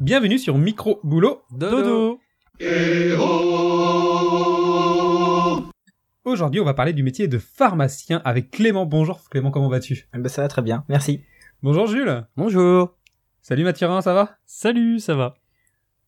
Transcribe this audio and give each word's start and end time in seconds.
Bienvenue 0.00 0.38
sur 0.38 0.56
Micro 0.56 0.98
Boulot 1.04 1.42
Dodo. 1.50 2.20
Aujourd'hui, 6.24 6.58
on 6.58 6.64
va 6.64 6.72
parler 6.72 6.94
du 6.94 7.02
métier 7.02 7.28
de 7.28 7.36
pharmacien 7.36 8.22
avec 8.24 8.50
Clément. 8.50 8.86
Bonjour 8.86 9.20
Clément, 9.28 9.50
comment 9.50 9.68
vas-tu? 9.68 10.08
Eh 10.14 10.18
ben, 10.18 10.30
ça 10.30 10.40
va 10.40 10.48
très 10.48 10.62
bien, 10.62 10.86
merci. 10.88 11.20
Bonjour 11.62 11.86
Jules. 11.86 12.26
Bonjour. 12.38 12.96
Salut 13.42 13.62
Mathurin, 13.62 14.00
ça 14.00 14.14
va? 14.14 14.38
Salut, 14.46 15.00
ça 15.00 15.14
va 15.14 15.34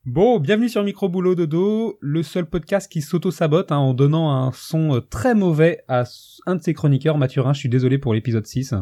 Bon, 0.06 0.40
bienvenue 0.40 0.70
sur 0.70 0.82
Micro 0.82 1.10
Boulot 1.10 1.34
Dodo, 1.34 1.98
le 2.00 2.22
seul 2.22 2.46
podcast 2.46 2.90
qui 2.90 3.02
s'auto-sabote 3.02 3.72
hein, 3.72 3.76
en 3.76 3.92
donnant 3.92 4.32
un 4.32 4.52
son 4.52 4.94
euh, 4.96 5.00
très 5.00 5.34
mauvais 5.34 5.84
à 5.88 6.04
un 6.46 6.56
de 6.56 6.62
ses 6.62 6.72
chroniqueurs, 6.72 7.18
Mathurin. 7.18 7.52
Je 7.52 7.58
suis 7.58 7.68
désolé 7.68 7.98
pour 7.98 8.14
l'épisode 8.14 8.46
6. 8.46 8.72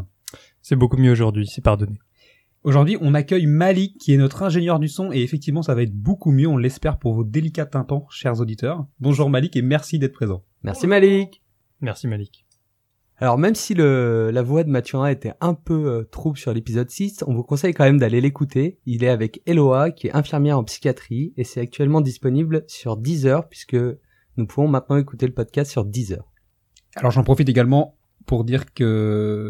C'est 0.62 0.76
beaucoup 0.76 0.98
mieux 0.98 1.10
aujourd'hui, 1.10 1.48
c'est 1.48 1.64
pardonné. 1.64 1.98
Aujourd'hui, 2.62 2.98
on 3.00 3.14
accueille 3.14 3.46
Malik, 3.46 3.96
qui 3.96 4.12
est 4.12 4.18
notre 4.18 4.42
ingénieur 4.42 4.78
du 4.78 4.88
son, 4.88 5.10
et 5.12 5.22
effectivement, 5.22 5.62
ça 5.62 5.74
va 5.74 5.82
être 5.82 5.94
beaucoup 5.94 6.30
mieux, 6.30 6.46
on 6.46 6.58
l'espère, 6.58 6.98
pour 6.98 7.14
vos 7.14 7.24
délicats 7.24 7.64
tympans, 7.64 8.06
chers 8.10 8.38
auditeurs. 8.38 8.86
Bonjour 9.00 9.30
Malik, 9.30 9.56
et 9.56 9.62
merci 9.62 9.98
d'être 9.98 10.12
présent. 10.12 10.44
Merci 10.62 10.86
Malik. 10.86 11.42
Merci 11.80 12.06
Malik. 12.06 12.44
Alors 13.16 13.38
même 13.38 13.54
si 13.54 13.72
le, 13.72 14.30
la 14.30 14.42
voix 14.42 14.62
de 14.62 14.68
Mathurin 14.68 15.08
était 15.08 15.32
un 15.40 15.54
peu 15.54 15.86
euh, 15.86 16.04
trouble 16.04 16.36
sur 16.36 16.52
l'épisode 16.52 16.90
6, 16.90 17.24
on 17.26 17.32
vous 17.32 17.44
conseille 17.44 17.72
quand 17.72 17.84
même 17.84 17.98
d'aller 17.98 18.20
l'écouter. 18.20 18.78
Il 18.84 19.04
est 19.04 19.08
avec 19.08 19.40
Eloa, 19.46 19.90
qui 19.90 20.08
est 20.08 20.14
infirmière 20.14 20.58
en 20.58 20.64
psychiatrie, 20.64 21.32
et 21.38 21.44
c'est 21.44 21.62
actuellement 21.62 22.02
disponible 22.02 22.64
sur 22.66 22.98
Deezer, 22.98 23.48
puisque 23.48 23.76
nous 24.36 24.46
pouvons 24.46 24.68
maintenant 24.68 24.98
écouter 24.98 25.26
le 25.26 25.32
podcast 25.32 25.70
sur 25.70 25.86
Deezer. 25.86 26.30
Alors 26.96 27.10
j'en 27.10 27.24
profite 27.24 27.48
également 27.48 27.96
pour 28.26 28.44
dire 28.44 28.74
que 28.74 28.84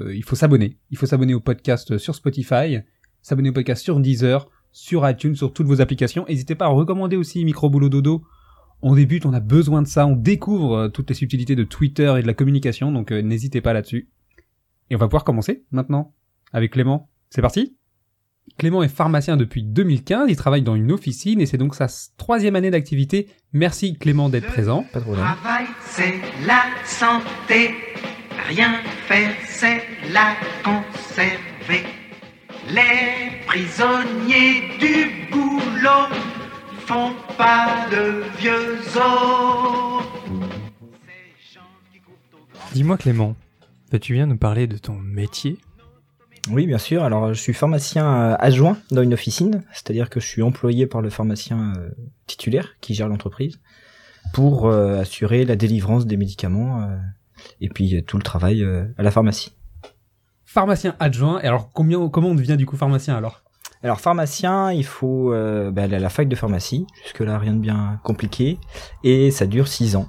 euh, 0.06 0.14
il 0.14 0.22
faut 0.22 0.36
s'abonner. 0.36 0.78
Il 0.90 0.96
faut 0.96 1.06
s'abonner 1.06 1.34
au 1.34 1.40
podcast 1.40 1.98
sur 1.98 2.14
Spotify, 2.14 2.78
s'abonner 3.22 3.50
au 3.50 3.52
podcast 3.52 3.82
sur 3.82 4.00
Deezer, 4.00 4.48
sur 4.72 5.08
iTunes, 5.08 5.34
sur 5.34 5.52
toutes 5.52 5.66
vos 5.66 5.80
applications. 5.80 6.24
N'hésitez 6.28 6.54
pas 6.54 6.66
à 6.66 6.68
recommander 6.68 7.16
aussi 7.16 7.44
Micro 7.44 7.70
Boulot 7.70 7.88
Dodo. 7.88 8.24
On 8.82 8.94
débute, 8.94 9.26
on 9.26 9.32
a 9.32 9.40
besoin 9.40 9.82
de 9.82 9.86
ça, 9.86 10.06
on 10.06 10.16
découvre 10.16 10.74
euh, 10.74 10.88
toutes 10.88 11.10
les 11.10 11.14
subtilités 11.14 11.54
de 11.54 11.64
Twitter 11.64 12.14
et 12.18 12.22
de 12.22 12.26
la 12.26 12.32
communication, 12.32 12.92
donc 12.92 13.12
euh, 13.12 13.20
n'hésitez 13.20 13.60
pas 13.60 13.74
là-dessus. 13.74 14.08
Et 14.88 14.96
on 14.96 14.98
va 14.98 15.06
pouvoir 15.06 15.24
commencer 15.24 15.64
maintenant 15.70 16.14
avec 16.52 16.72
Clément. 16.72 17.10
C'est 17.28 17.42
parti? 17.42 17.76
Clément 18.58 18.82
est 18.82 18.88
pharmacien 18.88 19.36
depuis 19.36 19.62
2015, 19.62 20.26
il 20.28 20.36
travaille 20.36 20.62
dans 20.62 20.74
une 20.74 20.92
officine 20.92 21.40
et 21.40 21.46
c'est 21.46 21.58
donc 21.58 21.74
sa 21.74 21.86
troisième 22.16 22.56
année 22.56 22.70
d'activité. 22.70 23.28
Merci 23.52 23.96
Clément 23.98 24.28
d'être 24.28 24.46
présent. 24.46 24.84
Pas. 24.92 25.00
Travail, 25.00 25.66
c'est 25.84 26.14
la 26.46 26.62
santé. 26.84 27.74
Rien 28.48 28.72
faire, 29.06 29.34
c'est 29.46 29.82
la 30.12 30.34
conserver. 30.64 31.99
Les 32.68 33.44
prisonniers 33.46 34.78
du 34.78 35.30
boulot 35.32 36.08
font 36.86 37.12
pas 37.36 37.86
le 37.90 38.24
vieux 38.38 38.78
os. 38.96 40.04
Dis-moi 42.72 42.96
Clément, 42.98 43.34
tu 44.00 44.14
viens 44.14 44.26
nous 44.26 44.36
parler 44.36 44.66
de 44.66 44.76
ton 44.76 44.94
métier? 44.94 45.58
Oui, 46.50 46.66
bien 46.66 46.78
sûr. 46.78 47.02
Alors, 47.02 47.34
je 47.34 47.40
suis 47.40 47.52
pharmacien 47.52 48.06
euh, 48.06 48.36
adjoint 48.38 48.78
dans 48.90 49.02
une 49.02 49.12
officine, 49.12 49.62
c'est-à-dire 49.72 50.08
que 50.08 50.20
je 50.20 50.26
suis 50.26 50.42
employé 50.42 50.86
par 50.86 51.02
le 51.02 51.10
pharmacien 51.10 51.74
euh, 51.76 51.90
titulaire 52.26 52.76
qui 52.80 52.94
gère 52.94 53.08
l'entreprise 53.08 53.60
pour 54.32 54.66
euh, 54.66 55.00
assurer 55.00 55.44
la 55.44 55.56
délivrance 55.56 56.06
des 56.06 56.16
médicaments 56.16 56.82
euh, 56.82 56.96
et 57.60 57.68
puis 57.68 58.02
tout 58.04 58.16
le 58.16 58.22
travail 58.22 58.62
euh, 58.62 58.84
à 58.96 59.02
la 59.02 59.10
pharmacie. 59.10 59.52
Pharmacien 60.52 60.96
adjoint. 60.98 61.40
Et 61.42 61.46
alors 61.46 61.70
combien, 61.72 62.08
comment 62.08 62.30
on 62.30 62.34
devient 62.34 62.56
du 62.56 62.66
coup 62.66 62.76
pharmacien 62.76 63.14
alors? 63.14 63.42
Alors, 63.84 64.00
pharmacien, 64.00 64.72
il 64.72 64.84
faut 64.84 65.32
euh, 65.32 65.70
bah, 65.70 65.84
aller 65.84 65.94
à 65.94 66.00
la 66.00 66.08
fac 66.08 66.28
de 66.28 66.34
pharmacie. 66.34 66.88
Jusque-là, 67.04 67.38
rien 67.38 67.54
de 67.54 67.60
bien 67.60 68.00
compliqué. 68.02 68.58
Et 69.04 69.30
ça 69.30 69.46
dure 69.46 69.68
six 69.68 69.94
ans. 69.94 70.08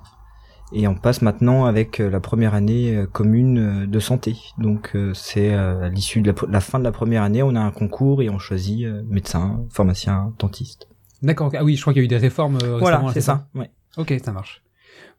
Et 0.74 0.88
on 0.88 0.96
passe 0.96 1.22
maintenant 1.22 1.66
avec 1.66 2.00
euh, 2.00 2.10
la 2.10 2.20
première 2.20 2.56
année 2.56 2.96
euh, 2.96 3.06
commune 3.06 3.86
de 3.86 4.00
santé. 4.00 4.36
Donc, 4.58 4.98
c'est 5.14 5.54
à 5.54 5.90
l'issue 5.90 6.22
de 6.22 6.34
la, 6.50 6.60
fin 6.60 6.80
de 6.80 6.84
la 6.84 6.92
première 6.92 7.22
année, 7.22 7.44
on 7.44 7.56
a 7.56 7.60
un 7.60 7.72
concours 7.72 8.24
et 8.24 8.30
on 8.32 8.40
choisit 8.40 8.88
médecin, 9.08 9.64
pharmacien, 9.70 10.34
dentiste. 10.40 10.88
D'accord. 11.22 11.52
Ah 11.56 11.64
oui, 11.64 11.76
je 11.76 11.82
crois 11.82 11.94
qu'il 11.94 12.02
y 12.02 12.04
a 12.04 12.06
eu 12.06 12.10
des 12.10 12.18
réformes 12.18 12.58
Voilà, 12.80 13.04
c'est 13.14 13.22
ça. 13.22 13.48
Ouais. 13.54 13.70
Ok, 13.96 14.12
ça 14.26 14.32
marche. 14.32 14.64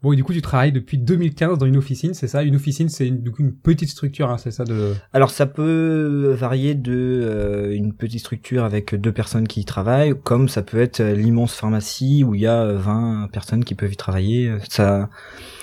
Bon, 0.03 0.13
et 0.13 0.17
du 0.17 0.25
coup, 0.25 0.33
tu 0.33 0.43
travailles 0.43 0.73
depuis 0.73 0.99
2015 0.99 1.59
dans 1.59 1.67
une 1.67 1.77
officine, 1.77 2.13
c'est 2.13 2.27
ça? 2.27 2.43
Une 2.43 2.57
officine, 2.57 2.89
c'est 2.89 3.07
une, 3.07 3.31
coup 3.31 3.43
une 3.43 3.55
petite 3.55 3.89
structure, 3.89 4.31
hein, 4.31 4.39
c'est 4.39 4.51
ça 4.51 4.65
de... 4.65 4.95
Alors, 5.13 5.31
ça 5.31 5.47
peut 5.47 6.35
varier 6.37 6.75
de 6.75 6.93
euh, 6.93 7.73
une 7.73 7.93
petite 7.93 8.21
structure 8.21 8.65
avec 8.65 8.97
deux 8.97 9.13
personnes 9.13 9.47
qui 9.47 9.61
y 9.61 9.65
travaillent, 9.65 10.15
comme 10.25 10.49
ça 10.49 10.63
peut 10.63 10.81
être 10.81 11.01
euh, 11.01 11.15
l'immense 11.15 11.55
pharmacie 11.55 12.25
où 12.25 12.35
il 12.35 12.41
y 12.41 12.47
a 12.47 12.63
euh, 12.63 12.79
20 12.79 13.29
personnes 13.33 13.65
qui 13.65 13.77
peuvent 13.77 13.93
y 13.93 13.97
travailler. 13.97 14.53
Ça, 14.69 15.09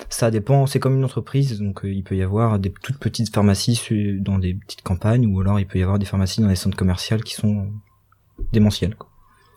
ça 0.09 0.31
dépend. 0.31 0.65
C'est 0.65 0.79
comme 0.79 0.97
une 0.97 1.03
entreprise, 1.05 1.59
donc 1.59 1.85
euh, 1.85 1.91
il 1.91 2.03
peut 2.03 2.15
y 2.15 2.23
avoir 2.23 2.59
des 2.59 2.71
toutes 2.81 2.97
petites 2.97 3.33
pharmacies 3.33 3.79
dans 4.19 4.39
des 4.39 4.55
petites 4.55 4.81
campagnes, 4.81 5.25
ou 5.27 5.39
alors 5.39 5.59
il 5.59 5.67
peut 5.67 5.79
y 5.79 5.83
avoir 5.83 5.99
des 5.99 6.05
pharmacies 6.05 6.41
dans 6.41 6.47
les 6.47 6.55
centres 6.55 6.77
commerciaux 6.77 7.17
qui 7.17 7.35
sont 7.35 7.67
démentielles. 8.51 8.95
quoi. 8.95 9.08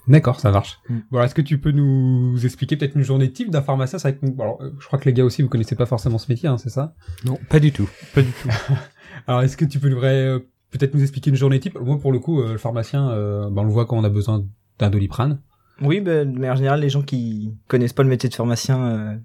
D'accord, 0.08 0.40
ça 0.40 0.50
marche. 0.50 0.80
Mm. 0.88 0.94
Bon, 0.94 1.18
alors, 1.18 1.26
est-ce 1.26 1.34
que 1.34 1.42
tu 1.42 1.58
peux 1.58 1.70
nous 1.70 2.44
expliquer 2.44 2.76
peut-être 2.76 2.96
une 2.96 3.02
journée 3.02 3.30
type 3.30 3.50
d'un 3.50 3.62
pharmacien 3.62 3.98
C'est 3.98 4.10
vrai 4.10 4.18
que, 4.18 4.26
bon, 4.26 4.42
alors, 4.42 4.62
euh, 4.62 4.70
je 4.80 4.86
crois 4.86 4.98
que 4.98 5.04
les 5.04 5.12
gars 5.12 5.24
aussi, 5.24 5.42
vous 5.42 5.48
connaissez 5.48 5.76
pas 5.76 5.86
forcément 5.86 6.18
ce 6.18 6.30
métier, 6.30 6.48
hein, 6.48 6.58
c'est 6.58 6.70
ça? 6.70 6.94
Non, 7.24 7.38
pas 7.48 7.60
du 7.60 7.72
tout. 7.72 7.88
Pas 8.14 8.22
du 8.22 8.30
tout. 8.30 8.48
Alors, 9.26 9.42
est-ce 9.42 9.56
que 9.56 9.64
tu 9.64 9.78
peux 9.78 9.88
nous, 9.88 10.02
euh, 10.02 10.40
peut-être 10.70 10.94
nous 10.94 11.02
expliquer 11.02 11.30
une 11.30 11.36
journée 11.36 11.60
type? 11.60 11.78
Moi, 11.78 11.98
pour 12.00 12.12
le 12.12 12.18
coup, 12.18 12.40
euh, 12.40 12.52
le 12.52 12.58
pharmacien, 12.58 13.10
euh, 13.10 13.48
ben, 13.50 13.62
on 13.62 13.64
le 13.64 13.70
voit 13.70 13.86
quand 13.86 13.96
on 13.96 14.04
a 14.04 14.08
besoin 14.08 14.44
d'un 14.78 14.90
doliprane. 14.90 15.40
Oui, 15.80 16.00
ben, 16.00 16.32
mais 16.36 16.50
en 16.50 16.56
général, 16.56 16.80
les 16.80 16.88
gens 16.88 17.02
qui 17.02 17.54
connaissent 17.68 17.92
pas 17.92 18.02
le 18.02 18.08
métier 18.08 18.28
de 18.28 18.34
pharmacien 18.34 18.84
euh, 18.84 19.16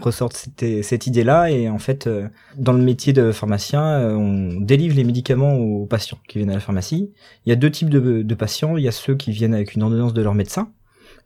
ressortent 0.00 0.48
cette, 0.56 1.06
idée-là. 1.06 1.50
Et 1.50 1.68
en 1.68 1.78
fait, 1.78 2.06
euh, 2.06 2.28
dans 2.56 2.72
le 2.72 2.82
métier 2.82 3.12
de 3.12 3.32
pharmacien, 3.32 3.84
euh, 3.84 4.14
on 4.14 4.60
délivre 4.60 4.96
les 4.96 5.04
médicaments 5.04 5.54
aux 5.54 5.86
patients 5.86 6.18
qui 6.28 6.38
viennent 6.38 6.50
à 6.50 6.54
la 6.54 6.60
pharmacie. 6.60 7.12
Il 7.46 7.50
y 7.50 7.52
a 7.52 7.56
deux 7.56 7.70
types 7.70 7.90
de, 7.90 8.34
patients. 8.34 8.76
Il 8.76 8.84
y 8.84 8.88
a 8.88 8.92
ceux 8.92 9.14
qui 9.14 9.30
viennent 9.30 9.54
avec 9.54 9.74
une 9.74 9.82
ordonnance 9.82 10.14
de 10.14 10.22
leur 10.22 10.34
médecin. 10.34 10.70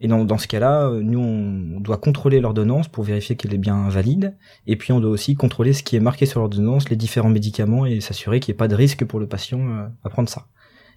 Et 0.00 0.06
dans, 0.06 0.24
dans 0.24 0.38
ce 0.38 0.46
cas-là, 0.46 0.88
euh, 0.88 1.00
nous, 1.02 1.18
on 1.18 1.80
doit 1.80 1.96
contrôler 1.96 2.40
l'ordonnance 2.40 2.88
pour 2.88 3.04
vérifier 3.04 3.36
qu'elle 3.36 3.54
est 3.54 3.58
bien 3.58 3.88
valide. 3.88 4.36
Et 4.66 4.76
puis, 4.76 4.92
on 4.92 5.00
doit 5.00 5.10
aussi 5.10 5.34
contrôler 5.34 5.72
ce 5.72 5.82
qui 5.82 5.96
est 5.96 6.00
marqué 6.00 6.26
sur 6.26 6.40
l'ordonnance, 6.40 6.88
les 6.90 6.96
différents 6.96 7.30
médicaments, 7.30 7.86
et 7.86 8.00
s'assurer 8.00 8.38
qu'il 8.38 8.52
n'y 8.52 8.56
ait 8.56 8.58
pas 8.58 8.68
de 8.68 8.76
risque 8.76 9.04
pour 9.04 9.18
le 9.18 9.26
patient 9.26 9.60
à 10.04 10.10
prendre 10.10 10.28
ça. 10.28 10.46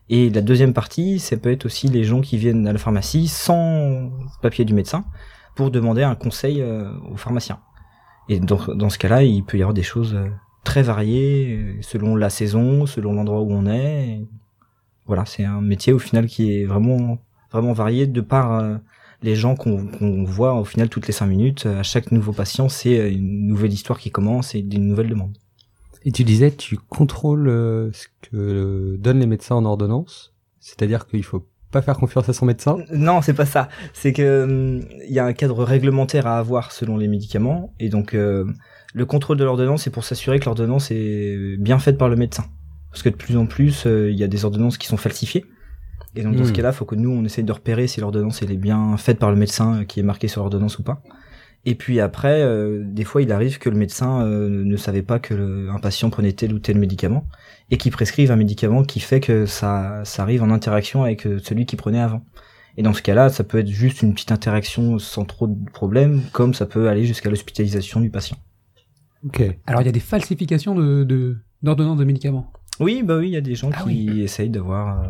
Et 0.09 0.29
la 0.29 0.41
deuxième 0.41 0.73
partie, 0.73 1.19
ça 1.19 1.37
peut 1.37 1.51
être 1.51 1.65
aussi 1.65 1.87
les 1.87 2.03
gens 2.03 2.21
qui 2.21 2.37
viennent 2.37 2.67
à 2.67 2.73
la 2.73 2.79
pharmacie 2.79 3.27
sans 3.27 4.11
papier 4.41 4.65
du 4.65 4.73
médecin 4.73 5.05
pour 5.61 5.69
demander 5.69 6.01
un 6.01 6.15
conseil 6.15 6.59
euh, 6.59 6.91
au 7.11 7.17
pharmacien. 7.17 7.59
Et 8.29 8.39
dans, 8.39 8.57
dans 8.73 8.89
ce 8.89 8.97
cas-là, 8.97 9.23
il 9.23 9.43
peut 9.43 9.59
y 9.59 9.61
avoir 9.61 9.75
des 9.75 9.83
choses 9.83 10.15
euh, 10.15 10.27
très 10.63 10.81
variées 10.81 11.55
euh, 11.55 11.75
selon 11.81 12.15
la 12.15 12.31
saison, 12.31 12.87
selon 12.87 13.13
l'endroit 13.13 13.41
où 13.41 13.51
on 13.51 13.67
est. 13.67 14.25
Voilà, 15.05 15.25
c'est 15.27 15.45
un 15.45 15.61
métier 15.61 15.93
au 15.93 15.99
final 15.99 16.25
qui 16.25 16.51
est 16.51 16.65
vraiment 16.65 17.19
vraiment 17.51 17.73
varié 17.73 18.07
de 18.07 18.21
par 18.21 18.79
les 19.21 19.35
gens 19.35 19.55
qu'on 19.55 20.23
voit 20.23 20.53
au 20.53 20.63
final 20.63 20.87
toutes 20.87 21.05
les 21.05 21.13
cinq 21.13 21.27
minutes. 21.27 21.65
À 21.65 21.83
chaque 21.83 22.11
nouveau 22.11 22.31
patient, 22.31 22.69
c'est 22.69 23.11
une 23.11 23.45
nouvelle 23.47 23.73
histoire 23.73 23.99
qui 23.99 24.09
commence 24.09 24.55
et 24.55 24.59
une 24.59 24.87
nouvelle 24.87 25.09
demande. 25.09 25.37
Et 26.05 26.11
tu 26.13 26.23
disais, 26.23 26.49
tu 26.49 26.77
contrôles 26.77 27.49
ce 27.93 28.07
que 28.21 28.95
donnent 28.97 29.19
les 29.19 29.27
médecins 29.27 29.55
en 29.55 29.65
ordonnance, 29.65 30.33
c'est-à-dire 30.61 31.07
qu'il 31.07 31.25
faut 31.25 31.45
pas 31.71 31.81
faire 31.81 31.97
confiance 31.97 32.27
à 32.29 32.33
son 32.33 32.45
médecin. 32.45 32.77
Non, 32.93 33.21
c'est 33.21 33.33
pas 33.33 33.45
ça. 33.45 33.69
C'est 33.93 34.13
que 34.13 34.43
hum, 34.43 34.81
il 35.07 35.13
y 35.13 35.19
a 35.19 35.25
un 35.25 35.33
cadre 35.33 35.63
réglementaire 35.63 36.27
à 36.27 36.37
avoir 36.37 36.71
selon 36.71 36.97
les 36.97 37.07
médicaments 37.07 37.73
et 37.79 37.89
donc 37.89 38.13
euh, 38.13 38.45
le 38.93 39.05
contrôle 39.05 39.37
de 39.37 39.43
l'ordonnance 39.43 39.83
c'est 39.83 39.89
pour 39.89 40.03
s'assurer 40.03 40.39
que 40.39 40.45
l'ordonnance 40.45 40.91
est 40.91 41.57
bien 41.57 41.79
faite 41.79 41.97
par 41.97 42.09
le 42.09 42.15
médecin. 42.15 42.45
Parce 42.91 43.03
que 43.03 43.09
de 43.09 43.15
plus 43.15 43.37
en 43.37 43.45
plus, 43.45 43.85
euh, 43.87 44.11
il 44.11 44.17
y 44.19 44.23
a 44.23 44.27
des 44.27 44.43
ordonnances 44.45 44.77
qui 44.77 44.87
sont 44.87 44.97
falsifiées. 44.97 45.45
Et 46.15 46.23
donc 46.23 46.35
dans 46.35 46.43
ce 46.43 46.51
Hmm. 46.51 46.53
cas-là, 46.53 46.69
il 46.71 46.75
faut 46.75 46.85
que 46.85 46.95
nous 46.95 47.09
on 47.09 47.23
essaye 47.23 47.45
de 47.45 47.51
repérer 47.53 47.87
si 47.87 48.01
l'ordonnance 48.01 48.41
elle 48.41 48.51
est 48.51 48.57
bien 48.57 48.97
faite 48.97 49.17
par 49.17 49.31
le 49.31 49.37
médecin 49.37 49.79
euh, 49.81 49.83
qui 49.85 50.01
est 50.01 50.03
marqué 50.03 50.27
sur 50.27 50.41
l'ordonnance 50.41 50.77
ou 50.79 50.83
pas. 50.83 51.01
Et 51.65 51.75
puis 51.75 51.99
après, 51.99 52.41
euh, 52.41 52.81
des 52.83 53.03
fois, 53.03 53.21
il 53.21 53.31
arrive 53.31 53.59
que 53.59 53.69
le 53.69 53.77
médecin 53.77 54.25
euh, 54.25 54.49
ne 54.49 54.77
savait 54.77 55.03
pas 55.03 55.19
que 55.19 55.33
le- 55.35 55.69
un 55.69 55.79
patient 55.79 56.09
prenait 56.09 56.31
tel 56.31 56.53
ou 56.53 56.59
tel 56.59 56.77
médicament 56.79 57.27
et 57.69 57.77
qui 57.77 57.91
prescrive 57.91 58.31
un 58.31 58.35
médicament 58.35 58.83
qui 58.83 58.99
fait 58.99 59.19
que 59.19 59.45
ça, 59.45 60.01
ça 60.03 60.23
arrive 60.23 60.41
en 60.41 60.49
interaction 60.49 61.03
avec 61.03 61.27
euh, 61.27 61.39
celui 61.43 61.65
qui 61.67 61.75
prenait 61.75 61.99
avant. 62.01 62.25
Et 62.77 62.83
dans 62.83 62.93
ce 62.93 63.01
cas-là, 63.01 63.29
ça 63.29 63.43
peut 63.43 63.59
être 63.59 63.67
juste 63.67 64.01
une 64.01 64.13
petite 64.13 64.31
interaction 64.31 64.97
sans 64.97 65.25
trop 65.25 65.45
de 65.45 65.69
problèmes, 65.71 66.21
comme 66.31 66.53
ça 66.53 66.65
peut 66.65 66.87
aller 66.89 67.05
jusqu'à 67.05 67.29
l'hospitalisation 67.29 67.99
du 68.01 68.09
patient. 68.09 68.37
Ok. 69.25 69.43
Alors, 69.67 69.81
il 69.81 69.85
y 69.85 69.89
a 69.89 69.91
des 69.91 69.99
falsifications 69.99 70.73
de, 70.73 71.03
de, 71.03 71.37
d'ordonnances 71.61 71.99
de 71.99 72.05
médicaments. 72.05 72.51
Oui, 72.79 73.03
bah 73.03 73.17
oui, 73.17 73.27
il 73.27 73.33
y 73.33 73.37
a 73.37 73.41
des 73.41 73.53
gens 73.53 73.69
Ah 73.73 73.83
qui 73.83 74.21
essayent 74.21 74.49
d'avoir, 74.49 75.03
euh, 75.03 75.07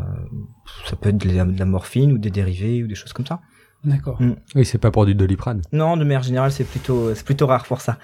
ça 0.89 0.97
peut 0.97 1.09
être 1.09 1.17
de 1.17 1.29
la, 1.29 1.45
de 1.45 1.57
la 1.57 1.65
morphine 1.65 2.11
ou 2.11 2.17
des 2.17 2.31
dérivés 2.31 2.83
ou 2.83 2.87
des 2.87 2.95
choses 2.95 3.13
comme 3.13 3.25
ça. 3.27 3.39
D'accord. 3.83 4.21
Mm. 4.21 4.35
Oui, 4.55 4.65
c'est 4.65 4.77
pas 4.77 4.91
pour 4.91 5.05
du 5.05 5.15
doliprane. 5.15 5.61
Non, 5.71 5.97
de 5.97 6.03
manière 6.03 6.23
générale, 6.23 6.51
c'est 6.51 6.63
plutôt, 6.63 7.13
c'est 7.15 7.25
plutôt 7.25 7.47
rare 7.47 7.65
pour 7.65 7.81
ça. 7.81 7.97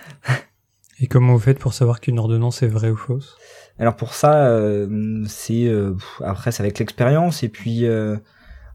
Et 1.00 1.08
comment 1.08 1.34
vous 1.34 1.40
faites 1.40 1.60
pour 1.60 1.74
savoir 1.74 2.00
qu'une 2.02 2.18
ordonnance 2.18 2.64
est 2.64 2.68
vraie 2.68 2.90
ou 2.90 2.96
fausse? 2.98 3.38
Alors 3.78 3.96
pour 3.96 4.14
ça, 4.14 4.48
euh, 4.48 5.24
c'est 5.28 5.68
euh, 5.68 5.94
après 6.24 6.52
c'est 6.52 6.64
avec 6.64 6.80
l'expérience 6.80 7.44
et 7.44 7.50
puis 7.50 7.86
euh, 7.86 8.18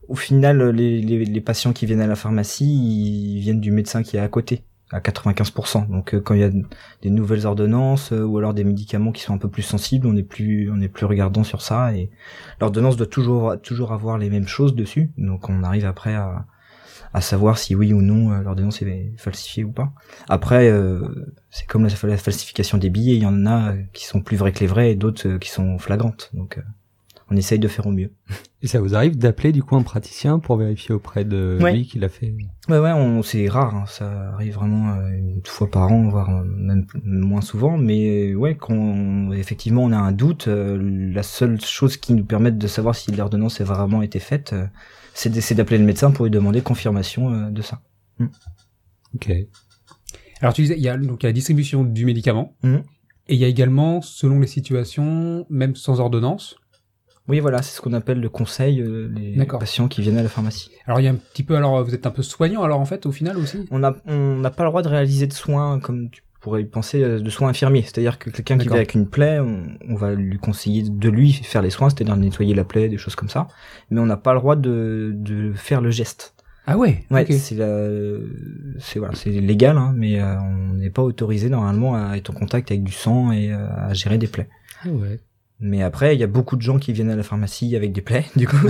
au 0.08 0.14
final, 0.14 0.70
les, 0.70 1.00
les, 1.00 1.24
les 1.24 1.40
patients 1.40 1.72
qui 1.72 1.86
viennent 1.86 2.00
à 2.00 2.06
la 2.06 2.14
pharmacie, 2.14 2.66
ils 2.66 3.40
viennent 3.40 3.60
du 3.60 3.72
médecin 3.72 4.04
qui 4.04 4.16
est 4.16 4.20
à 4.20 4.28
côté 4.28 4.62
à 4.92 5.00
95%. 5.00 5.88
Donc 5.88 6.14
euh, 6.14 6.20
quand 6.20 6.34
il 6.34 6.40
y 6.40 6.44
a 6.44 6.50
des 6.50 7.10
nouvelles 7.10 7.46
ordonnances 7.46 8.12
euh, 8.12 8.22
ou 8.24 8.38
alors 8.38 8.54
des 8.54 8.62
médicaments 8.64 9.10
qui 9.10 9.22
sont 9.22 9.34
un 9.34 9.38
peu 9.38 9.48
plus 9.48 9.62
sensibles, 9.62 10.06
on 10.06 10.16
est 10.16 10.22
plus 10.22 10.70
on 10.70 10.80
est 10.80 10.88
plus 10.88 11.06
regardant 11.06 11.44
sur 11.44 11.62
ça 11.62 11.94
et 11.94 12.10
l'ordonnance 12.60 12.96
doit 12.96 13.06
toujours 13.06 13.60
toujours 13.60 13.92
avoir 13.92 14.18
les 14.18 14.30
mêmes 14.30 14.46
choses 14.46 14.74
dessus. 14.74 15.10
Donc 15.16 15.48
on 15.48 15.62
arrive 15.64 15.86
après 15.86 16.14
à 16.14 16.46
à 17.14 17.20
savoir 17.20 17.58
si 17.58 17.74
oui 17.74 17.92
ou 17.92 18.02
non 18.02 18.32
euh, 18.32 18.42
l'ordonnance 18.42 18.82
est 18.82 19.12
falsifiée 19.16 19.64
ou 19.64 19.72
pas. 19.72 19.92
Après 20.28 20.72
c'est 21.50 21.66
comme 21.66 21.84
la, 21.84 22.08
la, 22.08 22.16
falsification 22.16 22.78
des 22.78 22.90
billets, 22.90 23.16
il 23.16 23.22
y 23.22 23.26
en 23.26 23.46
a 23.46 23.74
qui 23.92 24.06
sont 24.06 24.20
plus 24.20 24.36
vrais 24.36 24.52
que 24.52 24.60
les 24.60 24.66
vrais 24.66 24.92
et 24.92 24.94
d'autres 24.94 25.38
qui 25.38 25.50
sont 25.50 25.78
flagrantes. 25.78 26.30
Donc 26.34 26.58
on 27.32 27.36
essaye 27.36 27.58
de 27.58 27.68
faire 27.68 27.86
au 27.86 27.92
mieux. 27.92 28.10
Et 28.62 28.66
ça 28.66 28.80
vous 28.80 28.94
arrive 28.94 29.16
d'appeler 29.16 29.52
du 29.52 29.62
coup 29.62 29.74
un 29.74 29.82
praticien 29.82 30.38
pour 30.38 30.56
vérifier 30.56 30.94
auprès 30.94 31.24
de 31.24 31.58
lui 31.60 31.86
qu'il 31.86 32.04
a 32.04 32.08
fait? 32.08 32.32
Ouais 32.68 32.78
ouais, 32.78 32.92
on, 32.92 33.22
c'est 33.22 33.48
rare, 33.48 33.74
hein, 33.74 33.84
ça 33.88 34.32
arrive 34.34 34.54
vraiment 34.54 34.94
euh, 34.94 35.08
une 35.10 35.42
fois 35.44 35.68
par 35.70 35.90
an, 35.90 36.08
voire 36.08 36.44
même 36.44 36.86
moins 37.02 37.40
souvent. 37.40 37.78
Mais 37.78 38.34
ouais, 38.34 38.54
quand 38.54 39.32
effectivement 39.32 39.82
on 39.82 39.92
a 39.92 39.96
un 39.96 40.12
doute, 40.12 40.46
euh, 40.46 40.78
la 41.12 41.22
seule 41.22 41.60
chose 41.60 41.96
qui 41.96 42.12
nous 42.12 42.24
permet 42.24 42.52
de 42.52 42.66
savoir 42.66 42.94
si 42.94 43.10
l'ordonnance 43.10 43.60
a 43.60 43.64
vraiment 43.64 44.02
été 44.02 44.20
faite, 44.20 44.52
euh, 44.52 44.66
c'est 45.14 45.54
d'appeler 45.54 45.78
le 45.78 45.84
médecin 45.84 46.10
pour 46.10 46.24
lui 46.24 46.30
demander 46.30 46.60
confirmation 46.60 47.50
de 47.50 47.62
ça. 47.62 47.82
Mm. 48.18 48.26
Ok. 49.14 49.32
Alors 50.40 50.54
tu 50.54 50.62
disais, 50.62 50.76
il 50.76 50.82
y 50.82 50.88
a 50.88 50.96
donc 50.96 51.22
il 51.22 51.26
y 51.26 51.26
a 51.26 51.30
la 51.30 51.34
distribution 51.34 51.84
du 51.84 52.04
médicament. 52.04 52.56
Mm. 52.62 52.76
Et 53.28 53.34
il 53.34 53.40
y 53.40 53.44
a 53.44 53.48
également, 53.48 54.02
selon 54.02 54.40
les 54.40 54.48
situations, 54.48 55.46
même 55.48 55.76
sans 55.76 56.00
ordonnance, 56.00 56.56
oui, 57.28 57.38
voilà, 57.38 57.62
c'est 57.62 57.76
ce 57.76 57.80
qu'on 57.80 57.92
appelle 57.92 58.20
le 58.20 58.28
conseil, 58.28 58.80
euh, 58.80 59.08
les 59.14 59.46
patients 59.46 59.86
qui 59.86 60.00
viennent 60.02 60.18
à 60.18 60.24
la 60.24 60.28
pharmacie. 60.28 60.70
Alors 60.86 60.98
il 60.98 61.04
y 61.04 61.06
a 61.06 61.12
un 61.12 61.16
petit 61.16 61.44
peu, 61.44 61.54
alors 61.54 61.84
vous 61.84 61.94
êtes 61.94 62.06
un 62.06 62.10
peu 62.10 62.22
soignant 62.22 62.62
alors 62.62 62.80
en 62.80 62.84
fait 62.84 63.06
au 63.06 63.12
final 63.12 63.36
aussi? 63.36 63.64
On 63.70 63.78
n'a 63.78 63.94
on 64.06 64.36
n'a 64.38 64.50
pas 64.50 64.64
le 64.64 64.70
droit 64.70 64.82
de 64.82 64.88
réaliser 64.88 65.28
de 65.28 65.32
soins 65.32 65.78
comme 65.78 66.10
tu 66.10 66.22
pourrais 66.42 66.62
y 66.62 66.64
penser, 66.66 67.02
euh, 67.02 67.20
de 67.20 67.30
soins 67.30 67.48
infirmiers. 67.48 67.82
C'est-à-dire 67.82 68.18
que 68.18 68.28
quelqu'un 68.28 68.58
qui 68.58 68.66
vient 68.66 68.76
avec 68.76 68.94
une 68.94 69.08
plaie, 69.08 69.40
on, 69.40 69.94
va 69.94 70.12
lui 70.12 70.38
conseiller 70.38 70.82
de 70.82 71.08
lui 71.08 71.32
faire 71.32 71.62
les 71.62 71.70
soins, 71.70 71.88
c'est-à-dire 71.88 72.16
nettoyer 72.16 72.54
la 72.54 72.64
plaie, 72.64 72.88
des 72.88 72.98
choses 72.98 73.14
comme 73.14 73.28
ça. 73.28 73.48
Mais 73.90 74.00
on 74.00 74.06
n'a 74.06 74.16
pas 74.16 74.34
le 74.34 74.40
droit 74.40 74.56
de, 74.56 75.12
de 75.14 75.52
faire 75.54 75.80
le 75.80 75.90
geste. 75.90 76.34
Ah 76.66 76.76
ouais. 76.76 77.04
Ouais, 77.10 77.24
c'est 77.26 77.56
c'est 78.78 78.98
voilà, 78.98 79.14
c'est 79.14 79.30
légal, 79.30 79.76
hein, 79.78 79.92
mais 79.96 80.20
euh, 80.20 80.38
on 80.40 80.74
n'est 80.74 80.90
pas 80.90 81.02
autorisé 81.02 81.48
normalement 81.48 81.94
à 81.96 82.16
être 82.16 82.30
en 82.30 82.34
contact 82.34 82.70
avec 82.70 82.84
du 82.84 82.92
sang 82.92 83.32
et 83.32 83.52
à 83.52 83.92
gérer 83.94 84.18
des 84.18 84.28
plaies. 84.28 84.48
Ah 84.84 84.90
ouais. 84.90 85.20
Mais 85.64 85.80
après, 85.80 86.16
il 86.16 86.20
y 86.20 86.24
a 86.24 86.26
beaucoup 86.26 86.56
de 86.56 86.60
gens 86.60 86.80
qui 86.80 86.92
viennent 86.92 87.10
à 87.10 87.14
la 87.14 87.22
pharmacie 87.22 87.76
avec 87.76 87.92
des 87.92 88.00
plaies, 88.00 88.24
du 88.36 88.48
coup, 88.48 88.68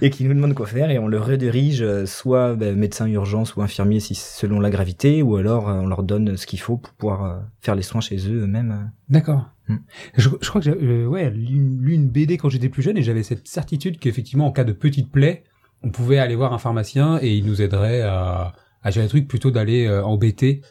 et 0.00 0.08
qui 0.08 0.24
nous 0.24 0.32
demandent 0.32 0.54
quoi 0.54 0.66
faire, 0.66 0.90
et 0.90 0.98
on 0.98 1.08
leur 1.08 1.26
redirige 1.26 1.82
euh, 1.82 2.06
soit 2.06 2.54
ben, 2.54 2.74
médecin 2.74 3.06
urgence 3.06 3.54
ou 3.54 3.60
infirmier 3.60 4.00
si 4.00 4.14
selon 4.14 4.58
la 4.58 4.70
gravité, 4.70 5.20
ou 5.20 5.36
alors 5.36 5.68
euh, 5.68 5.74
on 5.74 5.86
leur 5.86 6.02
donne 6.02 6.38
ce 6.38 6.46
qu'il 6.46 6.58
faut 6.58 6.78
pour 6.78 6.94
pouvoir 6.94 7.24
euh, 7.24 7.36
faire 7.60 7.74
les 7.74 7.82
soins 7.82 8.00
chez 8.00 8.16
eux 8.16 8.44
eux-mêmes. 8.44 8.90
D'accord. 9.10 9.50
Hmm. 9.68 9.76
Je, 10.16 10.30
je, 10.40 10.48
crois 10.48 10.62
que 10.62 10.64
j'ai 10.64 11.04
ouais, 11.04 11.30
lu 11.30 11.92
une 11.92 12.08
BD 12.08 12.38
quand 12.38 12.48
j'étais 12.48 12.70
plus 12.70 12.82
jeune, 12.82 12.96
et 12.96 13.02
j'avais 13.02 13.22
cette 13.22 13.46
certitude 13.46 13.98
qu'effectivement, 13.98 14.46
en 14.46 14.52
cas 14.52 14.64
de 14.64 14.72
petite 14.72 15.12
plaie, 15.12 15.44
on 15.82 15.90
pouvait 15.90 16.18
aller 16.18 16.34
voir 16.34 16.54
un 16.54 16.58
pharmacien 16.58 17.18
et 17.20 17.36
il 17.36 17.44
nous 17.44 17.60
aiderait 17.60 18.00
à, 18.00 18.54
à 18.82 18.90
gérer 18.90 19.04
le 19.04 19.10
truc 19.10 19.28
plutôt 19.28 19.50
d'aller 19.50 19.86
embêter 19.88 20.62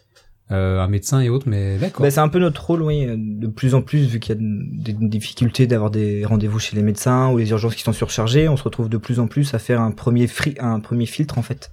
euh, 0.52 0.80
un 0.80 0.88
médecin 0.88 1.22
et 1.22 1.30
autres, 1.30 1.50
mais 1.50 1.78
d'accord. 1.78 2.04
Bah, 2.04 2.12
c'est 2.12 2.20
un 2.20 2.28
peu 2.28 2.40
notre 2.40 2.64
rôle, 2.64 2.84
oui, 2.84 3.08
de 3.08 3.48
plus 3.48 3.74
en 3.74 3.82
plus, 3.82 4.06
vu 4.06 4.20
qu'il 4.20 4.36
y 4.36 4.38
a 4.38 4.42
des 4.42 4.94
difficultés 5.08 5.66
d'avoir 5.66 5.90
des 5.90 6.24
rendez-vous 6.24 6.60
chez 6.60 6.76
les 6.76 6.84
médecins 6.84 7.32
ou 7.32 7.38
les 7.38 7.50
urgences 7.50 7.76
qui 7.76 7.82
sont 7.82 7.94
surchargées, 7.94 8.48
on 8.48 8.58
se 8.58 8.64
retrouve 8.64 8.88
de 8.88 8.98
plus 8.98 9.20
en 9.20 9.28
plus 9.28 9.54
à 9.56 9.60
faire 9.60 9.82
un 9.82 9.92
premier, 9.92 10.28
un 10.60 10.80
premier 10.80 11.08
filtre, 11.08 11.40
en 11.40 11.42
fait, 11.42 11.72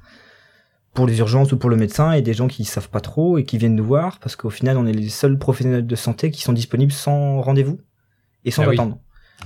pour 0.94 1.06
les 1.06 1.18
urgences 1.18 1.52
ou 1.52 1.58
pour 1.58 1.68
le 1.68 1.76
médecin, 1.76 2.12
et 2.12 2.22
des 2.22 2.32
gens 2.32 2.48
qui 2.48 2.64
savent 2.64 2.88
pas 2.88 3.00
trop 3.00 3.36
et 3.36 3.44
qui 3.44 3.58
viennent 3.58 3.76
nous 3.76 3.84
voir, 3.84 4.18
parce 4.20 4.36
qu'au 4.36 4.50
final, 4.50 4.78
on 4.78 4.86
est 4.86 4.92
les 4.92 5.10
seuls 5.10 5.38
professionnels 5.38 5.86
de 5.86 5.96
santé 5.96 6.30
qui 6.30 6.40
sont 6.40 6.54
disponibles 6.54 6.92
sans 6.92 7.42
rendez-vous 7.42 7.78
et 8.44 8.50
sans 8.50 8.62
Ah 8.62 8.70
attendre. 8.70 8.98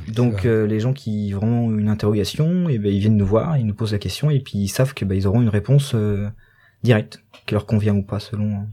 Donc 0.09 0.45
euh, 0.45 0.67
les 0.67 0.81
gens 0.81 0.93
qui 0.93 1.35
ont 1.41 1.77
une 1.77 1.89
interrogation, 1.89 2.69
et 2.69 2.79
ben 2.79 2.93
ils 2.93 3.01
viennent 3.01 3.17
nous 3.17 3.27
voir, 3.27 3.57
ils 3.59 3.67
nous 3.67 3.75
posent 3.75 3.93
la 3.93 3.99
question 3.99 4.31
et 4.31 4.41
puis 4.41 4.59
ils 4.59 4.69
savent 4.69 4.95
que 4.95 5.05
ben, 5.05 5.17
ils 5.17 5.27
auront 5.27 5.43
une 5.43 5.49
réponse 5.49 5.93
euh, 5.95 6.29
directe 6.83 7.23
qui 7.47 7.55
leur 7.55 7.67
convient 7.67 7.97
ou 7.97 8.03
pas 8.03 8.21
selon 8.21 8.67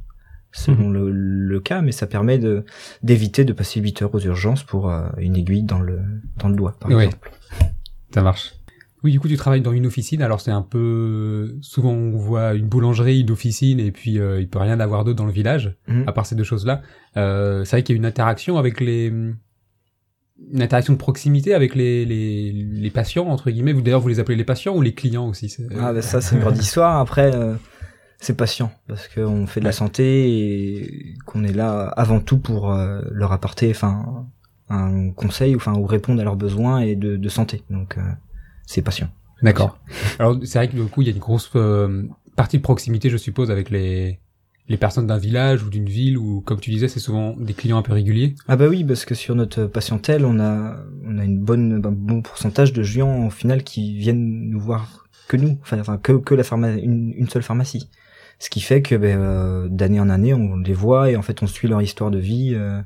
selon 0.53 0.88
Mhm. 0.89 0.94
le, 0.94 1.11
le 1.11 1.59
cas, 1.59 1.81
mais 1.81 1.91
ça 1.91 2.07
permet 2.07 2.38
de 2.38 2.63
d'éviter 3.03 3.44
de 3.44 3.51
passer 3.51 3.81
8 3.81 4.03
heures 4.03 4.15
aux 4.15 4.19
urgences 4.21 4.63
pour 4.63 4.89
euh, 4.89 5.09
une 5.17 5.35
aiguille 5.35 5.63
dans 5.63 5.79
le 5.79 6.00
dans 6.38 6.47
le 6.47 6.55
doigt, 6.55 6.75
par 6.79 6.89
Oui. 6.91 7.03
exemple. 7.03 7.31
Ça 8.13 8.21
marche. 8.21 8.53
Oui, 9.03 9.11
du 9.11 9.19
coup, 9.19 9.27
tu 9.27 9.35
travailles 9.35 9.59
dans 9.59 9.73
une 9.73 9.85
officine. 9.85 10.21
Alors, 10.21 10.39
c'est 10.39 10.51
un 10.51 10.61
peu 10.61 11.57
souvent 11.61 11.91
on 11.91 12.15
voit 12.15 12.53
une 12.53 12.67
boulangerie, 12.67 13.19
une 13.19 13.31
officine, 13.31 13.81
et 13.81 13.91
puis 13.91 14.17
euh, 14.17 14.39
il 14.39 14.47
peut 14.47 14.59
rien 14.59 14.79
avoir 14.79 15.03
d'autre 15.03 15.17
dans 15.17 15.25
le 15.25 15.33
village, 15.33 15.75
Mhm. 15.89 16.05
à 16.07 16.13
part 16.13 16.25
ces 16.25 16.35
deux 16.35 16.45
choses-là. 16.45 16.81
Euh, 17.17 17.65
c'est 17.65 17.75
vrai 17.75 17.83
qu'il 17.83 17.95
y 17.95 17.97
a 17.97 17.99
une 17.99 18.06
interaction 18.06 18.57
avec 18.57 18.79
les 18.79 19.11
une 20.51 20.61
interaction 20.61 20.94
de 20.94 20.97
proximité 20.97 21.53
avec 21.53 21.75
les, 21.75 22.06
les, 22.06 22.51
les 22.51 22.89
patients 22.89 23.27
entre 23.27 23.51
guillemets. 23.51 23.71
Vous 23.73 23.81
d'ailleurs 23.81 23.99
vous 24.01 24.07
les 24.07 24.19
appelez 24.19 24.35
les 24.38 24.44
patients 24.44 24.75
ou 24.75 24.81
les 24.81 24.94
clients 24.94 25.27
aussi. 25.27 25.56
Ah 25.79 25.94
bah 25.94 26.01
ça 26.01 26.21
c'est 26.21 26.35
une 26.35 26.41
grande 26.41 26.57
histoire. 26.67 26.99
Après 26.99 27.33
euh, 27.33 27.53
c'est 28.23 28.35
patient 28.37 28.71
parce 28.87 29.07
qu'on 29.07 29.45
fait 29.47 29.59
de 29.59 29.65
la 29.65 29.69
Ouais. 29.69 29.73
santé 29.73 30.05
et 30.29 31.13
qu'on 31.25 31.43
est 31.43 31.53
là 31.53 31.83
avant 32.03 32.19
tout 32.19 32.37
pour 32.37 32.71
euh, 32.73 33.01
leur 33.11 33.31
apporter 33.31 33.69
enfin 33.71 34.25
un 34.69 35.11
conseil 35.11 35.55
enfin 35.55 35.73
ou 35.73 35.85
répondre 35.85 36.21
à 36.21 36.23
leurs 36.23 36.35
besoins 36.37 36.79
et 36.79 36.95
de, 36.95 37.17
de 37.17 37.29
santé. 37.29 37.63
Donc 37.69 37.97
euh, 37.97 38.01
c'est 38.65 38.81
patient. 38.81 39.09
D'accord. 39.41 39.77
Alors 40.19 40.37
c'est 40.43 40.57
vrai 40.59 40.69
que 40.69 40.75
du 40.75 40.83
coup 40.83 41.01
il 41.01 41.07
y 41.07 41.11
a 41.11 41.13
une 41.13 41.19
grosse 41.19 41.51
euh, 41.55 42.03
partie 42.35 42.57
de 42.57 42.63
proximité, 42.63 43.09
je 43.09 43.17
suppose, 43.17 43.51
avec 43.51 43.69
les 43.69 44.19
les 44.69 44.77
personnes 44.77 45.07
d'un 45.07 45.17
village 45.17 45.61
ou 45.63 45.69
d'une 45.69 45.89
ville 45.89 46.17
où, 46.17 46.39
comme 46.39 46.61
tu 46.61 46.71
disais, 46.71 46.87
c'est 46.87 47.01
souvent 47.01 47.35
des 47.37 47.53
clients 47.53 47.77
un 47.77 47.81
peu 47.81 47.91
réguliers. 47.91 48.33
Ah 48.47 48.55
bah 48.55 48.67
oui, 48.69 48.85
parce 48.85 49.03
que 49.03 49.13
sur 49.13 49.35
notre 49.35 49.65
patientèle, 49.65 50.23
on 50.23 50.39
a 50.39 50.77
on 51.05 51.19
a 51.19 51.25
une 51.25 51.37
bonne 51.39 51.81
un 51.85 51.91
bon 51.91 52.21
pourcentage 52.21 52.71
de 52.71 52.81
gens 52.81 53.27
au 53.27 53.29
final 53.29 53.63
qui 53.65 53.97
viennent 53.97 54.49
nous 54.49 54.61
voir 54.61 55.05
que 55.27 55.35
nous, 55.35 55.57
enfin, 55.61 55.79
enfin 55.81 55.97
que 55.97 56.13
que 56.13 56.33
la 56.33 56.43
pharma 56.43 56.71
une, 56.71 57.11
une 57.17 57.27
seule 57.27 57.43
pharmacie. 57.43 57.89
Ce 58.44 58.50
qui 58.50 58.60
fait 58.60 58.81
que 58.81 58.95
ben, 58.95 59.18
euh, 59.18 59.68
d'année 59.69 60.01
en 60.01 60.10
année, 60.10 60.34
on 60.34 60.57
les 60.57 60.74
voit 60.74 61.10
et 61.10 61.16
en 61.16 61.22
fait 61.22 61.42
on 61.44 61.48
suit 61.48 61.69
leur 61.69 61.81
histoire 61.81 62.12
de 62.12 62.18
vie 62.19 62.51
euh, 62.54 62.81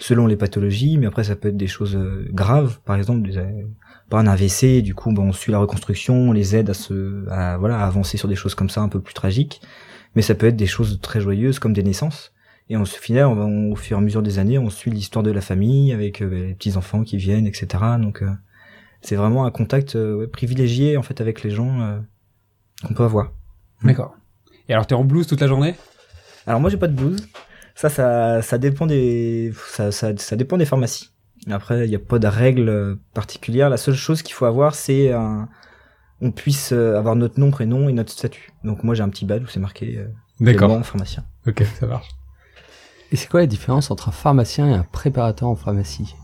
selon 0.00 0.26
les 0.26 0.34
pathologies, 0.34 0.98
mais 0.98 1.06
après 1.06 1.22
ça 1.22 1.36
peut 1.36 1.46
être 1.46 1.56
des 1.56 1.68
choses 1.68 1.94
euh, 1.94 2.26
graves, 2.32 2.80
par 2.84 2.96
exemple 2.96 3.22
des, 3.22 3.36
euh, 3.36 3.68
pas 4.10 4.18
un 4.18 4.26
AVC, 4.26 4.82
du 4.82 4.96
coup 4.96 5.12
ben, 5.12 5.22
on 5.22 5.32
suit 5.32 5.52
la 5.52 5.58
reconstruction, 5.58 6.14
on 6.16 6.32
les 6.32 6.56
aide 6.56 6.70
à 6.70 6.74
se 6.74 7.24
à, 7.30 7.56
voilà 7.56 7.78
à 7.78 7.86
avancer 7.86 8.16
sur 8.16 8.26
des 8.28 8.34
choses 8.34 8.56
comme 8.56 8.68
ça 8.68 8.80
un 8.80 8.88
peu 8.88 9.00
plus 9.00 9.14
tragiques, 9.14 9.60
mais 10.16 10.22
ça 10.22 10.34
peut 10.34 10.46
être 10.46 10.56
des 10.56 10.66
choses 10.66 10.98
très 11.00 11.20
joyeuses 11.20 11.60
comme 11.60 11.72
des 11.72 11.84
naissances. 11.84 12.32
Et 12.68 12.76
on 12.76 12.84
se 12.84 12.98
final, 12.98 13.26
on 13.26 13.38
on- 13.40 13.70
au 13.70 13.76
fur 13.76 13.96
et 13.96 14.00
à 14.00 14.02
mesure 14.02 14.22
des 14.24 14.40
années, 14.40 14.58
on 14.58 14.70
suit 14.70 14.90
l'histoire 14.90 15.22
de 15.22 15.30
la 15.30 15.40
famille 15.40 15.92
avec 15.92 16.20
euh, 16.20 16.48
les 16.48 16.54
petits 16.54 16.76
enfants 16.76 17.04
qui 17.04 17.16
viennent, 17.16 17.46
etc. 17.46 17.68
Donc 18.00 18.22
euh, 18.22 18.30
c'est 19.02 19.14
vraiment 19.14 19.44
un 19.46 19.52
contact 19.52 19.96
privilégié 20.32 20.96
en 20.96 21.04
fait 21.04 21.20
avec 21.20 21.44
les 21.44 21.50
gens 21.50 22.00
qu'on 22.84 22.94
peut 22.94 23.04
avoir. 23.04 23.30
D'accord. 23.84 24.16
Et 24.68 24.72
alors 24.72 24.86
t'es 24.86 24.94
en 24.94 25.04
blouse 25.04 25.26
toute 25.26 25.40
la 25.40 25.46
journée? 25.46 25.74
Alors 26.46 26.60
moi 26.60 26.70
j'ai 26.70 26.76
pas 26.76 26.88
de 26.88 26.94
blouse. 26.94 27.28
Ça, 27.74 27.88
ça, 27.90 28.40
ça 28.40 28.56
dépend 28.56 28.86
des, 28.86 29.52
ça, 29.68 29.92
ça, 29.92 30.16
ça 30.16 30.36
dépend 30.36 30.56
des 30.56 30.64
pharmacies. 30.64 31.10
Après, 31.50 31.84
il 31.86 31.90
n'y 31.90 31.94
a 31.94 32.00
pas 32.00 32.18
de 32.18 32.26
règle 32.26 32.68
euh, 32.68 32.94
particulière. 33.12 33.68
La 33.68 33.76
seule 33.76 33.94
chose 33.94 34.22
qu'il 34.22 34.34
faut 34.34 34.46
avoir, 34.46 34.74
c'est 34.74 35.12
un, 35.12 35.48
on 36.22 36.30
puisse 36.30 36.72
avoir 36.72 37.16
notre 37.16 37.38
nom, 37.38 37.50
prénom 37.50 37.88
et 37.88 37.92
notre 37.92 38.12
statut. 38.12 38.52
Donc 38.64 38.82
moi 38.82 38.94
j'ai 38.94 39.02
un 39.02 39.10
petit 39.10 39.26
badge 39.26 39.42
où 39.42 39.48
c'est 39.48 39.60
marqué 39.60 39.98
euh, 39.98 40.50
également 40.50 40.82
pharmacien. 40.82 41.24
Ok, 41.46 41.64
ça 41.78 41.86
marche. 41.86 42.08
Et 43.12 43.16
c'est 43.16 43.28
quoi 43.28 43.40
la 43.40 43.46
différence 43.46 43.90
entre 43.90 44.08
un 44.08 44.12
pharmacien 44.12 44.68
et 44.68 44.74
un 44.74 44.86
préparateur 44.90 45.48
en 45.48 45.54
pharmacie? 45.54 46.16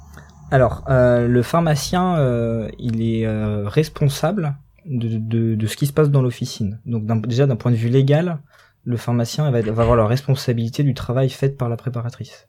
Alors, 0.51 0.85
euh, 0.89 1.29
le 1.29 1.43
pharmacien, 1.43 2.17
euh, 2.17 2.69
il 2.79 3.03
est 3.03 3.25
euh, 3.25 3.69
responsable 3.69 4.57
de, 4.87 5.19
de, 5.19 5.55
de 5.55 5.67
ce 5.67 5.77
qui 5.77 5.87
se 5.87 5.93
passe 5.93 6.11
dans 6.11 6.23
l'officine. 6.23 6.81
Donc 6.87 7.07
d'un- 7.07 7.17
déjà 7.17 7.47
d'un 7.47 7.57
point 7.57 7.71
de 7.71 7.77
vue 7.77 7.89
légal, 7.89 8.41
le 8.85 8.97
pharmacien 8.97 9.51
va, 9.51 9.61
va 9.61 9.83
avoir 9.83 9.97
la 9.97 10.07
responsabilité 10.07 10.83
du 10.83 10.95
travail 10.95 11.31
fait 11.31 11.57
par 11.57 11.69
la 11.69 11.77
préparatrice. 11.77 12.49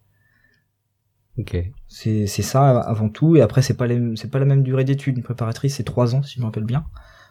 Ok. 1.38 1.58
C'est 1.88 2.28
c'est 2.28 2.44
ça 2.44 2.80
avant 2.80 3.10
tout. 3.10 3.36
Et 3.36 3.42
après, 3.42 3.62
c'est 3.64 3.76
pas 3.76 3.88
c'est 4.16 4.30
pas 4.30 4.40
la 4.40 4.46
même 4.46 4.64
durée 4.64 4.84
d'études. 4.84 5.18
Une 5.18 5.24
préparatrice, 5.24 5.76
c'est 5.76 5.84
trois 5.84 6.14
ans, 6.16 6.22
si 6.24 6.36
je 6.36 6.40
me 6.42 6.46
rappelle 6.46 6.64
bien. 6.66 6.86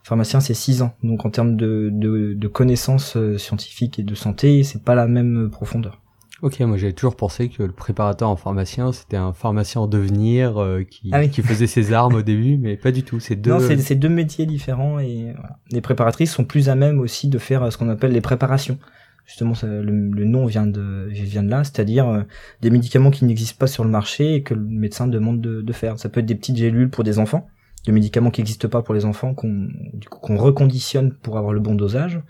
Pharmacien, 0.05 0.41
c'est 0.41 0.55
six 0.55 0.83
ans. 0.83 0.97
Donc 1.05 1.25
en 1.25 1.31
termes 1.31 1.57
de, 1.57 1.89
de, 1.93 2.35
de 2.35 2.49
connaissances 2.49 3.17
euh, 3.17 3.39
scientifiques 3.39 4.01
et 4.01 4.03
de 4.03 4.15
santé, 4.17 4.65
c'est 4.65 4.83
pas 4.83 4.97
la 4.97 5.07
même 5.07 5.49
profondeur. 5.51 6.02
Ok, 6.43 6.59
moi 6.61 6.77
j'avais 6.77 6.93
toujours 6.93 7.15
pensé 7.15 7.49
que 7.49 7.63
le 7.63 7.71
préparateur 7.73 8.29
en 8.29 8.35
pharmacien, 8.35 8.91
c'était 8.91 9.17
un 9.17 9.33
pharmacien 9.33 9.83
en 9.83 9.87
devenir 9.87 10.61
euh, 10.61 10.83
qui, 10.83 11.09
Ah 11.13 11.21
oui. 11.21 11.31
qui 11.31 11.41
faisait 11.41 11.69
ses 11.69 11.93
armes 11.93 12.17
au 12.17 12.23
début, 12.23 12.57
mais 12.59 12.77
pas 12.77 12.91
du 12.91 13.05
tout. 13.05 13.21
C'est 13.21 13.37
deux. 13.37 13.53
Non, 13.53 13.61
c'est 13.61 13.95
deux 13.95 14.09
métiers 14.09 14.45
différents 14.45 14.99
et 14.99 15.33
voilà. 15.37 15.59
les 15.71 15.81
préparatrices 15.81 16.33
sont 16.33 16.45
plus 16.45 16.69
à 16.69 16.75
même 16.75 16.99
aussi 16.99 17.29
de 17.29 17.39
faire 17.39 17.63
euh, 17.63 17.71
ce 17.71 17.79
qu'on 17.79 17.89
appelle 17.89 18.11
les 18.11 18.21
préparations. 18.21 18.77
Justement, 19.25 19.55
ça- 19.55 19.69
le, 19.69 19.83
le 20.11 20.25
nom 20.25 20.47
vient 20.47 20.67
de 20.67 21.07
vient 21.13 21.45
de 21.45 21.49
là, 21.51 21.63
c'est-à-dire 21.63 22.09
euh, 22.09 22.23
des 22.61 22.71
médicaments 22.71 23.13
qui 23.13 23.25
n'existent 23.25 23.59
pas 23.61 23.69
sur 23.69 23.85
le 23.85 23.91
marché 23.91 24.35
et 24.35 24.43
que 24.43 24.55
le 24.55 24.65
médecin 24.65 25.07
demande 25.07 25.41
de, 25.41 25.63
de 25.63 25.73
faire. 25.73 25.97
Ça 26.01 26.09
peut 26.09 26.19
être 26.19 26.27
des 26.27 26.35
petites 26.35 26.57
gélules 26.57 26.91
pour 26.91 27.05
des 27.05 27.21
enfants 27.21 27.47
de 27.87 27.93
médicaments 27.93 28.31
qui 28.31 28.41
n'existent 28.41 28.69
pas 28.69 28.83
pour 28.83 28.95
les 28.95 29.05
enfants 29.05 29.33
qu'on 29.35 29.69
qu'on 30.11 30.37
reconditionne 30.37 31.13
pour 31.23 31.39
avoir 31.39 31.53
le 31.53 31.61
bon 31.61 31.77
dosage 31.77 32.21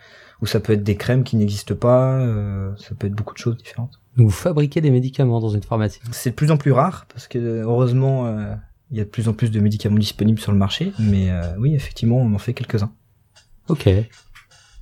ou 0.42 0.46
ça 0.46 0.60
peut 0.60 0.72
être 0.74 0.82
des 0.82 0.96
crèmes 0.96 1.24
qui 1.24 1.36
n'existent 1.36 1.74
pas 1.74 2.18
euh, 2.20 2.70
ça 2.76 2.94
peut 2.94 3.06
être 3.06 3.14
beaucoup 3.14 3.32
de 3.32 3.38
choses 3.38 3.56
différentes 3.56 4.00
Donc, 4.16 4.26
vous 4.26 4.32
fabriquez 4.32 4.80
des 4.82 4.90
médicaments 4.90 5.40
dans 5.40 5.48
une 5.48 5.62
pharmacie. 5.62 6.00
c'est 6.10 6.30
de 6.30 6.34
plus 6.34 6.50
en 6.50 6.56
plus 6.58 6.72
rare 6.72 7.06
parce 7.12 7.26
que 7.28 7.38
heureusement 7.38 8.26
euh, 8.26 8.54
il 8.90 8.98
y 8.98 9.00
a 9.00 9.04
de 9.04 9.08
plus 9.08 9.28
en 9.28 9.32
plus 9.32 9.50
de 9.50 9.60
médicaments 9.60 9.96
disponibles 9.98 10.40
sur 10.40 10.52
le 10.52 10.58
marché 10.58 10.92
mais 10.98 11.30
euh, 11.30 11.40
oui 11.58 11.74
effectivement 11.74 12.18
on 12.18 12.34
en 12.34 12.38
fait 12.38 12.52
quelques-uns 12.54 12.92
Ok. 13.68 13.88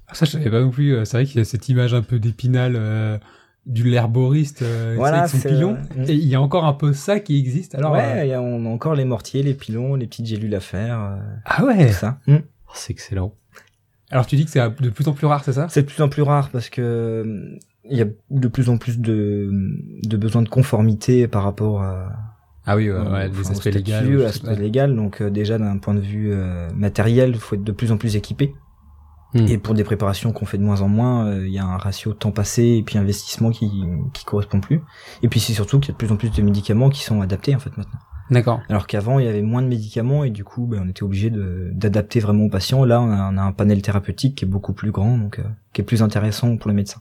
Ah, 0.09 0.15
ça, 0.15 0.25
je 0.25 0.31
savais 0.33 0.51
pas 0.51 0.61
non 0.61 0.71
plus. 0.71 0.95
euh, 0.97 1.05
C'est 1.05 1.19
vrai 1.19 1.27
qu'il 1.27 1.37
y 1.37 1.41
a 1.41 1.45
cette 1.45 1.69
image 1.69 1.95
un 1.95 2.03
peu 2.03 2.19
d'épinal 2.19 2.73
euh, 2.77 3.19
du 3.67 3.85
l'herboriste 3.89 4.63
euh, 4.63 4.95
Voilà, 4.97 5.19
avec 5.25 5.31
son 5.31 5.39
pilon. 5.39 5.77
euh, 5.99 6.05
Et 6.09 6.15
il 6.15 6.27
y 6.27 6.35
a 6.35 6.41
encore 6.41 6.65
un 6.65 6.73
peu 6.73 6.93
ça 6.95 7.21
qui 7.21 7.39
existe. 7.39 7.75
Alors, 7.77 7.93
ouais 7.93 8.01
euh, 8.21 8.25
il 8.25 8.29
y 8.31 8.33
a- 8.33 8.41
on 8.41 8.65
a 8.65 8.69
encore 8.71 8.95
les 8.95 9.05
mortiers 9.05 9.43
les 9.43 9.55
pilons 9.55 9.95
les 9.95 10.07
petites 10.07 10.27
gélules 10.27 10.55
à 10.55 10.61
faire 10.61 10.99
euh, 10.99 11.17
ah 11.45 11.65
ouais. 11.65 11.89
tout 11.89 11.93
ça 11.93 12.19
Mm. 12.27 12.37
Oh, 12.39 12.71
c'est 12.75 12.91
excellent. 12.93 13.35
Alors 14.11 14.27
tu 14.27 14.37
dis 14.37 14.45
que 14.45 14.51
c'est 14.51 14.61
de 14.81 14.91
plus 14.91 15.07
en 15.09 15.13
plus 15.13 15.27
rare, 15.27 15.45
c'est 15.45 15.53
ça? 15.53 15.67
C'est 15.69 15.83
de 15.83 15.87
plus 15.87 16.03
en 16.03 16.09
plus 16.09 16.23
rare 16.23 16.49
parce 16.51 16.69
que 16.69 16.81
euh, 16.83 17.59
il 17.89 17.97
y 17.97 18.03
a 18.03 18.07
de 18.31 18.49
plus 18.49 18.69
en 18.69 18.77
plus 18.77 18.99
de, 18.99 19.51
de 20.05 20.17
besoins 20.17 20.43
de 20.43 20.49
conformité 20.49 21.29
par 21.29 21.45
rapport 21.45 21.83
à 21.83 22.13
Ah 22.67 22.77
oui, 22.77 22.91
ouais, 22.91 22.99
au- 22.99 23.03
ouais, 23.13 23.31
enfin, 23.31 23.51
aspects 23.51 23.65
légaux. 23.67 23.93
à 23.93 24.25
l'aspect 24.25 24.57
légal. 24.57 24.97
Donc 24.97 25.21
euh, 25.23 25.31
déjà 25.31 25.59
d'un 25.59 25.79
point 25.79 25.95
de 25.95 26.01
vue 26.01 26.33
euh, 26.33 26.69
matériel, 26.75 27.31
il 27.35 27.39
faut 27.41 27.55
être 27.55 27.65
de 27.65 27.73
plus 27.73 27.93
en 27.93 27.97
plus 27.99 28.17
équipé. 28.17 28.55
Hmm. 29.33 29.47
Et 29.47 29.59
pour 29.59 29.75
des 29.75 29.85
préparations 29.85 30.33
qu'on 30.33 30.45
fait 30.45 30.59
de 30.59 30.65
moins 30.65 30.81
en 30.81 30.89
moins, 30.89 31.27
euh, 31.29 31.47
il 31.47 31.53
y 31.53 31.59
a 31.61 31.65
un 31.65 31.77
ratio 31.77 32.13
temps 32.15 32.33
passé 32.33 32.65
et 32.65 32.83
puis 32.83 32.99
investissement 32.99 33.51
qui 33.51 33.71
qui 34.13 34.25
correspond 34.25 34.61
plus. 34.61 34.81
Et 35.23 35.29
puis 35.29 35.39
c'est 35.39 35.53
surtout 35.53 35.79
qu'il 35.79 35.91
y 35.91 35.93
a 35.93 35.95
de 35.95 35.99
plus 35.99 36.11
en 36.11 36.17
plus 36.17 36.31
de 36.33 36.43
médicaments 36.43 36.89
qui 36.91 37.05
sont 37.05 37.21
adaptés 37.23 37.55
en 37.55 37.61
fait 37.61 37.77
maintenant. 37.77 38.01
D'accord. 38.31 38.61
Alors 38.69 38.87
qu'avant 38.87 39.19
il 39.19 39.25
y 39.25 39.29
avait 39.29 39.43
moins 39.43 39.63
de 39.63 39.67
médicaments 39.69 40.23
et 40.25 40.31
du 40.31 40.45
coup 40.45 40.67
ben, 40.67 40.83
on 40.85 40.89
était 40.89 41.03
obligé 41.03 41.31
de 41.31 41.71
d'adapter 41.73 42.21
vraiment 42.21 42.45
aux 42.45 42.49
patients. 42.51 42.85
Là 42.85 43.01
on 43.01 43.11
a, 43.11 43.33
on 43.33 43.37
a 43.37 43.43
un 43.43 43.53
panel 43.53 43.83
thérapeutique 43.83 44.37
qui 44.37 44.45
est 44.45 44.49
beaucoup 44.49 44.73
plus 44.73 44.91
grand 44.93 45.19
donc 45.19 45.39
euh, 45.39 45.45
qui 45.73 45.81
est 45.81 45.85
plus 45.85 46.03
intéressant 46.03 46.57
pour 46.57 46.69
les 46.71 46.75
médecins. 46.77 47.01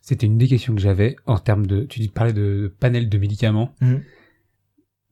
C'était 0.00 0.26
une 0.26 0.36
des 0.38 0.48
questions 0.48 0.74
que 0.74 0.80
j'avais 0.80 1.16
en 1.26 1.38
termes 1.38 1.66
de. 1.66 1.84
Tu 1.84 1.98
dis 2.00 2.08
parlais 2.08 2.32
de 2.34 2.74
panel 2.78 3.08
de 3.08 3.18
médicaments. 3.18 3.74
Mhm. 3.80 4.02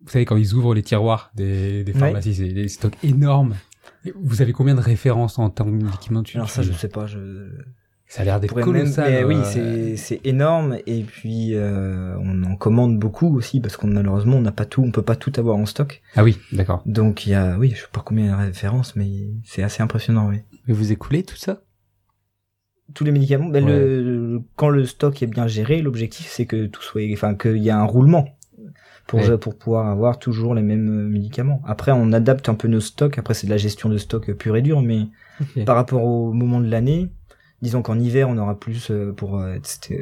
Vous 0.04 0.10
savez 0.10 0.24
quand 0.24 0.36
ils 0.36 0.52
ouvrent 0.54 0.74
les 0.74 0.82
tiroirs 0.82 1.30
des, 1.34 1.82
des 1.84 1.92
Ouais. 1.92 1.98
pharmacies, 1.98 2.34
c'est 2.34 2.48
des 2.52 2.68
stocks 2.68 2.96
énormes. 3.02 3.54
Vous 4.20 4.42
avez 4.42 4.52
combien 4.52 4.74
de 4.74 4.80
références 4.80 5.38
en 5.38 5.48
termes 5.48 5.78
de 5.78 5.84
médicaments 5.84 6.22
tu- 6.22 6.36
Alors 6.36 6.50
ça 6.50 6.62
tu- 6.62 6.68
je 6.68 6.72
sais 6.74 6.88
pas, 6.88 7.06
je 7.06 7.18
Ça 8.14 8.20
a 8.20 8.24
l'air 8.26 8.40
d'être 8.40 8.50
pourrais 8.50 8.64
même- 8.66 8.72
colossal. 8.82 9.10
mais 9.10 9.24
oui, 9.24 9.36
euh, 9.36 9.42
c'est 9.44 9.96
c'est 9.96 10.20
énorme 10.26 10.76
et 10.86 11.02
puis 11.02 11.54
euh, 11.54 12.14
on 12.20 12.42
en 12.42 12.56
commande 12.56 12.98
beaucoup 12.98 13.34
aussi 13.34 13.58
parce 13.58 13.78
qu'on 13.78 13.86
malheureusement 13.86 14.36
on 14.36 14.42
n'a 14.42 14.52
pas 14.52 14.66
tout, 14.66 14.82
on 14.82 14.90
peut 14.90 15.00
pas 15.00 15.16
tout 15.16 15.32
avoir 15.38 15.56
en 15.56 15.64
stock. 15.64 16.02
Ah 16.14 16.22
oui, 16.22 16.36
d'accord. 16.52 16.82
Donc 16.84 17.24
il 17.24 17.30
y 17.30 17.34
a, 17.34 17.56
oui, 17.58 17.70
je 17.74 17.80
sais 17.80 17.86
pas 17.90 18.02
combien 18.04 18.24
il 18.26 18.28
y 18.28 18.32
a 18.32 18.36
de 18.36 18.46
références, 18.48 18.96
mais 18.96 19.08
c'est 19.44 19.62
assez 19.62 19.82
impressionnant, 19.82 20.28
oui. 20.28 20.40
Mais 20.68 20.74
vous 20.74 20.92
écoulez 20.92 21.22
tout 21.22 21.36
ça? 21.36 21.62
Tous 22.94 23.04
les 23.04 23.12
médicaments, 23.12 23.48
ben, 23.48 23.64
Ouais. 23.64 23.70
le, 23.78 24.42
quand 24.56 24.68
le 24.68 24.84
stock 24.84 25.22
est 25.22 25.26
bien 25.26 25.46
géré, 25.46 25.80
l'objectif 25.80 26.26
c'est 26.28 26.44
que 26.44 26.66
tout 26.66 26.82
soit, 26.82 27.00
enfin 27.14 27.34
qu'il 27.34 27.62
y 27.62 27.70
a 27.70 27.78
un 27.80 27.84
roulement 27.84 28.28
pour 29.06 29.20
Ouais. 29.20 29.38
pour 29.38 29.56
pouvoir 29.56 29.86
avoir 29.88 30.18
toujours 30.18 30.54
les 30.54 30.60
mêmes 30.62 30.88
euh, 31.06 31.08
médicaments. 31.08 31.62
Après 31.66 31.92
on 31.92 32.12
adapte 32.12 32.50
un 32.50 32.54
peu 32.54 32.68
nos 32.68 32.80
stocks. 32.80 33.16
Après 33.18 33.32
c'est 33.32 33.46
de 33.46 33.52
la 33.52 33.56
gestion 33.56 33.88
de 33.88 33.96
stock 33.96 34.30
pure 34.34 34.56
et 34.56 34.62
dure, 34.62 34.82
mais 34.82 35.06
par 35.64 35.76
rapport 35.76 36.04
au 36.04 36.32
moment 36.34 36.60
de 36.60 36.68
l'année, 36.68 37.08
disons 37.62 37.80
qu'en 37.82 37.98
hiver 37.98 38.28
on 38.28 38.36
aura 38.36 38.58
plus 38.58 38.90
euh, 38.90 39.12
pour 39.12 39.38
euh, 39.38 39.56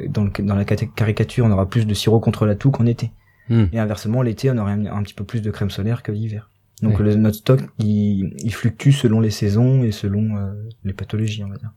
dans, 0.09 0.23
le, 0.25 0.31
dans 0.43 0.55
la 0.55 0.65
caricature 0.65 1.45
on 1.45 1.51
aura 1.51 1.69
plus 1.69 1.85
de 1.87 1.93
sirop 1.93 2.19
contre 2.19 2.45
la 2.45 2.55
toux 2.55 2.71
qu'en 2.71 2.85
été. 2.85 3.11
Hmm. 3.49 3.65
Et 3.71 3.79
inversement 3.79 4.21
l'été 4.21 4.51
on 4.51 4.57
aurait 4.57 4.73
un, 4.73 4.85
un 4.87 5.03
petit 5.03 5.13
peu 5.13 5.23
plus 5.23 5.41
de 5.41 5.51
crème 5.51 5.69
solaire 5.69 6.03
que 6.03 6.11
l'hiver. 6.11 6.49
Donc 6.81 6.97
Ouais. 6.99 7.05
le, 7.05 7.15
notre 7.15 7.37
stock 7.37 7.61
il, 7.79 8.33
il 8.43 8.53
fluctue 8.53 8.91
selon 8.91 9.19
les 9.19 9.29
saisons 9.29 9.83
et 9.83 9.91
selon 9.91 10.37
euh, 10.37 10.51
les 10.83 10.93
pathologies 10.93 11.43
on 11.43 11.49
va 11.49 11.57
dire. 11.57 11.71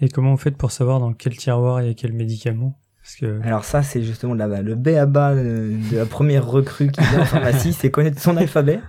Et 0.00 0.08
comment 0.08 0.32
vous 0.32 0.36
faites 0.36 0.56
pour 0.56 0.70
savoir 0.72 1.00
dans 1.00 1.12
quel 1.12 1.36
tiroir 1.36 1.80
il 1.82 1.88
y 1.88 1.90
a 1.90 1.94
quel 1.94 2.12
médicament? 2.12 2.78
Parce 3.00 3.16
que 3.16 3.40
Alors 3.42 3.64
ça 3.64 3.82
c'est 3.82 4.02
justement 4.02 4.34
là 4.34 4.62
le 4.62 4.74
b 4.74 4.88
à 4.88 5.06
bas 5.06 5.34
de 5.34 5.76
la 5.92 6.06
première 6.06 6.46
recrue 6.46 6.90
qui 6.90 7.00
vient 7.02 7.20
en 7.20 7.24
pharmacie, 7.26 7.72
c'est 7.72 7.90
connaître 7.90 8.20
son 8.20 8.36
alphabet 8.36 8.80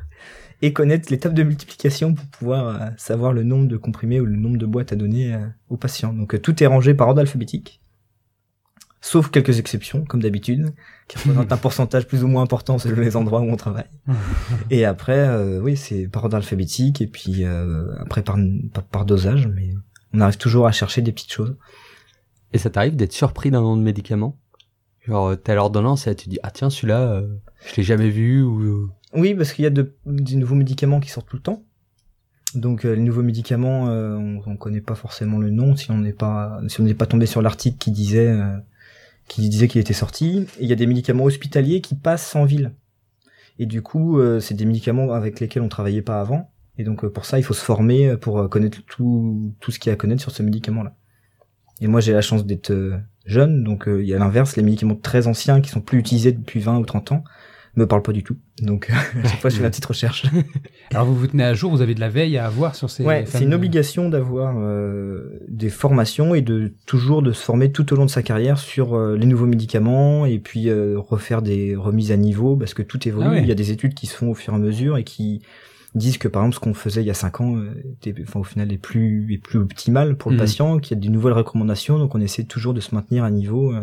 et 0.61 0.73
connaître 0.73 1.11
l'étape 1.11 1.33
de 1.33 1.43
multiplication 1.43 2.13
pour 2.13 2.25
pouvoir 2.27 2.67
euh, 2.67 2.87
savoir 2.97 3.33
le 3.33 3.43
nombre 3.43 3.67
de 3.67 3.77
comprimés 3.77 4.19
ou 4.19 4.25
le 4.25 4.35
nombre 4.35 4.57
de 4.57 4.65
boîtes 4.65 4.93
à 4.93 4.95
donner 4.95 5.33
euh, 5.33 5.39
aux 5.69 5.77
patients. 5.77 6.13
Donc 6.13 6.35
euh, 6.35 6.39
tout 6.39 6.61
est 6.63 6.67
rangé 6.67 6.93
par 6.93 7.07
ordre 7.09 7.21
alphabétique. 7.21 7.81
Sauf 9.05 9.29
quelques 9.29 9.59
exceptions, 9.59 10.03
comme 10.03 10.23
d'habitude, 10.23 10.73
qui 11.07 11.19
représentent 11.19 11.51
un 11.51 11.57
pourcentage 11.61 12.07
plus 12.07 12.23
ou 12.23 12.27
moins 12.27 12.41
important 12.41 12.79
selon 12.79 12.99
les 12.99 13.15
endroits 13.15 13.39
où 13.39 13.51
on 13.51 13.55
travaille. 13.55 13.85
Et 14.71 14.83
après, 14.83 15.19
euh, 15.19 15.59
oui, 15.61 15.77
c'est 15.77 16.07
par 16.07 16.23
ordre 16.23 16.37
alphabétique 16.37 17.01
et 17.01 17.05
puis 17.07 17.43
euh, 17.43 17.93
après 17.99 18.23
par, 18.23 18.35
par, 18.89 19.05
dosage, 19.05 19.45
mais 19.45 19.75
on 20.11 20.21
arrive 20.21 20.37
toujours 20.37 20.65
à 20.65 20.71
chercher 20.71 21.03
des 21.03 21.11
petites 21.11 21.31
choses. 21.31 21.55
Et 22.51 22.57
ça 22.57 22.71
t'arrive 22.71 22.95
d'être 22.95 23.13
surpris 23.13 23.51
d'un 23.51 23.61
nom 23.61 23.77
de 23.77 23.83
médicament 23.83 24.39
Genre, 25.07 25.35
t'as 25.43 25.53
l'ordonnance 25.53 26.07
et 26.07 26.09
là, 26.09 26.15
tu 26.15 26.27
dis, 26.27 26.39
ah 26.41 26.49
tiens, 26.49 26.71
celui-là, 26.71 27.01
euh, 27.01 27.27
je 27.67 27.75
l'ai 27.75 27.83
jamais 27.83 28.09
vu 28.09 28.41
ou... 28.41 28.89
Oui, 29.15 29.33
parce 29.33 29.53
qu'il 29.53 29.63
y 29.63 29.67
a 29.67 29.71
de, 29.71 29.95
des 30.05 30.35
nouveaux 30.35 30.55
médicaments 30.55 30.99
qui 30.99 31.09
sortent 31.09 31.29
tout 31.29 31.37
le 31.37 31.41
temps. 31.41 31.63
Donc 32.53 32.85
euh, 32.85 32.95
les 32.95 33.01
nouveaux 33.01 33.23
médicaments, 33.23 33.89
euh, 33.89 34.15
on, 34.15 34.41
on 34.45 34.57
connaît 34.57 34.81
pas 34.81 34.95
forcément 34.95 35.37
le 35.37 35.49
nom 35.49 35.75
si 35.75 35.91
on 35.91 35.97
n'est 35.97 36.13
pas 36.13 36.61
si 36.67 36.79
on 36.79 36.83
n'est 36.83 36.93
pas 36.93 37.05
tombé 37.05 37.25
sur 37.25 37.41
l'article 37.41 37.77
qui 37.77 37.91
disait 37.91 38.27
euh, 38.27 38.57
qui 39.27 39.47
disait 39.49 39.67
qu'il 39.67 39.81
était 39.81 39.93
sorti. 39.93 40.45
Il 40.59 40.67
y 40.67 40.73
a 40.73 40.75
des 40.75 40.85
médicaments 40.85 41.25
hospitaliers 41.25 41.81
qui 41.81 41.95
passent 41.95 42.35
en 42.35 42.45
ville. 42.45 42.73
Et 43.57 43.65
du 43.65 43.81
coup, 43.81 44.19
euh, 44.19 44.39
c'est 44.39 44.53
des 44.53 44.65
médicaments 44.65 45.13
avec 45.13 45.39
lesquels 45.39 45.63
on 45.63 45.69
travaillait 45.69 46.01
pas 46.01 46.21
avant. 46.21 46.51
Et 46.77 46.83
donc 46.83 47.05
pour 47.07 47.25
ça, 47.25 47.39
il 47.39 47.43
faut 47.43 47.53
se 47.53 47.63
former 47.63 48.17
pour 48.17 48.49
connaître 48.49 48.79
tout 48.85 49.53
tout 49.59 49.71
ce 49.71 49.79
qu'il 49.79 49.89
y 49.89 49.91
a 49.91 49.93
à 49.93 49.97
connaître 49.97 50.21
sur 50.21 50.31
ce 50.31 50.43
médicament-là. 50.43 50.95
Et 51.81 51.87
moi, 51.87 51.99
j'ai 51.99 52.13
la 52.13 52.21
chance 52.21 52.45
d'être 52.45 52.73
jeune, 53.25 53.63
donc 53.63 53.85
il 53.87 54.05
y 54.05 54.13
a 54.13 54.17
l'inverse, 54.17 54.55
les 54.55 54.63
médicaments 54.63 54.95
très 54.95 55.27
anciens 55.27 55.61
qui 55.61 55.69
sont 55.69 55.81
plus 55.81 55.99
utilisés 55.99 56.31
depuis 56.31 56.59
20 56.59 56.77
ou 56.79 56.85
30 56.85 57.11
ans 57.13 57.23
me 57.75 57.85
parlent 57.87 58.01
pas 58.01 58.11
du 58.13 58.23
tout. 58.23 58.37
Donc 58.61 58.89
à 59.23 59.27
chaque 59.27 59.39
fois, 59.41 59.49
je 59.49 59.57
fais 59.57 59.63
ma 59.63 59.69
petite 59.69 59.85
recherche. 59.85 60.25
Alors 60.91 61.05
vous 61.05 61.15
vous 61.15 61.27
tenez 61.27 61.43
à 61.43 61.53
jour, 61.53 61.71
vous 61.71 61.81
avez 61.81 61.95
de 61.95 61.99
la 61.99 62.09
veille 62.09 62.37
à 62.37 62.45
avoir 62.45 62.75
sur 62.75 62.89
ces. 62.89 63.03
Ouais, 63.03 63.25
c'est 63.27 63.43
une 63.43 63.53
obligation 63.53 64.09
d'avoir 64.09 64.55
euh, 64.57 65.39
des 65.47 65.69
formations 65.69 66.35
et 66.35 66.41
de 66.41 66.73
toujours 66.85 67.21
de 67.21 67.31
se 67.33 67.43
former 67.43 67.71
tout 67.71 67.91
au 67.93 67.95
long 67.95 68.05
de 68.05 68.09
sa 68.11 68.23
carrière 68.23 68.57
sur 68.57 68.95
euh, 68.95 69.17
les 69.17 69.25
nouveaux 69.25 69.45
médicaments 69.47 70.25
et 70.25 70.39
puis 70.39 70.69
euh, 70.69 70.95
refaire 70.97 71.41
des 71.41 71.75
remises 71.75 72.11
à 72.11 72.17
niveau 72.17 72.55
parce 72.55 72.73
que 72.73 72.81
tout 72.81 73.07
évolue. 73.07 73.27
Ah 73.27 73.31
ouais. 73.33 73.41
Il 73.41 73.47
y 73.47 73.51
a 73.51 73.55
des 73.55 73.71
études 73.71 73.93
qui 73.93 74.07
se 74.07 74.15
font 74.15 74.31
au 74.31 74.35
fur 74.35 74.53
et 74.53 74.55
à 74.55 74.59
mesure 74.59 74.97
et 74.97 75.03
qui 75.03 75.41
disent 75.95 76.17
que 76.17 76.27
par 76.27 76.41
exemple 76.43 76.55
ce 76.55 76.59
qu'on 76.59 76.73
faisait 76.73 77.01
il 77.01 77.07
y 77.07 77.09
a 77.09 77.13
cinq 77.13 77.39
ans 77.39 77.55
euh, 77.55 77.71
était, 78.01 78.13
enfin, 78.21 78.41
au 78.41 78.43
final 78.43 78.71
est 78.73 78.77
plus 78.77 79.33
est 79.33 79.37
plus 79.37 79.59
optimal 79.59 80.17
pour 80.17 80.29
le 80.29 80.35
Mhm. 80.35 80.41
patient, 80.41 80.77
qu'il 80.79 80.97
y 80.97 80.99
a 80.99 81.01
des 81.01 81.07
nouvelles 81.09 81.31
recommandations 81.33 81.97
donc 81.97 82.13
on 82.15 82.19
essaie 82.21 82.43
toujours 82.43 82.73
de 82.73 82.81
se 82.81 82.93
maintenir 82.93 83.23
à 83.23 83.31
niveau 83.31 83.73
euh, 83.73 83.81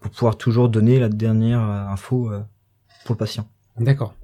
pour 0.00 0.10
pouvoir 0.10 0.36
toujours 0.36 0.68
donner 0.68 1.00
la 1.00 1.08
dernière 1.08 1.60
euh, 1.62 1.86
info 1.92 2.30
euh, 2.30 2.40
pour 3.08 3.14
le 3.14 3.18
patient. 3.18 3.48
D'accord. 3.80 4.14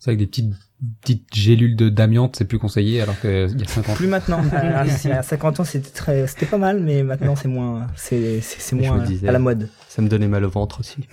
C'est 0.00 0.10
avec 0.10 0.18
des 0.18 0.26
petites 0.26 0.52
petites 1.00 1.34
gélules 1.34 1.76
de 1.76 1.88
d'amiante, 1.88 2.36
c'est 2.36 2.44
plus 2.44 2.58
conseillé 2.58 3.00
alors 3.00 3.18
qu'il 3.20 3.30
y 3.30 3.62
a 3.62 3.68
50 3.68 3.96
Plus 3.96 4.06
maintenant. 4.08 4.40
à, 4.52 4.80
à 4.80 5.22
50 5.22 5.60
ans, 5.60 5.64
c'était 5.64 5.90
très, 5.90 6.26
c'était 6.26 6.46
pas 6.46 6.58
mal, 6.58 6.80
mais 6.80 7.04
maintenant 7.04 7.36
c'est 7.36 7.48
moins, 7.48 7.86
c'est, 7.96 8.40
c'est, 8.40 8.74
moins 8.74 8.98
disais. 8.98 9.28
à 9.28 9.32
la 9.32 9.38
mode. 9.38 9.68
Ça 9.88 10.02
me 10.02 10.08
donnait 10.08 10.28
mal 10.28 10.44
au 10.44 10.50
ventre 10.50 10.80
aussi. 10.80 11.06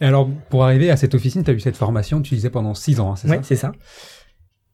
Et 0.00 0.04
alors, 0.06 0.30
pour 0.50 0.64
arriver 0.64 0.90
à 0.90 0.96
cette 0.96 1.14
officine, 1.14 1.44
tu 1.44 1.50
as 1.50 1.54
eu 1.54 1.60
cette 1.60 1.76
formation, 1.76 2.20
tu 2.20 2.34
disais 2.34 2.50
pendant 2.50 2.74
6 2.74 3.00
ans, 3.00 3.12
hein, 3.12 3.16
c'est 3.16 3.28
Oui, 3.28 3.36
ça 3.36 3.42
c'est 3.42 3.56
ça. 3.56 3.72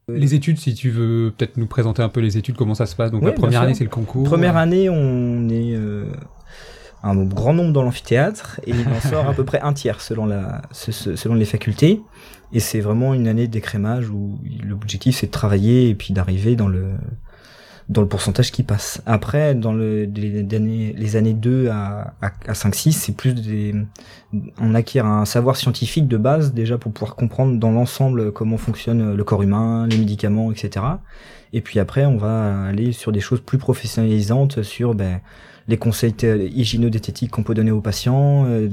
Les 0.09 0.33
études, 0.33 0.59
si 0.59 0.73
tu 0.73 0.89
veux 0.89 1.33
peut-être 1.37 1.55
nous 1.55 1.67
présenter 1.67 2.01
un 2.01 2.09
peu 2.09 2.19
les 2.19 2.37
études, 2.37 2.57
comment 2.57 2.75
ça 2.75 2.85
se 2.85 2.97
passe? 2.97 3.11
Donc 3.11 3.21
Oui, 3.21 3.27
la 3.27 3.33
première 3.33 3.61
année, 3.61 3.75
c'est 3.75 3.85
le 3.85 3.89
concours. 3.89 4.25
Première 4.25 4.57
année, 4.57 4.89
on 4.89 5.47
est 5.47 5.73
euh, 5.73 6.05
un 7.03 7.15
grand 7.23 7.53
nombre 7.53 7.73
dans 7.73 7.83
l'amphithéâtre 7.83 8.59
et 8.65 8.71
il 8.71 8.87
en 8.87 8.99
sort 9.09 9.27
à 9.27 9.33
peu 9.33 9.43
près 9.43 9.59
un 9.61 9.73
tiers 9.73 10.01
selon 10.01 10.25
la, 10.25 10.61
ce- 10.71 10.91
ce- 10.91 11.15
selon 11.15 11.35
les 11.35 11.45
facultés. 11.45 12.01
Et 12.53 12.59
c'est 12.59 12.81
vraiment 12.81 13.13
une 13.13 13.27
année 13.27 13.47
d'écrémage 13.47 14.09
où 14.09 14.37
l'objectif 14.67 15.17
c'est 15.17 15.27
de 15.27 15.31
travailler 15.31 15.89
et 15.89 15.95
puis 15.95 16.13
d'arriver 16.13 16.55
dans 16.55 16.67
le 16.67 16.85
dans 17.89 18.01
le 18.01 18.07
pourcentage 18.07 18.53
qui 18.53 18.63
passe. 18.63 19.01
Après, 19.05 19.53
dans 19.53 19.73
le, 19.73 20.05
les, 20.05 20.43
les 20.43 20.55
années, 20.55 20.93
les 20.97 21.15
années 21.17 21.33
2 21.33 21.67
à, 21.67 22.13
à, 22.21 22.27
à 22.47 22.53
5-6, 22.53 22.91
c'est 22.93 23.11
plus 23.17 23.33
des... 23.33 23.75
On 24.61 24.75
acquiert 24.75 25.05
un 25.05 25.25
savoir 25.25 25.57
scientifique 25.57 26.07
de 26.07 26.15
base, 26.15 26.53
déjà 26.53 26.77
pour 26.77 26.93
pouvoir 26.93 27.15
comprendre 27.17 27.59
dans 27.59 27.71
l'ensemble 27.71 28.31
comment 28.31 28.55
fonctionne 28.55 29.13
le 29.13 29.23
corps 29.25 29.43
humain, 29.43 29.87
les 29.87 29.97
médicaments, 29.97 30.53
etc. 30.53 30.85
Et 31.51 31.59
puis 31.59 31.79
après, 31.79 32.05
on 32.05 32.15
va 32.15 32.63
aller 32.63 32.93
sur 32.93 33.11
des 33.11 33.19
choses 33.19 33.41
plus 33.41 33.57
professionnalisantes, 33.57 34.61
sur 34.63 34.93
ben, 34.95 35.19
les 35.67 35.77
conseils 35.77 36.13
hygiéno-diététiques 36.21 37.31
qu'on 37.31 37.43
peut 37.43 37.53
donner 37.53 37.71
aux 37.71 37.81
patients, 37.81 38.45
euh, 38.45 38.69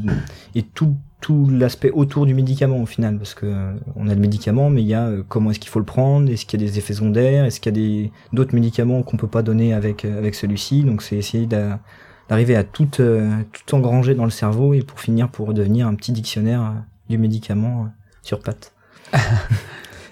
et 0.54 0.62
tout, 0.62 0.96
tout 1.20 1.48
l'aspect 1.50 1.90
autour 1.90 2.26
du 2.26 2.34
médicament 2.34 2.78
au 2.78 2.86
final, 2.86 3.18
parce 3.18 3.34
que 3.34 3.46
euh, 3.46 3.72
on 3.96 4.08
a 4.08 4.14
le 4.14 4.20
médicament, 4.20 4.70
mais 4.70 4.82
il 4.82 4.88
y 4.88 4.94
a 4.94 5.06
euh, 5.06 5.22
comment 5.28 5.50
est-ce 5.50 5.60
qu'il 5.60 5.70
faut 5.70 5.78
le 5.80 5.84
prendre, 5.84 6.30
est-ce 6.30 6.46
qu'il 6.46 6.60
y 6.60 6.64
a 6.64 6.66
des 6.66 6.78
effets 6.78 6.94
secondaires, 6.94 7.44
est-ce 7.44 7.60
qu'il 7.60 7.76
y 7.76 7.78
a 7.78 7.80
des 7.80 8.12
d'autres 8.32 8.54
médicaments 8.54 9.02
qu'on 9.02 9.16
peut 9.16 9.28
pas 9.28 9.42
donner 9.42 9.74
avec 9.74 10.04
avec 10.04 10.34
celui-ci, 10.34 10.84
donc 10.84 11.02
c'est 11.02 11.16
essayer 11.16 11.46
d'a- 11.46 11.80
d'arriver 12.28 12.56
à 12.56 12.64
tout 12.64 12.88
euh, 13.00 13.30
tout 13.52 13.74
engranger 13.74 14.14
dans 14.14 14.24
le 14.24 14.30
cerveau 14.30 14.74
et 14.74 14.82
pour 14.82 15.00
finir 15.00 15.28
pour 15.28 15.54
devenir 15.54 15.86
un 15.86 15.94
petit 15.94 16.12
dictionnaire 16.12 16.74
du 17.08 17.18
médicament 17.18 17.84
euh, 17.84 17.88
sur 18.22 18.40
pattes. 18.40 18.72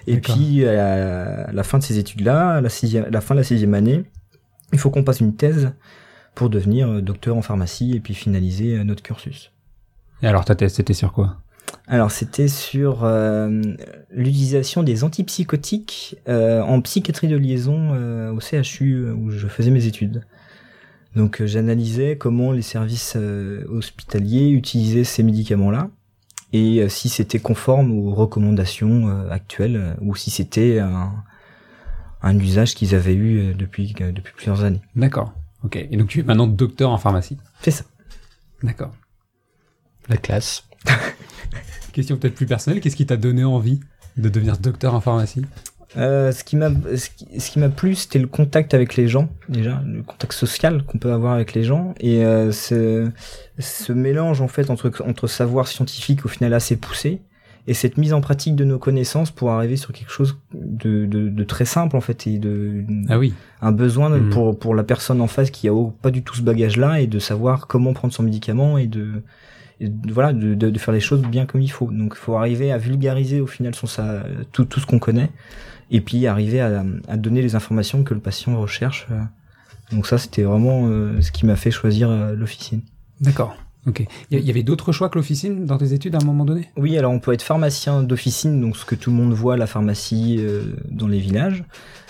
Et 0.09 0.21
puis, 0.21 0.65
à 0.65 1.51
la 1.51 1.63
fin 1.63 1.79
de 1.79 1.83
ces 1.83 1.99
études-là, 1.99 2.51
à 2.51 2.61
la, 2.61 2.69
sixième, 2.69 3.03
à 3.03 3.09
la 3.09 3.19
fin 3.19 3.35
de 3.35 3.41
la 3.41 3.43
sixième 3.43 3.73
année, 3.73 4.05
il 4.71 4.79
faut 4.79 4.89
qu'on 4.89 5.03
passe 5.03 5.19
une 5.19 5.35
thèse 5.35 5.73
pour 6.37 6.51
devenir 6.51 6.87
euh, 6.87 7.01
docteur 7.01 7.35
en 7.35 7.41
pharmacie 7.41 7.93
et 7.95 7.99
puis 7.99 8.13
finaliser 8.13 8.77
euh, 8.77 8.83
notre 8.83 9.01
cursus. 9.01 9.51
Et 10.21 10.27
alors 10.27 10.45
ta 10.45 10.55
thèse, 10.55 10.73
c'était 10.73 10.93
sur 10.93 11.11
quoi? 11.11 11.37
Alors, 11.87 12.11
c'était 12.11 12.47
sur 12.47 13.03
euh, 13.03 13.61
l'utilisation 14.11 14.83
des 14.83 15.03
antipsychotiques 15.03 16.17
euh, 16.27 16.61
en 16.61 16.79
psychiatrie 16.81 17.27
de 17.27 17.35
liaison 17.37 17.93
euh, 17.93 18.31
au 18.31 18.39
CHU 18.39 19.09
où 19.09 19.31
je 19.31 19.47
faisais 19.47 19.71
mes 19.71 19.87
études. 19.87 20.23
Donc, 21.15 21.43
j'analysais 21.43 22.17
comment 22.17 22.51
les 22.51 22.61
services 22.61 23.17
hospitaliers 23.69 24.49
utilisaient 24.49 25.03
ces 25.03 25.23
médicaments-là 25.23 25.89
et 26.53 26.87
si 26.89 27.09
c'était 27.09 27.39
conforme 27.39 27.91
aux 27.91 28.13
recommandations 28.13 29.27
actuelles 29.31 29.95
ou 30.01 30.15
si 30.15 30.29
c'était 30.29 30.77
un, 30.77 31.13
un 32.21 32.37
usage 32.37 32.75
qu'ils 32.75 32.93
avaient 32.93 33.15
eu 33.15 33.55
depuis, 33.55 33.95
depuis 33.97 34.33
plusieurs 34.35 34.63
années. 34.63 34.81
D'accord. 34.95 35.33
Ok. 35.63 35.75
Et 35.75 35.97
donc 35.97 36.07
tu 36.07 36.19
es 36.19 36.23
maintenant 36.23 36.47
docteur 36.47 36.91
en 36.91 36.97
pharmacie. 36.97 37.37
C'est 37.61 37.71
ça. 37.71 37.83
D'accord. 38.63 38.93
La 40.09 40.17
classe. 40.17 40.63
Question 41.93 42.17
peut-être 42.17 42.35
plus 42.35 42.45
personnelle. 42.45 42.79
Qu'est-ce 42.79 42.95
qui 42.95 43.05
t'a 43.05 43.17
donné 43.17 43.43
envie 43.43 43.79
de 44.17 44.29
devenir 44.29 44.57
docteur 44.57 44.93
en 44.93 45.01
pharmacie? 45.01 45.45
Euh, 45.95 46.31
ce 46.33 46.43
qui 46.43 46.57
m'a 46.57 46.69
ce 46.97 47.09
qui, 47.09 47.39
ce 47.39 47.49
qui 47.49 47.59
m'a 47.59 47.69
plu 47.69 47.95
c'était 47.95 48.19
le 48.19 48.27
contact 48.27 48.73
avec 48.73 48.97
les 48.97 49.07
gens 49.07 49.29
déjà 49.47 49.81
le 49.85 50.03
contact 50.03 50.33
social 50.33 50.83
qu'on 50.83 50.97
peut 50.97 51.13
avoir 51.13 51.33
avec 51.33 51.53
les 51.53 51.63
gens 51.63 51.95
et 52.01 52.25
euh, 52.25 52.51
ce 52.51 53.09
ce 53.57 53.93
mélange 53.93 54.41
en 54.41 54.49
fait 54.49 54.69
entre 54.69 54.91
entre 55.05 55.27
savoir 55.27 55.69
scientifique 55.69 56.25
au 56.25 56.27
final 56.27 56.53
assez 56.53 56.75
poussé 56.75 57.21
et 57.69 57.73
cette 57.73 57.97
mise 57.97 58.13
en 58.13 58.21
pratique 58.21 58.55
de 58.55 58.63
nos 58.63 58.79
connaissances 58.79 59.29
pour 59.29 59.51
arriver 59.51 59.75
sur 59.75 59.91
quelque 59.91 60.09
chose 60.11 60.37
de, 60.53 61.05
de, 61.05 61.27
de 61.29 61.43
très 61.43 61.65
simple 61.65 61.97
en 61.97 62.01
fait 62.01 62.25
et 62.25 62.39
de 62.39 62.83
Ah 63.09 63.19
oui. 63.19 63.33
un 63.61 63.71
besoin 63.73 64.09
Mhm. 64.09 64.29
pour 64.29 64.57
pour 64.57 64.73
la 64.73 64.83
personne 64.83 65.19
en 65.21 65.27
face 65.27 65.51
qui 65.51 65.67
a 65.67 65.73
pas 66.01 66.09
du 66.11 66.23
tout 66.23 66.35
ce 66.35 66.41
bagage 66.41 66.77
là 66.77 67.01
et 67.01 67.07
de 67.07 67.19
savoir 67.19 67.67
comment 67.67 67.93
prendre 67.93 68.13
son 68.13 68.23
médicament 68.23 68.77
et 68.77 68.87
de, 68.87 69.21
et 69.81 69.89
de- 69.89 70.13
voilà 70.13 70.31
de, 70.33 70.53
de, 70.55 70.79
faire 70.79 70.93
les 70.93 71.01
choses 71.01 71.21
bien 71.23 71.45
comme 71.45 71.61
il 71.61 71.67
faut 71.71 71.89
donc 71.91 72.13
il 72.15 72.19
faut 72.19 72.35
arriver 72.35 72.71
à 72.71 72.77
vulgariser 72.77 73.41
au 73.41 73.47
final 73.47 73.75
son 73.75 73.85
ça 73.87 74.23
tout 74.53 74.65
tout 74.65 74.79
ce 74.79 74.85
qu'on 74.85 74.99
connaît 74.99 75.29
et 75.91 75.99
puis 76.01 76.25
arriver 76.25 76.61
à, 76.61 76.85
à 77.09 77.17
donner 77.17 77.41
les 77.41 77.55
informations 77.55 78.03
que 78.03 78.13
le 78.13 78.19
patient 78.21 78.59
recherche 78.59 79.07
donc 79.91 80.07
ça 80.07 80.17
c'était 80.17 80.43
vraiment 80.43 80.87
euh, 80.87 81.19
ce 81.21 81.31
qui 81.31 81.45
m'a 81.45 81.55
fait 81.57 81.71
choisir 81.71 82.09
euh, 82.09 82.33
l'officine 82.33 82.81
D'accord. 83.21 83.55
Ok. 83.87 84.05
Il 84.31 84.39
y, 84.39 84.49
avait 84.49 84.63
d'autres 84.63 84.91
choix 84.91 85.07
que 85.07 85.17
l'officine 85.17 85.65
dans 85.65 85.77
tes 85.77 85.93
études 85.93 86.15
à 86.15 86.19
un 86.21 86.25
moment 86.25 86.43
donné? 86.43 86.69
Oui, 86.75 86.97
alors 86.97 87.13
on 87.13 87.19
peut 87.19 87.31
être 87.31 87.41
pharmacien 87.41 88.03
d'officine, 88.03 88.59
donc 88.59 88.75
ce 88.75 88.83
que 88.83 88.95
tout 88.95 89.11
le 89.11 89.15
monde 89.15 89.31
voit, 89.33 89.55
la 89.55 89.67
pharmacie 89.67 90.37
euh, 90.39 90.75
dans 90.91 91.07
les 91.07 91.19
villages. 91.19 91.63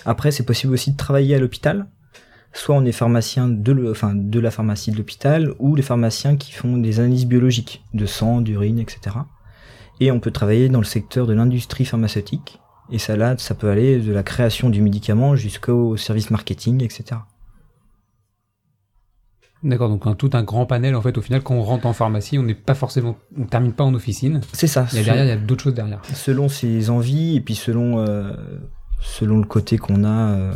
Après, 0.03 0.31
c'est 0.31 0.43
possible 0.43 0.73
aussi 0.73 0.91
de 0.91 0.97
travailler 0.97 1.35
à 1.35 1.39
l'hôpital. 1.39 1.87
Soit 2.53 2.75
on 2.75 2.85
est 2.85 2.91
pharmacien 2.91 3.47
de, 3.47 3.71
le- 3.71 3.91
enfin, 3.91 4.13
de 4.15 4.39
la 4.39 4.49
pharmacie 4.49 4.89
de 4.89 4.97
l'hôpital, 4.97 5.53
ou 5.59 5.75
les 5.75 5.83
pharmaciens 5.83 6.35
qui 6.35 6.51
font 6.51 6.77
des 6.77 6.99
analyses 6.99 7.27
biologiques, 7.27 7.83
de 7.93 8.07
sang, 8.07 8.41
d'urine, 8.41 8.79
etc. 8.79 9.17
Et 9.99 10.11
on 10.11 10.19
peut 10.19 10.31
travailler 10.31 10.69
dans 10.69 10.79
le 10.79 10.85
secteur 10.85 11.27
de 11.27 11.33
l'industrie 11.33 11.85
pharmaceutique. 11.85 12.59
Et 12.91 12.97
ça 12.97 13.15
là, 13.15 13.35
ça 13.37 13.53
peut 13.53 13.69
aller 13.69 13.99
de 13.99 14.11
la 14.13 14.23
création 14.23 14.69
du 14.71 14.81
médicament 14.81 15.35
jusqu'au 15.35 15.97
service 15.97 16.31
marketing, 16.31 16.83
etc. 16.83 17.19
D'accord. 19.63 19.89
Donc 19.89 20.05
un, 20.07 20.13
tout 20.13 20.29
un 20.33 20.43
grand 20.43 20.65
panel 20.65 20.95
en 20.95 21.01
fait. 21.01 21.17
Au 21.17 21.21
final, 21.21 21.41
quand 21.41 21.55
on 21.55 21.63
rentre 21.63 21.85
en 21.85 21.93
pharmacie, 21.93 22.37
on 22.37 22.43
n'est 22.43 22.53
pas 22.53 22.75
forcément, 22.75 23.17
on 23.37 23.45
termine 23.45 23.73
pas 23.73 23.83
en 23.83 23.93
officine. 23.93 24.41
C'est 24.53 24.67
ça. 24.67 24.87
Il 24.91 24.97
y 24.97 25.01
a 25.01 25.03
derrière, 25.03 25.25
il 25.25 25.29
y 25.29 25.31
a 25.31 25.37
d'autres 25.37 25.63
choses 25.63 25.73
derrière. 25.73 26.01
selon 26.13 26.49
ses 26.49 26.89
envies 26.89 27.37
et 27.37 27.41
puis 27.41 27.55
selon 27.55 27.99
euh, 27.99 28.31
selon 29.01 29.37
le 29.37 29.45
côté 29.45 29.77
qu'on 29.77 30.03
a 30.03 30.31
euh, 30.31 30.53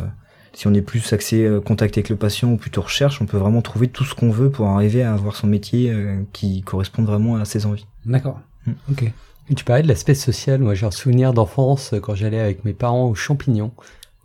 si 0.52 0.66
on 0.66 0.74
est 0.74 0.82
plus 0.82 1.12
axé 1.12 1.44
euh, 1.44 1.60
contact 1.60 1.96
avec 1.96 2.08
le 2.08 2.16
patient 2.16 2.50
ou 2.52 2.56
plutôt 2.56 2.82
recherche 2.82 3.20
on 3.22 3.26
peut 3.26 3.36
vraiment 3.36 3.62
trouver 3.62 3.88
tout 3.88 4.04
ce 4.04 4.14
qu'on 4.14 4.30
veut 4.30 4.50
pour 4.50 4.68
arriver 4.68 5.02
à 5.02 5.12
avoir 5.14 5.36
son 5.36 5.46
métier 5.46 5.90
euh, 5.90 6.22
qui 6.32 6.62
correspond 6.62 7.02
vraiment 7.04 7.36
à 7.36 7.44
ses 7.44 7.66
envies 7.66 7.86
D'accord. 8.04 8.40
Mm. 8.66 8.72
Ok. 8.90 9.12
Tu 9.56 9.64
parlais 9.64 9.82
de 9.82 9.88
l'aspect 9.88 10.14
social. 10.14 10.60
Moi, 10.60 10.74
j'ai 10.74 10.86
un 10.86 10.90
souvenir 10.92 11.34
d'enfance 11.34 11.94
quand 12.00 12.14
j'allais 12.14 12.38
avec 12.38 12.64
mes 12.64 12.72
parents 12.72 13.08
aux 13.08 13.14
champignons. 13.14 13.72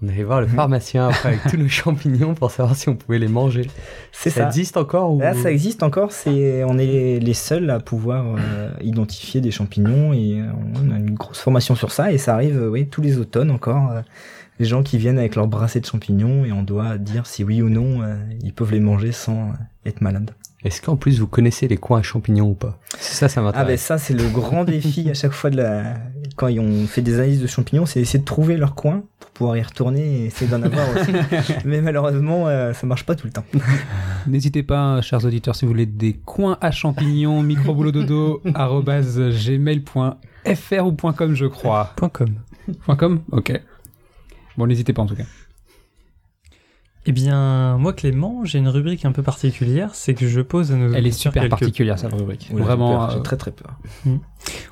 On 0.03 0.07
allait 0.09 0.23
voir 0.23 0.41
le 0.41 0.47
Mhm. 0.47 0.53
pharmacien 0.55 1.07
après 1.07 1.29
avec 1.29 1.41
tous 1.49 1.57
nos 1.57 1.67
champignons 1.67 2.35
pour 2.35 2.51
savoir 2.51 2.75
si 2.75 2.87
on 2.87 2.95
pouvait 2.95 3.17
les 3.17 3.27
manger. 3.27 3.67
c'est 4.11 4.29
Ça, 4.29 4.41
ça, 4.41 4.47
existe 4.47 4.77
encore 4.77 5.13
ou... 5.13 5.19
Là, 5.19 5.33
ça 5.33 5.51
existe 5.51 5.81
encore 5.81 6.11
c'est 6.11 6.63
on 6.65 6.77
est 6.77 7.19
les 7.19 7.33
seuls 7.33 7.69
à 7.71 7.79
pouvoir 7.79 8.35
euh, 8.37 8.69
identifier 8.81 9.41
des 9.41 9.49
champignons 9.51 10.13
et 10.13 10.39
euh, 10.39 10.45
on 10.75 10.91
a 10.91 10.97
une 10.97 11.15
grosse 11.15 11.39
formation 11.39 11.73
sur 11.75 11.91
ça 11.91 12.11
et 12.11 12.17
ça 12.19 12.35
arrive 12.35 12.57
euh, 12.61 12.69
oui 12.69 12.85
tous 12.87 13.01
les 13.01 13.17
automnes 13.17 13.49
encore 13.49 13.89
euh, 13.91 14.01
les 14.59 14.65
gens 14.65 14.83
qui 14.83 14.97
viennent 14.99 15.17
avec 15.19 15.35
leur 15.35 15.47
brassée 15.47 15.79
de 15.79 15.85
champignons 15.85 16.45
et 16.45 16.51
on 16.51 16.61
doit 16.63 16.97
dire 16.99 17.25
si 17.25 17.43
oui 17.43 17.61
ou 17.63 17.69
non 17.69 18.01
ils 18.43 18.53
peuvent 18.53 18.71
les 18.71 18.79
manger 18.79 19.11
sans 19.11 19.51
être 19.85 20.01
malades 20.01 20.31
Est-ce 20.63 20.81
qu'en 20.81 20.95
plus 20.95 21.19
vous 21.19 21.27
connaissez 21.27 21.67
les 21.67 21.77
coins 21.77 21.99
à 21.99 22.01
champignons 22.03 22.49
ou 22.49 22.55
pas? 22.55 22.79
Ça, 22.99 23.29
ça 23.29 23.39
Ah 23.41 23.51
ben 23.51 23.57
m'intéresse. 23.59 23.81
ça 23.81 23.97
c'est 23.97 24.13
le 24.15 24.27
grand 24.29 24.63
défi 24.63 25.09
à 25.09 25.13
chaque 25.15 25.31
fois 25.31 25.49
de 25.49 25.57
la 25.57 25.95
quand 26.35 26.49
on 26.51 26.85
fait 26.85 27.01
des 27.01 27.15
analyses 27.15 27.41
de 27.41 27.47
champignons, 27.47 27.87
c'est 27.87 27.99
essayer 27.99 28.19
de 28.19 28.23
trouver 28.25 28.57
leur 28.57 28.75
coin 28.75 29.01
pour 29.16 29.16
pouvoir 29.37 29.55
y 29.57 29.61
retourner 29.61 30.01
et 30.01 30.25
essayer 30.25 30.49
d'en 30.49 30.61
avoir 30.63 30.87
aussi. 30.89 31.11
Mais 31.65 31.81
malheureusement, 31.81 32.47
euh, 32.47 32.73
ça 32.73 32.87
marche 32.87 33.05
pas 33.05 33.15
tout 33.15 33.27
le 33.27 33.33
temps. 33.33 33.45
N'hésitez 34.27 34.63
pas, 34.63 35.01
chers 35.01 35.23
auditeurs, 35.23 35.55
si 35.55 35.65
vous 35.65 35.71
voulez 35.71 35.85
des 35.85 36.13
coins 36.13 36.57
à 36.59 36.71
champignons, 36.71 37.43
microboulododo, 37.43 38.41
arobase 38.55 39.19
gmail.fr 39.19 40.85
ou 40.85 40.91
.com, 40.91 41.35
je 41.35 41.45
crois. 41.45 41.93
Point 41.95 42.09
.com. 42.09 42.29
.com? 42.97 43.21
Ok. 43.31 43.61
Bon, 44.57 44.65
n'hésitez 44.65 44.91
pas 44.91 45.03
en 45.03 45.05
tout 45.05 45.15
cas. 45.15 45.25
Eh 47.09 47.13
bien, 47.13 47.77
moi 47.77 47.93
Clément, 47.93 48.43
j'ai 48.43 48.59
une 48.59 48.67
rubrique 48.67 49.05
un 49.05 49.13
peu 49.13 49.23
particulière, 49.23 49.95
c'est 49.95 50.13
que 50.13 50.27
je 50.27 50.41
pose 50.41 50.73
à 50.73 50.75
nos 50.75 50.93
Elle 50.93 51.07
est 51.07 51.11
super 51.11 51.41
quelques- 51.41 51.51
particulière, 51.51 51.97
cette 51.97 52.11
rubrique. 52.13 52.49
Vraiment. 52.51 53.09
J'ai 53.09 53.15
euh, 53.15 53.21
très 53.21 53.37
très 53.37 53.51
peur. 53.51 53.79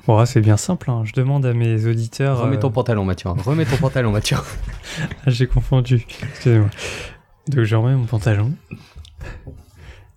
Bon, 0.06 0.18
ah, 0.18 0.26
c'est 0.26 0.42
bien 0.42 0.58
simple, 0.58 0.90
hein. 0.90 1.00
je 1.06 1.14
demande 1.14 1.46
à 1.46 1.54
mes 1.54 1.86
auditeurs... 1.86 2.40
Remets 2.42 2.58
ton 2.58 2.68
euh, 2.68 2.72
pantalon, 2.72 3.06
Mathieu. 3.06 3.30
Remets 3.30 3.64
ton 3.64 3.78
pantalon, 3.78 4.12
Mathieu. 4.12 4.36
Ah, 5.00 5.30
j'ai 5.30 5.46
confondu, 5.46 6.06
excusez-moi. 6.22 6.68
Donc 7.48 7.64
je 7.64 7.74
remets 7.76 7.94
mon 7.94 8.04
pantalon. 8.04 8.52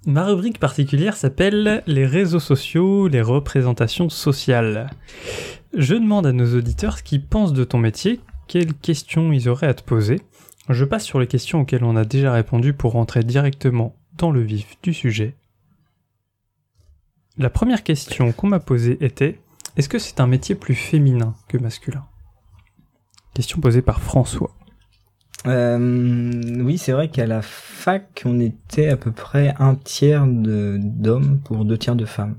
Ma 0.06 0.26
rubrique 0.26 0.60
particulière 0.60 1.16
s'appelle 1.16 1.84
Les 1.88 2.06
réseaux 2.06 2.40
sociaux, 2.40 3.08
les 3.08 3.22
représentations 3.22 4.10
sociales. 4.10 4.90
Je 5.74 5.96
demande 5.96 6.28
à 6.28 6.34
nos 6.34 6.58
auditeurs 6.58 6.98
ce 6.98 7.04
qu'ils 7.04 7.26
pensent 7.26 7.54
de 7.54 7.64
ton 7.64 7.78
métier, 7.78 8.20
quelles 8.48 8.74
questions 8.74 9.32
ils 9.32 9.48
auraient 9.48 9.68
à 9.68 9.74
te 9.74 9.84
poser. 9.84 10.20
Je 10.70 10.86
passe 10.86 11.04
sur 11.04 11.20
les 11.20 11.26
questions 11.26 11.62
auxquelles 11.62 11.84
on 11.84 11.96
a 11.96 12.06
déjà 12.06 12.32
répondu 12.32 12.74
pour 12.74 12.92
rentrer 12.92 13.24
directement 13.24 13.96
dans 14.18 14.30
le 14.30 14.42
vif 14.42 14.78
du 14.84 14.94
sujet. 14.94 15.36
La 17.40 17.50
première 17.50 17.84
question 17.84 18.32
qu'on 18.32 18.48
m'a 18.48 18.60
posée 18.60 19.04
était 19.04 19.40
Est-ce 19.78 19.90
que 19.90 19.98
c'est 19.98 20.20
un 20.20 20.28
métier 20.28 20.54
plus 20.54 20.76
féminin 20.76 21.34
que 21.48 21.58
masculin? 21.58 22.06
Question 23.34 23.60
posée 23.60 23.82
par 23.82 24.00
François. 24.00 24.52
Euh, 25.48 26.62
oui, 26.62 26.78
c'est 26.78 26.92
vrai 26.92 27.08
qu'à 27.08 27.26
la 27.26 27.42
fac, 27.42 28.22
on 28.26 28.40
était 28.40 28.90
à 28.90 28.98
peu 28.98 29.12
près 29.12 29.56
un 29.58 29.74
tiers 29.74 30.28
d'hommes 30.28 31.40
pour 31.46 31.66
deux 31.66 31.78
tiers 31.78 31.96
de 31.96 32.06
femmes. 32.06 32.36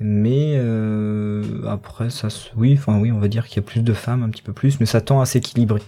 Mais 0.00 0.54
euh, 0.56 1.66
après, 1.68 2.08
ça, 2.08 2.28
oui, 2.56 2.74
enfin 2.78 2.98
oui, 3.00 3.12
on 3.12 3.18
va 3.18 3.28
dire 3.28 3.46
qu'il 3.48 3.56
y 3.56 3.64
a 3.64 3.68
plus 3.68 3.82
de 3.82 3.92
femmes, 3.92 4.22
un 4.22 4.30
petit 4.30 4.42
peu 4.42 4.52
plus, 4.52 4.80
mais 4.80 4.86
ça 4.86 5.02
tend 5.02 5.20
à 5.20 5.26
s'équilibrer. 5.26 5.82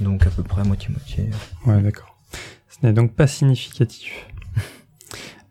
Donc 0.00 0.26
à 0.26 0.30
peu 0.30 0.42
près 0.42 0.64
moitié-moitié. 0.64 1.30
Ouais, 1.66 1.80
d'accord. 1.80 2.16
Ce 2.68 2.84
n'est 2.86 2.92
donc 2.92 3.14
pas 3.14 3.26
significatif. 3.26 4.26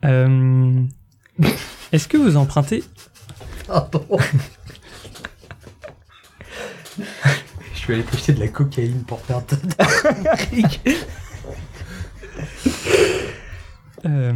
Euh, 0.06 0.84
Est-ce 1.94 2.10
que 2.10 2.18
vous 2.18 2.36
empruntez 2.36 2.84
Pardon. 3.68 4.06
Je 7.00 7.88
vais 7.88 7.94
aller 7.94 8.04
t'acheter 8.04 8.34
de 8.34 8.42
la 8.42 8.50
cocaïne 8.50 9.04
pour 9.06 9.22
faire 9.22 9.42
euh, 14.06 14.34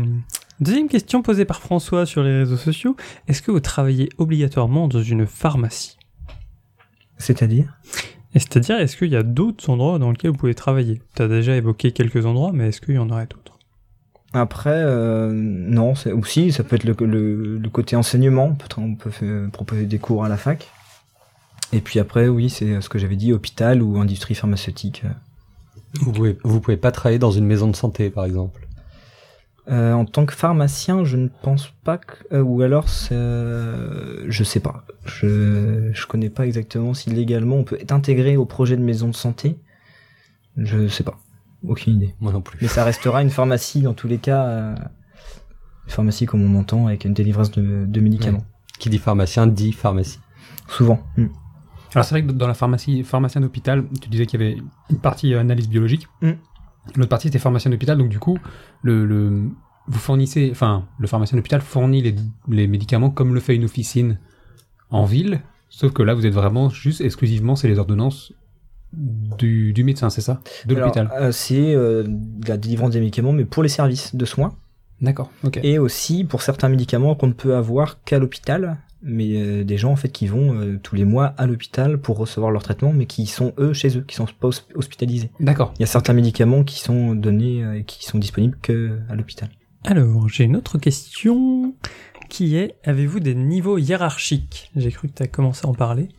Deuxième 0.60 0.88
question 0.88 1.22
posée 1.22 1.46
par 1.46 1.60
François 1.60 2.06
sur 2.06 2.24
les 2.24 2.40
réseaux 2.40 2.58
sociaux. 2.58 2.96
Est-ce 3.28 3.42
que 3.42 3.52
vous 3.52 3.60
travaillez 3.60 4.10
obligatoirement 4.18 4.88
dans 4.88 5.04
une 5.04 5.28
pharmacie? 5.28 5.98
C'est-à-dire? 7.18 7.78
Et 8.38 8.40
c'est-à-dire, 8.40 8.78
est-ce 8.78 8.96
qu'il 8.96 9.10
y 9.10 9.16
a 9.16 9.24
d'autres 9.24 9.68
endroits 9.68 9.98
dans 9.98 10.12
lesquels 10.12 10.30
vous 10.30 10.38
pouvez 10.38 10.54
travailler? 10.54 11.02
Tu 11.16 11.24
as 11.24 11.28
déjà 11.28 11.56
évoqué 11.56 11.92
quelques 11.92 12.28
endroits, 12.28 12.52
mais 12.54 12.68
est-ce 12.68 12.80
qu'il 12.80 12.94
y 12.94 13.00
en 13.00 13.10
aurait 13.10 13.26
d'autres? 13.26 13.58
Après, 14.32 14.70
euh, 14.76 15.32
non, 15.34 15.96
c'est 15.96 16.12
aussi 16.12 16.52
ça 16.52 16.64
peut 16.64 16.76
être 16.76 16.84
le, 16.84 16.94
le, 17.08 17.58
le 17.58 17.70
côté 17.70 17.96
enseignement. 17.96 18.46
On 18.46 18.54
peut, 18.54 18.68
tra- 18.68 18.84
on 18.84 18.94
peut 18.94 19.10
faire- 19.10 19.50
proposer 19.50 19.88
des 19.88 19.98
cours 19.98 20.24
à 20.24 20.30
la 20.30 20.38
fac. 20.38 20.70
Et 21.74 21.82
puis 21.82 22.00
après, 22.00 22.28
oui, 22.28 22.52
c'est 22.52 22.80
ce 22.80 22.90
que 22.90 23.00
j'avais 23.00 23.16
dit, 23.16 23.34
hôpital 23.34 23.82
ou 23.82 23.98
industrie 23.98 24.36
pharmaceutique. 24.36 25.02
Vous 26.02 26.12
pouvez, 26.12 26.38
vous 26.44 26.62
pouvez 26.62 26.78
pas 26.78 26.92
travailler 26.92 27.18
dans 27.18 27.32
une 27.32 27.46
maison 27.46 27.68
de 27.68 27.76
santé, 27.76 28.12
par 28.12 28.26
exemple. 28.26 28.67
Euh, 29.70 29.92
en 29.92 30.06
tant 30.06 30.26
que 30.26 30.34
pharmacien, 30.34 31.04
je 31.04 31.18
ne 31.18 31.28
pense 31.28 31.74
pas 31.84 31.98
que, 31.98 32.16
euh, 32.32 32.42
ou 32.42 32.62
alors 32.62 32.86
euh, 33.12 34.26
je 34.30 34.44
sais 34.46 34.62
pas. 34.62 34.86
Je 35.06 35.90
je 35.94 36.08
connais 36.08 36.30
pas 36.30 36.46
exactement 36.46 36.94
si 36.94 37.10
légalement 37.10 37.58
on 37.58 37.64
peut 37.66 37.78
être 37.80 37.92
intégré 37.92 38.38
au 38.38 38.46
projet 38.46 38.78
de 38.78 38.82
maison 38.82 39.10
de 39.10 39.16
santé. 39.16 39.60
Je 40.56 40.88
sais 40.88 41.04
pas, 41.04 41.18
aucune 41.68 41.96
idée. 41.96 42.16
Moi 42.22 42.32
non 42.32 42.42
plus. 42.42 42.60
Mais 42.62 42.70
ça 42.70 42.86
restera 42.86 43.22
une 43.22 43.30
pharmacie 43.30 43.82
dans 43.82 43.94
tous 43.94 44.08
les 44.08 44.20
cas, 44.20 44.46
euh, 44.46 44.76
une 45.86 45.92
pharmacie 45.92 46.26
comme 46.26 46.44
on 46.44 46.58
entend 46.58 46.88
avec 46.88 47.04
une 47.04 47.14
délivrance 47.14 47.52
de, 47.52 47.86
de 47.86 48.00
médicaments. 48.00 48.46
Qui 48.80 48.90
dit 48.90 49.00
pharmacien 49.00 49.48
dit 49.48 49.74
pharmacie. 49.74 50.20
Souvent. 50.70 51.02
Mm. 51.18 51.26
Alors 51.94 52.06
c'est 52.06 52.16
vrai 52.16 52.24
que 52.24 52.32
dans 52.32 52.48
la 52.48 52.54
pharmacie, 52.54 53.04
pharmacien 53.04 53.42
d'hôpital, 53.42 53.84
tu 54.02 54.08
disais 54.08 54.26
qu'il 54.26 54.40
y 54.40 54.44
avait 54.44 54.58
une 54.90 55.00
partie 55.00 55.34
analyse 55.34 55.68
biologique. 55.68 56.08
Mm. 56.22 56.32
L'autre 56.96 57.10
partie 57.10 57.28
c'était 57.28 57.40
pharmacien 57.40 57.72
d'hôpital, 57.72 57.98
donc 57.98 58.10
du 58.10 58.20
coup, 58.20 58.38
le, 58.82 59.06
le, 59.06 59.50
vous 59.88 60.00
fournissez, 60.00 60.50
enfin, 60.52 60.86
le 61.00 61.08
pharmacien 61.08 61.38
d'hôpital 61.38 61.62
fournit 61.62 62.02
les, 62.02 62.16
les 62.48 62.68
médicaments 62.68 63.10
comme 63.10 63.34
le 63.34 63.40
fait 63.40 63.56
une 63.56 63.66
officine 63.66 64.20
en 64.90 65.06
ville, 65.06 65.42
sauf 65.70 65.92
que 65.92 66.04
là 66.04 66.14
vous 66.14 66.26
êtes 66.26 66.34
vraiment 66.34 66.70
juste 66.70 67.02
exclusivement, 67.02 67.56
c'est 67.56 67.68
les 67.68 67.80
ordonnances 67.80 68.34
du, 68.94 69.74
du 69.74 69.84
médecin, 69.84 70.10
c'est 70.10 70.22
ça? 70.22 70.40
De 70.66 70.76
l'hôpital. 70.76 71.12
euh, 71.20 71.32
c'est 71.32 71.76
euh, 71.76 72.08
la 72.48 72.58
délivrance 72.58 72.92
des 72.92 73.00
médicaments, 73.00 73.34
mais 73.34 73.46
pour 73.46 73.64
les 73.64 73.70
services 73.70 74.16
de 74.16 74.26
soins. 74.26 74.56
D'accord, 75.02 75.30
ok. 75.44 75.60
Et 75.62 75.78
aussi 75.78 76.24
pour 76.24 76.42
certains 76.42 76.70
médicaments 76.70 77.14
qu'on 77.14 77.28
ne 77.28 77.34
peut 77.34 77.56
avoir 77.56 78.02
qu'à 78.04 78.18
l'hôpital, 78.18 78.78
mais 79.02 79.28
euh, 79.36 79.64
des 79.64 79.78
gens 79.78 79.92
en 79.92 79.96
fait 79.96 80.10
qui 80.10 80.28
vont 80.28 80.54
euh, 80.60 80.80
tous 80.82 80.96
les 80.96 81.06
mois 81.06 81.28
à 81.38 81.46
l'hôpital 81.46 82.00
pour 82.00 82.18
recevoir 82.18 82.52
leur 82.52 82.64
traitement, 82.64 82.94
mais 82.94 83.06
qui 83.06 83.26
sont 83.26 83.54
eux 83.60 83.74
chez 83.74 83.98
eux, 83.98 84.04
qui 84.08 84.16
sont 84.16 84.26
pas 84.40 84.50
hosp- 84.50 84.72
hospitalisés. 84.76 85.30
D'accord. 85.40 85.74
Il 85.78 85.82
y 85.82 85.84
a 85.84 85.88
certains 85.88 86.14
médicaments 86.14 86.64
qui 86.64 86.80
sont 86.80 87.16
donnés 87.16 87.64
euh, 87.64 87.80
et 87.80 87.84
qui 87.84 88.06
sont 88.06 88.18
disponibles 88.18 88.58
que 88.62 89.00
à 89.10 89.16
l'hôpital. 89.16 89.50
Alors, 89.86 90.28
j'ai 90.30 90.44
une 90.44 90.56
autre 90.56 90.78
question 90.78 91.76
qui 92.30 92.58
est 92.58 92.76
avez-vous 92.84 93.20
des 93.22 93.36
niveaux 93.36 93.78
hiérarchiques? 93.78 94.72
J'ai 94.76 94.92
cru 94.92 95.08
que 95.08 95.14
tu 95.14 95.24
as 95.24 95.28
commencé 95.28 95.66
à 95.66 95.70
en 95.70 95.74
parler. 95.74 96.10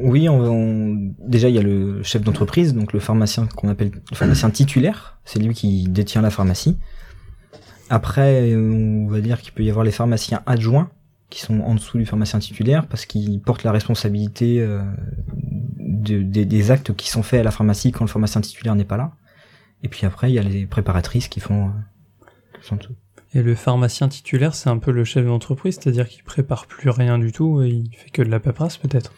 Oui, 0.00 0.28
on, 0.28 0.40
on- 0.40 1.12
déjà 1.20 1.48
il 1.48 1.54
y 1.54 1.58
a 1.58 1.62
le 1.62 2.02
chef 2.02 2.22
d'entreprise, 2.22 2.74
donc 2.74 2.92
le 2.92 3.00
pharmacien 3.00 3.46
qu'on 3.46 3.68
appelle 3.68 3.90
le 4.10 4.16
pharmacien 4.16 4.50
titulaire, 4.50 5.18
c'est 5.24 5.38
lui 5.40 5.54
qui 5.54 5.84
détient 5.84 6.22
la 6.22 6.30
pharmacie. 6.30 6.76
Après, 7.90 8.54
on 8.56 9.06
va 9.08 9.20
dire 9.20 9.40
qu'il 9.42 9.52
peut 9.52 9.62
y 9.62 9.70
avoir 9.70 9.84
les 9.84 9.92
pharmaciens 9.92 10.42
adjoints 10.46 10.90
qui 11.30 11.40
sont 11.40 11.60
en 11.60 11.74
dessous 11.74 11.98
du 11.98 12.06
pharmacien 12.06 12.38
titulaire 12.38 12.86
parce 12.86 13.06
qu'ils 13.06 13.40
portent 13.40 13.64
la 13.64 13.72
responsabilité 13.72 14.60
euh, 14.60 14.82
de- 15.78 16.22
des- 16.22 16.70
actes 16.70 16.94
qui 16.94 17.08
sont 17.08 17.22
faits 17.22 17.40
à 17.40 17.42
la 17.42 17.50
pharmacie 17.50 17.92
quand 17.92 18.04
le 18.04 18.10
pharmacien 18.10 18.40
titulaire 18.40 18.74
n'est 18.74 18.84
pas 18.84 18.96
là. 18.96 19.12
Et 19.82 19.88
puis 19.88 20.06
après, 20.06 20.30
il 20.30 20.34
y 20.34 20.38
a 20.38 20.42
les 20.42 20.66
préparatrices 20.66 21.28
qui 21.28 21.40
font. 21.40 21.68
euh, 21.68 22.76
dessous. 22.76 22.94
Et 23.34 23.42
le 23.42 23.54
pharmacien 23.54 24.08
titulaire, 24.08 24.54
c'est 24.54 24.70
un 24.70 24.78
peu 24.78 24.92
le 24.92 25.04
chef 25.04 25.26
d'entreprise, 25.26 25.74
c'est-à-dire 25.80 26.08
qu'il 26.08 26.22
prépare 26.22 26.66
plus 26.66 26.88
rien 26.88 27.18
du 27.18 27.32
tout 27.32 27.62
et 27.62 27.68
il 27.68 27.90
fait 27.96 28.10
que 28.10 28.22
de 28.22 28.30
la 28.30 28.38
paperasse 28.40 28.76
peut-être? 28.78 29.12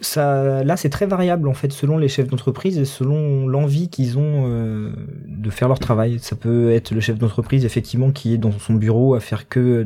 Là, 0.00 0.76
c'est 0.76 0.90
très 0.90 1.06
variable 1.06 1.48
en 1.48 1.54
fait 1.54 1.72
selon 1.72 1.98
les 1.98 2.08
chefs 2.08 2.28
d'entreprise 2.28 2.78
et 2.78 2.84
selon 2.84 3.46
l'envie 3.48 3.88
qu'ils 3.88 4.18
ont 4.18 4.44
euh, 4.46 4.92
de 5.26 5.50
faire 5.50 5.68
leur 5.68 5.78
travail. 5.78 6.18
Ça 6.20 6.36
peut 6.36 6.72
être 6.72 6.90
le 6.90 7.00
chef 7.00 7.18
d'entreprise 7.18 7.64
effectivement 7.64 8.10
qui 8.10 8.34
est 8.34 8.38
dans 8.38 8.52
son 8.52 8.74
bureau 8.74 9.14
à 9.14 9.20
faire 9.20 9.48
que 9.48 9.60
euh, 9.60 9.84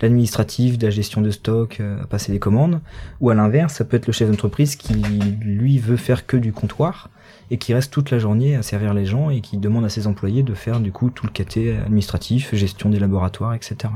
l'administratif, 0.00 0.76
la 0.80 0.90
gestion 0.90 1.20
de 1.20 1.30
stock, 1.30 1.78
euh, 1.80 2.02
à 2.02 2.06
passer 2.06 2.32
des 2.32 2.38
commandes, 2.38 2.80
ou 3.20 3.30
à 3.30 3.34
l'inverse, 3.34 3.74
ça 3.74 3.84
peut 3.84 3.96
être 3.96 4.06
le 4.06 4.12
chef 4.12 4.30
d'entreprise 4.30 4.76
qui 4.76 4.94
lui 4.94 5.78
veut 5.78 5.96
faire 5.96 6.26
que 6.26 6.36
du 6.36 6.52
comptoir 6.52 7.10
et 7.50 7.58
qui 7.58 7.74
reste 7.74 7.92
toute 7.92 8.10
la 8.10 8.18
journée 8.18 8.56
à 8.56 8.62
servir 8.62 8.94
les 8.94 9.04
gens 9.04 9.28
et 9.28 9.40
qui 9.40 9.58
demande 9.58 9.84
à 9.84 9.88
ses 9.88 10.06
employés 10.06 10.42
de 10.42 10.54
faire 10.54 10.80
du 10.80 10.92
coup 10.92 11.10
tout 11.10 11.26
le 11.26 11.32
caté 11.32 11.76
administratif, 11.76 12.54
gestion 12.54 12.88
des 12.88 12.98
laboratoires, 12.98 13.54
etc. 13.54 13.92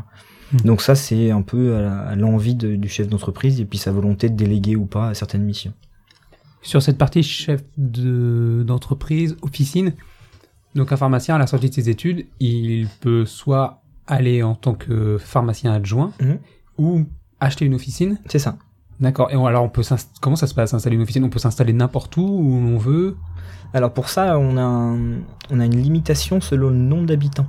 Mhm. 0.53 0.61
Donc 0.63 0.81
ça, 0.83 0.95
c'est 0.95 1.31
un 1.31 1.43
peu 1.43 1.77
à 1.77 2.15
l'envie 2.17 2.55
du 2.55 2.89
chef 2.89 3.09
d'entreprise 3.09 3.61
et 3.61 3.65
puis 3.65 3.79
sa 3.79 3.93
volonté 3.93 4.29
de 4.31 4.37
déléguer 4.37 4.77
ou 4.77 4.87
pas 4.87 5.09
à 5.09 5.15
certaines 5.15 5.45
missions. 5.45 5.73
Sur 6.63 6.83
cette 6.83 6.99
partie 6.99 7.23
chef 7.23 7.63
de- 7.77 8.65
d'entreprise, 8.67 9.37
officine, 9.43 9.93
donc 10.75 10.93
un 10.93 10.97
pharmacien 10.97 11.37
à 11.37 11.39
la 11.39 11.47
sortie 11.47 11.69
de 11.69 11.75
ses 11.75 11.89
études, 11.89 12.27
il 12.41 12.89
peut 13.01 13.25
soit 13.27 13.83
aller 14.07 14.43
en 14.43 14.55
tant 14.55 14.75
que 14.75 15.19
pharmacien 15.19 15.73
adjoint 15.73 16.13
Mhm. 16.21 16.39
ou 16.79 17.05
acheter 17.41 17.65
une 17.65 17.75
officine. 17.75 18.19
C'est 18.27 18.39
ça. 18.39 18.57
D'accord. 19.01 19.31
Et 19.31 19.37
on- 19.37 19.47
alors 19.47 19.63
on 19.63 19.69
peut 19.69 19.83
comment 20.21 20.35
ça 20.37 20.47
se 20.49 20.55
passe 20.55 20.75
installer 20.75 20.97
une 20.97 21.03
officine? 21.03 21.23
On 21.25 21.31
peut 21.31 21.39
s'installer 21.39 21.73
n'importe 21.73 22.17
où 22.17 22.23
où 22.23 22.53
on 22.55 22.79
veut? 22.79 23.17
Alors 23.75 23.93
pour 23.93 24.09
ça, 24.09 24.39
on 24.39 24.57
a, 24.57 24.63
un- 24.63 25.19
on 25.51 25.61
a 25.61 25.65
une 25.67 25.77
limitation 25.81 26.41
selon 26.41 26.71
le 26.71 26.77
nombre 26.77 27.07
d'habitants. 27.07 27.47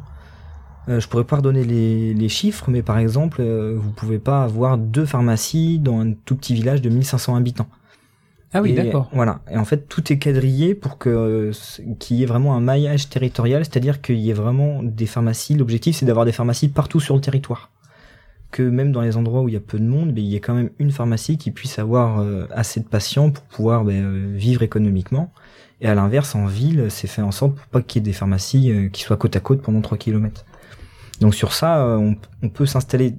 Euh, 0.90 1.00
je 1.00 1.08
pourrais 1.08 1.24
pas 1.24 1.38
redonner 1.38 1.64
les, 1.64 2.14
les 2.14 2.30
chiffres, 2.30 2.66
mais 2.68 2.82
par 2.82 2.98
exemple, 2.98 3.42
euh, 3.42 3.76
vous 3.78 3.92
pouvez 3.92 4.18
pas 4.18 4.44
avoir 4.44 4.78
deux 4.78 5.06
pharmacies 5.06 5.78
dans 5.78 6.00
un 6.00 6.14
tout 6.14 6.36
petit 6.36 6.56
village 6.56 6.82
de 6.82 6.90
1500 6.90 7.36
habitants. 7.36 7.68
Ah 8.52 8.64
oui, 8.64 8.74
d'accord. 8.74 9.10
Voilà. 9.14 9.42
Et 9.52 9.58
en 9.58 9.66
fait, 9.66 9.88
tout 9.88 10.12
est 10.12 10.18
quadrillé 10.18 10.74
pour 10.74 10.98
que 10.98 11.10
euh, 11.10 11.52
qu'il 12.00 12.18
y 12.18 12.24
ait 12.24 12.26
vraiment 12.26 12.56
un 12.56 12.60
maillage 12.60 13.08
territorial, 13.08 13.64
c'est-à-dire 13.64 14.02
qu'il 14.02 14.18
y 14.18 14.32
ait 14.32 14.34
vraiment 14.34 14.82
des 14.82 15.06
pharmacies. 15.06 15.54
L'objectif, 15.54 15.96
c'est 15.96 16.08
d'avoir 16.08 16.26
des 16.26 16.32
pharmacies 16.32 16.70
partout 16.70 17.00
sur 17.00 17.14
le 17.14 17.22
territoire. 17.22 17.70
Que 18.50 18.64
même 18.64 18.92
dans 18.92 19.02
les 19.02 19.16
endroits 19.16 19.42
où 19.42 19.50
il 19.50 19.54
y 19.54 19.58
a 19.58 19.60
peu 19.60 19.78
de 19.78 19.86
monde, 19.86 20.12
ben, 20.12 20.24
il 20.24 20.32
y 20.32 20.36
ait 20.36 20.40
quand 20.40 20.56
même 20.56 20.72
une 20.80 20.90
pharmacie 20.90 21.38
qui 21.38 21.52
puisse 21.52 21.78
avoir 21.78 22.26
assez 22.50 22.80
de 22.80 22.88
patients 22.88 23.30
pour 23.30 23.44
pouvoir 23.44 23.84
ben, 23.84 24.36
vivre 24.36 24.64
économiquement. 24.64 25.32
Et 25.82 25.88
à 25.88 25.94
l'inverse, 25.94 26.34
en 26.34 26.48
ville, 26.48 26.88
c'est 26.90 27.06
fait 27.06 27.22
en 27.22 27.30
sorte 27.30 27.54
pour 27.54 27.68
pas 27.68 27.84
qu'il 27.84 28.02
y 28.02 28.04
ait 28.04 28.10
des 28.10 28.14
pharmacies 28.14 28.90
qui 28.92 29.04
soient 29.04 29.18
côte 29.18 29.36
à 29.36 29.40
côte 29.40 29.62
pendant 29.62 29.82
3 29.82 30.00
km. 30.00 30.44
Donc 31.20 31.36
sur 31.36 31.54
ça, 31.54 31.80
euh, 31.86 32.14
on, 32.42 32.50
peut 32.50 32.66
s'installer 32.66 33.16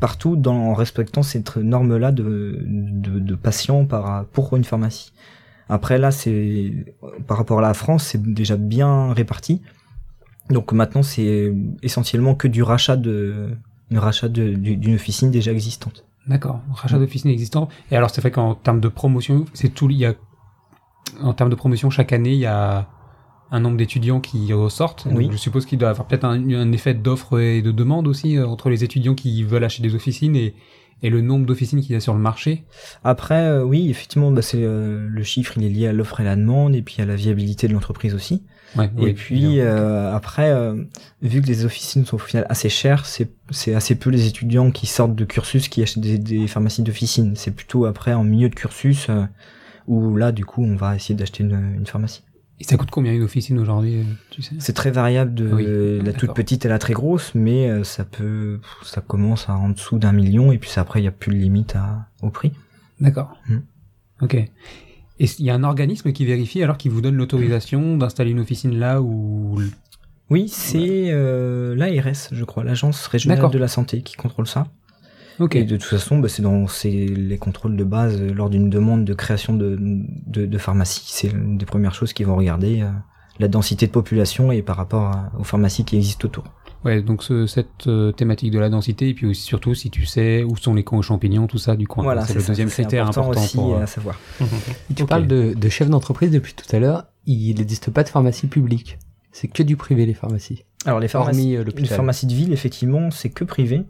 partout 0.00 0.40
en 0.46 0.74
respectant 0.74 1.22
cette 1.22 1.56
norme-là 1.56 2.12
de, 2.12 2.62
de, 2.64 3.34
patients 3.34 3.84
par, 3.84 4.26
pour 4.26 4.56
une 4.56 4.64
pharmacie. 4.64 5.12
Après 5.68 5.98
là, 5.98 6.10
c'est 6.10 6.94
par 7.26 7.38
rapport 7.38 7.58
à 7.58 7.62
la 7.62 7.74
France, 7.74 8.04
c'est 8.04 8.22
déjà 8.22 8.56
bien 8.56 9.12
réparti. 9.12 9.62
Donc 10.50 10.72
maintenant, 10.72 11.02
c'est 11.02 11.52
essentiellement 11.82 12.36
que 12.36 12.46
du 12.46 12.62
rachat 12.62 12.96
de, 12.96 13.56
rachat 13.92 14.28
d'une 14.28 14.94
officine 14.94 15.30
déjà 15.30 15.50
existante. 15.50 16.04
D'accord. 16.28 16.60
Rachat 16.72 16.98
d'officine 16.98 17.30
existant. 17.30 17.68
Et 17.90 17.96
alors 17.96 18.10
c'est 18.10 18.20
vrai 18.20 18.30
qu'en 18.30 18.54
termes 18.54 18.80
de 18.80 18.88
promotion, 18.88 19.44
c'est 19.54 19.70
tout. 19.70 19.90
Il 19.90 19.96
y 19.96 20.06
a 20.06 20.14
en 21.20 21.32
termes 21.32 21.50
de 21.50 21.54
promotion 21.54 21.90
chaque 21.90 22.12
année, 22.12 22.32
il 22.32 22.40
y 22.40 22.46
a 22.46 22.88
un 23.50 23.60
nombre 23.60 23.76
d'étudiants 23.76 24.20
qui 24.20 24.52
ressortent. 24.52 25.06
Donc, 25.06 25.18
Oui. 25.18 25.28
je 25.30 25.36
suppose 25.36 25.66
qu'il 25.66 25.78
doit 25.78 25.88
y 25.88 25.90
avoir 25.90 26.06
peut-être 26.08 26.24
un, 26.24 26.50
un 26.52 26.72
effet 26.72 26.94
d'offre 26.94 27.38
et 27.38 27.62
de 27.62 27.70
demande 27.70 28.08
aussi 28.08 28.36
euh, 28.36 28.46
entre 28.46 28.70
les 28.70 28.82
étudiants 28.82 29.14
qui 29.14 29.42
veulent 29.44 29.64
acheter 29.64 29.82
des 29.82 29.94
officines 29.94 30.34
et, 30.34 30.54
et 31.02 31.10
le 31.10 31.20
nombre 31.20 31.46
d'officines 31.46 31.80
qu'il 31.80 31.92
y 31.92 31.96
a 31.96 32.00
sur 32.00 32.14
le 32.14 32.18
marché. 32.20 32.64
Après, 33.04 33.42
euh, 33.44 33.62
oui, 33.62 33.88
effectivement, 33.90 34.32
bah, 34.32 34.42
c'est 34.42 34.62
euh, 34.62 35.06
le 35.08 35.22
chiffre, 35.22 35.52
il 35.56 35.64
est 35.64 35.68
lié 35.68 35.86
à 35.86 35.92
l'offre 35.92 36.20
et 36.20 36.24
la 36.24 36.34
demande, 36.34 36.74
et 36.74 36.82
puis 36.82 37.00
à 37.00 37.04
la 37.06 37.14
viabilité 37.14 37.68
de 37.68 37.72
l'entreprise 37.72 38.14
aussi. 38.14 38.42
Ouais, 38.76 38.86
et 38.98 39.04
oui, 39.04 39.12
puis 39.12 39.60
euh, 39.60 40.12
après, 40.12 40.52
vu 41.22 41.40
que 41.40 41.46
les 41.46 41.64
officines 41.64 42.04
sont 42.04 42.16
au 42.16 42.18
final 42.18 42.46
assez 42.50 42.68
chères, 42.68 43.06
c'est 43.06 43.74
assez 43.74 43.94
peu 43.94 44.10
les 44.10 44.26
étudiants 44.26 44.70
qui 44.72 44.86
sortent 44.86 45.14
de 45.14 45.24
cursus 45.24 45.68
qui 45.68 45.82
achètent 45.82 46.02
des, 46.02 46.18
des 46.18 46.46
pharmacies 46.48 46.82
d'officine. 46.82 47.36
C'est 47.36 47.52
plutôt 47.52 47.86
après 47.86 48.12
en 48.12 48.24
milieu 48.24 48.48
de 48.48 48.54
cursus 48.56 49.06
où 49.86 50.16
là, 50.16 50.32
du 50.32 50.44
coup, 50.44 50.64
on 50.64 50.74
va 50.76 50.96
essayer 50.96 51.14
d'acheter 51.14 51.44
une, 51.44 51.76
une 51.78 51.86
pharmacie. 51.86 52.22
Et 52.58 52.64
ça 52.64 52.76
coûte 52.78 52.90
combien 52.90 53.12
une 53.12 53.22
officine 53.22 53.58
aujourd'hui, 53.58 53.96
euh, 53.98 54.02
tu 54.30 54.40
sais? 54.40 54.54
C'est 54.58 54.72
très 54.72 54.90
variable 54.90 55.34
de 55.34 55.52
Oui, 55.52 55.64
la 55.98 56.04
d'accord. 56.04 56.20
toute 56.20 56.34
petite 56.34 56.64
à 56.64 56.70
la 56.70 56.78
très 56.78 56.94
grosse, 56.94 57.34
mais 57.34 57.68
euh, 57.68 57.84
ça 57.84 58.04
peut, 58.04 58.60
ça 58.82 59.02
commence 59.02 59.48
à 59.50 59.54
en 59.56 59.68
dessous 59.68 59.98
d'un 59.98 60.12
million 60.12 60.52
et 60.52 60.58
puis 60.58 60.70
ça, 60.70 60.80
après 60.80 61.00
il 61.02 61.04
y 61.04 61.08
a 61.08 61.12
plus 61.12 61.32
de 61.32 61.36
limite 61.36 61.76
à, 61.76 62.08
au 62.22 62.30
prix. 62.30 62.52
D'accord. 63.00 63.36
Hmm. 63.48 63.58
Ok. 64.22 64.34
Et 64.34 65.24
il 65.38 65.44
y 65.44 65.50
a 65.50 65.54
un 65.54 65.64
organisme 65.64 66.12
qui 66.12 66.24
vérifie 66.24 66.62
alors 66.62 66.78
qui 66.78 66.88
vous 66.88 67.00
donne 67.02 67.16
l'autorisation 67.16 67.96
d'installer 67.98 68.30
une 68.30 68.40
officine 68.40 68.78
là 68.78 69.02
où 69.02 69.58
Oui, 70.30 70.48
c'est 70.48 71.10
euh, 71.10 71.74
l'ARS, 71.74 72.28
je 72.32 72.44
crois, 72.44 72.64
l'agence 72.64 73.06
régionale 73.06 73.38
D'accord. 73.38 73.50
de 73.50 73.58
la 73.58 73.68
santé 73.68 74.00
qui 74.02 74.16
contrôle 74.16 74.46
ça. 74.46 74.66
Ok. 75.38 75.56
Et 75.56 75.64
de 75.64 75.76
toute 75.76 75.84
façon, 75.84 76.18
bah, 76.18 76.28
c'est 76.28 76.42
dans 76.42 76.66
c'est 76.66 76.90
les 76.90 77.38
contrôles 77.38 77.76
de 77.76 77.84
base 77.84 78.20
euh, 78.20 78.32
lors 78.32 78.48
d'une 78.50 78.70
demande 78.70 79.04
de 79.04 79.14
création 79.14 79.54
de, 79.54 79.76
de, 79.78 80.46
de 80.46 80.58
pharmacie. 80.58 81.02
C'est 81.06 81.28
l'une 81.28 81.58
des 81.58 81.66
premières 81.66 81.94
choses 81.94 82.12
qu'ils 82.12 82.26
vont 82.26 82.36
regarder, 82.36 82.82
euh, 82.82 82.90
la 83.38 83.48
densité 83.48 83.86
de 83.86 83.92
population 83.92 84.50
et 84.50 84.62
par 84.62 84.76
rapport 84.76 85.02
à- 85.04 85.32
aux 85.38 85.44
pharmacies 85.44 85.84
qui 85.84 85.96
existent 85.96 86.26
autour. 86.26 86.44
Ouais, 86.84 87.02
donc 87.02 87.22
ce- 87.22 87.46
cette 87.46 87.86
euh, 87.88 88.12
thématique 88.12 88.50
de 88.52 88.58
la 88.58 88.70
densité 88.70 89.08
et 89.10 89.14
puis 89.14 89.26
aussi, 89.26 89.42
surtout 89.42 89.74
si 89.74 89.90
tu 89.90 90.06
sais 90.06 90.42
où 90.44 90.56
sont 90.56 90.72
les 90.74 90.84
camps 90.84 90.96
aux 90.98 91.02
champignons, 91.02 91.46
tout 91.46 91.58
ça 91.58 91.76
du 91.76 91.86
coin. 91.86 92.04
voilà, 92.04 92.24
c'est 92.24 92.34
le 92.34 92.40
ça, 92.40 92.48
deuxième 92.48 92.68
critère 92.70 93.08
important, 93.08 93.30
aussi 93.42 93.56
pour. 93.56 93.74
euh, 93.76 93.82
à 93.82 93.86
savoir. 93.86 94.18
Tu 94.94 95.04
parles 95.04 95.26
de, 95.26 95.52
de 95.54 95.68
chef 95.68 95.90
d'entreprise 95.90 96.30
depuis 96.30 96.54
tout 96.54 96.64
à 96.74 96.78
l'heure. 96.78 97.06
Il 97.26 97.56
n'existe 97.56 97.90
pas 97.90 98.04
de 98.04 98.08
pharmacie 98.08 98.46
publique. 98.46 98.98
C'est 99.32 99.48
que 99.48 99.62
du 99.62 99.76
privé, 99.76 100.06
les 100.06 100.14
pharmacies. 100.14 100.64
Alors 100.86 101.00
les 101.00 101.08
pharmacies, 101.08 101.38
Hormis 101.40 101.56
euh, 101.56 101.60
une 101.60 101.66
l'hôpital. 101.66 101.96
pharmacie 101.96 102.26
de 102.26 102.32
ville, 102.34 102.52
effectivement, 102.52 103.10
c'est 103.10 103.28
que 103.30 103.44
privé. 103.44 103.82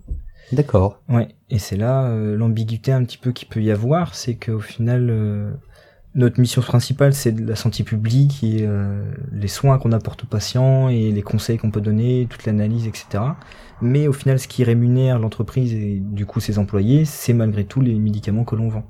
D'accord. 0.52 1.00
Ouais, 1.08 1.28
et 1.50 1.58
c'est 1.58 1.76
là 1.76 2.04
euh, 2.04 2.36
l'ambiguïté 2.36 2.92
un 2.92 3.04
petit 3.04 3.18
peu 3.18 3.32
qu'il 3.32 3.48
peut 3.48 3.62
y 3.62 3.70
avoir, 3.70 4.14
c'est 4.14 4.34
qu'au 4.34 4.60
final, 4.60 5.08
euh, 5.10 5.50
notre 6.14 6.40
mission 6.40 6.62
principale, 6.62 7.14
c'est 7.14 7.38
la 7.38 7.56
santé 7.56 7.82
publique 7.82 8.44
et 8.44 8.58
euh, 8.62 9.04
les 9.32 9.48
soins 9.48 9.78
qu'on 9.78 9.92
apporte 9.92 10.24
aux 10.24 10.28
patients 10.28 10.88
et 10.88 11.10
les 11.10 11.22
conseils 11.22 11.58
qu'on 11.58 11.70
peut 11.70 11.80
donner, 11.80 12.26
toute 12.30 12.46
l'analyse, 12.46 12.86
etc. 12.86 13.24
Mais 13.82 14.08
au 14.08 14.12
final, 14.12 14.38
ce 14.38 14.48
qui 14.48 14.64
rémunère 14.64 15.18
l'entreprise 15.18 15.74
et 15.74 15.98
du 16.00 16.26
coup 16.26 16.40
ses 16.40 16.58
employés, 16.58 17.04
c'est 17.04 17.32
malgré 17.34 17.64
tout 17.64 17.80
les 17.80 17.94
médicaments 17.94 18.44
que 18.44 18.54
l'on 18.56 18.68
vend. 18.68 18.84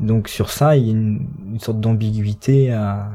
Donc 0.00 0.28
sur 0.28 0.50
ça, 0.50 0.76
il 0.76 0.86
y 0.86 0.88
a 0.88 0.92
une, 0.92 1.28
une 1.52 1.60
sorte 1.60 1.80
d'ambiguïté 1.80 2.72
à, 2.72 3.10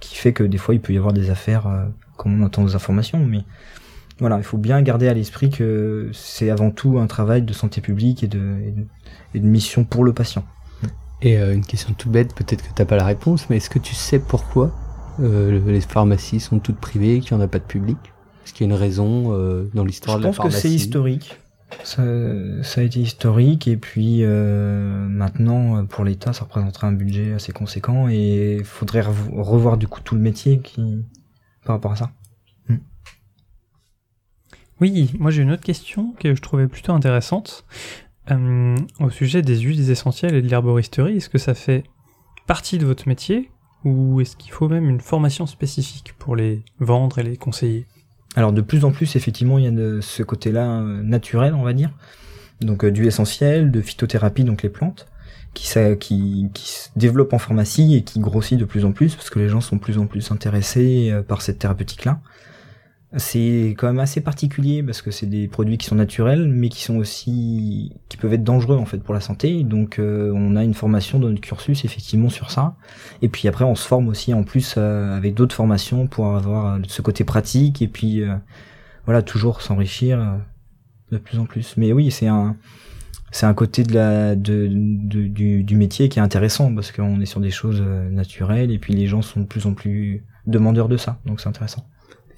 qui 0.00 0.16
fait 0.16 0.32
que 0.32 0.44
des 0.44 0.58
fois, 0.58 0.74
il 0.74 0.80
peut 0.80 0.92
y 0.92 0.98
avoir 0.98 1.12
des 1.12 1.30
affaires 1.30 1.66
euh, 1.66 1.86
comme 2.16 2.40
on 2.40 2.44
entend 2.44 2.62
aux 2.62 2.76
informations, 2.76 3.24
mais 3.24 3.44
voilà, 4.20 4.38
il 4.38 4.44
faut 4.44 4.58
bien 4.58 4.80
garder 4.82 5.08
à 5.08 5.14
l'esprit 5.14 5.50
que 5.50 6.10
c'est 6.12 6.50
avant 6.50 6.70
tout 6.70 6.98
un 6.98 7.06
travail 7.06 7.42
de 7.42 7.52
santé 7.52 7.80
publique 7.80 8.24
et 8.24 8.26
de, 8.28 8.38
et 8.64 8.70
de, 8.72 8.86
et 9.34 9.40
de 9.40 9.46
mission 9.46 9.84
pour 9.84 10.04
le 10.04 10.12
patient. 10.12 10.44
Et 11.20 11.38
euh, 11.38 11.54
une 11.54 11.64
question 11.64 11.92
toute 11.96 12.12
bête, 12.12 12.34
peut-être 12.34 12.62
que 12.62 12.72
t'as 12.74 12.84
pas 12.84 12.96
la 12.96 13.04
réponse, 13.04 13.48
mais 13.50 13.56
est-ce 13.56 13.70
que 13.70 13.78
tu 13.78 13.94
sais 13.94 14.18
pourquoi 14.18 14.70
euh, 15.20 15.60
les 15.66 15.80
pharmacies 15.80 16.40
sont 16.40 16.58
toutes 16.60 16.78
privées, 16.78 17.20
qu'il 17.20 17.36
n'y 17.36 17.42
en 17.42 17.44
a 17.44 17.48
pas 17.48 17.58
de 17.58 17.64
public? 17.64 17.96
Est-ce 18.44 18.54
qu'il 18.54 18.66
y 18.66 18.70
a 18.70 18.72
une 18.72 18.78
raison 18.78 19.32
euh, 19.32 19.68
dans 19.74 19.84
l'histoire 19.84 20.16
Je 20.16 20.22
de 20.22 20.24
la 20.24 20.28
pense 20.28 20.36
que 20.36 20.42
pharmacie? 20.42 20.68
c'est 20.68 20.74
historique. 20.74 21.36
Ça, 21.84 22.02
ça 22.62 22.80
a 22.80 22.84
été 22.84 23.00
historique 23.00 23.68
et 23.68 23.76
puis 23.76 24.22
maintenant 24.24 25.84
pour 25.86 26.04
l'État 26.04 26.32
ça 26.32 26.44
représenterait 26.44 26.86
un 26.86 26.92
budget 26.92 27.34
assez 27.34 27.52
conséquent 27.52 28.08
et 28.08 28.56
il 28.60 28.64
faudrait 28.64 29.02
revo- 29.02 29.40
revoir 29.42 29.76
du 29.76 29.86
coup 29.86 30.00
tout 30.02 30.14
le 30.14 30.20
métier 30.20 30.60
qui 30.60 31.04
par 31.64 31.76
rapport 31.76 31.92
à 31.92 31.96
ça. 31.96 32.10
Oui, 34.80 35.10
moi 35.18 35.30
j'ai 35.30 35.42
une 35.42 35.50
autre 35.50 35.64
question 35.64 36.14
que 36.20 36.34
je 36.34 36.40
trouvais 36.40 36.68
plutôt 36.68 36.92
intéressante. 36.92 37.64
Euh, 38.30 38.76
au 39.00 39.10
sujet 39.10 39.42
des 39.42 39.58
huiles 39.58 39.90
essentielles 39.90 40.34
et 40.34 40.42
de 40.42 40.48
l'herboristerie, 40.48 41.16
est-ce 41.16 41.28
que 41.28 41.38
ça 41.38 41.54
fait 41.54 41.84
partie 42.46 42.78
de 42.78 42.86
votre 42.86 43.08
métier 43.08 43.50
ou 43.84 44.20
est-ce 44.20 44.36
qu'il 44.36 44.52
faut 44.52 44.68
même 44.68 44.88
une 44.88 45.00
formation 45.00 45.46
spécifique 45.46 46.14
pour 46.18 46.36
les 46.36 46.62
vendre 46.78 47.18
et 47.18 47.22
les 47.22 47.36
conseiller? 47.36 47.86
Alors 48.36 48.52
de 48.52 48.60
plus 48.60 48.84
en 48.84 48.92
plus 48.92 49.16
effectivement 49.16 49.58
il 49.58 49.64
y 49.64 49.68
a 49.68 49.72
de 49.72 50.00
ce 50.00 50.22
côté-là 50.22 50.80
euh, 50.80 51.02
naturel 51.02 51.54
on 51.54 51.62
va 51.62 51.72
dire, 51.72 51.90
donc 52.60 52.84
euh, 52.84 52.90
du 52.90 53.06
essentiel, 53.06 53.70
de 53.70 53.80
phytothérapie 53.80 54.44
donc 54.44 54.62
les 54.62 54.68
plantes 54.68 55.06
qui, 55.54 55.72
qui, 55.98 56.48
qui 56.52 56.68
se 56.68 56.88
développe 56.96 57.32
en 57.32 57.38
pharmacie 57.38 57.96
et 57.96 58.02
qui 58.02 58.20
grossit 58.20 58.58
de 58.58 58.64
plus 58.64 58.84
en 58.84 58.92
plus 58.92 59.14
parce 59.14 59.30
que 59.30 59.38
les 59.38 59.48
gens 59.48 59.60
sont 59.60 59.76
de 59.76 59.80
plus 59.80 59.98
en 59.98 60.06
plus 60.06 60.30
intéressés 60.30 61.10
euh, 61.10 61.22
par 61.22 61.42
cette 61.42 61.58
thérapeutique-là. 61.58 62.20
C'est 63.16 63.74
quand 63.78 63.86
même 63.86 64.00
assez 64.00 64.20
particulier 64.20 64.82
parce 64.82 65.00
que 65.00 65.10
c'est 65.10 65.24
des 65.26 65.48
produits 65.48 65.78
qui 65.78 65.86
sont 65.86 65.94
naturels 65.94 66.46
mais 66.46 66.68
qui 66.68 66.82
sont 66.82 66.96
aussi 66.96 67.90
qui 68.10 68.18
peuvent 68.18 68.34
être 68.34 68.44
dangereux 68.44 68.76
en 68.76 68.84
fait 68.84 68.98
pour 68.98 69.14
la 69.14 69.20
santé. 69.20 69.64
Donc 69.64 69.98
euh, 69.98 70.30
on 70.34 70.56
a 70.56 70.62
une 70.62 70.74
formation 70.74 71.18
dans 71.18 71.28
notre 71.30 71.40
cursus 71.40 71.86
effectivement 71.86 72.28
sur 72.28 72.50
ça. 72.50 72.76
Et 73.22 73.30
puis 73.30 73.48
après 73.48 73.64
on 73.64 73.74
se 73.74 73.88
forme 73.88 74.08
aussi 74.08 74.34
en 74.34 74.42
plus 74.42 74.74
euh, 74.76 75.16
avec 75.16 75.32
d'autres 75.34 75.54
formations 75.54 76.06
pour 76.06 76.36
avoir 76.36 76.74
euh, 76.74 76.78
ce 76.86 77.00
côté 77.00 77.24
pratique 77.24 77.80
et 77.80 77.88
puis 77.88 78.20
euh, 78.22 78.36
voilà 79.06 79.22
toujours 79.22 79.62
s'enrichir 79.62 80.20
euh, 80.20 80.36
de 81.10 81.16
plus 81.16 81.38
en 81.38 81.46
plus. 81.46 81.78
Mais 81.78 81.94
oui 81.94 82.10
c'est 82.10 82.26
un 82.28 82.56
c'est 83.30 83.46
un 83.46 83.54
côté 83.54 83.84
de 83.84 83.94
la 83.94 84.36
de, 84.36 84.68
de- 84.70 85.28
du, 85.28 85.64
du 85.64 85.76
métier 85.76 86.10
qui 86.10 86.18
est 86.18 86.22
intéressant 86.22 86.74
parce 86.74 86.92
qu'on 86.92 87.22
est 87.22 87.26
sur 87.26 87.40
des 87.40 87.50
choses 87.50 87.82
euh, 87.82 88.10
naturelles 88.10 88.70
et 88.70 88.78
puis 88.78 88.92
les 88.92 89.06
gens 89.06 89.22
sont 89.22 89.40
de 89.40 89.46
plus 89.46 89.64
en 89.64 89.72
plus 89.72 90.24
demandeurs 90.46 90.88
de 90.90 90.98
ça 90.98 91.18
donc 91.24 91.40
c'est 91.40 91.48
intéressant. 91.48 91.86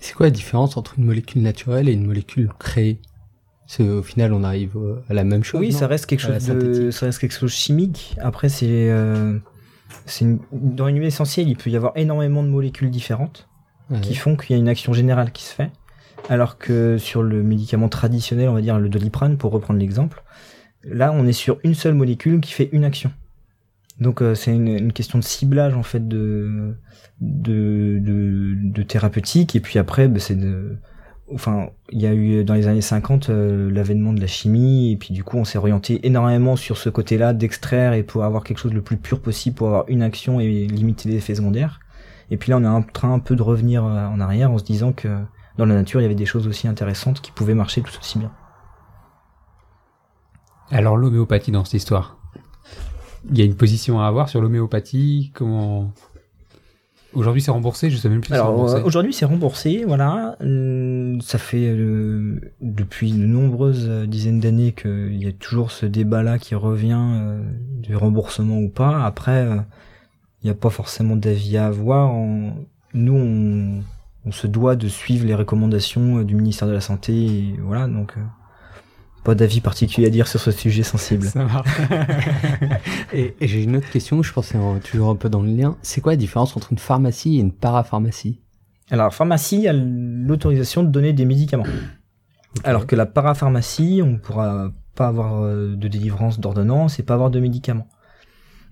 C'est 0.00 0.14
quoi 0.14 0.26
la 0.26 0.30
différence 0.30 0.76
entre 0.76 0.94
une 0.98 1.04
molécule 1.04 1.42
naturelle 1.42 1.88
et 1.88 1.92
une 1.92 2.06
molécule 2.06 2.50
créée? 2.58 3.00
C'est 3.66 3.88
au 3.88 4.02
final 4.02 4.32
on 4.32 4.42
arrive 4.42 4.76
euh, 4.76 4.96
à 5.08 5.14
la 5.14 5.22
même 5.24 5.44
chose. 5.44 5.60
Oui, 5.60 5.72
ça 5.72 5.86
reste 5.86 6.06
quelque 6.06 6.20
chose 6.20 6.46
de, 6.46 6.90
ça 6.90 7.06
reste 7.06 7.18
quelque 7.20 7.32
chose 7.32 7.42
de 7.50 7.54
chimique. 7.54 8.16
Après, 8.20 8.48
c'est, 8.48 8.90
euh, 8.90 9.38
c'est 10.06 10.24
une- 10.24 10.40
dans 10.52 10.88
une 10.88 10.96
huile 10.96 11.04
essentielle, 11.06 11.48
il 11.48 11.56
peut 11.56 11.70
y 11.70 11.76
avoir 11.76 11.92
énormément 11.96 12.42
de 12.42 12.48
molécules 12.48 12.90
différentes 12.90 13.46
Ouais. 13.90 14.00
qui 14.00 14.14
font 14.14 14.36
qu'il 14.36 14.54
y 14.54 14.58
a 14.58 14.60
une 14.60 14.68
action 14.68 14.92
générale 14.92 15.32
qui 15.32 15.42
se 15.44 15.52
fait. 15.54 15.70
Alors 16.28 16.58
que 16.58 16.96
sur 16.98 17.22
le 17.22 17.42
médicament 17.42 17.88
traditionnel, 17.88 18.48
on 18.48 18.54
va 18.54 18.60
dire 18.60 18.78
le 18.78 18.88
doliprane, 18.88 19.36
pour 19.36 19.50
reprendre 19.52 19.80
l'exemple, 19.80 20.22
là, 20.84 21.12
on 21.12 21.26
est 21.26 21.32
sur 21.32 21.58
une 21.64 21.74
seule 21.74 21.94
molécule 21.94 22.40
qui 22.40 22.52
fait 22.52 22.68
une 22.72 22.84
action. 22.84 23.10
Donc, 24.00 24.22
euh, 24.22 24.34
c'est 24.34 24.54
une, 24.54 24.68
une 24.68 24.92
question 24.92 25.18
de 25.18 25.24
ciblage 25.24 25.74
en 25.74 25.82
fait 25.82 26.08
de 26.08 26.74
de, 27.20 27.98
de, 28.00 28.54
de 28.56 28.82
thérapeutique. 28.82 29.54
Et 29.56 29.60
puis 29.60 29.78
après, 29.78 30.08
bah, 30.08 30.20
c'est 30.20 30.36
de 30.36 30.78
enfin, 31.34 31.68
il 31.90 32.00
y 32.00 32.06
a 32.06 32.14
eu 32.14 32.44
dans 32.44 32.54
les 32.54 32.66
années 32.66 32.80
50 32.80 33.30
euh, 33.30 33.70
l'avènement 33.70 34.12
de 34.12 34.20
la 34.20 34.26
chimie 34.26 34.92
et 34.92 34.96
puis 34.96 35.14
du 35.14 35.24
coup 35.24 35.36
on 35.36 35.44
s'est 35.44 35.58
orienté 35.58 36.06
énormément 36.06 36.56
sur 36.56 36.76
ce 36.76 36.88
côté-là 36.88 37.32
d'extraire 37.32 37.92
et 37.92 38.02
pour 38.02 38.24
avoir 38.24 38.44
quelque 38.44 38.58
chose 38.58 38.74
le 38.74 38.82
plus 38.82 38.96
pur 38.96 39.20
possible 39.20 39.56
pour 39.56 39.68
avoir 39.68 39.84
une 39.88 40.02
action 40.02 40.40
et 40.40 40.66
limiter 40.66 41.08
les 41.08 41.16
effets 41.16 41.34
secondaires. 41.34 41.80
Et 42.30 42.36
puis 42.36 42.50
là 42.50 42.58
on 42.58 42.64
est 42.64 42.68
en 42.68 42.82
train 42.82 43.12
un 43.12 43.18
peu 43.18 43.36
de 43.36 43.42
revenir 43.42 43.84
euh, 43.84 44.06
en 44.06 44.20
arrière 44.20 44.50
en 44.50 44.58
se 44.58 44.64
disant 44.64 44.92
que 44.92 45.08
dans 45.56 45.66
la 45.66 45.74
nature 45.74 46.00
il 46.00 46.04
y 46.04 46.06
avait 46.06 46.14
des 46.14 46.26
choses 46.26 46.46
aussi 46.46 46.68
intéressantes 46.68 47.20
qui 47.20 47.32
pouvaient 47.32 47.54
marcher 47.54 47.82
tout 47.82 47.92
aussi 47.98 48.18
bien. 48.18 48.32
Alors 50.70 50.96
l'homéopathie 50.96 51.50
dans 51.50 51.64
cette 51.64 51.74
histoire? 51.74 52.19
Il 53.30 53.38
y 53.38 53.42
a 53.42 53.44
une 53.44 53.54
position 53.56 54.00
à 54.00 54.06
avoir 54.06 54.28
sur 54.28 54.40
l'homéopathie. 54.40 55.30
Comment 55.34 55.92
Aujourd'hui 57.12 57.42
c'est 57.42 57.50
remboursé, 57.50 57.90
je 57.90 57.96
sais 57.96 58.08
même 58.08 58.20
plus 58.20 58.32
Alors 58.34 58.70
euh, 58.70 58.82
aujourd'hui 58.84 59.12
c'est 59.12 59.24
remboursé, 59.24 59.82
voilà. 59.84 60.36
Hum, 60.40 61.20
Ça 61.20 61.38
fait 61.38 61.66
euh, 61.68 62.40
depuis 62.60 63.10
de 63.10 63.18
nombreuses 63.18 63.86
euh, 63.88 64.06
dizaines 64.06 64.38
d'années 64.38 64.72
qu'il 64.72 65.20
y 65.20 65.26
a 65.26 65.32
toujours 65.32 65.72
ce 65.72 65.86
débat-là 65.86 66.38
qui 66.38 66.54
revient 66.54 66.96
euh, 67.20 67.42
du 67.82 67.96
remboursement 67.96 68.58
ou 68.58 68.68
pas. 68.68 69.04
Après, 69.04 69.44
euh, 69.44 69.56
il 70.42 70.46
n'y 70.46 70.50
a 70.50 70.54
pas 70.54 70.70
forcément 70.70 71.16
d'avis 71.16 71.56
à 71.56 71.66
avoir. 71.66 72.10
En- 72.12 72.54
Nous, 72.94 73.12
on, 73.16 73.82
on 74.24 74.30
se 74.32 74.46
doit 74.46 74.76
de 74.76 74.86
suivre 74.86 75.26
les 75.26 75.34
recommandations 75.34 76.18
euh, 76.18 76.24
du 76.24 76.36
ministère 76.36 76.68
de 76.68 76.72
la 76.74 76.80
Santé, 76.80 77.12
et 77.12 77.54
voilà. 77.60 77.88
Donc, 77.88 78.14
euh, 78.16 78.20
pas 79.24 79.34
d'avis 79.34 79.60
particulier 79.60 80.06
à 80.06 80.10
dire 80.10 80.26
sur 80.26 80.40
ce 80.40 80.50
sujet 80.50 80.82
sensible. 80.82 81.26
Ça. 81.26 81.46
Et, 83.12 83.34
et 83.40 83.48
j'ai 83.48 83.62
une 83.62 83.76
autre 83.76 83.90
question, 83.90 84.22
je 84.22 84.32
pense 84.32 84.52
que 84.52 84.58
c'est 84.58 84.90
toujours 84.90 85.10
un 85.10 85.16
peu 85.16 85.28
dans 85.28 85.42
le 85.42 85.50
lien. 85.50 85.76
C'est 85.82 86.00
quoi 86.00 86.12
la 86.12 86.16
différence 86.16 86.56
entre 86.56 86.72
une 86.72 86.78
pharmacie 86.78 87.36
et 87.36 87.40
une 87.40 87.52
parapharmacie? 87.52 88.40
Alors, 88.90 89.06
la 89.06 89.10
pharmacie 89.10 89.66
a 89.66 89.72
l'autorisation 89.72 90.82
de 90.82 90.88
donner 90.88 91.12
des 91.12 91.24
médicaments. 91.24 91.66
Alors 92.64 92.86
que 92.86 92.94
la 92.94 93.06
parapharmacie, 93.06 94.00
on 94.04 94.16
pourra 94.16 94.70
pas 94.94 95.08
avoir 95.08 95.42
euh, 95.42 95.74
de 95.76 95.88
délivrance 95.88 96.38
d'ordonnance 96.38 96.98
et 96.98 97.02
pas 97.02 97.14
avoir 97.14 97.30
de 97.30 97.40
médicaments. 97.40 97.88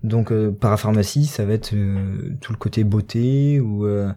Donc 0.04 0.30
euh, 0.30 0.52
parapharmacie, 0.52 1.26
ça 1.26 1.44
va 1.44 1.54
être 1.54 1.72
euh, 1.74 2.36
tout 2.40 2.52
le 2.52 2.58
côté 2.58 2.84
beauté 2.84 3.60
ou 3.60 3.86
euh, 3.86 4.12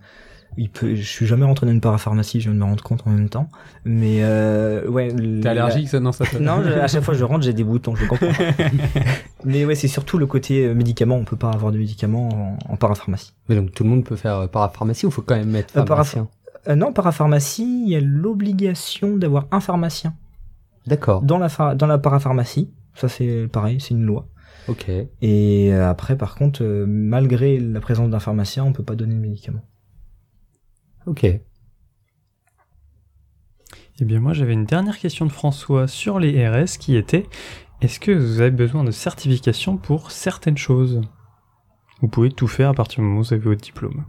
il 0.58 0.70
peut. 0.70 0.96
Je 0.96 1.02
suis 1.02 1.26
jamais 1.26 1.46
rentré 1.46 1.66
dans 1.66 1.72
une 1.72 1.82
parapharmacie, 1.82 2.40
je 2.42 2.50
viens 2.50 2.54
de 2.54 2.60
me 2.60 2.66
rendre 2.66 2.84
compte 2.84 3.02
en 3.06 3.12
même 3.12 3.30
temps. 3.30 3.50
Mais 3.86 4.20
euh, 4.24 4.88
ouais. 4.88 5.14
T'es 5.42 5.48
allergique 5.50 5.90
ça 5.90 6.00
Non, 6.00 6.12
ça 6.12 6.26
te... 6.26 6.38
Non, 6.38 6.62
je- 6.64 6.70
à 6.70 6.88
chaque 6.88 7.04
fois 7.04 7.14
que 7.14 7.20
je 7.20 7.24
rentre, 7.24 7.44
j'ai 7.44 7.54
des 7.54 7.64
boutons, 7.64 7.96
je 7.96 8.06
comprends. 8.06 8.28
Mais 9.46 9.66
ouais, 9.66 9.76
c'est 9.76 9.88
surtout 9.88 10.18
le 10.18 10.26
côté 10.28 10.66
euh, 10.66 10.74
médicaments. 10.74 11.16
On 11.16 11.24
peut 11.24 11.36
pas 11.38 11.52
avoir 11.52 11.72
de 11.72 11.78
médicaments 11.78 12.58
en, 12.68 12.74
en 12.74 12.78
parapharmacie. 12.78 13.34
Mais 13.50 13.56
donc 13.56 13.72
tout 13.74 13.84
le 13.84 13.90
monde 13.90 14.04
peut 14.04 14.16
faire 14.16 14.36
euh, 14.38 14.48
parapharmacie 14.48 15.06
ou 15.06 15.12
faut 15.12 15.22
quand 15.22 15.36
même 15.36 15.56
être 15.56 15.76
Euh, 15.78 15.86
pharmacien 15.86 16.28
Euh, 16.68 16.76
non, 16.76 16.94
parapharmacie, 16.94 17.84
il 17.88 17.90
y 17.92 17.96
a 17.96 18.00
l'obligation 18.02 19.18
d'avoir 19.18 19.48
un 19.52 19.60
pharmacien 19.60 20.14
D'accord, 20.88 21.22
dans 21.22 21.38
la 21.38 21.76
dans 21.76 21.88
la 21.88 21.98
parapharmacie. 21.98 22.72
Ça 22.96 23.08
c'est 23.08 23.48
pareil, 23.52 23.80
c'est 23.80 23.92
une 23.94 24.04
loi. 24.06 24.28
ok. 24.68 24.90
Et 25.22 25.72
après, 25.74 26.18
par 26.18 26.36
contre, 26.36 26.64
malgré 26.88 27.60
la 27.60 27.80
présence 27.80 28.10
d'un 28.10 28.20
pharmacien, 28.20 28.64
on 28.64 28.74
peut 28.74 28.84
pas 28.84 28.96
donner 28.96 29.16
de 29.16 29.20
médicaments. 29.20 29.64
Ok. 31.08 31.24
Eh 31.26 31.42
bien 34.06 34.20
moi 34.20 34.34
j'avais 34.34 34.54
une 34.54 34.66
dernière 34.66 34.98
question 34.98 35.26
de 35.26 35.32
François 35.32 35.88
sur 35.88 36.20
les 36.20 36.48
RS 36.48 36.78
qui 36.80 36.96
était 36.96 37.28
est-ce 37.82 38.00
que 38.00 38.12
vous 38.12 38.42
avez 38.42 38.52
besoin 38.52 38.84
de 38.84 38.92
certification 38.92 39.78
pour 39.78 40.12
certaines 40.12 40.58
choses? 40.58 41.02
Vous 42.02 42.08
pouvez 42.08 42.32
tout 42.32 42.48
faire 42.48 42.70
à 42.70 42.74
partir 42.74 43.00
du 43.00 43.06
moment 43.06 43.20
où 43.20 43.24
vous 43.24 43.34
avez 43.34 43.44
votre 43.44 43.62
diplôme. 43.62 44.06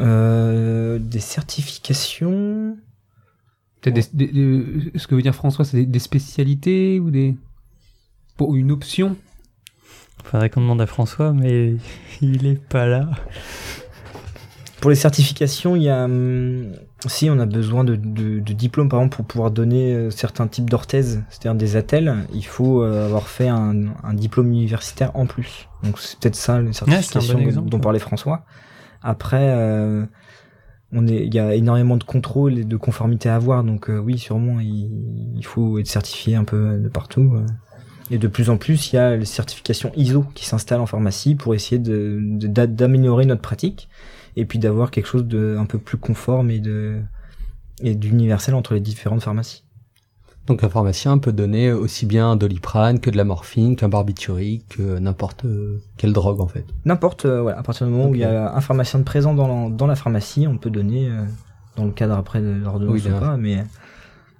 Euh, 0.00 0.98
des 0.98 1.20
certifications? 1.20 2.76
Peut-être 3.80 4.14
des- 4.14 4.26
des- 4.26 4.32
des- 4.32 4.98
ce 4.98 5.06
que 5.06 5.14
veut 5.14 5.22
dire 5.22 5.34
François, 5.34 5.64
c'est 5.64 5.78
des, 5.78 5.86
des 5.86 5.98
spécialités 5.98 7.00
ou 7.00 7.10
des 7.10 7.34
pour 8.36 8.54
une 8.56 8.70
option? 8.72 9.16
Faudrait 10.24 10.50
qu'on 10.50 10.60
demande 10.60 10.80
à 10.80 10.86
François 10.86 11.32
mais 11.32 11.76
il 12.20 12.46
est 12.46 12.60
pas 12.68 12.86
là. 12.86 13.10
Pour 14.86 14.90
les 14.92 14.94
certifications, 14.94 15.74
il 15.74 15.82
y 15.82 15.88
a, 15.88 16.04
hum, 16.04 16.70
si 17.08 17.28
on 17.28 17.40
a 17.40 17.44
besoin 17.44 17.82
de, 17.82 17.96
de, 17.96 18.38
de 18.38 18.52
diplômes, 18.52 18.88
par 18.88 19.00
exemple, 19.00 19.16
pour 19.16 19.24
pouvoir 19.24 19.50
donner 19.50 19.92
euh, 19.92 20.10
certains 20.10 20.46
types 20.46 20.70
d'orthèses, 20.70 21.24
c'est-à-dire 21.28 21.56
des 21.56 21.74
attelles, 21.74 22.14
il 22.32 22.44
faut 22.46 22.84
euh, 22.84 23.04
avoir 23.06 23.26
fait 23.26 23.48
un, 23.48 23.86
un 24.04 24.14
diplôme 24.14 24.46
universitaire 24.46 25.10
en 25.14 25.26
plus. 25.26 25.68
Donc 25.82 25.98
c'est 25.98 26.16
peut-être 26.20 26.36
ça 26.36 26.60
les 26.60 26.72
certifications 26.72 27.40
exemple, 27.40 27.68
dont 27.68 27.80
parlait 27.80 27.98
François. 27.98 28.44
Après, 29.02 29.50
euh, 29.56 30.06
on 30.92 31.08
est, 31.08 31.26
il 31.26 31.34
y 31.34 31.40
a 31.40 31.56
énormément 31.56 31.96
de 31.96 32.04
contrôles 32.04 32.56
et 32.56 32.64
de 32.64 32.76
conformité 32.76 33.28
à 33.28 33.34
avoir, 33.34 33.64
donc 33.64 33.90
euh, 33.90 33.98
oui, 33.98 34.18
sûrement, 34.18 34.60
il, 34.60 35.34
il 35.36 35.44
faut 35.44 35.80
être 35.80 35.88
certifié 35.88 36.36
un 36.36 36.44
peu 36.44 36.78
de 36.78 36.88
partout. 36.88 37.34
Et 38.12 38.18
de 38.18 38.28
plus 38.28 38.50
en 38.50 38.56
plus, 38.56 38.92
il 38.92 38.94
y 38.94 38.98
a 39.00 39.16
les 39.16 39.24
certifications 39.24 39.90
ISO 39.96 40.24
qui 40.36 40.46
s'installent 40.46 40.80
en 40.80 40.86
pharmacie 40.86 41.34
pour 41.34 41.56
essayer 41.56 41.80
de 41.80 42.20
de- 42.22 42.46
d'a- 42.46 42.68
d'améliorer 42.68 43.26
notre 43.26 43.42
pratique 43.42 43.88
et 44.36 44.44
puis 44.44 44.58
d'avoir 44.58 44.90
quelque 44.90 45.06
chose 45.06 45.24
de 45.24 45.56
un 45.58 45.66
peu 45.66 45.78
plus 45.78 45.98
conforme 45.98 46.50
et 46.50 46.60
de 46.60 47.00
et 47.82 47.94
d'universel 47.94 48.54
entre 48.54 48.74
les 48.74 48.80
différentes 48.80 49.22
pharmacies. 49.22 49.64
Donc 50.46 50.62
un 50.62 50.68
pharmacien 50.68 51.18
peut 51.18 51.32
donner 51.32 51.72
aussi 51.72 52.06
bien 52.06 52.30
un 52.30 52.36
doliprane 52.36 53.00
que 53.00 53.10
de 53.10 53.16
la 53.16 53.24
morphine, 53.24 53.74
qu'un 53.74 53.88
barbiturique, 53.88 54.76
que 54.76 54.98
n'importe 54.98 55.44
euh, 55.44 55.82
quelle 55.96 56.12
drogue 56.12 56.40
en 56.40 56.46
fait. 56.46 56.64
N'importe, 56.84 57.24
euh, 57.24 57.42
voilà, 57.42 57.58
à 57.58 57.62
partir 57.64 57.86
du 57.86 57.92
moment 57.92 58.10
où 58.10 58.14
il 58.14 58.20
y 58.20 58.24
a 58.24 58.54
un 58.54 58.60
pharmacien 58.60 59.00
de 59.00 59.04
présent 59.04 59.34
dans 59.34 59.48
la, 59.48 59.70
dans 59.70 59.88
la 59.88 59.96
pharmacie, 59.96 60.46
on 60.46 60.56
peut 60.56 60.70
donner, 60.70 61.08
euh, 61.08 61.24
dans 61.74 61.84
le 61.84 61.90
cadre 61.90 62.14
après 62.14 62.40
de 62.40 62.52
l'ordonnance 62.62 62.94
Oui, 62.94 63.10
ou 63.10 63.18
pas, 63.18 63.36
mais 63.36 63.64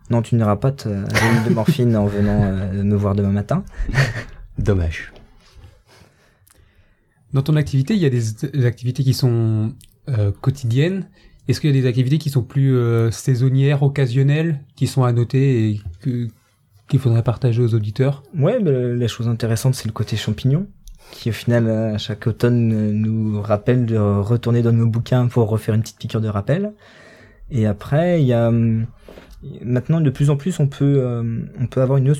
non, 0.08 0.22
tu 0.22 0.36
n'iras 0.36 0.56
pas 0.56 0.70
te 0.70 0.88
donner 0.88 1.48
de 1.48 1.52
morphine 1.52 1.96
en 1.96 2.06
venant 2.06 2.42
euh, 2.42 2.82
me 2.84 2.94
voir 2.94 3.16
demain 3.16 3.32
matin. 3.32 3.64
Dommage. 4.58 5.12
Dans 7.32 7.42
ton 7.42 7.56
activité, 7.56 7.94
il 7.94 8.00
y 8.00 8.06
a 8.06 8.10
des, 8.10 8.48
des 8.52 8.64
activités 8.64 9.02
qui 9.02 9.12
sont 9.12 9.72
euh, 10.08 10.32
quotidiennes. 10.40 11.08
Est-ce 11.48 11.60
qu'il 11.60 11.74
y 11.74 11.78
a 11.78 11.80
des 11.80 11.86
activités 11.86 12.18
qui 12.18 12.30
sont 12.30 12.42
plus 12.42 12.76
euh, 12.76 13.10
saisonnières, 13.10 13.82
occasionnelles, 13.82 14.64
qui 14.74 14.86
sont 14.86 15.04
à 15.04 15.12
noter 15.12 15.70
et 15.70 15.80
qu'il 16.02 16.98
faudrait 16.98 17.22
partager 17.22 17.62
aux 17.62 17.74
auditeurs? 17.74 18.24
Ouais, 18.36 18.58
mais 18.60 18.94
la 18.94 19.08
chose 19.08 19.28
intéressante, 19.28 19.74
c'est 19.74 19.86
le 19.86 19.92
côté 19.92 20.16
champignon, 20.16 20.66
qui 21.12 21.30
au 21.30 21.32
final, 21.32 21.68
euh, 21.68 21.94
à 21.94 21.98
chaque 21.98 22.26
automne, 22.26 22.72
euh, 22.72 22.92
nous 22.92 23.40
rappelle 23.40 23.86
de 23.86 23.96
retourner 23.96 24.62
dans 24.62 24.72
nos 24.72 24.86
bouquins 24.86 25.28
pour 25.28 25.48
refaire 25.48 25.74
une 25.74 25.82
petite 25.82 25.98
piqûre 25.98 26.20
de 26.20 26.28
rappel. 26.28 26.72
Et 27.50 27.66
après, 27.66 28.20
il 28.20 28.26
y 28.26 28.32
a 28.32 28.48
hum, 28.48 28.86
maintenant 29.62 30.00
de 30.00 30.10
plus 30.10 30.30
en 30.30 30.36
plus, 30.36 30.58
on 30.58 30.66
peut 30.66 30.96
euh, 30.98 31.42
on 31.60 31.66
peut 31.68 31.80
avoir 31.80 31.98
une, 31.98 32.12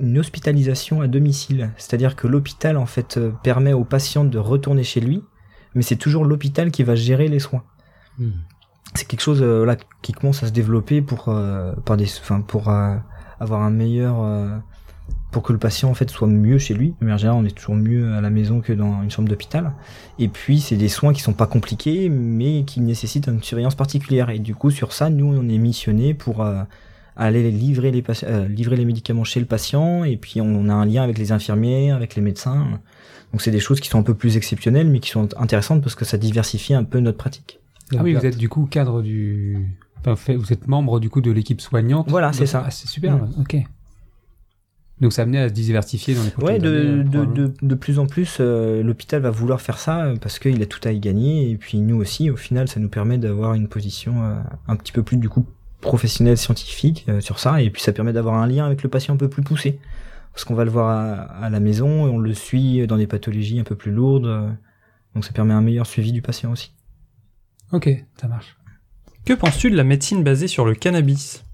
une 0.00 0.18
hospitalisation 0.18 1.00
à 1.00 1.06
domicile, 1.06 1.70
c'est-à-dire 1.76 2.16
que 2.16 2.26
l'hôpital 2.26 2.76
en 2.76 2.86
fait 2.86 3.20
permet 3.44 3.72
au 3.72 3.84
patient 3.84 4.24
de 4.24 4.38
retourner 4.38 4.82
chez 4.82 5.00
lui, 5.00 5.22
mais 5.74 5.82
c'est 5.82 5.96
toujours 5.96 6.24
l'hôpital 6.24 6.70
qui 6.70 6.82
va 6.82 6.94
gérer 6.94 7.28
les 7.28 7.38
soins. 7.38 7.62
Hmm. 8.18 8.30
C'est 8.94 9.06
quelque 9.06 9.22
chose 9.22 9.42
euh, 9.42 9.64
là 9.64 9.76
qui 10.02 10.12
commence 10.12 10.42
à 10.42 10.46
se 10.46 10.52
développer 10.52 11.02
pour 11.02 11.28
euh, 11.28 11.72
par 11.84 11.96
des 11.96 12.06
enfin 12.20 12.40
pour 12.40 12.68
euh, 12.68 12.96
avoir 13.40 13.62
un 13.62 13.70
meilleur 13.70 14.16
pour 15.32 15.42
que 15.42 15.52
le 15.52 15.58
patient 15.58 15.90
en 15.90 15.94
fait 15.94 16.08
soit 16.08 16.28
mieux 16.28 16.58
chez 16.58 16.74
lui. 16.74 16.94
Mais 17.00 17.12
en 17.12 17.16
général, 17.16 17.40
on 17.40 17.44
est 17.44 17.56
toujours 17.56 17.74
mieux 17.74 18.14
à 18.14 18.20
la 18.20 18.30
maison 18.30 18.60
que 18.60 18.72
dans 18.72 19.02
une 19.02 19.10
chambre 19.10 19.28
d'hôpital. 19.28 19.72
Et 20.20 20.28
puis 20.28 20.60
c'est 20.60 20.76
des 20.76 20.88
soins 20.88 21.12
qui 21.12 21.20
sont 21.20 21.32
pas 21.32 21.48
compliqués, 21.48 22.08
mais 22.08 22.64
qui 22.64 22.80
nécessitent 22.80 23.26
une 23.26 23.42
surveillance 23.42 23.74
particulière. 23.74 24.30
Et 24.30 24.38
du 24.38 24.54
coup, 24.54 24.70
sur 24.70 24.92
ça, 24.92 25.10
nous, 25.10 25.26
on 25.26 25.48
est 25.48 25.58
missionné 25.58 26.14
pour 26.14 26.46
aller 27.16 27.50
livrer 27.50 27.90
les 27.90 28.02
euh, 28.24 28.48
livrer 28.48 28.76
les 28.76 28.84
médicaments 28.84 29.24
chez 29.24 29.40
le 29.40 29.46
patient. 29.46 30.04
Et 30.04 30.16
puis 30.16 30.40
on 30.40 30.68
a 30.68 30.72
un 30.74 30.84
lien 30.86 31.02
avec 31.02 31.18
les 31.18 31.32
infirmiers, 31.32 31.90
avec 31.90 32.14
les 32.16 32.22
médecins. 32.22 32.66
Donc 33.32 33.42
c'est 33.42 33.50
des 33.50 33.60
choses 33.60 33.80
qui 33.80 33.88
sont 33.88 33.98
un 33.98 34.02
peu 34.04 34.14
plus 34.14 34.36
exceptionnelles, 34.36 34.88
mais 34.88 35.00
qui 35.00 35.10
sont 35.10 35.28
intéressantes 35.38 35.82
parce 35.82 35.94
que 35.94 36.04
ça 36.04 36.18
diversifie 36.18 36.74
un 36.74 36.84
peu 36.84 37.00
notre 37.00 37.18
pratique. 37.18 37.60
Ah 37.92 38.02
oui, 38.02 38.14
vous 38.14 38.24
êtes 38.24 38.38
du 38.38 38.48
coup 38.48 38.66
cadre 38.66 39.02
du... 39.02 39.58
Enfin, 40.06 40.34
vous 40.34 40.52
êtes 40.52 40.66
membre 40.68 41.00
du 41.00 41.08
coup 41.10 41.20
de 41.20 41.30
l'équipe 41.30 41.60
soignante. 41.60 42.08
Voilà, 42.10 42.32
c'est 42.32 42.46
ça. 42.46 42.62
ah, 42.66 42.70
c'est 42.70 42.88
super, 42.88 43.16
Mm. 43.16 43.30
ok. 43.40 43.56
Donc 45.00 45.12
ça 45.12 45.22
amené 45.22 45.38
à 45.38 45.48
se 45.48 45.54
diversifier 45.54 46.14
dans 46.14 46.22
les 46.22 46.30
prochaines 46.30 46.52
Ouais, 46.54 46.58
de, 46.60 46.68
années, 47.00 47.04
de, 47.04 47.24
de, 47.24 47.52
de 47.60 47.74
plus 47.74 47.98
en 47.98 48.06
plus, 48.06 48.36
euh, 48.40 48.82
l'hôpital 48.82 49.20
va 49.20 49.30
vouloir 49.30 49.60
faire 49.60 49.78
ça 49.78 50.04
euh, 50.04 50.16
parce 50.16 50.38
qu'il 50.38 50.62
a 50.62 50.66
tout 50.66 50.80
à 50.84 50.92
y 50.92 51.00
gagner. 51.00 51.50
Et 51.50 51.56
puis 51.56 51.78
nous 51.78 51.96
aussi, 51.96 52.30
au 52.30 52.36
final, 52.36 52.68
ça 52.68 52.78
nous 52.78 52.88
permet 52.88 53.18
d'avoir 53.18 53.54
une 53.54 53.66
position 53.68 54.22
euh, 54.24 54.36
un 54.68 54.76
petit 54.76 54.92
peu 54.92 55.02
plus 55.02 55.16
du 55.16 55.28
coup 55.28 55.46
professionnelle, 55.84 56.36
scientifique 56.36 57.04
euh, 57.08 57.20
sur 57.20 57.38
ça. 57.38 57.62
Et 57.62 57.70
puis 57.70 57.80
ça 57.80 57.92
permet 57.92 58.12
d'avoir 58.12 58.34
un 58.34 58.46
lien 58.48 58.66
avec 58.66 58.82
le 58.82 58.88
patient 58.88 59.14
un 59.14 59.16
peu 59.16 59.28
plus 59.28 59.42
poussé. 59.42 59.78
Parce 60.32 60.44
qu'on 60.44 60.54
va 60.54 60.64
le 60.64 60.70
voir 60.70 60.88
à, 60.88 61.44
à 61.44 61.50
la 61.50 61.60
maison 61.60 62.08
et 62.08 62.10
on 62.10 62.18
le 62.18 62.34
suit 62.34 62.86
dans 62.88 62.96
des 62.96 63.06
pathologies 63.06 63.60
un 63.60 63.64
peu 63.64 63.76
plus 63.76 63.92
lourdes. 63.92 64.26
euh, 64.26 64.50
donc 65.14 65.24
ça 65.24 65.32
permet 65.32 65.54
un 65.54 65.60
meilleur 65.60 65.86
suivi 65.86 66.10
du 66.10 66.22
patient 66.22 66.50
aussi. 66.50 66.72
Ok, 67.70 67.88
ça 68.20 68.26
marche. 68.26 68.56
Que 69.24 69.32
penses-tu 69.32 69.70
de 69.70 69.76
la 69.76 69.84
médecine 69.84 70.24
basée 70.24 70.48
sur 70.48 70.64
le 70.64 70.74
cannabis? 70.74 71.44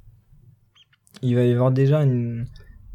Il 1.22 1.34
va 1.34 1.42
y 1.42 1.52
avoir 1.52 1.70
déjà 1.70 2.02
une, 2.02 2.46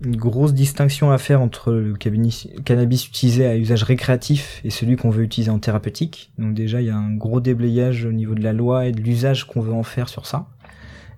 une 0.02 0.16
grosse 0.16 0.54
distinction 0.54 1.12
à 1.12 1.18
faire 1.20 1.40
entre 1.42 1.72
le 1.72 1.94
cannabis, 1.94 2.48
cannabis 2.66 3.08
utilisé 3.08 3.46
à 3.46 3.56
usage 3.56 3.84
récréatif 3.84 4.62
et 4.64 4.72
celui 4.72 4.96
qu'on 4.96 5.12
veut 5.12 5.24
utiliser 5.24 5.52
en 5.52 5.60
thérapeutique. 5.60 6.34
Donc 6.40 6.56
déjà, 6.56 6.82
il 6.82 6.88
y 6.88 6.90
a 6.90 6.98
un 6.98 7.16
gros 7.16 7.40
déblayage 7.40 8.06
au 8.06 8.12
niveau 8.12 8.34
de 8.34 8.42
la 8.42 8.54
loi 8.54 8.88
et 8.88 8.92
de 8.92 9.02
l'usage 9.02 9.46
qu'on 9.46 9.62
veut 9.62 9.74
en 9.74 9.84
faire 9.84 10.10
sur 10.10 10.26
ça. 10.26 10.48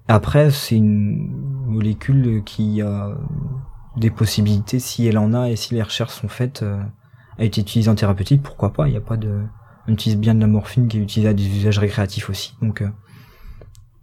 Après, 0.08 0.52
c'est 0.52 0.76
une 0.76 1.30
molécule 1.66 2.44
qui 2.44 2.82
a 2.82 3.18
des 3.98 4.10
possibilités, 4.10 4.80
si 4.80 5.06
elle 5.06 5.18
en 5.18 5.34
a 5.34 5.50
et 5.50 5.56
si 5.56 5.74
les 5.74 5.82
recherches 5.82 6.14
sont 6.14 6.28
faites, 6.28 6.64
euh, 6.64 6.82
à 7.38 7.46
être 7.46 7.58
utilisée 7.58 7.90
en 7.90 7.96
thérapeutique, 7.96 8.42
pourquoi 8.42 8.74
pas, 8.74 8.88
il 8.88 8.92
n'y 8.92 8.98
a 8.98 9.02
pas 9.02 9.18
de... 9.18 9.42
On 9.88 9.94
utilise 9.94 10.18
bien 10.18 10.36
de 10.36 10.40
la 10.40 10.48
morphine 10.48 10.88
qui 10.88 10.98
est 10.98 11.02
utilisée 11.02 11.30
à 11.30 11.34
des 11.34 11.48
usages 11.48 11.80
récréatifs 11.80 12.30
aussi. 12.30 12.56
Donc, 12.62 12.82
euh, 12.82 12.90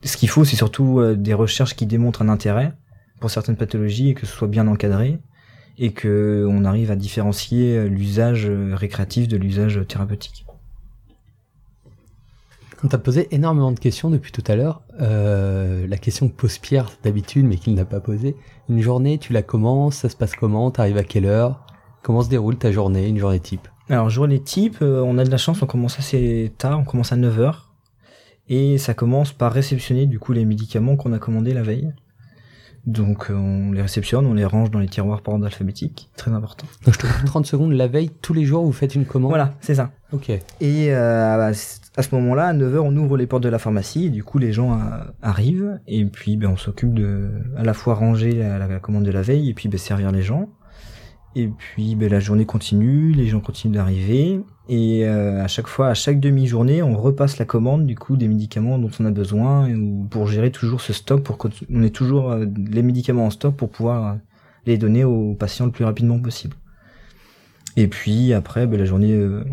ce 0.05 0.17
qu'il 0.17 0.29
faut, 0.29 0.45
c'est 0.45 0.57
surtout 0.57 1.01
euh, 1.01 1.15
des 1.15 1.35
recherches 1.35 1.75
qui 1.75 1.87
démontrent 1.87 2.23
un 2.23 2.29
intérêt 2.29 2.75
pour 3.21 3.31
certaines 3.31 3.57
pathologies 3.57 4.11
et 4.11 4.15
que 4.15 4.27
ce 4.27 4.33
soit 4.33 4.49
bien 4.49 4.67
encadré 4.67 5.21
et 5.79 5.93
que 5.93 6.47
on 6.49 6.65
arrive 6.65 6.91
à 6.91 6.97
différencier 6.97 7.77
euh, 7.77 7.89
l'usage 7.89 8.47
euh, 8.47 8.75
récréatif 8.75 9.29
de 9.29 9.37
l'usage 9.37 9.81
thérapeutique. 9.89 10.47
On 12.85 12.89
t'a 12.89 12.99
posé 12.99 13.29
énormément 13.35 13.73
de 13.73 13.79
questions 13.79 14.11
depuis 14.11 14.31
tout 14.31 14.45
à 14.47 14.57
l'heure. 14.57 14.83
Euh, 15.01 15.87
la 15.87 15.97
question 15.97 16.29
que 16.29 16.35
pose 16.35 16.59
Pierre 16.59 16.91
d'habitude, 17.03 17.47
mais 17.47 17.57
qu'il 17.57 17.73
n'a 17.73 17.87
pas 17.87 17.99
posée. 17.99 18.37
Une 18.69 18.83
journée, 18.83 19.17
tu 19.17 19.33
la 19.33 19.41
commences, 19.41 19.97
ça 19.97 20.11
se 20.11 20.17
passe 20.17 20.37
comment 20.37 20.71
T'arrives 20.71 20.99
à 20.99 21.03
quelle 21.03 21.25
heure? 21.25 21.65
Comment 22.03 22.21
se 22.21 22.29
déroule 22.29 22.57
ta 22.57 22.73
journée, 22.73 23.09
une 23.09 23.17
journée 23.17 23.41
type? 23.41 23.69
Alors 23.89 24.11
journée 24.11 24.39
type, 24.39 24.77
euh, 24.83 25.01
on 25.01 25.17
a 25.17 25.25
de 25.25 25.31
la 25.31 25.39
chance, 25.39 25.63
on 25.63 25.67
commence 25.67 25.99
assez 25.99 26.53
tard, 26.59 26.79
on 26.79 26.85
commence 26.85 27.11
à 27.11 27.17
9h 27.17 27.55
et 28.51 28.77
ça 28.77 28.93
commence 28.93 29.33
par 29.33 29.51
réceptionner 29.51 30.05
du 30.05 30.19
coup 30.19 30.35
les 30.35 30.45
médicaments 30.45 30.97
qu'on 30.97 31.15
a 31.15 31.19
commandés 31.19 31.55
la 31.55 31.63
veille. 31.63 31.91
Donc 32.85 33.31
euh, 33.31 33.35
on 33.35 33.73
les 33.73 33.81
réceptionne, 33.81 34.27
on 34.27 34.35
les 34.35 34.45
range 34.45 34.71
dans 34.71 34.79
les 34.79 34.89
tiroirs 34.89 35.23
par 35.23 35.33
ordre 35.33 35.47
alphabétique, 35.47 36.11
très 36.19 36.33
important. 36.33 36.67
Donc 36.85 36.93
je 36.93 36.99
te 36.99 37.07
coupe 37.07 37.25
30 37.25 37.47
secondes, 37.47 37.73
la 37.73 37.89
veille, 37.89 38.11
tous 38.21 38.35
les 38.35 38.45
jours, 38.45 38.63
vous 38.63 38.73
faites 38.73 38.95
une 38.95 39.07
commande? 39.07 39.31
Voilà, 39.31 39.55
c'est 39.63 39.77
ça. 39.77 39.93
Ok. 40.13 40.29
Et 40.29 40.93
euh, 40.93 41.55
à 41.97 42.03
ce 42.03 42.15
moment-là, 42.17 42.47
à 42.47 42.55
9h, 42.55 42.79
on 42.79 42.97
ouvre 42.97 43.17
les 43.17 43.27
portes 43.27 43.43
de 43.45 43.49
la 43.49 43.59
pharmacie, 43.59 44.07
et 44.07 44.11
du 44.11 44.25
coup 44.25 44.39
les 44.39 44.53
gens 44.53 44.73
euh, 44.73 44.81
arrivent, 45.23 45.81
et 45.87 46.05
puis 46.05 46.37
ben, 46.37 46.49
on 46.49 46.57
s'occupe 46.57 46.93
de 46.93 47.31
à 47.57 47.63
la 47.63 47.75
fois 47.75 47.95
ranger 47.95 48.33
la, 48.33 48.67
commande 48.81 49.05
de 49.05 49.13
la 49.13 49.23
veille, 49.23 49.51
et 49.51 49.55
puis 49.55 49.69
ben, 49.69 49.79
servir 49.79 50.11
les 50.11 50.23
gens. 50.23 50.49
Et 51.37 51.49
puis 51.49 51.95
ben, 51.95 52.11
la 52.11 52.21
journée 52.21 52.47
continue, 52.47 53.13
les 53.13 53.27
gens 53.27 53.41
continuent 53.41 53.75
d'arriver, 53.75 54.41
et 54.69 55.07
euh, 55.07 55.45
à 55.45 55.49
chaque 55.49 55.67
fois, 55.67 55.89
à 55.89 55.95
chaque 55.95 56.21
demi-journée, 56.21 56.83
on 56.83 56.97
repasse 56.97 57.39
la 57.39 57.45
commande 57.45 57.87
du 57.87 57.97
coup 57.97 58.17
des 58.17 58.29
médicaments 58.29 58.79
dont 58.79 58.91
on 58.99 59.05
a 59.05 59.11
besoin, 59.11 59.71
ou 59.71 60.07
pour 60.09 60.27
gérer 60.27 60.51
toujours 60.51 60.81
ce 60.81 60.93
stock, 60.93 61.23
pour 61.23 61.37
qu'on 61.37 61.51
ait 61.83 61.91
toujours 61.91 62.31
euh, 62.31 62.47
les 62.71 62.83
médicaments 62.83 63.27
en 63.27 63.31
stock 63.31 63.55
pour 63.57 63.69
pouvoir 63.69 64.07
euh, 64.07 64.15
les 64.67 64.79
donner 64.79 65.05
aux 65.05 65.35
patients 65.35 65.67
le 65.67 65.73
plus 65.73 65.85
rapidement 65.85 66.19
possible. 66.19 66.57
Et 67.77 67.89
puis 67.89 68.33
après, 68.33 68.67
ben, 68.67 68.79
la 68.79 68.87
journée 68.87 69.13
euh, 69.13 69.45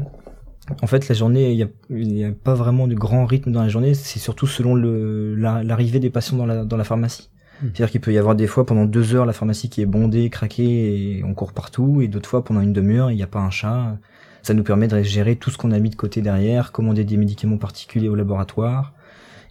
en 0.82 0.88
fait, 0.88 1.08
la 1.10 1.16
journée, 1.16 1.52
il 1.52 1.68
n'y 1.90 2.24
a, 2.24 2.30
a 2.30 2.32
pas 2.32 2.54
vraiment 2.54 2.88
de 2.88 2.96
grand 2.96 3.26
rythme 3.26 3.52
dans 3.52 3.62
la 3.62 3.70
journée. 3.70 3.94
C'est 3.94 4.20
surtout 4.20 4.48
selon 4.48 4.76
la- 4.76 5.64
l'arrivée 5.64 6.00
des 6.00 6.10
patients 6.10 6.38
dans 6.38 6.46
la, 6.46 6.64
dans 6.66 6.78
la 6.78 6.84
pharmacie. 6.84 7.30
Hmm. 7.62 7.68
C'est-à-dire 7.74 7.92
qu'il 7.92 8.02
peut 8.02 8.14
y 8.14 8.18
avoir 8.18 8.36
des 8.36 8.48
fois 8.48 8.66
pendant 8.66 8.86
deux 8.86 9.16
heures 9.16 9.26
la 9.26 9.34
pharmacie 9.34 9.70
qui 9.70 9.82
est 9.82 9.86
bondée, 9.86 10.30
craquée 10.30 11.18
et 11.18 11.24
on 11.24 11.34
court 11.34 11.52
partout, 11.54 12.02
et 12.02 12.08
d'autres 12.08 12.30
fois 12.30 12.44
pendant 12.44 12.62
une 12.62 12.74
demi-heure 12.74 13.12
il 13.12 13.16
n'y 13.16 13.24
a 13.24 13.28
pas 13.28 13.40
un 13.40 13.50
chat. 13.52 13.98
Ça 14.44 14.54
nous 14.54 14.64
permet 14.64 14.88
de 14.88 15.02
gérer 15.04 15.36
tout 15.36 15.52
ce 15.52 15.58
qu'on 15.58 15.72
a 15.72 15.78
mis 15.80 15.90
de 15.92 15.96
côté 15.96 16.22
derrière, 16.22 16.72
commander 16.72 17.04
des 17.04 17.18
médicaments 17.18 17.58
particuliers 17.58 18.10
au 18.10 18.16
laboratoire, 18.16 18.94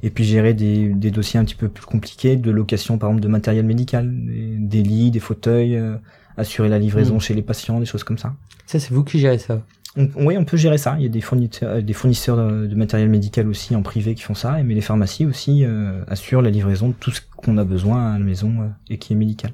et 0.03 0.11
puis 0.11 0.25
gérer 0.25 0.55
des, 0.55 0.89
des 0.89 1.11
dossiers 1.13 1.39
un 1.39 1.45
petit 1.45 1.55
peu 1.55 1.69
plus 1.69 1.85
compliqués 1.85 2.35
de 2.37 2.51
location 2.51 2.99
par 2.99 3.11
exemple 3.11 3.23
de 3.23 3.29
matériel 3.29 3.65
médical, 3.67 4.11
des, 4.13 4.57
des 4.59 4.83
lits, 4.83 5.11
des 5.13 5.21
fauteuils, 5.21 5.77
euh, 5.77 5.95
assurer 6.37 6.69
la 6.69 6.79
livraison 6.79 7.17
Hmm. 7.17 7.21
chez 7.21 7.35
les 7.35 7.43
patients, 7.43 7.79
des 7.79 7.87
choses 7.87 8.03
comme 8.05 8.19
ça. 8.19 8.35
Ça, 8.67 8.79
c'est 8.81 8.93
vous 8.95 9.05
qui 9.05 9.19
gérez 9.21 9.39
ça. 9.39 9.63
On- 9.97 10.09
oui, 10.27 10.37
on 10.39 10.45
peut 10.45 10.57
gérer 10.57 10.79
ça. 10.79 10.95
Il 10.99 11.03
y 11.03 11.07
a 11.07 11.09
des 11.09 11.21
fournisseurs, 11.21 11.69
euh, 11.71 11.81
des 11.83 11.93
fournisseurs 11.93 12.37
de, 12.37 12.67
de 12.67 12.75
matériel 12.77 13.09
médical 13.09 13.49
aussi 13.49 13.75
en 13.75 13.83
privé 13.83 14.15
qui 14.15 14.23
font 14.23 14.35
ça, 14.35 14.63
mais 14.63 14.75
les 14.75 14.81
pharmacies 14.81 15.27
aussi 15.27 15.65
euh, 15.65 16.05
assurent 16.07 16.43
la 16.43 16.51
livraison 16.51 16.89
de 16.89 16.95
tout 16.95 17.11
ce 17.11 17.21
qu'on 17.37 17.59
a 17.59 17.65
besoin 17.65 18.13
à 18.15 18.19
la 18.19 18.25
maison 18.25 18.53
euh, 18.61 18.69
et 18.89 18.99
qui 18.99 19.13
est 19.13 19.17
médical. 19.17 19.53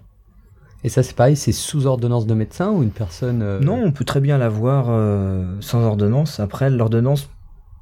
Et 0.84 0.88
ça, 0.88 1.02
c'est 1.02 1.16
pareil, 1.16 1.36
c'est 1.36 1.52
sous 1.52 1.86
ordonnance 1.86 2.26
de 2.26 2.34
médecin 2.34 2.70
ou 2.70 2.82
une 2.82 2.90
personne 2.90 3.40
euh, 3.42 3.60
Non, 3.60 3.82
on 3.82 3.92
peut 3.92 4.04
très 4.04 4.20
bien 4.20 4.36
l'avoir 4.38 4.86
sans 5.60 5.82
ordonnance. 5.82 6.38
Après, 6.38 6.68
l'ordonnance 6.70 7.28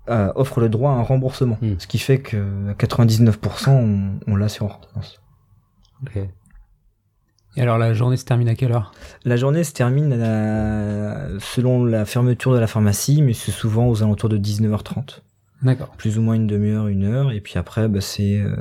offre 0.07 0.61
le 0.61 0.69
droit 0.69 0.93
à 0.93 0.95
un 0.95 1.03
remboursement, 1.03 1.59
Hmm. 1.61 1.75
ce 1.79 1.87
qui 1.87 1.99
fait 1.99 2.19
que 2.21 2.71
à 2.71 2.75
99% 2.75 3.71
on, 3.71 4.11
on 4.27 4.37
l'a 4.37 4.49
sur 4.49 4.67
ordonnance. 4.67 5.21
Ok. 6.03 6.19
Et 7.57 7.63
alors 7.63 7.79
la 7.79 7.95
journée 7.95 8.17
se 8.17 8.25
termine 8.25 8.49
à 8.49 8.55
quelle 8.55 8.73
heure? 8.73 8.93
La 9.25 9.37
journée 9.37 9.63
se 9.65 9.73
termine 9.73 10.13
à 10.13 10.17
la- 10.17 11.29
selon 11.41 11.85
la 11.85 12.05
fermeture 12.05 12.53
de 12.53 12.59
la 12.59 12.67
pharmacie, 12.67 13.23
mais 13.23 13.33
c'est 13.33 13.53
souvent 13.53 13.87
aux 13.89 14.03
alentours 14.03 14.29
de 14.29 14.37
19h30. 14.39 15.23
D'accord. 15.63 15.89
plus 15.97 16.19
ou 16.19 16.21
moins 16.23 16.35
une 16.35 16.47
demi-heure, 16.47 16.89
une 16.89 17.05
heure, 17.05 17.33
et 17.33 17.41
puis 17.41 17.55
après, 17.57 17.89
bah, 17.89 18.03
c'est 18.03 18.39
euh, 18.39 18.55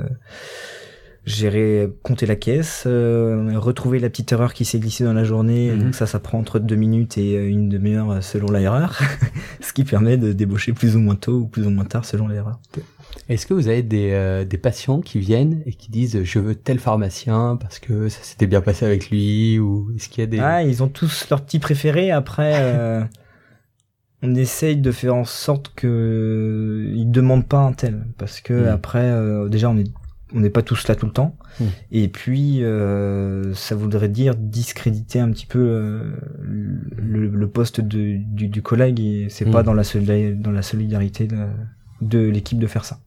gérer, 1.26 1.90
compter 2.02 2.26
la 2.26 2.36
caisse, 2.36 2.84
euh, 2.86 3.52
retrouver 3.58 3.98
la 3.98 4.10
petite 4.10 4.32
erreur 4.32 4.52
qui 4.54 4.64
s'est 4.64 4.78
glissée 4.78 5.04
dans 5.04 5.12
la 5.12 5.24
journée. 5.24 5.70
Mhm. 5.72 5.78
Donc 5.84 5.94
ça, 5.94 6.06
ça 6.06 6.18
prend 6.18 6.38
entre 6.38 6.58
deux 6.58 6.76
minutes 6.76 7.16
et 7.18 7.36
euh, 7.36 7.48
une 7.48 7.68
demi-heure 7.68 8.10
euh, 8.10 8.20
selon 8.20 8.50
l'erreur, 8.50 8.98
ce 9.60 9.72
qui 9.72 9.84
permet 9.84 10.16
de 10.16 10.32
débaucher 10.32 10.72
plus 10.72 10.96
ou 10.96 11.00
moins 11.00 11.16
tôt 11.16 11.40
ou 11.40 11.46
plus 11.46 11.66
ou 11.66 11.70
moins 11.70 11.84
tard 11.84 12.04
selon 12.04 12.28
l'erreur. 12.28 12.58
Est-ce 13.28 13.46
que 13.46 13.54
vous 13.54 13.68
avez 13.68 13.82
des, 13.82 14.10
euh, 14.12 14.44
des 14.44 14.58
patients 14.58 15.00
qui 15.00 15.18
viennent 15.18 15.62
et 15.66 15.72
qui 15.72 15.90
disent 15.90 16.22
je 16.24 16.38
veux 16.38 16.54
tel 16.54 16.78
pharmacien 16.78 17.56
parce 17.60 17.78
que 17.78 18.08
ça 18.08 18.22
s'était 18.22 18.46
bien 18.46 18.60
passé 18.60 18.84
avec 18.86 19.10
lui 19.10 19.58
ou 19.58 19.90
est-ce 19.96 20.08
qu'il 20.08 20.20
y 20.20 20.24
a 20.24 20.26
des 20.26 20.38
Ah, 20.40 20.62
ils 20.62 20.82
ont 20.82 20.88
tous 20.88 21.28
leurs 21.30 21.42
petits 21.42 21.58
préférés. 21.58 22.10
Après, 22.10 22.52
euh, 22.58 23.02
on 24.22 24.34
essaye 24.34 24.76
de 24.76 24.90
faire 24.90 25.14
en 25.14 25.24
sorte 25.24 25.72
que 25.74 26.90
ils 26.94 27.10
demandent 27.10 27.46
pas 27.46 27.58
un 27.60 27.72
tel, 27.72 28.04
parce 28.18 28.40
que 28.40 28.54
Mm. 28.54 28.68
après, 28.68 29.02
euh, 29.10 29.48
déjà, 29.48 29.70
on 29.70 29.76
est 29.78 29.90
on 30.36 30.40
n'est 30.40 30.50
pas 30.50 30.62
tous 30.62 30.88
là 30.88 30.96
tout 30.96 31.06
le 31.06 31.12
temps. 31.12 31.36
Mm. 31.60 31.64
Et 31.92 32.08
puis, 32.08 32.64
euh, 32.64 33.54
ça 33.54 33.76
voudrait 33.76 34.08
dire 34.08 34.34
discréditer 34.34 35.20
un 35.20 35.30
petit 35.30 35.46
peu 35.46 35.60
euh, 35.60 36.10
le, 36.40 37.28
le 37.28 37.48
poste 37.48 37.80
de, 37.80 38.16
du, 38.18 38.48
du 38.48 38.60
collègue. 38.60 38.98
Et 38.98 39.26
c'est 39.28 39.44
Mm. 39.46 39.52
pas 39.52 39.62
dans 39.62 39.74
la, 39.74 39.82
dans 40.34 40.50
la 40.50 40.62
solidarité 40.62 41.28
de, 41.28 41.36
de 42.08 42.20
l'équipe 42.20 42.58
de 42.58 42.66
faire 42.66 42.84
ça. 42.84 43.00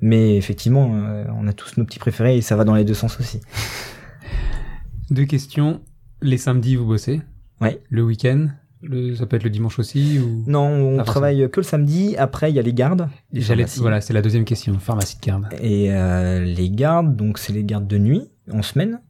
Mais 0.00 0.36
effectivement, 0.36 0.92
euh, 0.94 1.24
on 1.36 1.46
a 1.48 1.52
tous 1.52 1.76
nos 1.76 1.84
petits 1.84 1.98
préférés 1.98 2.36
et 2.36 2.42
ça 2.42 2.56
va 2.56 2.64
dans 2.64 2.74
les 2.74 2.84
deux 2.84 2.94
sens 2.94 3.18
aussi. 3.20 3.40
Deux 5.10 5.24
questions. 5.24 5.80
Les 6.20 6.36
samedis, 6.36 6.76
vous 6.76 6.84
bossez 6.84 7.22
Ouais. 7.60 7.80
Le 7.88 8.02
week-end 8.02 8.48
le... 8.82 9.16
Ça 9.16 9.26
peut 9.26 9.36
être 9.36 9.42
le 9.42 9.50
dimanche 9.50 9.78
aussi 9.80 10.20
ou... 10.20 10.44
Non, 10.46 10.68
on 10.68 10.96
Pas 10.98 11.04
travaille 11.04 11.50
que 11.50 11.58
le 11.58 11.64
samedi. 11.64 12.14
Après, 12.16 12.52
il 12.52 12.54
y 12.54 12.60
a 12.60 12.62
les 12.62 12.74
gardes. 12.74 13.08
les 13.32 13.40
J'allais-. 13.40 13.66
Voilà, 13.78 14.00
c'est 14.00 14.12
la 14.12 14.22
deuxième 14.22 14.44
question. 14.44 14.78
Pharmacie 14.78 15.16
de 15.20 15.26
garde. 15.26 15.48
Et 15.60 15.92
euh, 15.92 16.44
les 16.44 16.70
gardes, 16.70 17.16
donc 17.16 17.38
c'est 17.38 17.52
les 17.52 17.64
gardes 17.64 17.88
de 17.88 17.98
nuit 17.98 18.30
en 18.52 18.62
semaine, 18.62 19.00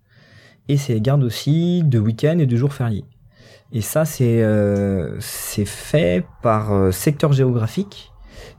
et 0.68 0.78
c'est 0.78 0.94
les 0.94 1.02
gardes 1.02 1.22
aussi 1.22 1.82
de 1.84 1.98
week-end 1.98 2.38
et 2.38 2.46
de 2.46 2.56
jours 2.56 2.72
fériés. 2.72 3.04
Et 3.72 3.82
ça, 3.82 4.06
c'est 4.06 4.42
euh, 4.42 5.18
c'est 5.20 5.66
fait 5.66 6.24
par 6.42 6.90
secteur 6.94 7.34
géographique. 7.34 8.10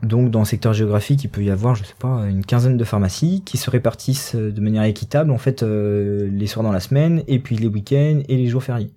Donc 0.02 0.30
dans 0.30 0.40
le 0.40 0.44
secteur 0.44 0.72
géographique, 0.72 1.24
il 1.24 1.28
peut 1.28 1.42
y 1.42 1.50
avoir, 1.50 1.74
je 1.74 1.84
sais 1.84 1.94
pas, 1.98 2.24
une 2.26 2.44
quinzaine 2.44 2.76
de 2.76 2.84
pharmacies 2.84 3.42
qui 3.44 3.58
se 3.58 3.70
répartissent 3.70 4.34
euh, 4.34 4.50
de 4.50 4.60
manière 4.60 4.84
équitable 4.84 5.30
en 5.30 5.38
fait 5.38 5.62
euh, 5.62 6.28
les 6.32 6.46
soirs 6.46 6.64
dans 6.64 6.72
la 6.72 6.80
semaine 6.80 7.22
et 7.28 7.38
puis 7.38 7.56
les 7.56 7.66
week-ends 7.66 8.22
et 8.28 8.36
les 8.36 8.46
jours 8.46 8.62
fériés. 8.62 8.90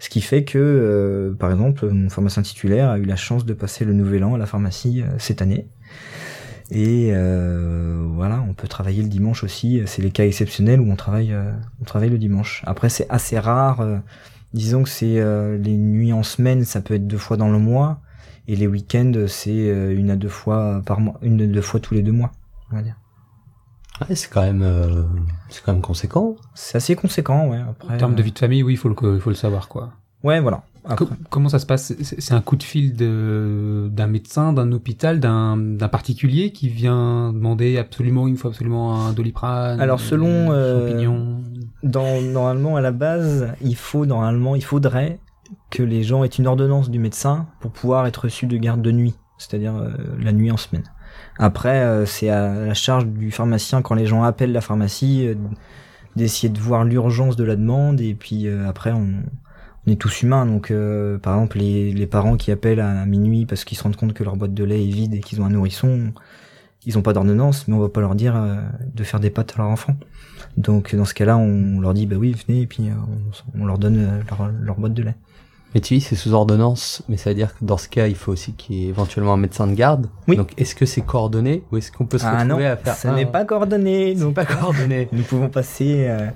Ce 0.00 0.08
qui 0.08 0.20
fait 0.20 0.42
que, 0.42 0.58
euh, 0.58 1.32
par 1.34 1.50
exemple, 1.52 1.88
mon 1.88 2.08
pharmacien 2.08 2.42
titulaire 2.42 2.90
a 2.90 2.98
eu 2.98 3.04
la 3.04 3.14
chance 3.14 3.46
de 3.46 3.54
passer 3.54 3.84
le 3.84 3.92
nouvel 3.92 4.24
an 4.24 4.34
à 4.34 4.38
la 4.38 4.46
pharmacie 4.46 5.04
cette 5.18 5.42
année. 5.42 5.68
Et 6.72 7.12
voilà, 7.12 8.42
on 8.48 8.54
peut 8.54 8.66
travailler 8.66 9.02
le 9.02 9.08
dimanche 9.08 9.44
aussi. 9.44 9.82
C'est 9.86 10.02
les 10.02 10.10
cas 10.10 10.24
exceptionnels 10.24 10.80
où 10.80 10.90
on 10.90 10.96
travaille, 10.96 11.32
on 11.80 11.84
travaille 11.84 12.08
le 12.08 12.18
dimanche. 12.18 12.62
Après, 12.66 12.88
c'est 12.88 13.06
assez 13.10 13.38
rare. 13.38 13.86
disons 14.54 14.82
que 14.82 14.88
c'est 14.88 15.22
les 15.58 15.76
nuits 15.76 16.12
en 16.12 16.24
semaine, 16.24 16.64
ça 16.64 16.80
peut 16.80 16.94
être 16.94 17.06
deux 17.06 17.18
fois 17.18 17.36
dans 17.36 17.50
le 17.50 17.58
mois, 17.58 18.00
et 18.48 18.56
les 18.56 18.66
week-ends, 18.66 19.12
c'est 19.28 19.50
euh, 19.70 19.96
une 19.96 20.10
à 20.10 20.16
deux 20.16 20.28
fois 20.28 20.82
par 20.84 21.00
mois, 21.00 21.14
une 21.22 21.40
à 21.40 21.46
deux 21.46 21.60
fois 21.62 21.80
tous 21.80 21.94
les 21.94 22.02
deux 22.02 22.12
mois. 22.12 22.32
On 22.70 22.76
va 22.76 22.82
dire. 22.82 22.96
Ouais, 24.08 24.14
c'est 24.16 24.28
quand 24.30 24.42
même 24.42 24.62
euh, 24.62 25.02
c'est 25.48 25.62
quand 25.62 25.72
même 25.72 25.82
conséquent. 25.82 26.36
C'est 26.54 26.76
assez 26.76 26.96
conséquent, 26.96 27.48
ouais. 27.48 27.58
Après, 27.58 27.94
En 27.94 27.98
termes 27.98 28.14
de 28.14 28.20
euh, 28.20 28.24
vie 28.24 28.32
de 28.32 28.38
famille, 28.38 28.62
oui, 28.62 28.72
il 28.74 28.76
faut 28.76 28.88
le, 28.88 28.96
il 29.14 29.20
faut 29.20 29.30
le 29.30 29.36
savoir, 29.36 29.68
quoi. 29.68 29.92
Ouais, 30.24 30.40
voilà. 30.40 30.62
Co- 30.84 31.04
Après, 31.04 31.06
comment 31.30 31.48
ça 31.48 31.60
se 31.60 31.66
passe? 31.66 31.92
C'est 32.00 32.32
un 32.34 32.40
coup 32.40 32.56
de 32.56 32.62
fil 32.64 32.96
de 32.96 33.88
d'un 33.92 34.08
médecin, 34.08 34.52
d'un 34.52 34.72
hôpital, 34.72 35.20
d'un 35.20 35.56
d'un 35.56 35.88
particulier 35.88 36.50
qui 36.52 36.68
vient 36.68 37.32
demander 37.32 37.78
absolument, 37.78 38.26
il 38.26 38.32
me 38.32 38.36
faut 38.36 38.48
absolument 38.48 39.06
un 39.06 39.12
doliprane. 39.12 39.80
Alors, 39.80 40.00
selon, 40.00 40.48
euh, 40.50 41.12
dans, 41.84 42.20
normalement, 42.22 42.74
à 42.76 42.80
la 42.80 42.90
base, 42.90 43.52
il 43.62 43.76
faut, 43.76 44.06
normalement, 44.06 44.56
il 44.56 44.64
faudrait 44.64 45.20
que 45.70 45.82
les 45.82 46.02
gens 46.02 46.24
aient 46.24 46.28
une 46.28 46.46
ordonnance 46.46 46.90
du 46.90 46.98
médecin 46.98 47.46
pour 47.60 47.70
pouvoir 47.70 48.06
être 48.06 48.24
reçus 48.24 48.46
de 48.46 48.56
garde 48.56 48.82
de 48.82 48.92
nuit, 48.92 49.14
c'est-à-dire 49.38 49.76
euh, 49.76 49.90
la 50.20 50.32
nuit 50.32 50.50
en 50.50 50.56
semaine. 50.56 50.84
Après, 51.38 51.80
euh, 51.82 52.06
c'est 52.06 52.30
à 52.30 52.66
la 52.66 52.74
charge 52.74 53.06
du 53.06 53.30
pharmacien, 53.30 53.82
quand 53.82 53.94
les 53.94 54.06
gens 54.06 54.22
appellent 54.22 54.52
la 54.52 54.60
pharmacie, 54.60 55.26
euh, 55.26 55.34
d'essayer 56.16 56.48
de 56.50 56.58
voir 56.58 56.84
l'urgence 56.84 57.36
de 57.36 57.44
la 57.44 57.56
demande, 57.56 58.00
et 58.00 58.14
puis 58.14 58.46
euh, 58.46 58.68
après, 58.68 58.92
on, 58.92 59.08
on 59.86 59.90
est 59.90 59.96
tous 59.96 60.22
humains, 60.22 60.46
donc 60.46 60.70
euh, 60.70 61.18
par 61.18 61.34
exemple, 61.34 61.58
les, 61.58 61.92
les 61.92 62.06
parents 62.06 62.36
qui 62.36 62.50
appellent 62.50 62.80
à 62.80 63.06
minuit 63.06 63.46
parce 63.46 63.64
qu'ils 63.64 63.78
se 63.78 63.82
rendent 63.82 63.96
compte 63.96 64.12
que 64.12 64.22
leur 64.22 64.36
boîte 64.36 64.54
de 64.54 64.64
lait 64.64 64.82
est 64.84 64.90
vide 64.90 65.14
et 65.14 65.20
qu'ils 65.20 65.40
ont 65.40 65.46
un 65.46 65.50
nourrisson, 65.50 66.12
ils 66.84 66.98
ont 66.98 67.02
pas 67.02 67.12
d'ordonnance, 67.12 67.66
mais 67.66 67.74
on 67.74 67.80
va 67.80 67.88
pas 67.88 68.00
leur 68.00 68.14
dire 68.14 68.36
euh, 68.36 68.56
de 68.94 69.04
faire 69.04 69.20
des 69.20 69.30
pâtes 69.30 69.54
à 69.54 69.62
leur 69.62 69.68
enfant. 69.68 69.96
Donc 70.56 70.94
dans 70.94 71.04
ce 71.04 71.14
cas-là, 71.14 71.36
on 71.38 71.80
leur 71.80 71.94
dit 71.94 72.06
bah 72.06 72.16
oui, 72.18 72.36
venez 72.46 72.62
et 72.62 72.66
puis 72.66 72.90
on, 73.54 73.60
on 73.62 73.64
leur 73.64 73.78
donne 73.78 74.22
leur, 74.28 74.50
leur 74.60 74.78
boîte 74.78 74.94
de 74.94 75.02
lait. 75.02 75.16
Mais 75.74 75.80
tu 75.80 75.94
dis 75.94 76.00
c'est 76.02 76.16
sous 76.16 76.34
ordonnance, 76.34 77.02
mais 77.08 77.16
ça 77.16 77.30
veut 77.30 77.34
dire 77.36 77.54
que 77.58 77.64
dans 77.64 77.78
ce 77.78 77.88
cas, 77.88 78.06
il 78.06 78.14
faut 78.14 78.32
aussi 78.32 78.52
qu'il 78.52 78.76
y 78.76 78.84
ait 78.84 78.88
éventuellement 78.88 79.32
un 79.32 79.36
médecin 79.38 79.66
de 79.66 79.72
garde. 79.74 80.08
Oui. 80.28 80.36
Donc 80.36 80.50
est-ce 80.58 80.74
que 80.74 80.84
c'est 80.84 81.00
coordonné 81.00 81.62
ou 81.72 81.78
est-ce 81.78 81.90
qu'on 81.90 82.04
peut 82.04 82.18
se 82.18 82.26
Ah 82.26 82.44
non, 82.44 82.56
retrouver 82.56 82.66
à 82.66 82.76
faire 82.76 82.94
ça 82.94 83.10
Ah, 83.12 83.16
n'est 83.16 83.24
pas 83.26 83.44
coordonné. 83.46 84.14
Donc 84.14 84.34
pas 84.34 84.44
coordonné. 84.44 85.08
nous 85.12 85.22
pouvons 85.22 85.48
passer 85.48 86.04
euh, 86.08 86.28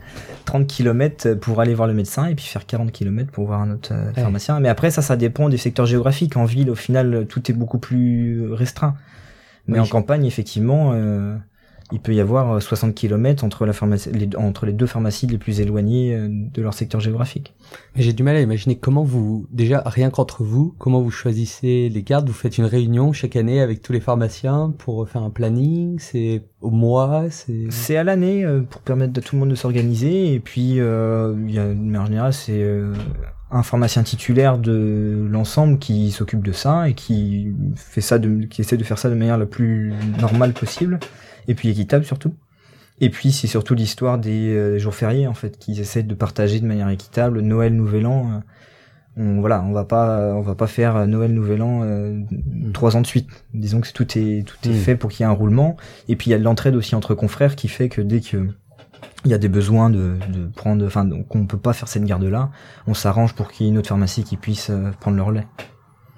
30 0.47 0.67
km 0.67 1.35
pour 1.35 1.61
aller 1.61 1.75
voir 1.75 1.87
le 1.87 1.95
médecin 1.95 2.27
et 2.29 2.35
puis 2.35 2.47
faire 2.47 2.65
40 2.65 2.93
km 2.93 3.31
pour 3.31 3.47
voir 3.47 3.61
un 3.61 3.73
autre 3.73 3.91
euh, 3.93 4.07
Ouais. 4.17 4.23
pharmacien. 4.23 4.59
Mais 4.61 4.69
après 4.71 4.91
ça, 4.91 5.03
ça 5.03 5.17
dépend 5.17 5.49
des 5.51 5.59
secteurs 5.59 5.87
géographiques. 5.87 6.37
En 6.37 6.45
ville, 6.47 6.71
au 6.71 6.75
final, 6.75 7.27
tout 7.29 7.51
est 7.51 7.55
beaucoup 7.55 7.79
plus 7.79 8.53
restreint. 8.53 8.95
Mais 9.67 9.79
Oui. 9.79 9.85
en 9.85 9.87
campagne, 9.89 10.25
effectivement, 10.25 10.93
euh, 10.95 11.37
il 11.93 12.01
peut 12.01 12.15
y 12.15 12.21
avoir 12.21 12.61
60 12.61 12.95
km 12.95 13.45
entre, 13.45 13.67
la 13.67 13.73
pharmacie, 13.73 14.11
les, 14.13 14.29
entre 14.37 14.67
les 14.67 14.73
deux 14.73 14.87
pharmacies 14.87 15.27
les 15.27 15.39
plus 15.39 15.61
éloignées 15.61 16.15
euh, 16.15 16.29
de 16.31 16.63
leur 16.63 16.75
secteur 16.75 17.01
géographique. 17.01 17.55
Mais 17.95 18.03
j'ai 18.03 18.13
du 18.13 18.23
mal 18.23 18.37
à 18.37 18.41
imaginer 18.41 18.77
comment 18.77 19.05
vous, 19.05 19.47
déjà 19.51 19.83
rien 19.87 20.11
qu'entre 20.11 20.43
vous, 20.43 20.75
comment 20.79 21.01
vous 21.01 21.11
choisissez 21.11 21.89
les 21.89 22.03
gardes. 22.03 22.29
Vous 22.29 22.35
faites 22.35 22.59
une 22.59 22.65
réunion 22.65 23.13
chaque 23.13 23.37
année 23.37 23.61
avec 23.61 23.83
tous 23.83 23.93
les 23.93 24.01
pharmaciens 24.01 24.75
pour 24.79 25.09
faire 25.09 25.23
un 25.23 25.31
planning. 25.31 25.99
C'est 25.99 26.43
au 26.61 26.71
mois. 26.71 27.25
C'est 27.31 27.67
C'est 27.71 27.97
à 27.97 28.05
l'année 28.05 28.45
euh, 28.45 28.63
pour 28.63 28.81
permettre 28.83 29.19
à 29.19 29.23
tout 29.23 29.37
le 29.37 29.41
monde 29.41 29.51
de 29.51 29.55
s'organiser 29.55 30.35
et 30.35 30.41
puis 30.41 30.81
euh, 30.81 31.35
il 31.47 31.55
y 31.55 31.59
a 31.59 31.69
de 31.69 31.75
manière 31.75 32.07
générale 32.07 32.33
c'est 32.33 32.63
euh, 32.63 32.93
un 33.51 33.63
pharmacien 33.63 34.03
titulaire 34.03 34.59
de 34.59 35.27
l'ensemble 35.31 35.79
qui 35.79 36.11
s'occupe 36.11 36.45
de 36.45 36.53
ça 36.53 36.89
et 36.89 36.95
qui 36.95 37.55
fait 37.77 38.01
ça 38.01 38.19
de 38.19 38.45
qui 38.45 38.61
essaie 38.61 38.77
de 38.77 38.85
faire 38.85 38.99
ça 38.99 39.09
de 39.09 39.15
manière 39.15 39.39
la 39.39 39.47
plus 39.47 39.95
normale 40.21 40.53
possible 40.53 40.99
et 41.49 41.55
puis 41.55 41.69
équitable 41.69 42.05
surtout. 42.05 42.35
Et 43.01 43.11
puis 43.11 43.31
c'est 43.33 43.47
surtout 43.47 43.75
l'histoire 43.75 44.19
des 44.19 44.55
euh, 44.55 44.79
jours 44.79 44.95
fériés 44.95 45.27
en 45.27 45.35
fait 45.35 45.59
qu'ils 45.59 45.81
essaient 45.81 46.03
de 46.03 46.15
partager 46.15 46.61
de 46.61 46.67
manière 46.67 46.89
équitable 46.89 47.41
Noël 47.41 47.75
Nouvel 47.75 48.07
An 48.07 48.31
euh, 48.31 48.41
on 49.19 49.41
voilà, 49.41 49.63
on 49.63 49.73
va 49.73 49.85
pas 49.85 50.35
on 50.35 50.43
va 50.43 50.55
pas 50.55 50.67
faire 50.67 51.07
Noël 51.07 51.33
Nouvel 51.33 51.63
An 51.63 51.81
euh, 51.83 52.21
trois 52.75 52.97
ans 52.97 53.01
de 53.01 53.07
suite. 53.07 53.29
Disons 53.55 53.81
que 53.81 53.91
tout 53.93 54.19
est 54.19 54.47
tout 54.47 54.57
est 54.69 54.73
Mm. 54.73 54.75
fait 54.75 54.97
pour 54.97 55.11
qu'il 55.11 55.21
y 55.21 55.29
ait 55.29 55.33
un 55.33 55.35
roulement 55.35 55.77
et 56.09 56.17
puis 56.17 56.29
il 56.29 56.31
y 56.33 56.35
a 56.35 56.39
de 56.39 56.45
l'entraide 56.45 56.77
aussi 56.77 56.95
entre 56.95 57.15
confrères 57.15 57.57
qui 57.57 57.69
fait 57.69 57.89
que 57.89 58.01
dès 58.03 58.21
que 58.21 58.49
il 59.25 59.31
y 59.31 59.35
a 59.35 59.39
des 59.39 59.49
besoins 59.49 59.91
de, 59.91 60.17
de 60.29 60.47
prendre, 60.47 60.87
enfin, 60.87 61.05
donc 61.05 61.35
on 61.35 61.47
peut 61.47 61.59
pas 61.59 61.73
faire 61.73 61.89
cette 61.89 62.05
garde-là. 62.05 62.51
On 62.87 62.95
s'arrange 62.95 63.35
pour 63.35 63.51
qu'il 63.51 63.67
y 63.67 63.69
ait 63.69 63.73
une 63.73 63.79
autre 63.79 63.89
pharmacie 63.89 64.23
qui 64.25 64.37
puisse 64.37 64.71
euh, 64.71 64.91
prendre 65.01 65.17
le 65.17 65.23
relais. 65.23 65.47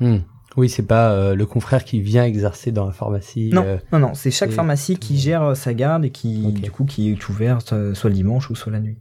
Hmm. 0.01 0.19
Oui, 0.59 0.69
c'est 0.69 0.83
pas 0.83 1.13
euh, 1.13 1.37
le 1.37 1.47
confrère 1.47 1.85
qui 1.85 2.01
vient 2.01 2.25
exercer 2.25 2.73
dans 2.73 2.85
la 2.85 2.91
pharmacie. 2.91 3.51
Non, 3.53 3.63
euh, 3.65 3.77
non, 3.93 4.01
non, 4.01 4.15
c'est 4.15 4.33
chaque 4.33 4.51
pharmacie 4.51 4.97
qui 4.97 5.17
gère 5.17 5.45
euh, 5.45 5.55
sa 5.55 5.73
garde 5.73 6.05
et 6.05 6.11
qui, 6.11 6.53
du 6.53 6.73
coup, 6.73 6.85
qui 6.85 7.13
est 7.13 7.29
ouverte 7.29 7.73
euh, 7.73 7.95
soit 7.95 8.11
le 8.11 8.17
dimanche 8.17 8.51
ou 8.51 8.57
soit 8.57 8.73
la 8.73 8.81
nuit. 8.81 8.99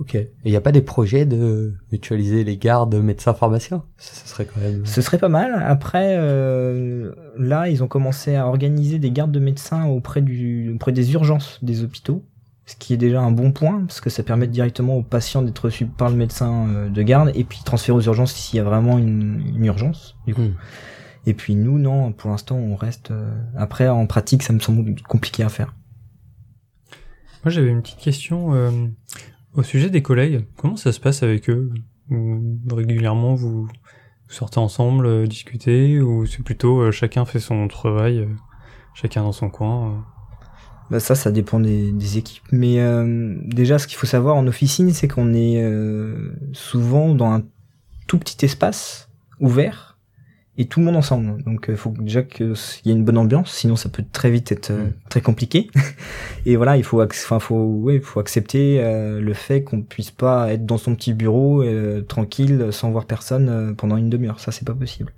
ok. 0.00 0.14
Et 0.14 0.30
il 0.46 0.50
n'y 0.50 0.56
a 0.56 0.62
pas 0.62 0.72
des 0.72 0.80
projets 0.80 1.26
de 1.26 1.74
mutualiser 1.92 2.42
les 2.42 2.56
gardes 2.56 2.94
médecins-pharmaciens 2.94 3.84
ça, 3.98 4.14
ça 4.14 4.26
serait 4.26 4.46
quand 4.46 4.58
même. 4.62 4.86
Ce 4.86 5.02
serait 5.02 5.18
pas 5.18 5.28
mal. 5.28 5.62
Après, 5.66 6.16
euh, 6.16 7.12
là, 7.36 7.68
ils 7.68 7.82
ont 7.82 7.88
commencé 7.88 8.34
à 8.34 8.46
organiser 8.46 8.98
des 8.98 9.10
gardes 9.10 9.32
de 9.32 9.40
médecins 9.40 9.84
auprès 9.84 10.22
du, 10.22 10.72
auprès 10.74 10.92
des 10.92 11.12
urgences 11.12 11.58
des 11.60 11.84
hôpitaux. 11.84 12.24
Ce 12.64 12.76
qui 12.76 12.94
est 12.94 12.96
déjà 12.96 13.20
un 13.20 13.30
bon 13.30 13.52
point, 13.52 13.84
parce 13.86 14.00
que 14.00 14.08
ça 14.08 14.22
permet 14.22 14.46
directement 14.46 14.96
aux 14.96 15.02
patients 15.02 15.42
d'être 15.42 15.66
reçus 15.66 15.84
par 15.84 16.08
le 16.08 16.16
médecin 16.16 16.88
de 16.88 17.02
garde, 17.02 17.30
et 17.34 17.44
puis 17.44 17.60
transférer 17.62 17.98
aux 17.98 18.00
urgences 18.00 18.32
s'il 18.32 18.56
y 18.56 18.60
a 18.60 18.64
vraiment 18.64 18.96
une, 18.96 19.42
une 19.54 19.66
urgence. 19.66 20.16
Du 20.26 20.34
coup. 20.34 20.40
Hmm. 20.40 20.54
Et 21.26 21.34
puis 21.34 21.54
nous, 21.54 21.78
non, 21.78 22.12
pour 22.12 22.30
l'instant, 22.30 22.56
on 22.56 22.76
reste. 22.76 23.10
euh, 23.10 23.34
Après, 23.56 23.88
en 23.88 24.06
pratique, 24.06 24.42
ça 24.42 24.52
me 24.52 24.58
semble 24.60 24.94
compliqué 25.02 25.42
à 25.42 25.48
faire. 25.48 25.74
Moi, 27.44 27.50
j'avais 27.50 27.70
une 27.70 27.82
petite 27.82 27.98
question 27.98 28.54
euh, 28.54 28.70
au 29.54 29.62
sujet 29.62 29.90
des 29.90 30.02
collègues. 30.02 30.46
Comment 30.56 30.76
ça 30.76 30.92
se 30.92 31.00
passe 31.00 31.22
avec 31.22 31.48
eux? 31.50 31.72
Ou 32.10 32.58
Régulièrement, 32.70 33.34
vous, 33.34 33.68
sortez 34.28 34.58
ensemble, 34.58 35.06
euh, 35.06 35.26
discutez, 35.26 36.00
ou 36.00 36.26
c'est 36.26 36.42
plutôt 36.42 36.80
euh, 36.80 36.90
chacun 36.90 37.24
fait 37.24 37.40
son 37.40 37.68
travail, 37.68 38.18
euh, 38.18 38.26
chacun 38.94 39.22
dans 39.22 39.32
son 39.32 39.48
coin 39.50 39.90
euh? 39.90 39.96
Bah 40.90 41.00
ça, 41.00 41.14
ça 41.14 41.32
dépend 41.32 41.60
des, 41.60 41.92
des 41.92 42.18
équipes. 42.18 42.44
Mais 42.52 42.78
euh, 42.78 43.38
déjà, 43.46 43.78
ce 43.78 43.86
qu'il 43.86 43.96
faut 43.96 44.06
savoir 44.06 44.36
en 44.36 44.46
officine, 44.46 44.92
c'est 44.92 45.08
qu'on 45.08 45.32
est 45.32 45.62
euh, 45.62 46.34
souvent 46.52 47.14
dans 47.14 47.32
un 47.32 47.42
tout 48.06 48.18
petit 48.18 48.44
espace 48.44 49.08
ouvert 49.40 49.93
et 50.56 50.66
tout 50.66 50.80
le 50.80 50.86
monde 50.86 50.96
ensemble. 50.96 51.42
Donc 51.42 51.66
il 51.68 51.76
faut 51.76 51.92
déjà 51.98 52.22
qu'il 52.22 52.54
y 52.84 52.90
ait 52.90 52.92
une 52.92 53.04
bonne 53.04 53.18
ambiance, 53.18 53.52
sinon 53.52 53.76
ça 53.76 53.88
peut 53.88 54.04
très 54.12 54.30
vite 54.30 54.52
être 54.52 54.70
euh, 54.70 54.84
Mm. 54.84 54.92
très 55.08 55.20
compliqué. 55.20 55.70
et 56.46 56.56
voilà, 56.56 56.76
il 56.76 56.84
faut, 56.84 57.02
enfin 57.02 57.38
faut, 57.40 57.56
ouais, 57.56 58.00
faut 58.00 58.20
accepter 58.20 58.78
euh, 58.80 59.20
le 59.20 59.34
fait 59.34 59.64
qu'on 59.64 59.82
puisse 59.82 60.10
pas 60.10 60.52
être 60.52 60.64
dans 60.66 60.78
son 60.78 60.94
petit 60.94 61.12
bureau 61.12 61.62
euh, 61.62 62.02
tranquille 62.02 62.68
sans 62.70 62.90
voir 62.90 63.06
personne 63.06 63.48
euh, 63.48 63.72
pendant 63.74 63.96
une 63.96 64.10
demi-heure. 64.10 64.40
Ça 64.40 64.52
c'est 64.52 64.66
pas 64.66 64.74
possible. 64.74 65.12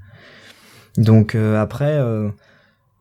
Donc 0.97 1.35
euh, 1.35 1.61
après, 1.61 1.99
euh, 1.99 2.31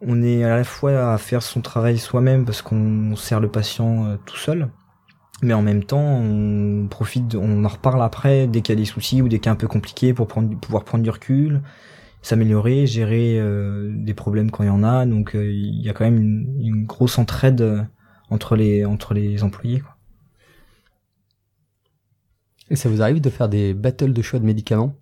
on 0.02 0.22
est 0.22 0.44
à 0.44 0.58
la 0.58 0.64
fois 0.64 1.14
à 1.14 1.18
faire 1.18 1.42
son 1.42 1.62
travail 1.62 1.98
soi-même 1.98 2.46
parce 2.46 2.62
qu'on 2.62 3.16
sert 3.16 3.40
le 3.40 3.50
patient 3.50 4.06
euh, 4.06 4.16
tout 4.26 4.38
seul. 4.38 4.68
Mais 5.42 5.54
en 5.54 5.62
même 5.62 5.84
temps, 5.84 6.00
on 6.02 6.88
profite, 6.90 7.36
on 7.36 7.66
en 7.66 7.68
reparle 7.68 8.02
après 8.02 8.48
dès 8.48 8.62
qu'il 8.62 8.74
y 8.76 8.78
a 8.78 8.82
des 8.82 8.86
soucis 8.86 9.22
ou 9.22 9.28
des 9.28 9.40
cas 9.40 9.52
un 9.52 9.56
peu 9.56 9.68
compliqués 9.68 10.14
pour 10.14 10.28
prendre, 10.28 10.58
pouvoir 10.60 10.84
prendre 10.86 11.04
du 11.04 11.10
recul, 11.10 11.62
s'améliorer, 12.26 12.88
gérer 12.88 13.40
euh, 13.40 13.92
des 13.96 14.14
problèmes 14.14 14.52
quand 14.52 14.64
il 14.64 14.68
y 14.68 14.70
en 14.70 14.84
a. 14.84 15.06
Donc 15.06 15.36
euh, 15.36 15.46
il 15.52 15.82
y 15.82 15.90
a 15.90 15.94
quand 15.94 16.06
même 16.06 16.18
une, 16.22 16.56
une 16.62 16.86
grosse 16.86 17.18
entraide 17.18 17.62
euh, 17.62 17.82
entre 18.30 18.56
les 18.56 18.86
entre 18.86 19.14
les 19.14 19.44
employés. 19.44 19.80
Quoi. 19.82 19.96
Et 22.72 22.76
ça 22.76 22.90
vous 22.90 23.02
arrive 23.02 23.22
de 23.22 23.30
faire 23.30 23.48
des 23.50 23.74
battles 23.74 24.14
de 24.14 24.22
choix 24.22 24.40
de 24.40 24.46
médicaments? 24.46 24.96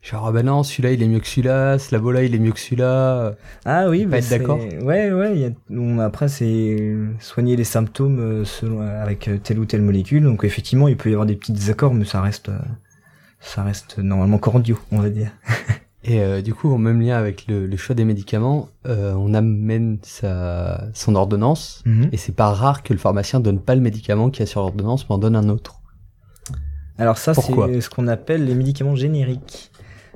Genre, 0.00 0.26
ah 0.26 0.32
bah 0.32 0.42
non, 0.42 0.62
celui-là 0.62 0.92
il 0.92 1.02
est 1.02 1.08
mieux 1.08 1.20
que 1.20 1.26
celui-là, 1.26 1.78
ce 1.78 1.94
labo-là 1.94 2.24
il 2.24 2.34
est 2.34 2.38
mieux 2.38 2.52
que 2.52 2.58
celui-là. 2.60 3.36
Ah 3.64 3.88
oui, 3.88 4.04
bah, 4.04 4.18
être 4.18 4.24
c'est- 4.24 4.38
d'accord 4.38 4.58
Ouais, 4.82 5.10
ouais. 5.12 5.32
il 5.34 5.40
Y 5.40 5.44
a, 5.46 5.50
on- 5.70 5.98
après, 5.98 6.28
c'est 6.28 6.94
soigner 7.20 7.56
les 7.56 7.64
symptômes 7.64 8.44
selon 8.44 8.80
avec 8.82 9.30
telle 9.42 9.58
ou 9.58 9.64
telle 9.64 9.80
molécule. 9.80 10.24
Donc 10.24 10.44
effectivement, 10.44 10.88
il 10.88 10.96
peut 10.98 11.08
y 11.08 11.12
avoir 11.12 11.24
des 11.26 11.36
petits 11.36 11.52
désaccords, 11.52 11.94
mais 11.94 12.04
ça 12.04 12.20
reste, 12.20 12.50
ça 13.40 13.62
reste 13.62 13.98
normalement 13.98 14.38
cordiaux, 14.38 14.78
on 14.90 14.98
va 15.00 15.08
dire. 15.10 15.30
Et 16.06 16.20
euh, 16.20 16.42
du 16.42 16.52
coup, 16.52 16.70
en 16.72 16.78
même 16.78 17.00
lien 17.00 17.16
avec 17.16 17.46
le, 17.46 17.66
le 17.66 17.76
choix 17.78 17.94
des 17.94 18.04
médicaments, 18.04 18.68
euh, 18.86 19.14
on 19.14 19.32
amène 19.32 19.98
sa, 20.02 20.84
son 20.92 21.14
ordonnance. 21.14 21.82
Et 22.12 22.18
c'est 22.18 22.36
pas 22.36 22.52
rare 22.52 22.82
que 22.82 22.92
le 22.92 22.98
pharmacien 22.98 23.40
donne 23.40 23.58
pas 23.58 23.74
le 23.74 23.80
médicament 23.80 24.28
qu'il 24.28 24.40
y 24.40 24.42
a 24.42 24.46
sur 24.46 24.60
l'ordonnance, 24.60 25.08
mais 25.08 25.14
en 25.14 25.18
donne 25.18 25.34
un 25.34 25.48
autre. 25.48 25.80
Alors 26.98 27.16
ça, 27.16 27.32
c'est 27.32 27.80
ce 27.80 27.88
qu'on 27.90 28.06
appelle 28.06 28.44
les 28.44 28.54
médicaments 28.54 28.94
génériques. 28.94 29.70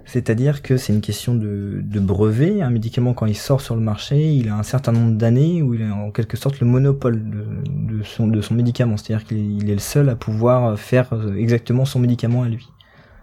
C'est-à-dire 0.04 0.62
que 0.62 0.78
c'est 0.78 0.94
une 0.94 1.02
question 1.02 1.34
de, 1.34 1.82
de 1.82 2.00
brevet. 2.00 2.62
Un 2.62 2.70
médicament, 2.70 3.12
quand 3.12 3.26
il 3.26 3.36
sort 3.36 3.60
sur 3.60 3.74
le 3.74 3.82
marché, 3.82 4.32
il 4.32 4.48
a 4.48 4.56
un 4.56 4.62
certain 4.62 4.92
nombre 4.92 5.16
d'années 5.16 5.60
où 5.60 5.74
il 5.74 5.82
a 5.82 5.94
en 5.94 6.10
quelque 6.10 6.38
sorte 6.38 6.60
le 6.60 6.66
monopole 6.66 7.28
de, 7.28 7.44
de 7.98 8.02
son, 8.02 8.26
de 8.26 8.40
son 8.40 8.54
médicament. 8.54 8.96
C'est-à-dire 8.96 9.26
qu'il 9.26 9.36
est, 9.36 9.64
il 9.64 9.70
est 9.70 9.74
le 9.74 9.80
seul 9.80 10.08
à 10.08 10.16
pouvoir 10.16 10.78
faire 10.78 11.12
euh, 11.12 11.34
exactement 11.34 11.84
son 11.84 11.98
médicament 11.98 12.42
à 12.42 12.48
lui. 12.48 12.68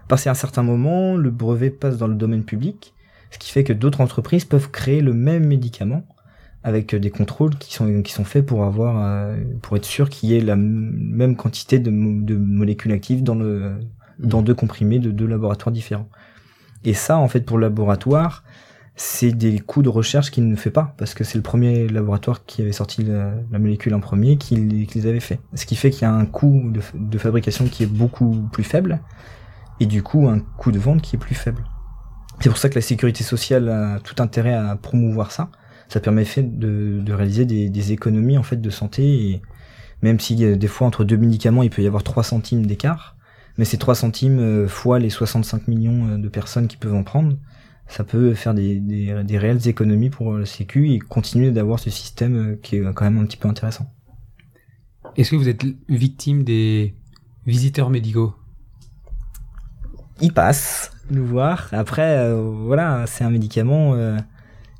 Passé 0.08 0.28
un 0.30 0.34
certain 0.34 0.62
moment, 0.62 1.16
le 1.16 1.30
brevet 1.30 1.70
passe 1.70 1.98
dans 1.98 2.06
le 2.06 2.14
domaine 2.14 2.44
public, 2.44 2.94
ce 3.30 3.38
qui 3.38 3.50
fait 3.50 3.64
que 3.64 3.72
d'autres 3.72 4.00
entreprises 4.00 4.44
peuvent 4.44 4.70
créer 4.70 5.00
le 5.00 5.12
même 5.12 5.46
médicament 5.46 6.06
avec 6.62 6.94
euh, 6.94 6.98
des 7.00 7.10
contrôles 7.10 7.56
qui 7.56 7.74
sont 7.74 8.02
qui 8.02 8.12
sont 8.12 8.24
faits 8.24 8.46
pour 8.46 8.64
avoir 8.64 9.02
euh, 9.04 9.36
pour 9.62 9.76
être 9.76 9.84
sûr 9.84 10.08
qu'il 10.08 10.30
y 10.30 10.36
ait 10.36 10.40
la 10.40 10.56
même 10.56 11.36
quantité 11.36 11.78
de, 11.78 11.90
mo- 11.90 12.22
de 12.22 12.36
molécules 12.36 12.92
actives 12.92 13.22
dans 13.22 13.34
le 13.34 13.78
dans 14.18 14.42
deux 14.42 14.54
comprimés 14.54 14.98
de 14.98 15.10
deux 15.10 15.26
laboratoires 15.26 15.72
différents. 15.72 16.08
Et 16.84 16.94
ça, 16.94 17.18
en 17.18 17.28
fait, 17.28 17.40
pour 17.40 17.58
le 17.58 17.62
laboratoire, 17.66 18.44
c'est 18.94 19.32
des 19.32 19.58
coûts 19.58 19.82
de 19.82 19.88
recherche 19.90 20.30
qu'il 20.30 20.48
ne 20.48 20.56
fait 20.56 20.70
pas, 20.70 20.94
parce 20.96 21.12
que 21.14 21.22
c'est 21.24 21.36
le 21.36 21.42
premier 21.42 21.86
laboratoire 21.88 22.46
qui 22.46 22.62
avait 22.62 22.72
sorti 22.72 23.02
la, 23.02 23.34
la 23.50 23.58
molécule 23.58 23.92
en 23.92 24.00
premier 24.00 24.38
qui, 24.38 24.56
les- 24.56 24.86
qui 24.86 25.00
les 25.00 25.06
avait 25.06 25.20
fait. 25.20 25.38
Ce 25.54 25.66
qui 25.66 25.76
fait 25.76 25.90
qu'il 25.90 26.02
y 26.02 26.04
a 26.06 26.14
un 26.14 26.24
coût 26.24 26.72
de 26.94 27.18
fabrication 27.18 27.66
qui 27.66 27.82
est 27.82 27.92
beaucoup 27.92 28.48
plus 28.52 28.64
faible, 28.64 29.00
et 29.80 29.86
du 29.86 30.02
coup 30.02 30.28
un 30.28 30.40
coût 30.40 30.72
de 30.72 30.78
vente 30.78 31.02
qui 31.02 31.16
est 31.16 31.18
plus 31.18 31.34
faible. 31.34 31.64
C'est 32.40 32.48
pour 32.48 32.58
ça 32.58 32.68
que 32.68 32.74
la 32.74 32.82
sécurité 32.82 33.24
sociale 33.24 33.68
a 33.68 34.00
tout 34.00 34.22
intérêt 34.22 34.52
à 34.52 34.76
promouvoir 34.76 35.32
ça. 35.32 35.50
Ça 35.88 36.00
permet 36.00 36.24
fait 36.24 36.42
de, 36.42 37.12
réaliser 37.12 37.46
des, 37.46 37.92
économies 37.92 38.38
en 38.38 38.42
fait 38.42 38.60
de 38.60 38.70
santé, 38.70 39.30
et 39.30 39.42
même 40.02 40.18
si 40.18 40.44
euh, 40.44 40.56
des 40.56 40.66
fois 40.66 40.86
entre 40.86 41.04
deux 41.04 41.16
médicaments 41.16 41.62
il 41.62 41.70
peut 41.70 41.82
y 41.82 41.86
avoir 41.86 42.02
3 42.02 42.24
centimes 42.24 42.66
d'écart, 42.66 43.16
mais 43.56 43.64
ces 43.64 43.78
3 43.78 43.94
centimes 43.94 44.40
euh, 44.40 44.68
fois 44.68 44.98
les 44.98 45.10
65 45.10 45.68
millions 45.68 46.08
euh, 46.08 46.18
de 46.18 46.28
personnes 46.28 46.66
qui 46.66 46.76
peuvent 46.76 46.94
en 46.94 47.04
prendre, 47.04 47.36
ça 47.86 48.02
peut 48.02 48.34
faire 48.34 48.52
des, 48.52 49.38
réelles 49.38 49.68
économies 49.68 50.10
pour 50.10 50.32
le 50.32 50.44
Sécu 50.44 50.90
et 50.90 50.98
continuer 50.98 51.52
d'avoir 51.52 51.78
ce 51.78 51.88
système 51.88 52.58
qui 52.60 52.76
est 52.76 52.82
quand 52.94 53.04
même 53.04 53.18
un 53.18 53.26
petit 53.26 53.36
peu 53.36 53.48
intéressant. 53.48 53.86
Est-ce 55.16 55.30
que 55.30 55.36
vous 55.36 55.48
êtes 55.48 55.64
victime 55.88 56.42
des 56.42 56.96
visiteurs 57.46 57.90
médicaux? 57.90 58.34
Ils 60.20 60.32
passent 60.32 60.92
nous 61.10 61.26
voir. 61.26 61.68
Après, 61.72 62.18
euh, 62.18 62.40
voilà, 62.40 63.04
c'est 63.06 63.24
un 63.24 63.30
médicament. 63.30 63.94
euh, 63.94 64.16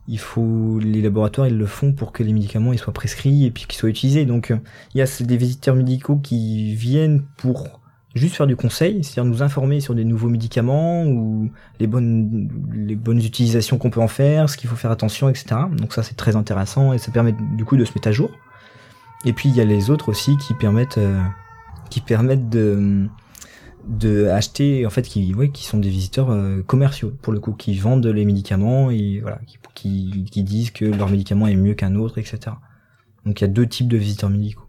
il 0.08 0.18
faut 0.20 0.78
les 0.78 1.02
laboratoires 1.02 1.48
ils 1.48 1.58
le 1.58 1.66
font 1.66 1.92
pour 1.92 2.12
que 2.12 2.22
les 2.22 2.32
médicaments 2.32 2.72
ils 2.72 2.78
soient 2.78 2.92
prescrits 2.92 3.44
et 3.44 3.50
puis 3.50 3.64
qu'ils 3.66 3.78
soient 3.78 3.88
utilisés. 3.88 4.24
Donc 4.24 4.50
euh, 4.50 4.58
il 4.94 4.98
y 4.98 5.02
a 5.02 5.06
des 5.20 5.36
visiteurs 5.36 5.74
médicaux 5.74 6.16
qui 6.16 6.74
viennent 6.74 7.24
pour 7.36 7.80
juste 8.14 8.36
faire 8.36 8.46
du 8.46 8.56
conseil, 8.56 9.02
c'est-à-dire 9.02 9.24
nous 9.24 9.42
informer 9.42 9.80
sur 9.80 9.94
des 9.94 10.04
nouveaux 10.04 10.28
médicaments 10.28 11.04
ou 11.04 11.50
les 11.80 11.86
bonnes 11.86 12.48
les 12.72 12.94
bonnes 12.94 13.18
utilisations 13.18 13.78
qu'on 13.78 13.90
peut 13.90 14.00
en 14.00 14.08
faire, 14.08 14.48
ce 14.48 14.56
qu'il 14.56 14.70
faut 14.70 14.76
faire 14.76 14.92
attention, 14.92 15.28
etc. 15.28 15.56
Donc 15.76 15.92
ça 15.92 16.02
c'est 16.02 16.16
très 16.16 16.36
intéressant 16.36 16.92
et 16.92 16.98
ça 16.98 17.10
permet 17.10 17.34
du 17.56 17.64
coup 17.64 17.76
de 17.76 17.84
se 17.84 17.92
mettre 17.92 18.08
à 18.08 18.12
jour. 18.12 18.30
Et 19.24 19.32
puis 19.32 19.48
il 19.48 19.56
y 19.56 19.60
a 19.60 19.64
les 19.64 19.90
autres 19.90 20.08
aussi 20.08 20.36
qui 20.36 20.54
permettent 20.54 21.00
qui 21.90 22.00
permettent 22.00 22.48
de 22.48 23.08
de 23.86 24.26
acheter 24.26 24.84
en 24.86 24.90
fait 24.90 25.02
qui 25.02 25.32
ouais, 25.34 25.50
qui 25.50 25.64
sont 25.64 25.78
des 25.78 25.88
visiteurs 25.88 26.30
euh, 26.30 26.62
commerciaux 26.62 27.12
pour 27.22 27.32
le 27.32 27.40
coup 27.40 27.52
qui 27.52 27.76
vendent 27.78 28.06
les 28.06 28.24
médicaments 28.24 28.90
et 28.90 29.20
voilà 29.20 29.40
qui, 29.46 29.58
qui, 29.74 30.24
qui 30.24 30.42
disent 30.42 30.70
que 30.70 30.84
leur 30.84 31.08
médicament 31.08 31.46
est 31.46 31.56
mieux 31.56 31.74
qu'un 31.74 31.94
autre 31.94 32.18
etc 32.18 32.52
donc 33.26 33.40
il 33.40 33.44
y 33.44 33.46
a 33.46 33.48
deux 33.48 33.66
types 33.66 33.88
de 33.88 33.96
visiteurs 33.96 34.30
médicaux. 34.30 34.66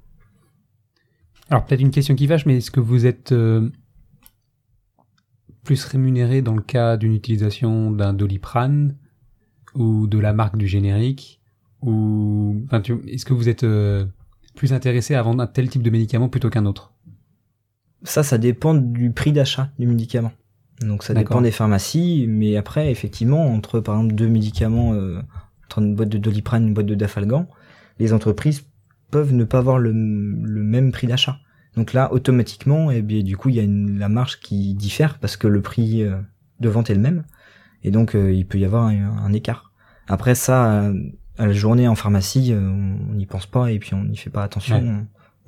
Alors 1.49 1.63
peut-être 1.65 1.79
une 1.79 1.91
question 1.91 2.15
qui 2.15 2.27
fâche, 2.27 2.45
mais 2.45 2.57
est-ce 2.57 2.71
que 2.71 2.79
vous 2.79 3.05
êtes 3.05 3.31
euh, 3.31 3.69
plus 5.63 5.85
rémunéré 5.85 6.41
dans 6.41 6.55
le 6.55 6.61
cas 6.61 6.97
d'une 6.97 7.13
utilisation 7.13 7.91
d'un 7.91 8.13
doliprane 8.13 8.97
ou 9.75 10.07
de 10.07 10.17
la 10.17 10.33
marque 10.33 10.57
du 10.57 10.67
générique 10.67 11.39
ou 11.83 12.65
est-ce 13.07 13.23
que 13.23 13.33
vous 13.33 13.47
êtes 13.47 13.63
euh, 13.63 14.05
plus 14.55 14.73
intéressé 14.73 15.13
à 15.13 15.21
vendre 15.21 15.43
un 15.43 15.47
tel 15.47 15.69
type 15.69 15.83
de 15.83 15.91
médicament 15.91 16.27
plutôt 16.27 16.49
qu'un 16.49 16.65
autre? 16.65 16.91
Ça 18.03 18.23
ça 18.23 18.37
dépend 18.37 18.73
du 18.73 19.11
prix 19.11 19.31
d'achat 19.31 19.69
du 19.79 19.87
médicament. 19.87 20.31
Donc 20.81 21.03
ça 21.03 21.13
dépend 21.13 21.41
des 21.41 21.51
pharmacies 21.51 22.25
mais 22.27 22.55
après 22.55 22.91
effectivement 22.91 23.47
entre 23.47 23.79
par 23.79 23.95
exemple 23.95 24.13
deux 24.13 24.27
médicaments 24.27 24.93
euh, 24.93 25.19
entre 25.65 25.79
une 25.79 25.95
boîte 25.95 26.09
de 26.09 26.19
doliprane 26.19 26.63
et 26.63 26.67
une 26.67 26.73
boîte 26.75 26.85
de 26.85 26.93
dafalgan 26.93 27.47
les 27.97 28.13
entreprises 28.13 28.63
peuvent 29.09 29.33
ne 29.33 29.43
pas 29.43 29.57
avoir 29.57 29.79
le, 29.79 29.91
le 29.91 30.63
même 30.63 30.91
prix 30.91 31.07
d'achat. 31.07 31.39
Donc 31.75 31.93
là 31.93 32.13
automatiquement 32.13 32.91
et 32.91 33.01
bien 33.01 33.23
du 33.23 33.37
coup 33.37 33.49
il 33.49 33.55
y 33.55 33.59
a 33.59 33.63
une, 33.63 33.97
la 33.97 34.09
marge 34.09 34.39
qui 34.39 34.75
diffère 34.75 35.17
parce 35.17 35.35
que 35.35 35.47
le 35.47 35.61
prix 35.61 36.03
euh, 36.03 36.17
de 36.59 36.69
vente 36.69 36.89
est 36.91 36.95
le 36.95 37.01
même. 37.01 37.23
Et 37.83 37.89
donc 37.89 38.13
euh, 38.15 38.31
il 38.31 38.45
peut 38.45 38.59
y 38.59 38.65
avoir 38.65 38.85
un, 38.85 39.17
un 39.17 39.33
écart. 39.33 39.71
Après 40.07 40.35
ça 40.35 40.91
à 41.39 41.45
la 41.47 41.53
journée 41.53 41.87
en 41.87 41.95
pharmacie 41.95 42.53
on 42.53 43.13
n'y 43.13 43.25
pense 43.25 43.47
pas 43.47 43.71
et 43.71 43.79
puis 43.79 43.95
on 43.95 44.03
n'y 44.03 44.17
fait 44.17 44.29
pas 44.29 44.43
attention. 44.43 44.79
Ouais. 44.79 45.03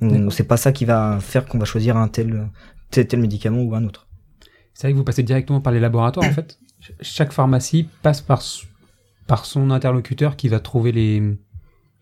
D'accord. 0.08 0.32
c'est 0.32 0.44
pas 0.44 0.56
ça 0.56 0.72
qui 0.72 0.84
va 0.84 1.18
faire 1.20 1.46
qu'on 1.46 1.58
va 1.58 1.64
choisir 1.66 1.96
un 1.96 2.08
tel 2.08 2.48
tel, 2.90 3.06
tel 3.06 3.20
médicament 3.20 3.62
ou 3.62 3.74
un 3.74 3.84
autre 3.84 4.08
C'est 4.74 4.86
vrai 4.86 4.92
que 4.92 4.98
vous 4.98 5.04
passez 5.04 5.22
directement 5.22 5.60
par 5.60 5.72
les 5.72 5.80
laboratoires 5.80 6.26
en 6.26 6.32
fait. 6.34 6.58
Ch- 6.80 6.96
Chaque 7.02 7.32
pharmacie 7.32 7.88
passe 8.02 8.20
par 8.20 8.42
par 9.26 9.44
son 9.44 9.70
interlocuteur 9.70 10.36
qui 10.36 10.48
va 10.48 10.58
trouver 10.60 10.92
les 10.92 11.22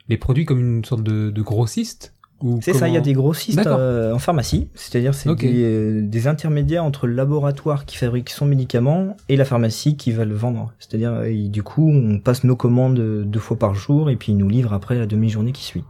les 0.08 0.16
produits 0.16 0.44
comme 0.46 0.60
une 0.60 0.84
sorte 0.84 1.02
de, 1.02 1.30
de 1.30 1.42
grossiste 1.42 2.14
C'est 2.62 2.72
ça, 2.72 2.86
il 2.88 2.94
y 2.94 2.96
a 2.96 3.00
des 3.00 3.12
grossistes 3.14 3.58
euh, 3.80 4.14
en 4.14 4.18
pharmacie, 4.20 4.68
c'est-à-dire 4.74 5.12
c'est 5.12 5.28
des, 5.48 5.62
euh, 5.64 6.00
des 6.02 6.28
intermédiaires 6.28 6.84
entre 6.84 7.06
le 7.08 7.14
laboratoire 7.14 7.84
qui 7.84 7.96
fabrique 7.96 8.30
son 8.30 8.46
médicament 8.46 9.16
et 9.28 9.34
la 9.36 9.44
pharmacie 9.44 9.96
qui 9.96 10.12
va 10.12 10.24
le 10.24 10.36
vendre. 10.36 10.72
C'est-à-dire, 10.78 11.12
euh, 11.14 11.48
du 11.48 11.62
coup, 11.64 11.90
on 11.90 12.20
passe 12.20 12.44
nos 12.44 12.54
commandes 12.56 13.24
deux 13.26 13.40
fois 13.40 13.58
par 13.58 13.74
jour 13.74 14.08
et 14.08 14.14
puis 14.16 14.30
ils 14.32 14.38
nous 14.38 14.48
livrent 14.48 14.72
après 14.72 14.94
la 14.96 15.06
demi-journée 15.06 15.50
qui 15.52 15.64
suit. 15.64 15.84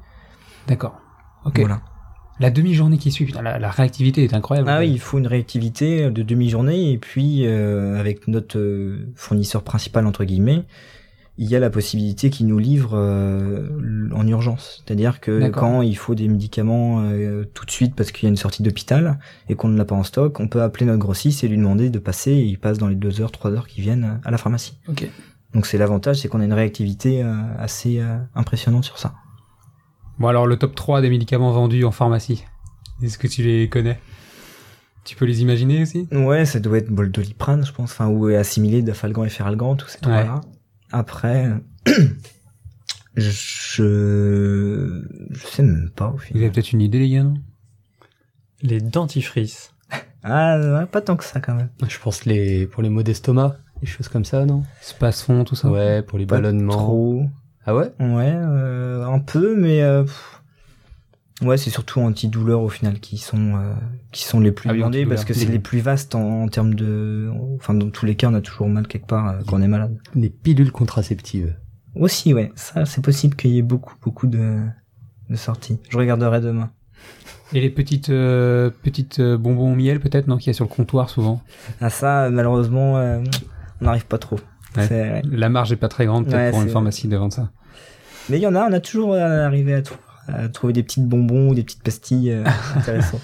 D'accord. 0.67 0.99
Ok. 1.45 1.61
Voilà. 1.61 1.83
La 2.41 2.51
demi-journée 2.51 2.99
qui 2.99 3.11
suit, 3.11 3.25
putain, 3.25 3.43
la, 3.43 3.59
la 3.59 3.71
réactivité 3.71 4.25
est 4.25 4.35
incroyable. 4.35 4.69
Ah 4.71 4.81
oui, 4.81 4.91
il 4.91 5.01
faut 5.01 5.19
une 5.19 5.27
réactivité 5.27 6.11
de 6.11 6.23
demi-journée 6.23 6.93
et 6.93 6.99
puis 6.99 7.47
euh, 7.47 7.99
avec 7.99 8.29
notre 8.29 8.59
euh, 8.59 9.09
fournisseur 9.15 9.63
principal 9.63 10.07
entre 10.07 10.25
guillemets, 10.25 10.65
il 11.41 11.49
y 11.49 11.55
a 11.55 11.61
la 11.61 11.71
possibilité 11.71 12.31
qu'il 12.31 12.49
nous 12.49 12.59
livre 12.59 12.93
euh, 12.95 13.69
en 14.13 14.27
urgence. 14.27 14.83
C'est-à-dire 14.85 15.21
que 15.21 15.49
quand 15.51 15.83
il 15.83 15.97
faut 15.97 16.17
des 16.17 16.27
médicaments 16.27 17.01
euh, 17.05 17.45
tout 17.55 17.65
de 17.65 17.71
suite 17.71 17.95
parce 17.95 18.11
qu'il 18.11 18.25
y 18.25 18.27
a 18.27 18.31
une 18.31 18.37
sortie 18.37 18.65
d'hôpital 18.65 19.21
et 19.49 19.55
qu'on 19.55 19.69
ne 19.69 19.79
l'a 19.79 19.85
pas 19.85 19.95
en 19.95 20.03
stock, 20.03 20.41
on 20.41 20.49
peut 20.49 20.63
appeler 20.63 20.85
notre 20.87 20.99
grossiste 20.99 21.45
et 21.45 21.49
lui 21.49 21.57
demander 21.57 21.91
de 21.91 21.99
passer 22.01 22.33
et 22.33 22.43
il 22.43 22.59
passe 22.59 22.79
dans 22.79 22.89
les 22.89 22.97
deux 22.97 23.21
heures, 23.21 23.31
trois 23.31 23.53
heures 23.53 23.69
qui 23.69 23.81
viennent 23.81 24.21
à 24.25 24.31
la 24.33 24.37
pharmacie. 24.37 24.79
Ok. 24.89 25.09
Donc 25.55 25.67
c'est 25.67 25.79
l'avantage, 25.79 26.17
c'est 26.17 26.29
qu'on 26.29 26.41
a 26.41 26.45
une 26.45 26.53
réactivité 26.53 27.23
euh, 27.23 27.35
assez 27.59 28.01
euh, 28.01 28.19
impressionnante 28.35 28.85
sur 28.85 28.99
ça. 28.99 29.15
Bon 30.19 30.29
alors 30.29 30.47
le 30.47 30.57
top 30.57 30.75
3 30.75 31.01
des 31.01 31.11
médicaments 31.11 31.53
vendus 31.53 31.85
en 31.85 31.93
pharmacie. 31.93 32.45
Est-ce 33.03 33.19
que 33.19 33.27
tu 33.29 33.43
les 33.43 33.69
connais? 33.69 33.99
Tu 35.05 35.17
peux 35.17 35.25
les 35.25 35.41
imaginer 35.43 35.83
aussi? 35.83 36.09
Ouais, 36.13 36.45
ça 36.45 36.59
doit 36.61 36.79
être 36.79 36.91
bol 36.91 37.11
doliprane, 37.11 37.65
je 37.65 37.73
pense, 37.73 37.93
enfin, 37.93 38.09
ou 38.09 38.27
assimilé 38.27 38.83
d'afalgan 38.83 39.25
et 39.25 39.29
feralgan, 39.31 39.77
tous 39.77 39.89
ces 39.89 39.99
trois-là. 40.01 40.41
Après, 40.93 41.49
je, 43.17 45.03
je 45.31 45.47
sais 45.47 45.63
même 45.63 45.91
pas 45.95 46.09
au 46.09 46.13
Vous 46.13 46.19
final. 46.19 46.43
avez 46.43 46.51
peut-être 46.53 46.73
une 46.73 46.81
idée, 46.83 46.99
les 46.99 47.11
gars, 47.11 47.23
non? 47.25 47.35
Les 48.63 48.81
dentifrices. 48.81 49.73
Ah, 50.25 50.59
ouais, 50.59 50.87
pas 50.87 51.01
tant 51.01 51.17
que 51.17 51.23
ça 51.25 51.39
quand 51.41 51.55
même. 51.55 51.71
Je 51.89 51.97
pense 52.01 52.25
les 52.27 52.67
pour 52.67 52.83
les 52.83 52.91
maux 52.91 53.05
d'estomac, 53.05 53.57
des 53.81 53.87
choses 53.87 54.09
comme 54.09 54.25
ça, 54.25 54.45
non? 54.45 54.65
Space-fond, 54.83 55.45
tout 55.45 55.55
ça 55.55 55.71
Ouais, 55.71 56.03
pour 56.03 56.19
les 56.19 56.27
Pas 56.27 56.35
ballonnements. 56.41 56.73
Trop. 56.77 57.25
Ah 57.71 57.75
ouais? 57.75 57.93
Ouais, 58.01 58.33
euh, 58.35 59.05
un 59.05 59.19
peu, 59.19 59.55
mais 59.55 59.83
euh, 59.83 60.03
pff. 60.05 60.41
ouais, 61.43 61.59
c'est 61.59 61.69
surtout 61.69 62.01
antidouleurs 62.01 62.63
au 62.63 62.71
final 62.71 62.99
qui 62.99 63.19
sont 63.19 63.57
euh, 63.57 63.75
qui 64.11 64.25
sont 64.25 64.41
les 64.41 64.53
plus 64.53 64.71
Ah 64.71 64.73
oui, 64.73 64.79
demandés 64.79 64.99
antidouleurs. 65.01 65.17
parce 65.17 65.25
que 65.27 65.35
c'est 65.35 65.45
les 65.51 65.59
plus 65.59 65.81
vastes 65.81 66.15
en, 66.15 66.45
en 66.45 66.49
termes 66.49 66.73
de, 66.73 67.31
enfin 67.57 67.75
dans 67.75 67.91
tous 67.91 68.07
les 68.07 68.15
cas, 68.15 68.29
on 68.31 68.35
a 68.35 68.41
toujours 68.41 68.69
mal 68.69 68.87
quelque 68.89 69.07
part 69.07 69.29
euh, 69.29 69.41
quand 69.47 69.59
on 69.59 69.63
est 69.63 69.69
malade. 69.69 69.99
Des 70.15 70.31
pilules 70.31 70.73
contraceptives. 70.73 71.55
Aussi, 71.95 72.33
ouais, 72.33 72.53
ça 72.55 72.87
c'est 72.87 73.05
possible 73.05 73.37
qu'il 73.37 73.51
y 73.51 73.59
ait 73.59 73.63
beaucoup 73.63 73.95
beaucoup 74.03 74.27
de 74.29 74.61
de 75.29 75.37
sorties. 75.37 75.79
Je 75.91 75.99
regarderai 75.99 76.41
demain. 76.41 76.71
Et 77.53 77.61
les 77.61 77.71
petites 77.71 78.09
euh, 78.09 78.71
petites 78.83 79.21
euh, 79.21 79.37
bonbons 79.37 79.73
au 79.73 79.77
miel, 79.77 80.01
peut-être, 80.01 80.27
non, 80.27 80.39
qu'il 80.39 80.47
y 80.47 80.51
a 80.51 80.55
sur 80.55 80.65
le 80.65 80.71
comptoir 80.71 81.11
souvent? 81.11 81.43
Ah 81.83 81.91
ça, 81.91 82.31
malheureusement, 82.31 82.97
euh, 82.97 83.21
on 83.83 83.85
n'arrive 83.85 84.07
pas 84.07 84.17
trop. 84.19 84.37
Ouais. 84.77 84.87
C'est- 84.87 85.11
ouais. 85.13 85.23
La 85.31 85.49
marge 85.51 85.73
est 85.73 85.77
pas 85.77 85.89
très 85.89 86.05
grande, 86.07 86.25
peut-être, 86.27 86.37
Ouais, 86.39 86.51
pour 86.51 86.61
une 86.63 86.69
c'est- 86.69 86.73
pharmacie 86.73 87.09
de 87.09 87.17
vendre 87.17 87.33
ça. 87.33 87.51
Mais 88.29 88.39
il 88.39 88.43
y 88.43 88.47
en 88.47 88.55
a, 88.55 88.69
on 88.69 88.73
a 88.73 88.81
toujours 88.81 89.13
euh, 89.15 89.47
arrivé 89.47 89.75
à, 89.75 89.83
trou- 89.83 89.97
à 90.29 90.49
trouver 90.49 90.73
des 90.73 90.83
petites 90.83 91.07
bonbons 91.07 91.51
ou 91.51 91.55
des 91.55 91.63
petites 91.63 91.83
pastilles 91.83 92.31
euh, 92.33 92.45
intéressantes. 92.77 93.21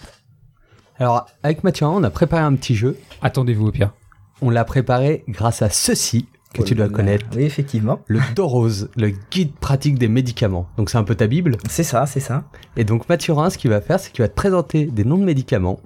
Alors, 0.99 1.27
avec 1.43 1.65
Mathieu, 1.65 1.87
on 1.87 2.03
a 2.05 2.11
préparé 2.11 2.43
un 2.43 2.55
petit 2.55 2.75
jeu. 2.75 2.97
Attendez-vous 3.21 3.67
au 3.67 3.73
pire. 3.73 3.93
On 4.41 4.51
l'a 4.51 4.65
préparé 4.65 5.25
grâce 5.29 5.63
à 5.63 5.69
ceci 5.71 6.27
que 6.53 6.63
tu 6.63 6.75
dois 6.77 6.89
connaître. 6.89 7.27
Oui, 7.35 7.43
effectivement. 7.43 8.01
Le 8.07 8.21
Dorose, 8.37 8.89
le 8.97 9.11
guide 9.31 9.53
pratique 9.57 9.99
des 9.99 10.07
médicaments. 10.07 10.69
Donc 10.77 10.89
c'est 10.89 10.99
un 10.99 11.03
peu 11.03 11.17
ta 11.17 11.27
bible. 11.27 11.57
C'est 11.69 11.83
ça, 11.83 12.07
c'est 12.07 12.21
ça. 12.21 12.45
Et 12.77 12.85
donc 12.85 13.09
Mathurin, 13.09 13.51
ce 13.51 13.59
qu'il 13.59 13.71
va 13.71 13.81
faire, 13.81 13.99
c'est 13.99 14.13
qu'il 14.13 14.23
va 14.23 14.29
te 14.29 14.35
présenter 14.35 14.87
des 14.87 15.05
noms 15.05 15.19
de 15.19 15.25
médicaments, 15.25 15.81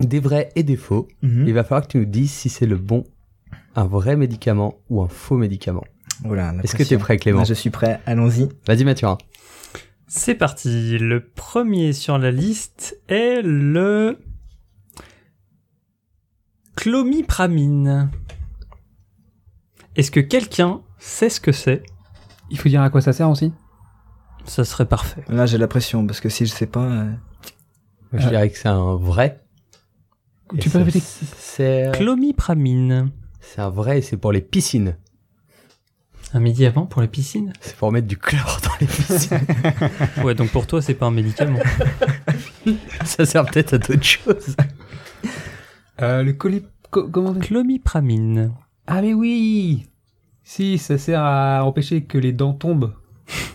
des 0.00 0.20
vrais 0.20 0.50
et 0.56 0.62
des 0.62 0.76
faux. 0.76 1.08
Mhm. 1.22 1.44
Il 1.48 1.54
va 1.54 1.64
falloir 1.64 1.82
que 1.86 1.92
tu 1.92 1.98
nous 1.98 2.04
dises 2.04 2.32
si 2.32 2.50
c'est 2.50 2.66
le 2.66 2.76
bon, 2.76 3.04
un 3.76 3.84
vrai 3.86 4.14
médicament 4.16 4.74
ou 4.90 5.00
un 5.02 5.08
faux 5.08 5.38
médicament. 5.38 5.84
Voilà, 6.22 6.54
Est-ce 6.62 6.76
que 6.76 6.82
tu 6.82 6.94
es 6.94 6.98
prêt 6.98 7.16
Clément 7.18 7.44
Je 7.44 7.54
suis 7.54 7.70
prêt, 7.70 8.00
allons-y. 8.06 8.48
Vas-y 8.66 8.84
Mathurin. 8.84 9.18
C'est 10.06 10.34
parti. 10.34 10.98
Le 10.98 11.20
premier 11.24 11.92
sur 11.92 12.18
la 12.18 12.30
liste 12.30 12.98
est 13.08 13.42
le 13.42 14.18
clomipramine. 16.76 18.10
Est-ce 19.96 20.10
que 20.10 20.20
quelqu'un 20.20 20.80
sait 20.98 21.28
ce 21.30 21.40
que 21.40 21.52
c'est? 21.52 21.82
Il 22.50 22.58
faut 22.58 22.68
dire 22.68 22.82
à 22.82 22.90
quoi 22.90 23.00
ça 23.00 23.12
sert 23.12 23.28
aussi? 23.30 23.52
Ça 24.44 24.64
serait 24.64 24.86
parfait. 24.86 25.24
Là, 25.28 25.46
j'ai 25.46 25.56
la 25.58 25.68
pression, 25.68 26.06
parce 26.06 26.20
que 26.20 26.28
si 26.28 26.46
je 26.46 26.52
sais 26.52 26.66
pas... 26.66 26.84
euh, 26.84 27.12
Je 28.12 28.26
Euh. 28.26 28.30
dirais 28.30 28.50
que 28.50 28.58
c'est 28.58 28.68
un 28.68 28.96
vrai. 28.96 29.40
Tu 30.60 30.68
peux 30.68 30.78
répéter 30.78 31.00
C'est 31.38 31.90
Clomipramine. 31.94 33.10
c'est 33.40 33.60
un 33.60 33.70
vrai 33.70 33.98
et 33.98 34.02
c'est 34.02 34.16
pour 34.18 34.32
les 34.32 34.42
piscines. 34.42 34.96
Un 36.34 36.40
médicament 36.40 36.84
pour 36.86 37.00
les 37.00 37.06
piscines 37.08 37.52
C'est 37.60 37.76
pour 37.76 37.92
mettre 37.92 38.08
du 38.08 38.18
chlore 38.18 38.60
dans 38.64 38.70
les 38.80 38.86
piscines. 38.88 39.38
Ouais, 40.24 40.34
donc 40.34 40.50
pour 40.50 40.66
toi, 40.66 40.82
c'est 40.82 40.94
pas 40.94 41.06
un 41.06 41.10
médicament. 41.12 41.60
ça 43.04 43.24
sert 43.24 43.44
peut-être 43.46 43.74
à 43.74 43.78
d'autres 43.78 44.02
choses. 44.02 44.56
euh, 46.02 46.22
Le 46.24 46.32
colis... 46.32 46.64
co- 46.90 47.08
comment 47.08 47.34
Clomipramine. 47.34 48.52
Ah 48.88 49.00
mais 49.00 49.14
oui 49.14 49.86
Si, 50.42 50.76
ça 50.78 50.98
sert 50.98 51.22
à 51.22 51.64
empêcher 51.64 52.02
que 52.04 52.18
les 52.18 52.32
dents 52.32 52.52
tombent 52.52 52.94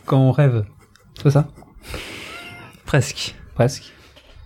quand 0.06 0.20
on 0.20 0.32
rêve. 0.32 0.66
C'est 1.22 1.32
ça? 1.32 1.50
Presque. 2.86 3.36
Presque. 3.56 3.92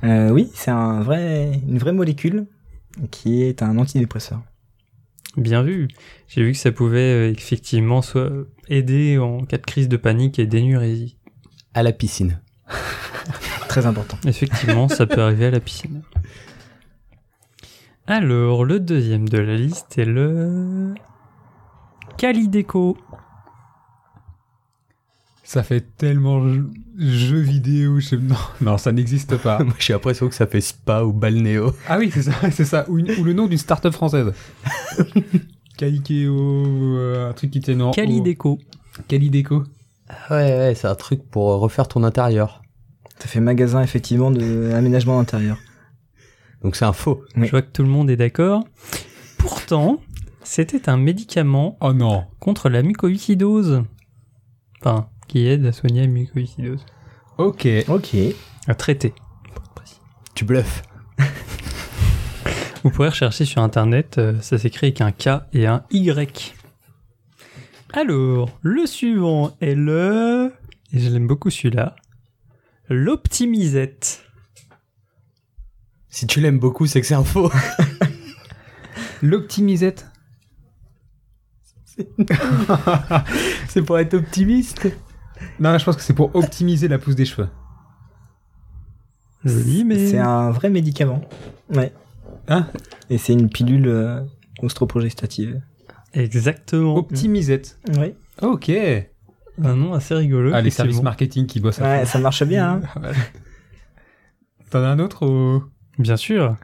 euh, 0.03 0.31
oui, 0.31 0.49
c'est 0.55 0.71
un 0.71 1.01
vrai, 1.01 1.61
une 1.67 1.77
vraie 1.77 1.93
molécule 1.93 2.47
qui 3.11 3.43
est 3.43 3.61
un 3.61 3.77
antidépresseur. 3.77 4.41
Bien 5.35 5.63
vu. 5.63 5.87
J'ai 6.27 6.43
vu 6.43 6.51
que 6.51 6.57
ça 6.57 6.71
pouvait 6.71 7.29
euh, 7.29 7.31
effectivement 7.31 8.01
soit 8.01 8.31
aider 8.69 9.17
en 9.17 9.45
cas 9.45 9.57
de 9.57 9.65
crise 9.65 9.89
de 9.89 9.97
panique 9.97 10.39
et 10.39 10.45
d'énurésie. 10.45 11.17
À 11.73 11.81
la 11.81 11.91
piscine. 11.91 12.39
Très 13.67 13.85
important. 13.85 14.17
Effectivement, 14.25 14.87
ça 14.87 15.07
peut 15.07 15.21
arriver 15.21 15.47
à 15.47 15.51
la 15.51 15.59
piscine. 15.59 16.03
Alors, 18.05 18.65
le 18.65 18.79
deuxième 18.79 19.27
de 19.27 19.39
la 19.39 19.55
liste 19.55 19.97
est 19.97 20.05
le 20.05 20.93
Calideco. 22.17 22.97
Ça 25.45 25.61
fait 25.61 25.83
tellement 25.97 26.47
jeu, 26.47 26.69
jeu 26.97 27.39
vidéo, 27.39 27.99
je 27.99 28.05
sais... 28.07 28.17
Non, 28.17 28.35
non, 28.61 28.77
ça 28.77 28.91
n'existe 28.93 29.35
pas. 29.37 29.59
Moi 29.63 29.73
j'ai 29.77 29.91
l'impression 29.93 30.29
que 30.29 30.35
ça 30.35 30.47
fait 30.47 30.61
spa 30.61 31.03
ou 31.03 31.11
balnéo. 31.11 31.73
ah 31.87 31.97
oui, 31.99 32.09
c'est 32.13 32.21
ça, 32.23 32.31
c'est 32.51 32.65
ça. 32.65 32.85
Ou, 32.89 32.99
une- 32.99 33.11
ou 33.19 33.23
le 33.23 33.33
nom 33.33 33.47
d'une 33.47 33.57
start-up 33.57 33.93
française. 33.93 34.31
Calikeo, 35.77 36.33
euh, 36.97 37.29
un 37.29 37.33
truc 37.33 37.51
qui 37.51 37.59
tient 37.59 37.79
en... 37.81 37.91
Calideco. 37.91 38.59
Calideco. 39.07 39.63
Ouais 40.29 40.35
ouais, 40.57 40.73
c'est 40.75 40.87
un 40.87 40.95
truc 40.95 41.23
pour 41.29 41.45
refaire 41.59 41.87
ton 41.87 42.03
intérieur. 42.03 42.61
Ça 43.19 43.27
fait 43.27 43.39
magasin, 43.39 43.81
effectivement, 43.81 44.31
de 44.31 44.71
aménagement 44.73 45.19
intérieur. 45.19 45.57
Donc 46.61 46.75
c'est 46.75 46.85
un 46.85 46.93
faux. 46.93 47.23
Oui. 47.35 47.45
Je 47.47 47.51
vois 47.51 47.61
que 47.61 47.71
tout 47.71 47.83
le 47.83 47.89
monde 47.89 48.09
est 48.09 48.15
d'accord. 48.17 48.63
Pourtant, 49.37 49.99
c'était 50.43 50.89
un 50.89 50.97
médicament 50.97 51.77
Oh 51.81 51.91
non. 51.93 52.25
contre 52.39 52.69
la 52.69 52.81
mucoviscidose. 52.83 53.83
Enfin, 54.81 55.07
qui 55.33 55.47
aide 55.47 55.65
à 55.65 55.71
soigner 55.71 56.01
la 56.01 56.07
mucoviscidose. 56.07 56.85
Ok. 57.39 57.67
Ok. 57.87 58.15
À 58.67 58.75
traiter. 58.75 59.15
Tu 60.35 60.45
bluffes. 60.45 60.83
Vous 62.83 62.91
pourrez 62.91 63.09
rechercher 63.09 63.43
sur 63.43 63.63
internet, 63.63 64.19
euh, 64.19 64.39
ça 64.41 64.59
s'écrit 64.59 64.87
avec 64.87 65.01
un 65.01 65.11
K 65.11 65.43
et 65.53 65.65
un 65.65 65.85
Y. 65.89 66.53
Alors, 67.93 68.59
le 68.61 68.85
suivant 68.85 69.57
est 69.59 69.73
le... 69.73 70.53
Et 70.91 70.99
je 70.99 71.09
l'aime 71.09 71.25
beaucoup 71.25 71.49
celui-là. 71.49 71.95
L'optimisette. 72.89 74.25
Si 76.09 76.27
tu 76.27 76.41
l'aimes 76.41 76.59
beaucoup, 76.59 76.85
c'est 76.85 77.01
que 77.01 77.07
c'est 77.07 77.15
un 77.15 77.23
faux. 77.23 77.51
L'optimisette. 79.23 80.05
c'est 83.69 83.81
pour 83.81 83.97
être 83.97 84.13
optimiste. 84.13 84.87
Non, 85.59 85.77
je 85.77 85.85
pense 85.85 85.95
que 85.95 86.01
c'est 86.01 86.13
pour 86.13 86.35
optimiser 86.35 86.87
la 86.87 86.99
pousse 86.99 87.15
des 87.15 87.25
cheveux. 87.25 87.49
Joli, 89.45 89.83
mais... 89.83 90.07
C'est 90.07 90.19
un 90.19 90.51
vrai 90.51 90.69
médicament. 90.69 91.21
Ouais. 91.73 91.93
Hein 92.47 92.67
Et 93.09 93.17
c'est 93.17 93.33
une 93.33 93.49
pilule 93.49 93.87
euh, 93.87 94.21
ostroprogestative. 94.61 95.61
Exactement. 96.13 96.95
Optimisette. 96.95 97.79
Oui. 97.97 98.13
Ok. 98.41 98.71
Un 99.61 99.75
nom 99.75 99.93
assez 99.93 100.15
rigolo. 100.15 100.51
Ah, 100.53 100.61
les 100.61 100.69
services 100.69 101.01
marketing 101.01 101.45
qui 101.45 101.59
bossent 101.59 101.81
à 101.81 101.83
Ouais, 101.83 102.05
ça 102.05 102.19
marche 102.19 102.43
bien. 102.43 102.81
Hein. 102.95 103.11
T'en 104.69 104.83
as 104.83 104.87
un 104.87 104.99
autre 104.99 105.27
ou... 105.27 105.63
Bien 105.99 106.17
sûr. 106.17 106.55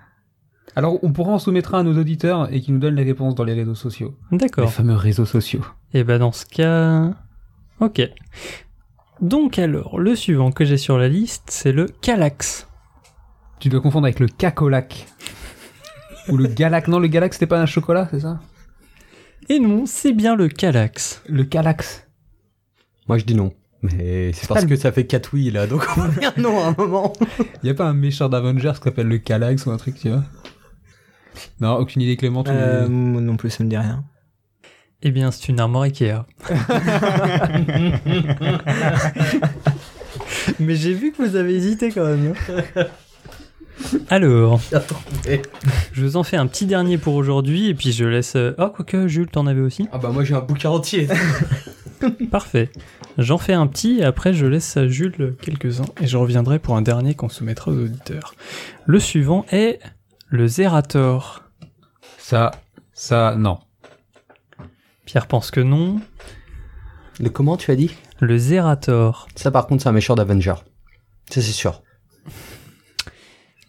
Alors, 0.76 1.04
on 1.04 1.12
pourra 1.12 1.34
en 1.34 1.40
soumettre 1.40 1.76
un 1.76 1.80
à 1.80 1.84
nos 1.84 2.00
auditeurs 2.00 2.52
et 2.52 2.62
qui 2.62 2.72
nous 2.72 2.80
donnent 2.80 2.96
les 2.96 3.04
réponses 3.04 3.36
dans 3.36 3.44
les 3.44 3.54
réseaux 3.54 3.76
sociaux. 3.76 4.16
Les 4.32 4.38
D'accord. 4.38 4.72
fameux 4.72 4.96
réseaux 4.96 5.26
sociaux. 5.26 5.64
Et 5.94 6.04
ben 6.04 6.20
dans 6.20 6.32
ce 6.32 6.46
cas... 6.46 7.14
Ok. 7.80 8.02
Donc 9.22 9.60
alors, 9.60 10.00
le 10.00 10.16
suivant 10.16 10.52
que 10.52 10.64
j'ai 10.66 10.78
sur 10.78 10.98
la 10.98 11.08
liste, 11.10 11.44
c'est 11.50 11.72
le 11.72 11.86
Calax. 11.88 12.68
Tu 13.60 13.68
dois 13.70 13.82
confondre 13.82 14.06
avec 14.06 14.20
le 14.20 14.28
cacolac. 14.28 15.08
Ou 16.30 16.38
le 16.38 16.48
galac. 16.48 16.88
Non, 16.88 17.00
le 17.00 17.08
galac, 17.08 17.34
c'était 17.34 17.48
pas 17.48 17.60
un 17.60 17.66
chocolat, 17.66 18.08
c'est 18.12 18.22
ça? 18.22 18.40
Et 19.50 19.60
non, 19.60 19.86
c'est 19.86 20.14
bien 20.14 20.36
le 20.36 20.48
Calax. 20.48 21.22
Le 21.28 21.44
calax. 21.44 22.08
Moi 23.08 23.18
je 23.18 23.26
dis 23.26 23.34
non. 23.36 23.52
Mais 23.82 24.32
c'est 24.34 24.48
parce 24.48 24.66
que 24.66 24.76
ça 24.76 24.92
fait 24.92 25.08
4 25.08 25.30
oui 25.34 25.50
là, 25.52 25.66
donc 25.66 25.86
on 25.98 26.02
va 26.02 26.08
dire 26.20 26.34
non 26.38 26.60
à 26.64 26.68
un 26.68 26.76
moment. 26.78 27.14
Y 27.64 27.70
a 27.70 27.74
pas 27.74 27.86
un 27.88 27.94
méchant 27.94 28.30
d'Avengers 28.30 28.74
qui 28.76 28.84
s'appelle 28.84 29.08
le 29.08 29.18
calax 29.18 29.66
ou 29.66 29.72
un 29.72 29.78
truc, 29.78 29.96
tu 29.96 30.10
vois? 30.10 30.24
Non, 31.62 31.76
aucune 31.78 32.02
idée, 32.02 32.16
Clément. 32.18 32.44
tu- 32.44 32.52
Euh, 32.54 32.88
moi 32.90 33.22
non 33.22 33.38
plus, 33.38 33.50
ça 33.50 33.64
me 33.64 33.70
dit 33.70 33.78
rien. 33.78 34.04
Eh 35.02 35.12
bien, 35.12 35.32
c'est 35.32 35.48
une 35.50 35.60
armoire 35.62 35.84
Ikea. 35.84 36.26
Mais 40.60 40.76
j'ai 40.76 40.94
vu 40.94 41.12
que 41.12 41.22
vous 41.24 41.36
avez 41.36 41.54
hésité 41.56 41.92
quand 41.92 42.06
même. 42.06 42.34
Alors, 44.10 44.60
je 45.94 46.06
vous 46.06 46.18
en 46.18 46.24
fais 46.24 46.36
un 46.38 46.48
petit 46.48 46.66
dernier 46.66 46.98
pour 46.98 47.16
aujourd'hui 47.16 47.70
et 47.70 47.74
puis 47.74 47.92
je 47.94 48.04
laisse. 48.06 48.36
euh, 48.36 48.54
Oh, 48.58 48.68
quoique, 48.76 49.08
Jules, 49.08 49.30
t'en 49.30 49.48
avais 49.48 49.62
aussi? 49.62 49.88
Ah 49.94 49.98
bah 49.98 50.10
moi 50.10 50.24
j'ai 50.26 50.36
un 50.36 50.42
bouquin 50.42 50.70
entier. 50.70 51.08
Parfait. 52.32 52.70
J'en 53.18 53.38
fais 53.38 53.54
un 53.54 53.68
petit 53.68 54.00
et 54.00 54.04
après 54.04 54.34
je 54.34 54.46
laisse 54.46 54.76
à 54.78 54.88
Jules 54.88 55.36
quelques-uns 55.42 55.86
et 56.02 56.08
je 56.08 56.18
reviendrai 56.18 56.60
pour 56.60 56.76
un 56.76 56.82
dernier 56.82 57.16
qu'on 57.16 57.30
soumettra 57.30 57.72
aux 57.72 57.78
auditeurs. 57.84 58.34
Le 58.86 59.00
suivant 59.00 59.46
est 59.52 59.80
Le 60.28 60.48
Zerator. 60.48 61.44
Ça, 62.18 62.52
ça, 62.94 63.36
non. 63.38 63.60
Pierre 65.10 65.26
pense 65.26 65.50
que 65.50 65.60
non. 65.60 66.00
Le 67.20 67.32
comment 67.32 67.58
tu 67.58 67.72
as 67.72 67.76
dit? 67.76 67.90
Le 68.20 68.38
Zerator. 68.38 69.28
Ça 69.34 69.50
par 69.50 69.66
contre 69.66 69.82
c'est 69.82 69.90
un 69.90 69.92
méchant 69.92 70.14
d'Avenger. 70.14 70.54
Ça 71.32 71.42
c'est 71.42 71.52
sûr. 71.52 71.82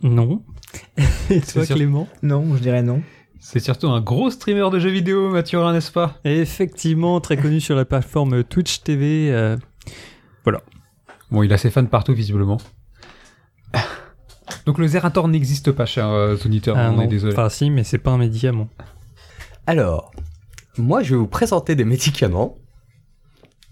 Non. 0.03 0.43
Et 1.31 1.41
toi, 1.41 1.65
sûr. 1.65 1.77
Clément? 1.77 2.07
Non, 2.23 2.55
je 2.57 2.61
dirais 2.61 2.83
non. 2.83 3.01
C'est 3.39 3.59
surtout 3.59 3.89
un 3.89 4.03
gros 4.03 4.31
streamer 4.31 4.69
de 4.71 4.79
jeux 4.79 4.91
vidéo, 4.91 5.31
Mathurin, 5.31 5.73
n'est-ce 5.73 5.91
pas? 5.91 6.19
Et 6.27 6.41
Effectivement, 6.41 7.19
très 7.23 7.39
connu 7.39 7.59
sur 7.59 7.75
la 7.75 7.87
plateforme 7.87 8.45
Twitch 8.45 8.83
TV. 8.83 9.33
euh, 9.33 9.57
Bon, 11.31 11.43
il 11.43 11.51
a 11.55 11.57
ses 11.57 11.71
fans 11.71 11.87
partout, 11.87 12.13
visiblement. 12.13 12.59
Donc 14.67 14.77
le 14.77 14.87
Zerator 14.89 15.27
n'existe 15.27 15.73
pas, 15.73 15.87
chers 15.87 16.09
euh, 16.11 16.37
auditeurs, 16.45 16.77
ah 16.77 16.91
on 16.91 16.97
non. 16.97 17.03
est 17.03 17.07
désolé. 17.07 17.33
Enfin, 17.33 17.49
si, 17.49 17.71
mais 17.71 17.83
c'est 17.83 17.97
pas 17.99 18.11
un 18.11 18.19
médicament. 18.19 18.69
Alors, 19.67 20.13
moi 20.81 21.03
je 21.03 21.15
vais 21.15 21.19
vous 21.21 21.27
présenter 21.29 21.75
des 21.75 21.85
médicaments 21.85 22.59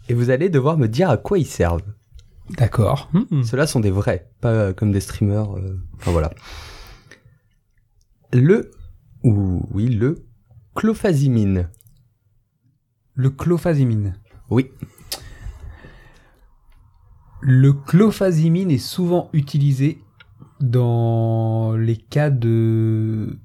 et 0.09 0.15
vous 0.15 0.31
allez 0.31 0.49
devoir 0.49 0.79
me 0.79 0.87
dire 0.89 1.11
à 1.11 1.17
quoi 1.17 1.39
ils 1.39 1.47
servent. 1.47 1.83
D'accord. 2.57 3.11
Hmm. 3.13 3.43
Ceux-là 3.43 3.67
sont 3.67 3.81
des 3.81 3.91
vrais, 3.91 4.31
pas 4.41 4.53
euh, 4.53 4.73
comme 4.73 4.91
des 4.93 5.01
streamers. 5.01 5.57
euh, 5.57 5.79
Enfin 5.97 6.13
voilà. 6.13 6.31
Le 8.33 8.71
ou 9.25 9.63
oui 9.73 9.89
le 9.89 10.25
clofazimine. 10.75 11.69
Le 13.15 13.31
clofazimine. 13.31 14.15
Oui. 14.51 14.71
Le 17.41 17.73
clofazimine 17.73 18.71
est 18.71 18.79
souvent 18.79 19.29
utilisé 19.33 20.01
dans 20.61 21.75
les 21.77 21.97
cas 21.97 22.31
de 22.31 23.39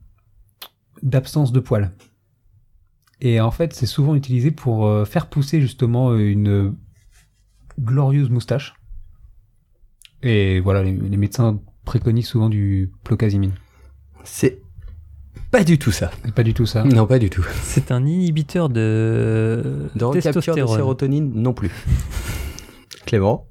d'absence 1.03 1.51
de 1.51 1.59
poils. 1.59 1.91
Et 3.25 3.39
en 3.39 3.51
fait, 3.51 3.73
c'est 3.73 3.85
souvent 3.85 4.15
utilisé 4.15 4.51
pour 4.51 4.85
euh, 4.85 5.05
faire 5.05 5.27
pousser 5.27 5.61
justement 5.61 6.13
une 6.17 6.75
glorieuse 7.79 8.29
moustache. 8.29 8.73
Et 10.21 10.59
voilà, 10.59 10.83
les, 10.83 10.91
les 10.91 11.15
médecins 11.17 11.59
préconisent 11.85 12.27
souvent 12.27 12.49
du 12.49 12.91
clofazimine. 13.05 13.53
C'est 14.25 14.59
pas 15.51 15.63
du 15.63 15.77
tout 15.79 15.91
ça. 15.91 16.11
C'est 16.25 16.33
pas 16.35 16.43
du 16.43 16.53
tout 16.53 16.65
ça. 16.65 16.83
Non, 16.83 17.07
pas 17.07 17.17
du 17.17 17.29
tout. 17.29 17.45
C'est 17.63 17.91
un 17.91 18.05
inhibiteur 18.05 18.67
de, 18.69 19.89
De 19.95 20.03
recapture 20.03 20.31
de 20.31 20.33
testostérone. 20.39 20.75
sérotonine 20.75 21.31
non 21.33 21.53
plus. 21.53 21.71
Clément. 23.05 23.47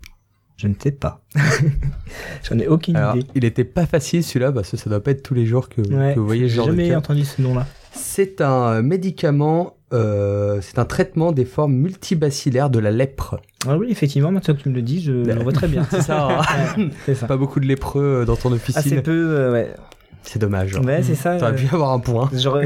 Je 0.56 0.68
ne 0.68 0.74
sais 0.78 0.92
pas. 0.92 1.24
J'en 2.48 2.58
ai 2.58 2.66
aucune 2.68 2.96
Alors, 2.96 3.16
idée. 3.16 3.26
il 3.34 3.44
était 3.46 3.64
pas 3.64 3.86
facile 3.86 4.22
celui-là 4.22 4.52
parce 4.52 4.70
que 4.70 4.76
ça 4.76 4.90
doit 4.90 5.02
pas 5.02 5.12
être 5.12 5.22
tous 5.22 5.34
les 5.34 5.46
jours 5.46 5.68
que, 5.70 5.80
Ouais, 5.80 6.12
que 6.14 6.20
vous 6.20 6.26
voyez 6.26 6.42
ce 6.44 6.48
J'ai 6.50 6.56
genre 6.56 6.66
de 6.66 6.72
jamais 6.72 6.94
entendu 6.94 7.24
ce 7.24 7.40
nom-là. 7.40 7.66
C'est 7.94 8.40
un 8.40 8.82
médicament, 8.82 9.76
euh, 9.92 10.60
c'est 10.62 10.78
un 10.78 10.84
traitement 10.84 11.32
des 11.32 11.44
formes 11.44 11.74
multibacillaires 11.74 12.70
de 12.70 12.78
la 12.78 12.90
lèpre. 12.90 13.40
Ah 13.66 13.76
oui, 13.76 13.88
effectivement, 13.90 14.30
maintenant 14.32 14.54
que 14.54 14.60
tu 14.62 14.68
me 14.68 14.74
le 14.74 14.82
dis, 14.82 15.02
je 15.02 15.12
le 15.12 15.42
vois 15.42 15.52
très 15.52 15.68
bien. 15.68 15.84
C'est 15.90 16.02
ça. 16.02 16.28
hein. 16.40 16.42
Ouais, 16.78 16.88
c'est 17.06 17.14
ça. 17.14 17.26
pas 17.26 17.36
beaucoup 17.36 17.60
de 17.60 17.66
lépreux 17.66 18.20
euh, 18.22 18.24
dans 18.24 18.36
ton 18.36 18.52
Assez 18.52 18.70
officine. 18.70 19.02
peu, 19.02 19.12
euh, 19.36 19.52
ouais. 19.52 19.74
C'est 20.24 20.38
dommage. 20.38 20.76
Ouais, 20.76 21.02
c'est 21.02 21.16
ça. 21.16 21.36
T'aurais 21.36 21.50
euh, 21.52 21.56
pu 21.56 21.74
avoir 21.74 21.90
un 21.92 21.98
point. 21.98 22.30
J'aurais, 22.32 22.64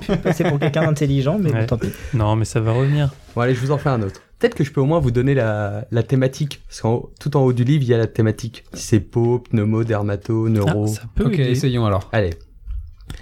pu 0.00 0.16
passer 0.16 0.44
pour 0.44 0.58
quelqu'un 0.58 0.82
d'intelligent, 0.86 1.38
mais 1.38 1.52
Ouais. 1.52 1.60
bon, 1.60 1.66
tant 1.66 1.76
pis. 1.76 1.90
Non, 2.14 2.36
mais 2.36 2.46
ça 2.46 2.58
va 2.60 2.72
revenir. 2.72 3.12
Bon 3.34 3.42
allez, 3.42 3.54
je 3.54 3.60
vous 3.60 3.70
en 3.70 3.76
fais 3.76 3.90
un 3.90 4.00
autre. 4.00 4.22
Peut-être 4.38 4.54
que 4.54 4.64
je 4.64 4.72
peux 4.72 4.80
au 4.80 4.86
moins 4.86 4.98
vous 4.98 5.10
donner 5.10 5.34
la, 5.34 5.84
la 5.90 6.02
thématique, 6.02 6.62
parce 6.66 6.80
qu'en 6.80 7.10
tout 7.20 7.36
en 7.36 7.42
haut 7.42 7.52
du 7.52 7.64
livre, 7.64 7.82
il 7.84 7.88
y 7.90 7.94
a 7.94 7.98
la 7.98 8.06
thématique. 8.06 8.64
C'est 8.72 9.00
peau, 9.00 9.40
pneumo, 9.40 9.84
dermato, 9.84 10.48
neuro. 10.48 10.86
Ah, 10.88 10.90
ça 10.90 11.02
peut 11.14 11.26
Ok, 11.26 11.34
aider. 11.34 11.50
essayons 11.50 11.84
alors. 11.84 12.08
Allez. 12.12 12.30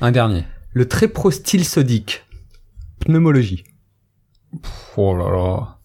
Un 0.01 0.13
dernier. 0.13 0.45
Le 0.75 0.87
tréprostyl 0.89 1.65
sodique. 1.65 2.25
Pneumologie. 3.01 3.65
Oh 4.97 5.17
là 5.17 5.31
là. 5.31 5.79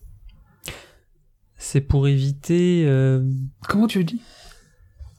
C'est 1.57 1.81
pour 1.81 2.07
éviter. 2.07 2.85
euh, 2.87 3.23
Comment 3.67 3.87
tu 3.87 4.03
dis? 4.03 4.21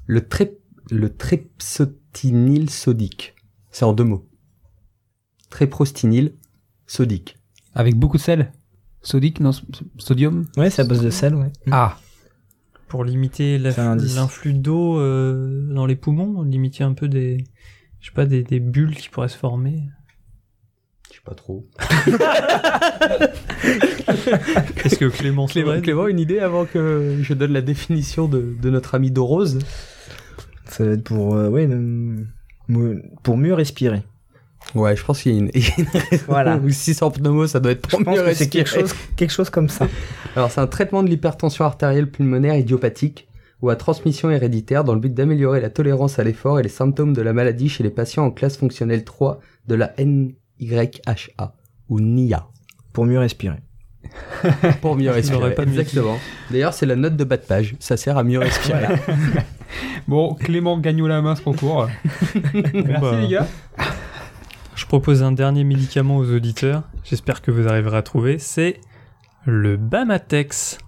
Le, 0.07 0.27
tré, 0.27 0.59
le 0.91 1.15
trépsotinil 1.15 2.69
sodique. 2.71 3.35
C'est 3.71 3.85
en 3.85 3.93
deux 3.93 4.05
mots. 4.05 4.29
Tréprostinil 5.51 6.35
sodique. 6.87 7.37
Avec 7.75 7.97
beaucoup 7.97 8.17
de 8.17 8.23
sel? 8.23 8.53
Sodique, 9.03 9.41
non, 9.41 9.51
s- 9.51 9.63
sodium? 9.99 10.47
Ouais, 10.57 10.71
c'est 10.71 10.83
à 10.83 10.85
base 10.85 11.01
de 11.03 11.11
sel, 11.11 11.35
ouais. 11.35 11.53
Ah, 11.71 11.97
pour 12.89 13.05
limiter 13.05 13.57
la- 13.59 13.71
C'est 13.73 13.81
un 13.81 13.93
indice. 13.93 14.17
l'influx 14.17 14.53
d'eau 14.53 14.99
euh, 14.99 15.73
dans 15.73 15.87
les 15.87 15.95
poumons, 15.97 16.43
limiter 16.43 16.83
un 16.85 16.93
peu 16.93 17.09
des, 17.09 17.45
je 18.01 18.07
sais 18.09 18.15
pas, 18.15 18.27
des, 18.27 18.43
des 18.43 18.61
bulles 18.61 18.95
qui 18.97 19.09
pourraient 19.09 19.29
se 19.29 19.37
former. 19.37 19.83
Je 21.11 21.17
sais 21.17 21.23
pas 21.25 21.35
trop. 21.35 21.67
Est-ce 24.85 24.97
que 24.97 25.07
Clément 25.07 25.47
Clément, 25.47 25.81
Clément, 25.81 26.07
une 26.09 26.19
idée 26.21 26.39
avant 26.39 26.65
que 26.67 27.19
je 27.23 27.35
donne 27.35 27.53
la 27.53 27.61
définition 27.63 28.29
de, 28.29 28.55
de 28.61 28.71
notre 28.71 28.95
ami 28.95 29.11
Dorose 29.11 29.59
Ça 30.67 30.85
va 30.85 30.93
être 30.93 31.05
pour, 31.05 31.35
euh, 31.35 31.49
ouais, 31.49 31.67
mou- 31.67 33.01
pour 33.23 33.37
mieux 33.37 33.55
respirer. 33.55 34.03
Ouais, 34.75 34.95
je 34.97 35.05
pense 35.05 35.23
qu'il 35.23 35.33
y 35.33 35.37
a 35.37 35.39
une, 35.39 35.51
il 35.55 35.63
y 35.63 35.71
a 35.71 35.75
une 35.79 35.87
raison. 36.11 36.25
Voilà. 36.29 36.57
Ou 36.63 36.71
si 36.71 36.97
en 37.03 37.11
pneumo, 37.11 37.47
ça 37.47 37.61
doit 37.61 37.73
être 37.73 37.89
Je 37.91 37.97
pour 37.97 38.05
pense 38.05 38.17
mieux 38.19 38.25
que 38.25 38.35
c'est 38.35 38.49
quelque 38.49 38.69
respirer. 38.71 38.89
chose, 38.89 38.97
quelque 39.17 39.33
chose 39.33 39.51
comme 39.51 39.69
ça. 39.69 39.89
Alors, 40.37 40.51
c'est 40.51 40.61
un 40.61 40.67
traitement 40.67 41.03
de 41.03 41.09
l'hypertension 41.09 41.65
artérielle 41.65 42.11
pulmonaire 42.11 42.55
idiopathique 42.57 43.27
ou 43.63 43.71
à 43.71 43.77
transmission 43.77 44.31
héréditaire 44.31 44.85
dans 44.85 44.95
le 44.95 45.01
but 45.01 45.13
d'améliorer 45.13 45.61
la 45.61 45.71
tolérance 45.71 46.19
à 46.19 46.25
l'effort 46.25 46.59
et 46.59 46.63
les 46.63 46.69
symptômes 46.69 47.13
de 47.13 47.23
la 47.23 47.33
maladie 47.33 47.69
chez 47.69 47.83
les 47.83 47.91
patients 47.91 48.25
en 48.25 48.31
classe 48.31 48.57
fonctionnelle 48.57 49.05
3 49.05 49.41
de 49.69 49.75
la 49.75 49.93
NYHA 49.99 51.55
ou 51.89 52.01
NIA. 52.01 52.47
Pour 52.93 53.05
mieux 53.05 53.19
respirer. 53.19 53.59
Pour 54.81 54.97
mieux 54.97 55.11
respirer. 55.11 55.55
pas. 55.55 55.63
Exactement. 55.63 56.19
D'ailleurs, 56.51 56.75
c'est 56.75 56.87
la 56.87 56.97
note 56.97 57.17
de 57.17 57.25
bas 57.25 57.37
de 57.37 57.43
page. 57.43 57.77
Ça 57.79 57.97
sert 57.97 58.17
à 58.17 58.25
mieux 58.25 58.39
respirer. 58.39 58.87
bon, 60.09 60.35
Clément 60.35 60.79
gagne 60.79 61.07
la 61.07 61.23
main 61.23 61.37
ce 61.37 61.43
concours. 61.43 61.89
Merci 62.55 63.01
bah. 63.01 63.21
les 63.21 63.29
gars. 63.29 63.47
Je 64.75 64.87
propose 64.87 65.23
un 65.23 65.33
dernier 65.33 65.65
médicament 65.65 66.17
aux 66.17 66.33
auditeurs. 66.33 66.83
J'espère 67.05 67.43
que 67.43 67.51
vous 67.51 67.69
arriverez 67.69 67.99
à 67.99 68.03
trouver. 68.03 68.39
C'est 68.39 68.81
le 69.45 69.77
Bamatex. 69.77 70.79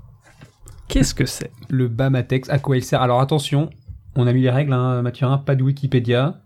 Qu'est-ce 0.93 1.15
que 1.15 1.25
c'est? 1.27 1.51
Le 1.71 1.89
Bamatex, 1.89 2.49
à 2.51 2.59
quoi 2.59 2.77
il 2.77 2.85
sert? 2.85 3.01
Alors 3.03 3.21
attention, 3.21 3.71
on 4.15 4.27
a 4.27 4.33
mis 4.33 4.43
les 4.43 4.51
règles, 4.51 4.73
hein, 4.75 5.01
Mathurin, 5.03 5.39
pas 5.39 5.55
de 5.55 5.63
Wikipédia, 5.63 6.43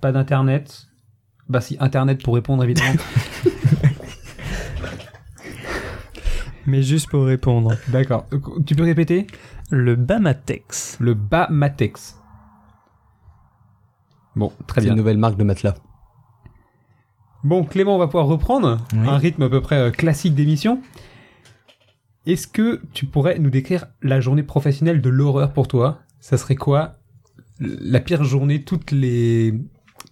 pas 0.00 0.12
d'internet. 0.12 0.86
Bah 1.48 1.60
si, 1.60 1.76
internet 1.80 2.22
pour 2.22 2.34
répondre 2.34 2.62
évidemment. 2.64 2.92
Mais 6.66 6.82
juste 6.82 7.08
pour 7.08 7.24
répondre. 7.24 7.74
D'accord. 7.88 8.26
Tu 8.66 8.74
peux 8.74 8.82
répéter? 8.82 9.26
Le 9.70 9.94
Bamatex. 9.94 10.96
Le 11.00 11.14
Bamatex. 11.14 12.18
Bon, 14.34 14.52
très 14.66 14.80
C'est 14.80 14.86
bien. 14.86 14.92
une 14.94 14.98
nouvelle 14.98 15.18
marque 15.18 15.36
de 15.36 15.44
matelas. 15.44 15.74
Bon, 17.44 17.64
Clément, 17.64 17.94
on 17.94 17.98
va 17.98 18.06
pouvoir 18.06 18.26
reprendre 18.26 18.78
Oui. 18.92 19.08
un 19.08 19.16
rythme 19.16 19.42
à 19.44 19.48
peu 19.48 19.60
près 19.60 19.76
euh, 19.76 19.90
classique 19.92 20.34
d'émission. 20.34 20.82
Est-ce 22.26 22.48
que 22.48 22.80
tu 22.92 23.06
pourrais 23.06 23.38
nous 23.38 23.50
décrire 23.50 23.86
la 24.02 24.20
journée 24.20 24.42
professionnelle 24.42 25.00
de 25.00 25.08
l'horreur 25.08 25.52
pour 25.52 25.68
toi? 25.68 26.00
Ça 26.18 26.36
serait 26.36 26.56
quoi 26.56 26.96
la 27.60 28.00
pire 28.00 28.24
journée, 28.24 28.62
toutes 28.62 28.90
les 28.90 29.54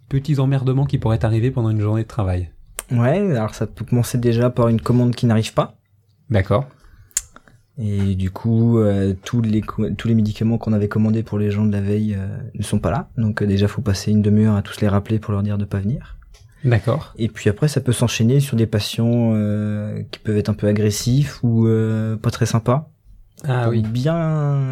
petits 0.09 0.39
emmerdements 0.39 0.87
qui 0.87 0.99
pourraient 0.99 1.25
arriver 1.25 1.51
pendant 1.51 1.71
une 1.71 1.81
journée 1.81 2.05
de 2.05 2.09
travail? 2.09 2.51
Ouais, 2.93 3.19
alors 3.37 3.55
ça 3.55 3.67
peut 3.67 3.85
commencer 3.85 4.19
déjà 4.19 4.49
par 4.49 4.69
une 4.69 4.81
commande 4.81 5.15
qui 5.17 5.27
n'arrive 5.27 5.55
pas. 5.55 5.77
D'accord. 6.31 6.69
Et 7.79 8.15
du 8.15 8.31
coup, 8.31 8.79
euh, 8.79 9.15
tous 9.25 9.43
les 9.43 9.61
co- 9.61 9.91
tous 9.91 10.07
les 10.07 10.15
médicaments 10.15 10.59
qu'on 10.59 10.73
avait 10.73 10.87
commandés 10.87 11.25
pour 11.25 11.39
les 11.41 11.51
gens 11.51 11.65
de 11.67 11.73
la 11.73 11.81
veille 11.81 12.15
euh, 12.17 12.39
ne 12.55 12.62
sont 12.62 12.79
pas 12.79 12.93
là. 12.93 13.09
Donc 13.17 13.43
euh, 13.43 13.47
déjà, 13.47 13.67
faut 13.67 13.83
passer 13.83 14.12
une 14.12 14.23
demi-heure 14.23 14.55
à 14.55 14.62
tous 14.62 14.81
les 14.81 14.87
rappeler 14.87 15.19
pour 15.19 15.33
leur 15.33 15.43
dire 15.43 15.59
de 15.59 15.65
pas 15.65 15.81
venir. 15.81 16.14
D'accord. 16.65 17.12
Et 17.19 17.29
puis 17.29 17.51
après, 17.51 17.69
ça 17.69 17.81
peut 17.81 17.93
s'enchaîner 17.93 18.41
sur 18.41 18.57
des 18.57 18.67
patients 18.67 19.33
euh, 19.35 20.03
qui 20.11 20.19
peuvent 20.19 20.37
être 20.37 20.49
un 20.49 20.55
peu 20.55 20.67
agressifs 20.67 21.43
ou 21.43 21.67
euh, 21.67 22.17
pas 22.17 22.31
très 22.31 22.47
sympas. 22.47 22.91
Ah 23.47 23.69
oui. 23.69 23.83
Bien 23.83 24.17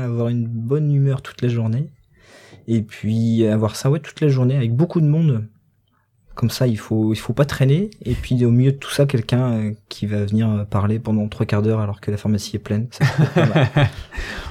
avoir 0.02 0.28
une 0.28 0.46
bonne 0.46 0.92
humeur 0.92 1.20
toute 1.22 1.42
la 1.42 1.48
journée. 1.48 1.90
Et 2.68 2.82
puis 2.82 3.46
avoir 3.46 3.76
ça 3.76 3.90
ouais 3.90 4.00
toute 4.00 4.20
la 4.20 4.28
journée 4.28 4.56
avec 4.56 4.74
beaucoup 4.74 5.00
de 5.00 5.06
monde. 5.06 5.46
Comme 6.34 6.48
ça, 6.50 6.66
il 6.66 6.78
faut 6.78 7.12
il 7.12 7.16
faut 7.18 7.32
pas 7.34 7.44
traîner. 7.44 7.90
Et 8.04 8.14
puis 8.14 8.42
au 8.44 8.50
milieu 8.50 8.72
de 8.72 8.76
tout 8.78 8.90
ça, 8.90 9.04
quelqu'un 9.06 9.52
euh, 9.52 9.70
qui 9.88 10.06
va 10.06 10.24
venir 10.24 10.48
euh, 10.50 10.64
parler 10.64 10.98
pendant 10.98 11.28
trois 11.28 11.44
quarts 11.46 11.60
d'heure 11.62 11.80
alors 11.80 12.00
que 12.00 12.10
la 12.10 12.16
pharmacie 12.16 12.56
est 12.56 12.58
pleine. 12.58 12.86
Ça 12.90 13.04
pas 13.34 13.46
mal. 13.46 13.68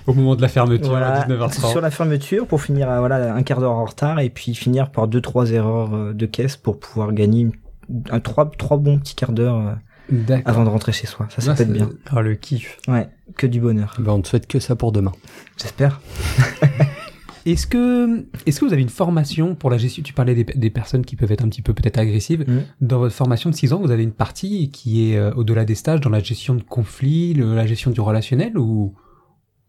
Au 0.08 0.14
moment 0.14 0.36
de 0.36 0.42
la 0.42 0.48
fermeture 0.48 0.90
Voilà, 0.90 1.22
à 1.22 1.28
19h30. 1.28 1.70
sur 1.72 1.82
la 1.82 1.92
fermeture 1.92 2.46
pour 2.48 2.62
finir 2.62 2.90
à 2.90 3.00
voilà 3.00 3.34
un 3.34 3.44
quart 3.44 3.60
d'heure 3.60 3.72
en 3.74 3.86
retard 3.86 4.20
et 4.20 4.30
puis 4.30 4.54
finir 4.56 4.92
par 4.92 5.08
deux 5.08 5.22
trois 5.22 5.52
erreurs 5.52 5.94
euh, 5.96 6.14
de 6.14 6.26
caisse 6.26 6.56
pour 6.58 6.80
pouvoir 6.80 7.14
gagner 7.14 7.50
un 8.12 8.20
trois 8.20 8.50
trois 8.58 8.78
bons 8.78 9.00
petits 9.00 9.16
quarts 9.16 9.32
d'heure 9.32 9.76
D'accord. 10.12 10.50
avant 10.54 10.64
de 10.66 10.70
rentrer 10.70 10.92
chez 10.92 11.08
soi. 11.08 11.28
Ça, 11.30 11.42
ça 11.42 11.52
Ah, 11.52 11.56
peut 11.56 11.64
être 11.64 11.72
bien. 11.74 11.90
Ah, 12.12 12.22
le 12.22 12.36
kiff. 12.36 12.78
Ouais, 12.88 13.08
que 13.38 13.48
du 13.48 13.60
bonheur. 13.62 13.96
Ben, 14.00 14.12
on 14.14 14.18
ne 14.20 14.24
souhaite 14.24 14.46
que 14.48 14.60
ça 14.60 14.76
pour 14.76 14.92
demain. 14.92 15.14
J'espère. 15.58 16.00
Est-ce 17.46 17.66
que, 17.68 18.26
est-ce 18.46 18.60
que 18.60 18.66
vous 18.66 18.74
avez 18.74 18.82
une 18.82 18.90
formation 18.90 19.56
pour 19.56 19.70
la 19.70 19.78
gestion 19.78 20.04
Tu 20.04 20.14
parlais 20.14 20.36
des, 20.36 20.44
des 20.44 20.70
personnes 20.70 21.04
qui 21.06 21.16
peuvent 21.16 21.32
être 21.32 21.44
un 21.44 21.50
petit 21.50 21.62
peu 21.62 21.74
peut-être 21.74 21.98
agressives. 21.98 22.46
Mhm. 22.48 22.64
Dans 22.82 23.00
votre 23.00 23.16
formation 23.16 23.50
de 23.50 23.56
6 23.56 23.74
ans, 23.74 23.80
vous 23.82 23.92
avez 23.92 24.04
une 24.04 24.12
partie 24.14 24.70
qui 24.72 25.12
est 25.12 25.18
euh, 25.18 25.32
au-delà 25.36 25.66
des 25.66 25.76
stages 25.76 26.02
dans 26.02 26.10
la 26.10 26.20
gestion 26.20 26.56
de 26.56 26.62
conflits, 26.64 27.34
le- 27.34 27.56
la 27.56 27.66
gestion 27.66 27.92
du 27.92 28.02
relationnel 28.02 28.58
ou, 28.58 28.94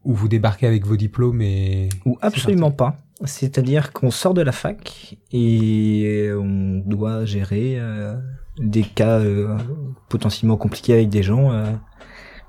ou 0.04 0.12
vous 0.14 0.28
débarquez 0.28 0.66
avec 0.66 0.86
vos 0.86 0.96
diplômes 0.96 1.40
et... 1.42 1.88
Ou 2.04 2.18
absolument 2.20 2.70
pas. 2.72 2.98
C'est-à-dire 3.24 3.92
qu'on 3.92 4.10
sort 4.10 4.34
de 4.34 4.42
la 4.42 4.50
fac 4.52 5.16
et 5.32 6.28
on 6.36 6.82
doit 6.84 7.24
gérer 7.24 7.76
euh, 7.78 8.16
des 8.58 8.82
cas 8.82 9.20
euh, 9.20 9.56
potentiellement 10.08 10.56
compliqués 10.56 10.92
avec 10.94 11.08
des 11.08 11.22
gens 11.22 11.52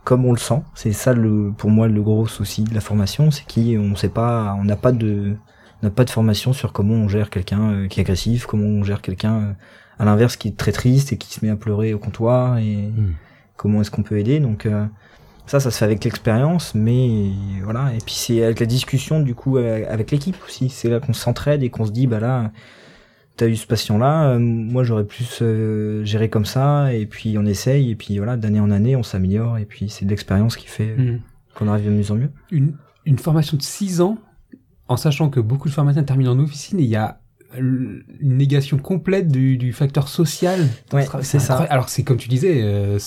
comme 0.03 0.25
on 0.25 0.31
le 0.31 0.37
sent. 0.37 0.61
C'est 0.75 0.91
ça 0.91 1.13
le, 1.13 1.51
pour 1.57 1.69
moi 1.69 1.87
le 1.87 2.01
gros 2.01 2.27
souci 2.27 2.63
de 2.63 2.73
la 2.73 2.81
formation, 2.81 3.31
c'est 3.31 3.45
qu'on 3.45 3.95
sait 3.95 4.09
pas, 4.09 4.55
on 4.59 4.65
n'a 4.65 4.75
pas 4.75 4.91
de, 4.91 5.35
on 5.81 5.85
n'a 5.85 5.91
pas 5.91 6.05
de 6.05 6.09
formation 6.09 6.53
sur 6.53 6.73
comment 6.73 6.95
on 6.95 7.07
gère 7.07 7.29
quelqu'un 7.29 7.71
euh, 7.71 7.87
qui 7.87 7.99
est 7.99 8.03
agressif, 8.03 8.45
comment 8.45 8.65
on 8.65 8.83
gère 8.83 9.01
quelqu'un 9.01 9.35
euh, 9.35 9.53
à 9.99 10.05
l'inverse 10.05 10.35
qui 10.35 10.49
est 10.49 10.57
très 10.57 10.71
triste 10.71 11.13
et 11.13 11.17
qui 11.17 11.33
se 11.33 11.45
met 11.45 11.51
à 11.51 11.55
pleurer 11.55 11.93
au 11.93 11.99
comptoir 11.99 12.57
et 12.57 12.91
comment 13.57 13.81
est-ce 13.81 13.91
qu'on 13.91 14.03
peut 14.03 14.17
aider. 14.17 14.39
Donc 14.39 14.65
euh, 14.65 14.85
ça, 15.45 15.59
ça 15.59 15.71
se 15.71 15.77
fait 15.77 15.85
avec 15.85 16.03
l'expérience, 16.03 16.73
mais 16.73 17.29
voilà. 17.63 17.93
Et 17.93 17.99
puis 17.99 18.15
c'est 18.15 18.43
avec 18.43 18.59
la 18.59 18.65
discussion 18.65 19.19
du 19.19 19.35
coup 19.35 19.57
avec 19.57 20.11
l'équipe 20.11 20.37
aussi. 20.47 20.69
C'est 20.69 20.89
là 20.89 20.99
qu'on 20.99 21.13
s'entraide 21.13 21.63
et 21.63 21.69
qu'on 21.69 21.85
se 21.85 21.91
dit 21.91 22.07
bah 22.07 22.19
là, 22.19 22.51
t'as 23.37 23.47
eu 23.47 23.55
ce 23.55 23.65
patient-là, 23.67 24.29
euh, 24.33 24.39
moi 24.39 24.83
j'aurais 24.83 25.05
plus 25.05 25.39
euh, 25.41 26.03
géré 26.05 26.29
comme 26.29 26.45
ça. 26.45 26.93
Et 26.93 27.05
puis 27.05 27.35
on 27.37 27.45
essaye 27.45 27.91
et 27.91 27.95
puis 27.95 28.17
voilà, 28.17 28.37
d'année 28.37 28.59
en 28.59 28.69
année 28.71 28.95
on 28.95 29.03
s'améliore 29.03 29.57
et 29.57 29.65
puis 29.65 29.89
c'est 29.89 30.05
de 30.05 30.09
l'expérience 30.09 30.55
qui 30.55 30.67
fait 30.67 30.95
euh, 30.97 31.11
Mhm. 31.13 31.19
qu'on 31.55 31.67
arrive 31.67 31.85
de 31.85 31.91
mieux 31.91 32.11
en 32.11 32.15
mieux. 32.15 32.29
une, 32.51 32.75
une 33.05 33.17
formation 33.17 33.57
de 33.57 33.61
6 33.63 34.01
ans, 34.01 34.17
en 34.87 34.97
sachant 34.97 35.29
que 35.29 35.39
beaucoup 35.39 35.67
de 35.69 35.73
pharmaciens 35.73 36.03
terminent 36.03 36.31
en 36.33 36.39
officine 36.39 36.79
et 36.79 36.83
il 36.83 36.89
y 36.89 36.95
a 36.95 37.19
une 37.57 38.03
négation 38.21 38.77
complète 38.79 39.27
du, 39.31 39.57
du 39.57 39.73
facteur 39.73 40.07
social. 40.07 40.67
Ouais, 40.91 41.05
c'est 41.21 41.39
ça. 41.39 41.57
Alors 41.57 41.89
c'est 41.89 42.03
comme 42.03 42.17
tu 42.17 42.27
disais, 42.29 42.61
euh, 42.63 42.97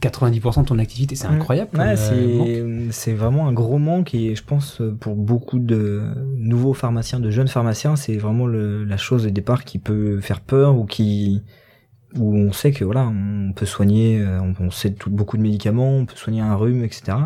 90% 0.00 0.62
de 0.62 0.66
ton 0.66 0.78
activité, 0.78 1.14
c'est 1.16 1.26
incroyable. 1.26 1.70
Ouais, 1.78 1.94
euh, 1.98 2.86
c'est 2.90 2.92
c'est 2.92 3.12
vraiment 3.14 3.48
un 3.48 3.52
gros 3.52 3.78
manque 3.78 4.14
et 4.14 4.34
je 4.34 4.42
pense 4.44 4.80
euh, 4.80 4.96
pour 4.98 5.14
beaucoup 5.16 5.58
de 5.58 6.02
nouveaux 6.36 6.74
pharmaciens, 6.74 7.20
de 7.20 7.30
jeunes 7.30 7.48
pharmaciens, 7.48 7.96
c'est 7.96 8.16
vraiment 8.16 8.46
le, 8.46 8.84
la 8.84 8.96
chose 8.96 9.24
de 9.24 9.30
départ 9.30 9.64
qui 9.64 9.78
peut 9.78 10.20
faire 10.20 10.40
peur 10.40 10.76
ou 10.78 10.84
qui 10.84 11.42
où 12.16 12.34
on 12.34 12.52
sait 12.52 12.72
que 12.72 12.82
voilà, 12.84 13.06
on 13.06 13.52
peut 13.52 13.66
soigner, 13.66 14.20
euh, 14.20 14.40
on, 14.40 14.54
on 14.66 14.70
sait 14.70 14.92
tout, 14.94 15.10
beaucoup 15.10 15.36
de 15.36 15.42
médicaments, 15.42 15.98
on 15.98 16.06
peut 16.06 16.16
soigner 16.16 16.40
un 16.40 16.54
rhume, 16.54 16.82
etc. 16.82 17.18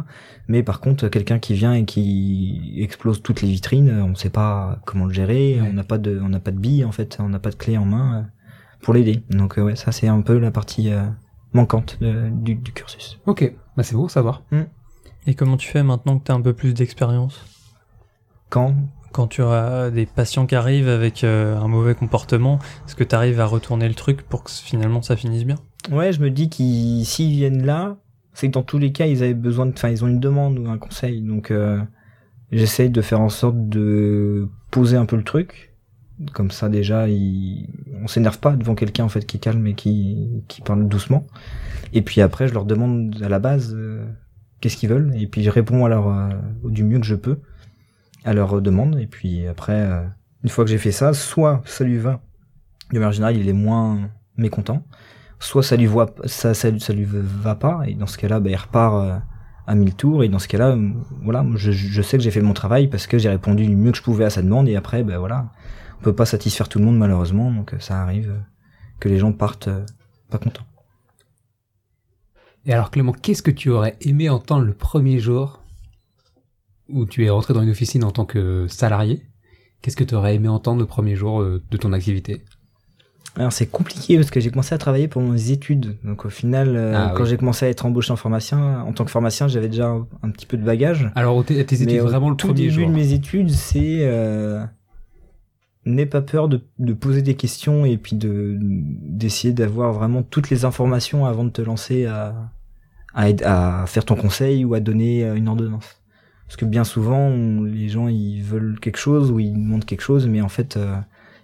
Mais 0.48 0.62
par 0.64 0.80
contre, 0.80 1.06
quelqu'un 1.08 1.38
qui 1.38 1.54
vient 1.54 1.74
et 1.74 1.84
qui 1.84 2.74
explose 2.78 3.22
toutes 3.22 3.40
les 3.42 3.48
vitrines, 3.48 3.90
on 4.02 4.08
ne 4.08 4.14
sait 4.16 4.30
pas 4.30 4.80
comment 4.86 5.04
le 5.06 5.12
gérer, 5.12 5.60
Ouais. 5.60 5.68
on 5.70 5.72
n'a 5.74 5.84
pas 5.84 5.98
de, 5.98 6.18
on 6.20 6.28
n'a 6.30 6.40
pas 6.40 6.50
de 6.50 6.58
billes 6.58 6.84
en 6.84 6.92
fait, 6.92 7.18
on 7.20 7.28
n'a 7.28 7.38
pas 7.38 7.50
de 7.50 7.54
clé 7.56 7.76
en 7.78 7.84
main 7.84 8.26
pour 8.82 8.94
l'aider. 8.94 9.22
Donc 9.30 9.58
ouais, 9.58 9.76
ça 9.76 9.92
c'est 9.92 10.08
un 10.08 10.22
peu 10.22 10.38
la 10.38 10.50
partie 10.50 10.90
euh, 10.90 11.02
manquante 11.52 11.98
de- 12.00 12.30
du, 12.30 12.54
du 12.54 12.72
cursus. 12.72 13.18
Ok, 13.26 13.52
bah 13.76 13.82
c'est 13.82 13.96
à 13.96 14.08
savoir. 14.08 14.42
Et 15.26 15.34
comment 15.34 15.56
tu 15.56 15.68
fais 15.68 15.82
maintenant 15.82 16.18
que 16.18 16.24
tu 16.24 16.32
as 16.32 16.34
un 16.34 16.40
peu 16.40 16.52
plus 16.52 16.74
d'expérience? 16.74 17.44
Quand? 18.48 18.74
Quand 19.12 19.26
tu 19.26 19.42
as 19.42 19.90
des 19.90 20.06
patients 20.06 20.46
qui 20.46 20.54
arrivent 20.54 20.88
avec 20.88 21.24
euh, 21.24 21.58
un 21.58 21.68
mauvais 21.68 21.94
comportement, 21.94 22.58
est-ce 22.86 22.94
que 22.94 23.04
tu 23.04 23.14
arrives 23.14 23.40
à 23.40 23.46
retourner 23.46 23.88
le 23.88 23.94
truc 23.94 24.22
pour 24.22 24.44
que 24.44 24.50
finalement 24.50 25.02
ça 25.02 25.16
finisse 25.16 25.44
bien? 25.44 25.56
Ouais, 25.90 26.12
je 26.12 26.20
me 26.20 26.30
dis 26.30 26.48
qu'ils 26.48 27.04
s'ils 27.04 27.32
viennent 27.32 27.64
là, 27.66 27.96
c'est 28.32 28.46
que 28.48 28.52
dans 28.52 28.62
tous 28.62 28.78
les 28.78 28.92
cas, 28.92 29.06
ils 29.06 29.22
avaient 29.22 29.34
besoin 29.34 29.66
de, 29.66 29.72
enfin, 29.72 29.88
ils 29.88 30.04
ont 30.04 30.08
une 30.08 30.20
demande 30.20 30.58
ou 30.58 30.68
un 30.70 30.78
conseil. 30.78 31.20
Donc, 31.22 31.50
euh, 31.50 31.80
j'essaye 32.52 32.90
de 32.90 33.02
faire 33.02 33.20
en 33.20 33.28
sorte 33.28 33.68
de 33.68 34.48
poser 34.70 34.96
un 34.96 35.06
peu 35.06 35.16
le 35.16 35.24
truc. 35.24 35.69
Comme 36.32 36.50
ça, 36.50 36.68
déjà, 36.68 37.08
il... 37.08 37.68
on 38.02 38.06
s'énerve 38.06 38.38
pas 38.38 38.56
devant 38.56 38.74
quelqu'un 38.74 39.04
en 39.04 39.08
fait 39.08 39.24
qui 39.26 39.38
est 39.38 39.40
calme 39.40 39.66
et 39.66 39.74
qui 39.74 40.44
qui 40.48 40.60
parle 40.60 40.86
doucement. 40.88 41.26
Et 41.92 42.02
puis 42.02 42.20
après, 42.20 42.48
je 42.48 42.54
leur 42.54 42.64
demande 42.64 43.16
à 43.22 43.28
la 43.28 43.38
base 43.38 43.74
euh, 43.74 44.04
qu'est-ce 44.60 44.76
qu'ils 44.76 44.90
veulent, 44.90 45.12
et 45.16 45.26
puis 45.26 45.42
je 45.42 45.50
réponds 45.50 45.84
à 45.84 45.88
leur 45.88 46.08
euh, 46.08 46.28
du 46.64 46.84
mieux 46.84 46.98
que 47.00 47.06
je 47.06 47.14
peux 47.14 47.38
à 48.24 48.34
leurs 48.34 48.60
demandes. 48.60 48.98
Et 49.00 49.06
puis 49.06 49.46
après, 49.46 49.80
euh, 49.80 50.02
une 50.44 50.50
fois 50.50 50.64
que 50.64 50.70
j'ai 50.70 50.78
fait 50.78 50.92
ça, 50.92 51.12
soit 51.12 51.62
ça 51.64 51.84
lui 51.84 51.98
va. 51.98 52.20
De 52.92 52.98
manière 52.98 53.12
générale, 53.12 53.36
il 53.36 53.48
est 53.48 53.54
moins 53.54 54.10
mécontent 54.36 54.84
soit 55.40 55.62
ça 55.62 55.76
lui 55.76 55.86
voit 55.86 56.14
ça 56.26 56.54
ça, 56.54 56.68
ça 56.78 56.92
lui 56.92 57.06
va 57.10 57.54
pas 57.54 57.80
et 57.86 57.94
dans 57.94 58.06
ce 58.06 58.18
cas-là 58.18 58.38
bah, 58.40 58.50
il 58.50 58.56
repart 58.56 58.94
euh, 58.94 59.18
à 59.66 59.74
mille 59.74 59.94
tours 59.94 60.22
et 60.22 60.28
dans 60.28 60.38
ce 60.38 60.46
cas-là 60.46 60.76
voilà 61.22 61.44
je, 61.56 61.72
je 61.72 62.02
sais 62.02 62.18
que 62.18 62.22
j'ai 62.22 62.30
fait 62.30 62.42
mon 62.42 62.52
travail 62.52 62.88
parce 62.88 63.06
que 63.06 63.18
j'ai 63.18 63.30
répondu 63.30 63.66
du 63.66 63.74
mieux 63.74 63.90
que 63.90 63.96
je 63.96 64.02
pouvais 64.02 64.26
à 64.26 64.30
sa 64.30 64.42
demande 64.42 64.68
et 64.68 64.76
après 64.76 65.02
ben 65.02 65.18
voilà 65.18 65.46
on 66.00 66.04
peut 66.04 66.14
pas 66.14 66.26
satisfaire 66.26 66.68
tout 66.68 66.78
le 66.78 66.84
monde 66.86 66.96
malheureusement 66.98 67.50
donc 67.52 67.74
euh, 67.74 67.78
ça 67.78 68.00
arrive 68.02 68.30
euh, 68.30 68.38
que 69.00 69.08
les 69.08 69.18
gens 69.18 69.32
partent 69.32 69.68
euh, 69.68 69.84
pas 70.30 70.38
contents. 70.38 70.64
Et 72.66 72.72
alors 72.72 72.90
Clément, 72.90 73.12
qu'est-ce 73.12 73.42
que 73.42 73.50
tu 73.50 73.70
aurais 73.70 73.96
aimé 74.02 74.28
entendre 74.28 74.64
le 74.64 74.74
premier 74.74 75.18
jour 75.18 75.62
où 76.88 77.06
tu 77.06 77.24
es 77.24 77.30
rentré 77.30 77.54
dans 77.54 77.62
une 77.62 77.70
officine 77.70 78.04
en 78.04 78.10
tant 78.10 78.24
que 78.26 78.66
salarié? 78.68 79.22
Qu'est-ce 79.80 79.96
que 79.96 80.04
tu 80.04 80.14
aurais 80.14 80.34
aimé 80.34 80.48
entendre 80.48 80.78
le 80.80 80.86
premier 80.86 81.16
jour 81.16 81.42
de 81.42 81.76
ton 81.78 81.92
activité? 81.94 82.44
Alors 83.36 83.52
c'est 83.52 83.66
compliqué 83.68 84.16
parce 84.16 84.30
que 84.30 84.40
j'ai 84.40 84.50
commencé 84.50 84.74
à 84.74 84.78
travailler 84.78 85.08
pour 85.08 85.22
mes 85.22 85.52
études. 85.52 85.96
Donc 86.04 86.26
au 86.26 86.30
final 86.30 86.76
Ah, 86.94 87.12
quand 87.16 87.22
oui. 87.22 87.30
j'ai 87.30 87.36
commencé 87.38 87.64
à 87.64 87.68
être 87.70 87.86
embauché 87.86 88.12
en 88.12 88.16
pharmacien 88.16 88.80
en 88.82 88.92
tant 88.92 89.04
que 89.06 89.10
pharmacien 89.10 89.48
j'avais 89.48 89.68
déjà 89.68 89.86
un, 89.88 90.06
un 90.22 90.30
petit 90.30 90.44
peu 90.46 90.58
de 90.58 90.64
bagage. 90.64 91.10
Alors 91.14 91.42
tes 91.44 91.60
études, 91.60 91.86
Mais 91.86 91.98
vraiment 91.98 92.28
le 92.28 92.36
tout 92.36 92.48
premier 92.48 92.62
début 92.64 92.74
jour. 92.82 92.88
de 92.88 92.92
mes 92.94 93.12
études, 93.14 93.50
c'est 93.50 94.00
euh, 94.02 94.62
n'aie 95.86 96.06
pas 96.06 96.20
peur 96.22 96.48
de, 96.48 96.60
de 96.78 96.92
poser 96.92 97.22
des 97.22 97.34
questions 97.34 97.84
et 97.84 97.96
puis 97.96 98.16
de 98.16 98.58
d'essayer 98.60 99.52
d'avoir 99.54 99.92
vraiment 99.92 100.22
toutes 100.22 100.50
les 100.50 100.64
informations 100.64 101.26
avant 101.26 101.44
de 101.44 101.50
te 101.50 101.62
lancer 101.62 102.06
à 102.06 102.50
à, 103.14 103.82
à 103.82 103.86
faire 103.86 104.04
ton 104.04 104.14
conseil 104.14 104.64
ou 104.64 104.74
à 104.74 104.80
donner 104.80 105.24
euh, 105.24 105.34
une 105.34 105.48
ordonnance. 105.48 106.00
Parce 106.46 106.56
que 106.56 106.64
bien 106.64 106.84
souvent, 106.84 107.18
on- 107.28 107.62
les 107.64 107.88
gens 107.88 108.08
ils 108.08 108.42
veulent 108.42 108.78
quelque 108.80 108.98
chose 108.98 109.30
ou 109.32 109.40
ils 109.40 109.52
demandent 109.52 109.84
quelque 109.84 110.02
chose, 110.02 110.26
mais 110.28 110.40
en 110.40 110.48
fait, 110.48 110.76
euh, 110.76 110.96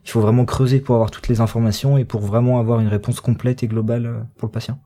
il 0.05 0.11
faut 0.11 0.21
vraiment 0.21 0.45
creuser 0.45 0.79
pour 0.81 0.95
avoir 0.95 1.11
toutes 1.11 1.27
les 1.29 1.41
informations 1.41 1.99
et 1.99 2.05
pour 2.05 2.21
vraiment 2.21 2.61
avoir 2.61 2.79
une 2.81 2.87
réponse 2.89 3.21
complète 3.21 3.63
et 3.65 3.69
globale 3.69 4.07
euh, 4.07 4.21
pour 4.37 4.47
le 4.49 4.53
patient. 4.53 4.79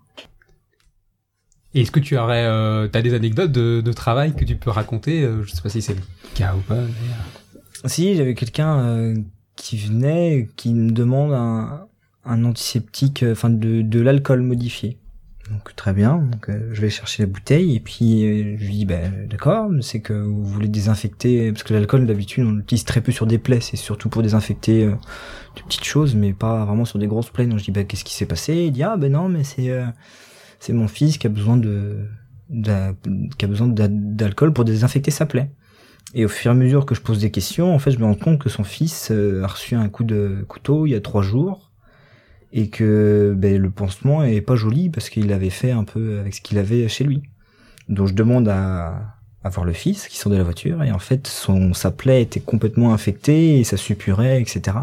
Et 1.74 1.82
est-ce 1.82 1.90
que 1.92 2.00
tu 2.00 2.16
aurais, 2.16 2.44
euh, 2.46 2.88
t'as 2.88 3.02
des 3.02 3.14
anecdotes 3.14 3.52
de, 3.52 3.80
de 3.80 3.92
travail 3.92 4.34
que 4.34 4.44
tu 4.44 4.56
peux 4.56 4.70
raconter 4.70 5.22
Je 5.42 5.50
sais 5.52 5.62
pas 5.62 5.68
si 5.68 5.82
c'est 5.82 5.94
le 5.94 6.00
cas 6.34 6.54
ou 6.56 6.60
pas. 6.60 6.74
mais, 6.76 6.80
euh, 6.82 7.88
Si, 7.88 8.16
j'avais 8.16 8.34
quelqu'un 8.34 8.80
euh, 8.80 9.14
qui 9.60 9.76
venait, 9.76 10.48
qui 10.56 10.72
me 10.74 10.90
demande 10.90 11.32
un, 11.32 11.86
un 12.24 12.44
antiseptique, 12.44 13.22
euh, 13.22 13.32
enfin 13.32 13.50
de, 13.50 13.82
de 13.82 14.00
l'alcool 14.00 14.42
modifié. 14.42 14.96
Donc 15.50 15.74
très 15.74 15.92
bien, 15.92 16.18
donc 16.18 16.48
euh, 16.48 16.70
je 16.72 16.80
vais 16.80 16.90
chercher 16.90 17.24
la 17.24 17.26
bouteille 17.26 17.74
et 17.74 17.80
puis 17.80 18.24
euh, 18.24 18.56
je 18.56 18.66
lui 18.66 18.72
dis 18.72 18.84
bah, 18.86 19.08
d'accord, 19.28 19.68
c'est 19.80 20.00
que 20.00 20.12
vous 20.12 20.44
voulez 20.44 20.68
désinfecter 20.68 21.50
parce 21.50 21.64
que 21.64 21.74
l'alcool 21.74 22.06
d'habitude 22.06 22.44
on 22.46 22.52
l'utilise 22.52 22.84
très 22.84 23.00
peu 23.00 23.10
sur 23.10 23.26
des 23.26 23.38
plaies, 23.38 23.60
c'est 23.60 23.76
surtout 23.76 24.08
pour 24.08 24.22
désinfecter 24.22 24.84
euh, 24.84 24.92
de 25.56 25.62
petites 25.62 25.84
choses 25.84 26.14
mais 26.14 26.32
pas 26.32 26.64
vraiment 26.64 26.84
sur 26.84 27.00
des 27.00 27.08
grosses 27.08 27.30
plaies. 27.30 27.46
Donc 27.46 27.58
je 27.58 27.64
dis 27.64 27.72
bah 27.72 27.82
qu'est-ce 27.82 28.04
qui 28.04 28.14
s'est 28.14 28.26
passé? 28.26 28.54
Il 28.66 28.72
dit 28.72 28.84
ah 28.84 28.96
ben 28.96 29.10
non 29.12 29.28
mais 29.28 29.42
c'est 29.42 29.70
euh, 29.70 29.84
c'est 30.60 30.72
mon 30.72 30.86
fils 30.86 31.18
qui 31.18 31.26
a 31.26 31.30
besoin 31.30 31.56
de, 31.56 32.06
d'a- 32.48 32.94
qui 33.36 33.44
a 33.44 33.48
besoin 33.48 33.66
d'a- 33.66 33.88
d'alcool 33.88 34.52
pour 34.52 34.64
désinfecter 34.64 35.10
sa 35.10 35.26
plaie. 35.26 35.50
Et 36.14 36.24
au 36.24 36.28
fur 36.28 36.50
et 36.50 36.54
à 36.54 36.56
mesure 36.56 36.86
que 36.86 36.94
je 36.94 37.00
pose 37.00 37.20
des 37.20 37.30
questions, 37.30 37.72
en 37.74 37.78
fait, 37.78 37.92
je 37.92 37.98
me 37.98 38.04
rends 38.04 38.14
compte 38.14 38.38
que 38.38 38.48
son 38.48 38.64
fils 38.64 39.10
euh, 39.10 39.44
a 39.44 39.46
reçu 39.46 39.76
un 39.76 39.88
coup 39.88 40.04
de 40.04 40.44
couteau 40.48 40.86
il 40.86 40.90
y 40.90 40.94
a 40.94 41.00
trois 41.00 41.22
jours 41.22 41.70
et 42.52 42.68
que 42.68 43.34
ben, 43.36 43.60
le 43.60 43.70
pansement 43.70 44.24
est 44.24 44.40
pas 44.40 44.56
joli 44.56 44.90
parce 44.90 45.08
qu'il 45.08 45.32
avait 45.32 45.50
fait 45.50 45.70
un 45.70 45.84
peu 45.84 46.18
avec 46.18 46.34
ce 46.34 46.40
qu'il 46.40 46.58
avait 46.58 46.88
chez 46.88 47.04
lui. 47.04 47.22
Donc 47.88 48.08
je 48.08 48.14
demande 48.14 48.48
à, 48.48 49.16
à 49.44 49.48
voir 49.48 49.64
le 49.64 49.72
fils 49.72 50.08
qui 50.08 50.16
sort 50.16 50.32
de 50.32 50.36
la 50.36 50.42
voiture 50.42 50.82
et 50.82 50.90
en 50.90 50.98
fait 50.98 51.26
son 51.26 51.72
sa 51.72 51.90
plaie 51.90 52.22
était 52.22 52.40
complètement 52.40 52.92
infectée 52.92 53.58
et 53.58 53.64
ça 53.64 53.76
suppurait, 53.76 54.40
etc. 54.40 54.78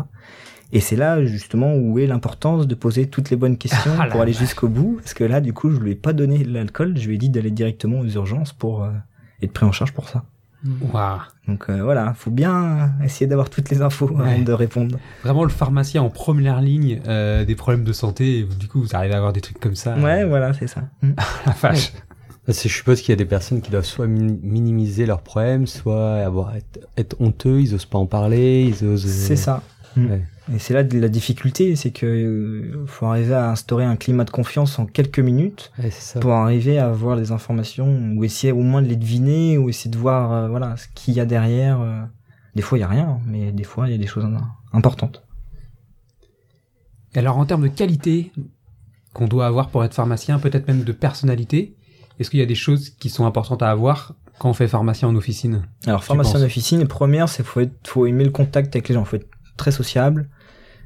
Et 0.72 0.80
c'est 0.80 0.96
là 0.96 1.24
justement 1.26 1.76
où 1.76 2.00
est 2.00 2.08
l'importance 2.08 2.68
de 2.68 2.76
poser 2.76 3.08
toutes 3.08 3.30
les 3.30 3.38
bonnes 3.38 3.58
questions 3.58 3.92
Ah 4.00 4.08
pour 4.08 4.22
aller 4.22 4.34
jusqu'au 4.34 4.68
bout 4.68 4.98
parce 4.98 5.14
que 5.14 5.24
là 5.24 5.42
du 5.42 5.54
coup 5.54 5.70
je 5.72 5.80
lui 5.80 5.92
ai 5.92 5.96
pas 5.96 6.14
donné 6.14 6.44
l'alcool, 6.44 6.98
je 6.98 7.08
lui 7.08 7.16
ai 7.16 7.18
dit 7.18 7.30
d'aller 7.30 7.52
directement 7.52 8.00
aux 8.00 8.08
urgences 8.08 8.54
pour 8.54 8.84
euh, 8.84 8.92
être 9.42 9.54
pris 9.54 9.66
en 9.66 9.72
charge 9.72 9.94
pour 9.94 10.10
ça. 10.10 10.24
Waouh. 10.92 11.20
Donc 11.48 11.66
euh, 11.70 11.84
voilà, 11.84 12.14
faut 12.14 12.32
bien 12.32 12.92
essayer 13.04 13.28
d'avoir 13.28 13.50
toutes 13.50 13.70
les 13.70 13.82
infos 13.82 14.10
Ouais. 14.10 14.34
avant 14.34 14.42
de 14.44 14.52
répondre. 14.54 14.98
Vraiment 15.24 15.44
le 15.44 15.50
pharmacien 15.50 16.02
en 16.02 16.10
première 16.10 16.62
ligne 16.62 17.00
euh, 17.08 17.46
des 17.46 17.56
problèmes 17.56 17.84
de 17.84 17.94
santé. 17.94 18.40
et 18.40 18.44
du 18.44 18.68
coup, 18.68 18.82
vous 18.82 18.96
arrivez 18.96 19.14
à 19.14 19.18
avoir 19.18 19.34
des 19.34 19.42
trucs 19.42 19.60
comme 19.60 19.76
ça. 19.76 19.96
Ouais, 19.98 20.26
voilà, 20.26 20.54
c'est 20.54 20.68
ça. 20.68 20.82
Mm. 21.02 21.12
La 21.46 21.52
vache. 21.54 21.94
Parce 22.46 22.62
que 22.64 22.70
je 22.70 22.74
suppose 22.74 23.02
qu'il 23.02 23.10
y 23.10 23.14
a 23.14 23.18
des 23.18 23.26
personnes 23.26 23.62
qui 23.62 23.72
doivent 23.72 23.84
soit 23.86 24.08
min- 24.08 24.38
minimiser 24.42 25.06
leurs 25.06 25.22
problèmes, 25.22 25.68
soit 25.68 26.16
avoir 26.16 26.56
être, 26.56 26.80
être 26.98 27.16
honteux, 27.20 27.60
ils 27.62 27.76
osent 27.76 27.86
pas 27.86 27.98
en 27.98 28.06
parler, 28.06 28.64
ils 28.64 28.88
osent. 28.88 29.06
C'est 29.06 29.36
ça. 29.36 29.62
Mm. 29.98 30.10
Ouais. 30.12 30.22
Et 30.56 30.60
c'est 30.60 30.74
là 30.74 30.84
la 30.84 31.10
difficulté, 31.10 31.76
c'est 31.76 31.92
que 31.92 32.06
euh, 32.06 32.86
faut 32.86 33.06
arriver 33.08 33.34
à 33.34 33.50
instaurer 33.52 33.84
un 33.84 33.96
climat 33.98 34.24
de 34.24 34.30
confiance 34.30 34.80
en 34.80 34.86
quelques 34.86 35.20
minutes 35.20 35.72
Ouais, 35.80 35.90
c'est 35.92 36.14
ça. 36.14 36.20
pour 36.22 36.32
arriver 36.32 36.78
à 36.80 36.88
avoir 36.88 37.16
les 37.18 37.32
informations 37.32 38.14
ou 38.16 38.24
essayer 38.24 38.54
au 38.54 38.62
moins 38.62 38.82
de 38.82 38.88
les 38.88 38.96
deviner 38.96 39.58
ou 39.58 39.68
essayer 39.70 39.92
de 39.92 39.98
voir 39.98 40.32
euh, 40.32 40.48
voilà 40.48 40.78
ce 40.78 40.88
qu'il 40.96 41.16
y 41.16 41.20
a 41.20 41.26
derrière 41.26 41.82
euh, 41.82 42.02
Des 42.56 42.62
fois, 42.62 42.78
il 42.78 42.82
y 42.82 42.84
a 42.86 42.88
rien, 42.88 43.20
mais 43.26 43.52
des 43.52 43.64
fois, 43.66 43.88
il 43.88 43.92
y 43.92 43.96
a 43.96 43.98
des 43.98 44.08
choses 44.08 44.24
im- 44.26 44.50
importantes. 44.72 45.24
Et 47.16 47.20
alors 47.20 47.38
en 47.38 47.46
termes 47.46 47.64
de 47.64 47.68
qualité 47.68 48.32
qu'on 49.14 49.28
doit 49.28 49.48
avoir 49.48 49.70
pour 49.70 49.84
être 49.84 49.94
pharmacien, 49.94 50.40
peut-être 50.40 50.68
même 50.68 50.84
de 50.84 50.92
personnalité, 50.92 51.76
est-ce 52.20 52.30
qu'il 52.30 52.40
y 52.40 52.44
a 52.44 52.48
des 52.48 52.56
choses 52.56 52.90
qui 52.92 53.10
sont 53.10 53.26
importantes 53.26 53.64
à 53.64 53.70
avoir 53.72 54.14
quand 54.40 54.50
on 54.50 54.54
fait 54.54 54.68
pharmacien 54.68 55.08
en 55.08 55.16
officine? 55.16 55.64
Alors, 55.88 56.04
pharmacien 56.04 56.34
penses? 56.34 56.42
d'officine, 56.44 56.88
première, 56.88 57.28
c'est 57.30 57.44
faut 57.44 57.60
être, 57.62 57.76
faut 57.88 58.06
aimer 58.06 58.24
le 58.24 58.30
contact 58.32 58.76
avec 58.76 58.88
les 58.90 58.94
gens, 58.96 59.04
faut 59.06 59.16
être 59.16 59.28
très 59.58 59.72
sociable. 59.72 60.30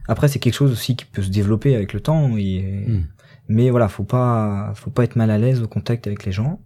Après, 0.08 0.28
c'est 0.28 0.40
quelque 0.40 0.56
chose 0.56 0.72
aussi 0.72 0.96
qui 0.96 1.06
peut 1.06 1.22
se 1.22 1.30
développer 1.30 1.76
avec 1.76 1.94
le 1.94 2.00
temps, 2.00 2.36
et- 2.38 2.86
Hmm. 2.88 3.04
mais 3.48 3.70
voilà, 3.70 3.88
faut 3.88 4.04
pas, 4.04 4.72
faut 4.76 4.90
pas 4.90 5.04
être 5.04 5.16
mal 5.16 5.30
à 5.30 5.38
l'aise 5.38 5.62
au 5.62 5.68
contact 5.68 6.08
avec 6.08 6.26
les 6.26 6.32
gens. 6.32 6.60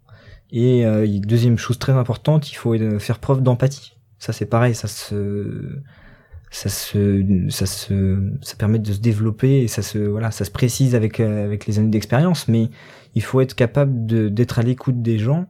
Et 0.51 0.85
euh, 0.85 1.05
deuxième 1.19 1.57
chose 1.57 1.77
très 1.79 1.91
importante, 1.93 2.51
il 2.51 2.55
faut 2.55 2.73
euh, 2.75 2.99
faire 2.99 3.19
preuve 3.19 3.41
d'empathie. 3.41 3.97
Ça, 4.19 4.31
c'est 4.31 4.45
pareil, 4.45 4.73
ça 4.75 4.87
se, 4.87 5.79
ça 6.51 6.69
se, 6.69 7.45
ça 7.49 7.65
se, 7.65 8.31
ça 8.41 8.55
permet 8.55 8.79
de 8.79 8.93
se 8.93 8.99
développer 8.99 9.61
et 9.63 9.67
ça 9.67 9.81
se, 9.81 9.97
voilà, 9.97 10.31
ça 10.31 10.45
se 10.45 10.51
précise 10.51 10.95
avec 10.95 11.19
euh, 11.19 11.43
avec 11.45 11.65
les 11.67 11.79
années 11.79 11.89
d'expérience. 11.89 12.47
Mais 12.47 12.69
il 13.15 13.21
faut 13.23 13.41
être 13.41 13.55
capable 13.55 14.05
d'être 14.33 14.59
à 14.59 14.61
l'écoute 14.63 15.01
des 15.01 15.17
gens 15.19 15.47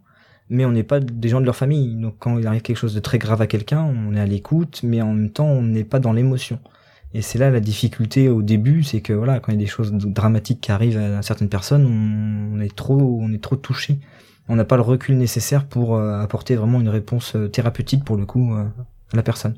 mais 0.50 0.66
on 0.66 0.72
n'est 0.72 0.84
pas 0.84 1.00
des 1.00 1.30
gens 1.30 1.42
de 1.42 1.46
leur 1.46 1.56
famille. 1.56 1.96
Donc 1.96 2.16
quand 2.20 2.38
il 2.38 2.48
arrive 2.48 2.62
quelque 2.62 2.78
chose 2.78 2.94
de 2.94 3.00
très 3.00 3.18
grave 3.18 3.42
à 3.42 3.48
quelqu'un, 3.48 3.84
on 3.84 4.16
est 4.16 4.20
à 4.20 4.26
l'écoute, 4.26 4.82
mais 4.84 5.02
en 5.02 5.14
même 5.14 5.30
temps, 5.30 5.48
on 5.48 5.62
n'est 5.62 5.84
pas 5.84 6.00
dans 6.00 6.14
l'émotion. 6.14 6.60
Et 7.14 7.22
c'est 7.22 7.40
là 7.40 7.50
la 7.50 7.62
difficulté 7.62 8.28
au 8.28 8.42
début, 8.42 8.84
c'est 8.84 9.02
que 9.02 9.14
voilà, 9.14 9.40
quand 9.40 9.52
il 9.52 9.56
y 9.56 9.58
a 9.58 9.62
des 9.62 9.68
choses 9.68 9.92
dramatiques 9.94 10.62
qui 10.62 10.72
arrivent 10.72 10.98
à 10.98 11.22
certaines 11.22 11.50
personnes, 11.50 11.86
on 11.86 12.60
est 12.60 12.76
trop, 12.76 13.20
on 13.22 13.32
est 13.32 13.42
trop 13.42 13.56
touché. 13.56 14.00
On 14.48 14.56
n'a 14.56 14.66
pas 14.66 14.76
le 14.76 14.84
recul 14.84 15.18
nécessaire 15.18 15.66
pour 15.66 15.96
euh, 15.96 16.20
apporter 16.20 16.56
vraiment 16.56 16.80
une 16.80 16.90
réponse 16.90 17.36
euh, 17.36 17.48
thérapeutique 17.48 18.04
pour 18.04 18.16
le 18.16 18.26
coup 18.26 18.54
euh, 18.54 18.66
à 19.14 19.16
la 19.16 19.24
personne. 19.24 19.56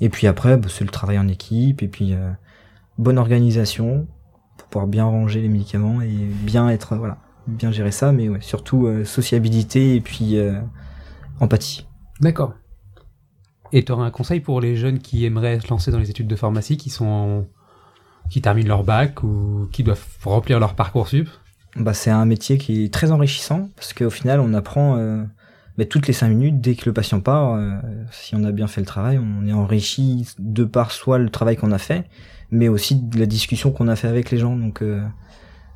Et 0.00 0.08
puis 0.08 0.26
après, 0.26 0.56
bah, 0.56 0.68
c'est 0.70 0.84
le 0.84 0.90
travail 0.90 1.18
en 1.18 1.28
équipe, 1.28 1.82
et 1.82 1.88
puis 1.88 2.14
euh, 2.14 2.30
bonne 2.98 3.18
organisation 3.18 4.06
pour 4.56 4.68
pouvoir 4.68 4.86
bien 4.86 5.04
ranger 5.04 5.40
les 5.40 5.48
médicaments 5.48 6.00
et 6.02 6.08
bien 6.08 6.68
être, 6.68 6.96
voilà, 6.96 7.18
bien 7.46 7.70
gérer 7.70 7.90
ça, 7.92 8.12
mais 8.12 8.28
ouais, 8.28 8.40
surtout 8.40 8.86
euh, 8.86 9.04
sociabilité 9.04 9.96
et 9.96 10.00
puis 10.00 10.38
euh, 10.38 10.58
empathie. 11.40 11.86
D'accord. 12.20 12.54
Et 13.72 13.84
tu 13.84 13.92
aurais 13.92 14.06
un 14.06 14.10
conseil 14.10 14.40
pour 14.40 14.60
les 14.60 14.76
jeunes 14.76 14.98
qui 14.98 15.24
aimeraient 15.24 15.58
se 15.60 15.68
lancer 15.68 15.90
dans 15.90 15.98
les 15.98 16.10
études 16.10 16.28
de 16.28 16.36
pharmacie, 16.36 16.76
qui 16.76 16.90
sont 16.90 17.06
en- 17.06 17.46
qui 18.30 18.40
terminent 18.40 18.68
leur 18.68 18.84
bac 18.84 19.22
ou 19.22 19.68
qui 19.72 19.82
doivent 19.82 20.04
remplir 20.24 20.58
leur 20.60 20.74
parcours 20.74 21.08
sup 21.08 21.28
Bah, 21.76 21.92
c'est 21.92 22.10
un 22.10 22.24
métier 22.24 22.56
qui 22.56 22.84
est 22.84 22.92
très 22.94 23.10
enrichissant 23.10 23.68
parce 23.76 23.92
qu'au 23.92 24.10
final, 24.10 24.40
on 24.40 24.54
apprend 24.54 24.96
euh, 24.96 25.24
bah, 25.76 25.84
toutes 25.84 26.06
les 26.06 26.12
cinq 26.14 26.28
minutes 26.28 26.60
dès 26.60 26.74
que 26.76 26.84
le 26.86 26.92
patient 26.92 27.20
part. 27.20 27.58
si 28.12 28.34
on 28.36 28.44
a 28.44 28.52
bien 28.52 28.68
fait 28.68 28.80
le 28.80 28.86
travail, 28.86 29.18
on 29.18 29.46
est 29.46 29.52
enrichi 29.52 30.26
de 30.38 30.64
par 30.64 30.92
soit 30.92 31.18
le 31.18 31.28
travail 31.28 31.56
qu'on 31.56 31.72
a 31.72 31.78
fait, 31.78 32.06
mais 32.50 32.68
aussi 32.68 32.94
de 32.96 33.18
la 33.18 33.26
discussion 33.26 33.72
qu'on 33.72 33.88
a 33.88 33.96
fait 33.96 34.08
avec 34.08 34.30
les 34.30 34.38
gens. 34.38 34.56
Donc, 34.56 34.82
euh, 34.82 35.02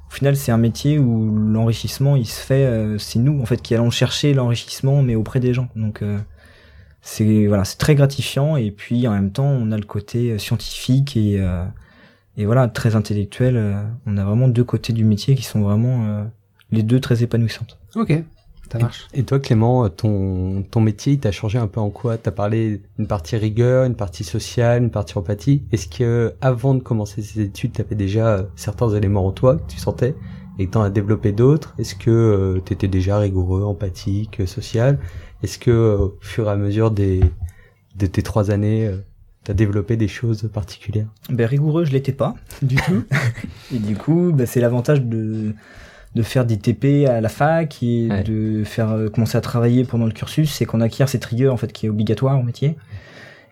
au 0.08 0.14
final, 0.14 0.36
c'est 0.36 0.52
un 0.52 0.58
métier 0.58 0.98
où 0.98 1.36
l'enrichissement, 1.36 2.16
il 2.16 2.26
se 2.26 2.40
fait. 2.40 2.64
euh, 2.64 2.98
c'est 2.98 3.18
nous 3.18 3.40
en 3.40 3.46
fait 3.46 3.60
qui 3.60 3.74
allons 3.74 3.90
chercher 3.90 4.34
l'enrichissement, 4.34 5.02
mais 5.02 5.14
auprès 5.14 5.40
des 5.40 5.52
gens. 5.54 5.68
Donc 5.76 6.02
euh, 6.02 6.18
c'est 7.02 7.46
voilà, 7.46 7.64
c'est 7.64 7.78
très 7.78 7.94
gratifiant 7.94 8.56
et 8.56 8.70
puis 8.70 9.06
en 9.06 9.12
même 9.12 9.30
temps, 9.32 9.46
on 9.46 9.70
a 9.72 9.76
le 9.76 9.84
côté 9.84 10.32
euh, 10.32 10.38
scientifique 10.38 11.16
et 11.16 11.40
euh, 11.40 11.64
et 12.36 12.46
voilà 12.46 12.68
très 12.68 12.96
intellectuel. 12.96 13.56
euh, 13.56 13.82
on 14.06 14.16
a 14.16 14.24
vraiment 14.24 14.48
deux 14.48 14.64
côtés 14.64 14.92
du 14.92 15.04
métier 15.04 15.34
qui 15.34 15.42
sont 15.44 15.60
vraiment 15.60 16.06
euh, 16.06 16.24
les 16.70 16.82
deux 16.82 17.00
très 17.00 17.22
épanouissantes. 17.22 17.78
Ok, 17.94 18.12
ça 18.72 18.78
marche. 18.78 19.08
Et 19.14 19.22
toi, 19.22 19.38
Clément, 19.38 19.88
ton, 19.88 20.62
ton 20.70 20.80
métier, 20.80 21.14
il 21.14 21.20
t'a 21.20 21.32
changé 21.32 21.58
un 21.58 21.66
peu 21.66 21.80
en 21.80 21.90
quoi? 21.90 22.18
T'as 22.18 22.30
parlé 22.30 22.80
d'une 22.98 23.06
partie 23.06 23.36
rigueur, 23.36 23.84
une 23.84 23.94
partie 23.94 24.24
sociale, 24.24 24.82
une 24.82 24.90
partie 24.90 25.16
empathie. 25.16 25.62
Est-ce 25.72 25.88
que 25.88 26.34
avant 26.40 26.74
de 26.74 26.80
commencer 26.80 27.22
ces 27.22 27.40
études, 27.40 27.72
t'avais 27.72 27.96
déjà 27.96 28.28
euh, 28.28 28.42
certains 28.56 28.90
éléments 28.90 29.26
en 29.26 29.32
toi 29.32 29.56
que 29.56 29.70
tu 29.70 29.78
sentais 29.78 30.14
et 30.58 30.66
que 30.66 30.72
t'en 30.72 30.82
as 30.82 30.90
développé 30.90 31.32
d'autres? 31.32 31.74
Est-ce 31.78 31.94
que 31.94 32.10
euh, 32.10 32.60
t'étais 32.60 32.88
déjà 32.88 33.18
rigoureux, 33.18 33.62
empathique, 33.62 34.46
social? 34.46 34.98
Est-ce 35.42 35.58
que 35.58 35.70
euh, 35.70 35.98
au 35.98 36.18
fur 36.20 36.48
et 36.48 36.50
à 36.50 36.56
mesure 36.56 36.90
des 36.90 37.20
de 37.96 38.06
tes 38.06 38.22
trois 38.22 38.50
années, 38.50 38.86
euh, 38.86 38.98
t'as 39.44 39.54
développé 39.54 39.96
des 39.96 40.08
choses 40.08 40.48
particulières? 40.52 41.08
Ben 41.30 41.46
rigoureux, 41.46 41.84
je 41.84 41.92
l'étais 41.92 42.12
pas 42.12 42.34
du 42.62 42.76
tout. 42.76 43.04
et 43.74 43.78
du 43.78 43.96
coup, 43.96 44.32
ben, 44.32 44.46
c'est 44.46 44.60
l'avantage 44.60 45.02
de 45.02 45.54
de 46.14 46.22
faire 46.22 46.44
des 46.44 46.56
TP 46.56 47.06
à 47.06 47.20
la 47.20 47.28
fac 47.28 47.82
et 47.82 48.08
Ouais. 48.10 48.22
de 48.22 48.64
faire 48.64 48.90
euh, 48.90 49.08
commencer 49.08 49.36
à 49.36 49.40
travailler 49.40 49.84
pendant 49.84 50.06
le 50.06 50.12
cursus, 50.12 50.50
c'est 50.52 50.64
qu'on 50.64 50.80
acquiert 50.80 51.08
cette 51.08 51.24
rigueur 51.24 51.52
en 51.52 51.56
fait 51.56 51.72
qui 51.72 51.86
est 51.86 51.88
obligatoire 51.88 52.38
au 52.38 52.42
métier. 52.42 52.76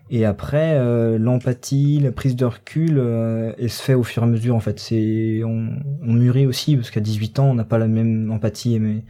Et 0.09 0.23
après, 0.25 0.75
euh, 0.77 1.17
l'empathie, 1.17 1.99
la 2.01 2.11
prise 2.13 2.35
de 2.37 2.45
recul, 2.45 2.95
euh, 2.97 3.51
elle 3.59 3.69
se 3.69 3.81
fait 3.83 3.93
au 3.93 4.03
fur 4.03 4.23
et 4.23 4.25
à 4.25 4.29
mesure 4.29 4.55
en 4.55 4.61
fait. 4.61 4.79
C'est 4.79 5.41
on, 5.43 5.69
on 6.01 6.13
mûrit 6.13 6.45
aussi 6.45 6.75
parce 6.77 6.91
qu'à 6.91 7.01
18 7.01 7.39
ans, 7.39 7.49
on 7.49 7.53
n'a 7.55 7.65
pas 7.65 7.77
la 7.77 7.87
même 7.87 8.31
empathie 8.31 8.75
et 8.75 8.79
même, 8.79 9.01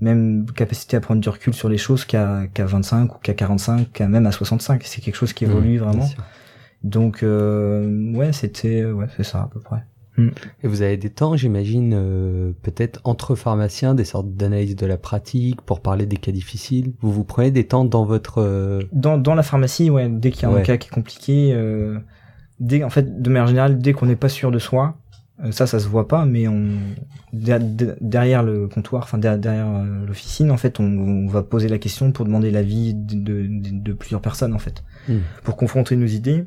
même 0.00 0.46
capacité 0.54 0.96
à 0.96 1.00
prendre 1.00 1.20
du 1.20 1.28
recul 1.28 1.54
sur 1.54 1.68
les 1.68 1.78
choses 1.78 2.04
qu'à 2.04 2.42
qu'à 2.52 2.66
25 2.66 3.14
ou 3.14 3.18
qu'à 3.22 3.34
45, 3.34 3.92
qu'à 3.92 4.08
même 4.08 4.26
à 4.26 4.32
65. 4.32 4.82
C'est 4.84 5.00
quelque 5.00 5.14
chose 5.14 5.32
qui 5.32 5.44
évolue 5.44 5.76
Mmh, 5.76 5.82
vraiment. 5.84 5.98
bien 5.98 6.06
sûr. 6.06 6.24
Donc 6.82 7.22
euh, 7.22 8.12
ouais, 8.14 8.32
c'était 8.32 8.84
ouais, 8.84 9.06
c'est 9.16 9.22
ça 9.24 9.42
à 9.42 9.48
peu 9.52 9.60
près. 9.60 9.84
Et 10.18 10.66
vous 10.68 10.82
avez 10.82 10.96
des 10.98 11.08
temps, 11.08 11.34
j'imagine, 11.36 11.92
euh, 11.94 12.52
peut-être 12.62 13.00
entre 13.04 13.34
pharmaciens, 13.34 13.94
des 13.94 14.04
sortes 14.04 14.34
d'analyse 14.34 14.76
de 14.76 14.84
la 14.86 14.98
pratique 14.98 15.62
pour 15.62 15.80
parler 15.80 16.04
des 16.04 16.16
cas 16.18 16.32
difficiles. 16.32 16.92
Vous 17.00 17.10
vous 17.10 17.24
prenez 17.24 17.50
des 17.50 17.64
temps 17.66 17.84
dans 17.86 18.04
votre... 18.04 18.38
euh, 18.38 18.82
Dans 18.92 19.16
dans 19.16 19.34
la 19.34 19.42
pharmacie, 19.42 19.88
ouais, 19.88 20.08
dès 20.10 20.30
qu'il 20.30 20.42
y 20.42 20.44
a 20.46 20.48
un 20.50 20.60
cas 20.62 20.76
qui 20.76 20.88
est 20.88 20.92
compliqué, 20.92 21.52
euh, 21.54 21.98
dès 22.58 22.84
en 22.84 22.90
fait 22.90 23.22
de 23.22 23.30
manière 23.30 23.46
générale, 23.46 23.78
dès 23.78 23.92
qu'on 23.94 24.06
n'est 24.06 24.16
pas 24.16 24.28
sûr 24.28 24.50
de 24.50 24.58
soi, 24.58 24.98
euh, 25.42 25.52
ça 25.52 25.66
ça 25.66 25.78
se 25.78 25.88
voit 25.88 26.06
pas, 26.06 26.26
mais 26.26 26.46
on 26.48 26.66
der- 27.32 27.60
der- 27.60 27.96
derrière 28.02 28.42
le 28.42 28.68
comptoir, 28.68 29.04
enfin 29.04 29.16
der- 29.16 29.38
derrière 29.38 29.68
euh, 29.68 30.06
l'officine, 30.06 30.50
en 30.50 30.58
fait, 30.58 30.80
on, 30.80 30.84
on 30.84 31.26
va 31.28 31.42
poser 31.42 31.68
la 31.68 31.78
question 31.78 32.12
pour 32.12 32.26
demander 32.26 32.50
l'avis 32.50 32.92
de, 32.94 33.92
plusieurs 33.94 34.20
personnes 34.20 34.52
en 34.52 34.58
fait, 34.58 34.82
Hmm. 35.08 35.20
pour 35.44 35.56
confronter 35.56 35.96
nos 35.96 36.06
idées. 36.06 36.44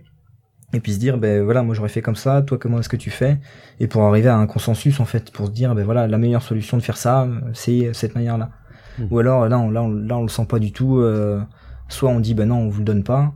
Et 0.76 0.80
puis 0.80 0.94
se 0.94 1.00
dire, 1.00 1.18
ben 1.20 1.44
voilà, 1.44 1.62
moi 1.62 1.76
j'aurais 1.76 1.90
fait 1.90 2.02
comme 2.02 2.16
ça, 2.16 2.42
toi 2.42 2.58
comment 2.58 2.80
est-ce 2.80 2.90
que 2.90 2.98
tu 2.98 3.12
fais? 3.12 3.38
Et 3.80 3.88
pour 3.88 4.02
arriver 4.04 4.30
à 4.30 4.38
un 4.38 4.48
consensus 4.48 5.00
en 5.00 5.06
fait, 5.06 5.32
pour 5.32 5.46
se 5.48 5.52
dire, 5.52 5.76
ben 5.76 5.86
voilà, 5.86 6.08
la 6.08 6.18
meilleure 6.18 6.42
solution 6.42 6.78
de 6.78 6.82
faire 6.82 6.98
ça, 6.98 7.28
c'est 7.54 7.94
cette 7.94 8.16
manière-là. 8.16 8.50
Mhm. 8.98 9.08
Ou 9.12 9.20
alors 9.20 9.48
là, 9.48 9.60
on, 9.60 9.70
là, 9.70 9.84
on, 9.84 9.90
là, 9.92 10.18
on 10.18 10.24
le 10.24 10.30
sent 10.30 10.46
pas 10.48 10.60
du 10.60 10.72
tout. 10.72 10.98
euh, 10.98 11.42
soit 11.90 12.10
on 12.10 12.20
dit, 12.20 12.34
ben 12.34 12.48
non, 12.48 12.58
on 12.58 12.70
vous 12.70 12.80
le 12.80 12.86
donne 12.86 13.04
pas, 13.04 13.34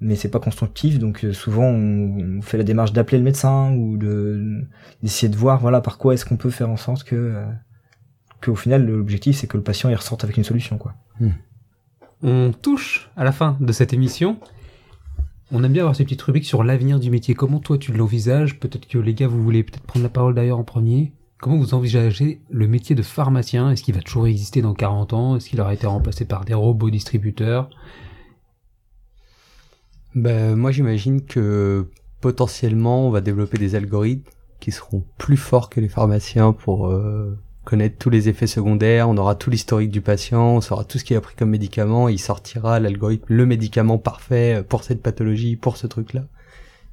mais 0.00 0.14
c'est 0.16 0.30
pas 0.30 0.40
constructif. 0.40 0.98
Donc 0.98 1.24
euh, 1.24 1.32
souvent, 1.34 1.66
on, 1.66 2.38
on 2.38 2.42
fait 2.42 2.56
la 2.56 2.64
démarche 2.64 2.92
d'appeler 2.94 3.18
le 3.18 3.24
médecin 3.24 3.70
ou 3.72 3.98
de 3.98 4.62
d'essayer 5.02 5.28
de 5.28 5.36
voir, 5.36 5.60
voilà, 5.60 5.82
par 5.82 5.98
quoi 5.98 6.14
est-ce 6.14 6.24
qu'on 6.24 6.36
peut 6.38 6.50
faire 6.50 6.70
en 6.70 6.76
sorte 6.78 7.04
que 7.04 7.16
euh, 7.16 7.44
qu'au 8.42 8.54
final, 8.54 8.86
l'objectif 8.86 9.36
c'est 9.36 9.46
que 9.46 9.56
le 9.58 9.62
patient 9.62 9.90
il 9.90 9.94
ressorte 9.94 10.24
avec 10.24 10.36
une 10.38 10.44
solution, 10.44 10.78
quoi. 10.78 10.94
On 12.22 12.52
touche 12.52 13.10
à 13.16 13.24
la 13.24 13.32
fin 13.32 13.56
de 13.60 13.72
cette 13.72 13.92
émission. 13.92 14.38
On 15.50 15.64
aime 15.64 15.72
bien 15.72 15.82
avoir 15.82 15.96
ces 15.96 16.04
petites 16.04 16.20
rubriques 16.20 16.44
sur 16.44 16.62
l'avenir 16.62 17.00
du 17.00 17.10
métier. 17.10 17.34
Comment 17.34 17.58
toi 17.58 17.78
tu 17.78 17.92
l'envisages? 17.92 18.58
Peut-être 18.60 18.86
que 18.86 18.98
les 18.98 19.14
gars, 19.14 19.28
vous 19.28 19.42
voulez 19.42 19.62
peut-être 19.62 19.82
prendre 19.84 20.02
la 20.02 20.10
parole 20.10 20.34
d'ailleurs 20.34 20.58
en 20.58 20.64
premier. 20.64 21.12
Comment 21.40 21.56
vous 21.56 21.72
envisagez 21.72 22.42
le 22.50 22.68
métier 22.68 22.94
de 22.94 23.02
pharmacien? 23.02 23.70
Est-ce 23.70 23.82
qu'il 23.82 23.94
va 23.94 24.02
toujours 24.02 24.26
exister 24.26 24.60
dans 24.60 24.74
40 24.74 25.12
ans? 25.14 25.36
Est-ce 25.36 25.48
qu'il 25.48 25.60
aura 25.60 25.72
été 25.72 25.86
remplacé 25.86 26.26
par 26.26 26.44
des 26.44 26.52
robots 26.52 26.90
distributeurs? 26.90 27.70
Ben, 30.14 30.54
moi, 30.54 30.70
j'imagine 30.70 31.24
que 31.24 31.88
potentiellement, 32.20 33.06
on 33.06 33.10
va 33.10 33.20
développer 33.22 33.56
des 33.56 33.74
algorithmes 33.74 34.28
qui 34.60 34.72
seront 34.72 35.04
plus 35.16 35.36
forts 35.36 35.70
que 35.70 35.80
les 35.80 35.88
pharmaciens 35.88 36.52
pour 36.52 36.88
euh, 36.88 37.38
connaître 37.68 37.98
tous 37.98 38.08
les 38.08 38.30
effets 38.30 38.46
secondaires. 38.46 39.10
On 39.10 39.18
aura 39.18 39.34
tout 39.34 39.50
l'historique 39.50 39.90
du 39.90 40.00
patient, 40.00 40.56
on 40.56 40.60
saura 40.62 40.84
tout 40.84 40.96
ce 40.96 41.04
qu'il 41.04 41.18
a 41.18 41.20
pris 41.20 41.36
comme 41.36 41.50
médicament. 41.50 42.08
Il 42.08 42.18
sortira 42.18 42.80
l'algorithme, 42.80 43.26
le 43.28 43.44
médicament 43.44 43.98
parfait 43.98 44.64
pour 44.66 44.84
cette 44.84 45.02
pathologie, 45.02 45.56
pour 45.56 45.76
ce 45.76 45.86
truc-là. 45.86 46.24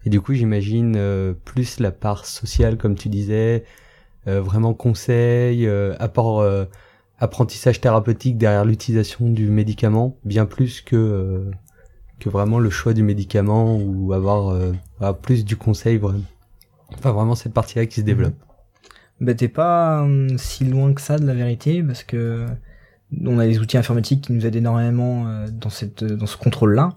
Et 0.06 0.10
du 0.10 0.20
coup, 0.20 0.34
j'imagine 0.34 0.96
euh, 0.98 1.34
plus 1.46 1.80
la 1.80 1.92
part 1.92 2.26
sociale, 2.26 2.76
comme 2.76 2.96
tu 2.96 3.08
disais, 3.08 3.64
euh, 4.28 4.42
vraiment 4.42 4.74
conseil, 4.74 5.66
euh, 5.66 5.96
apport, 5.98 6.42
euh, 6.42 6.66
apprentissage 7.20 7.80
thérapeutique 7.80 8.38
derrière 8.38 8.66
l'utilisation 8.66 9.30
du 9.30 9.50
médicament, 9.50 10.18
bien 10.26 10.46
plus 10.46 10.82
que 10.82 11.52
que 12.20 12.30
vraiment 12.30 12.60
le 12.60 12.70
choix 12.70 12.94
du 12.94 13.04
médicament 13.04 13.78
ou 13.78 14.14
avoir, 14.14 14.58
avoir 15.00 15.18
plus 15.18 15.46
du 15.46 15.58
conseil 15.58 15.98
vraiment. 15.98 16.24
Enfin 16.94 17.12
vraiment 17.12 17.36
cette 17.36 17.54
partie-là 17.54 17.86
qui 17.86 17.96
se 17.96 18.06
développe. 18.06 18.36
Ben 19.22 19.36
t'es 19.36 19.48
pas 19.48 20.02
hum, 20.02 20.38
si 20.38 20.66
loin 20.66 20.94
que 20.94 21.02
ça 21.02 21.18
de 21.18 21.26
la 21.26 21.34
vérité 21.34 21.82
parce 21.84 22.04
que 22.04 22.46
on 23.26 23.40
a 23.40 23.46
des 23.48 23.60
outils 23.60 23.78
informatiques 23.78 24.22
qui 24.22 24.34
nous 24.34 24.46
aident 24.46 24.58
énormément 24.58 25.28
euh, 25.28 25.48
dans 25.52 25.70
cette 25.70 26.04
dans 26.04 26.26
ce 26.26 26.38
contrôle-là. 26.38 26.96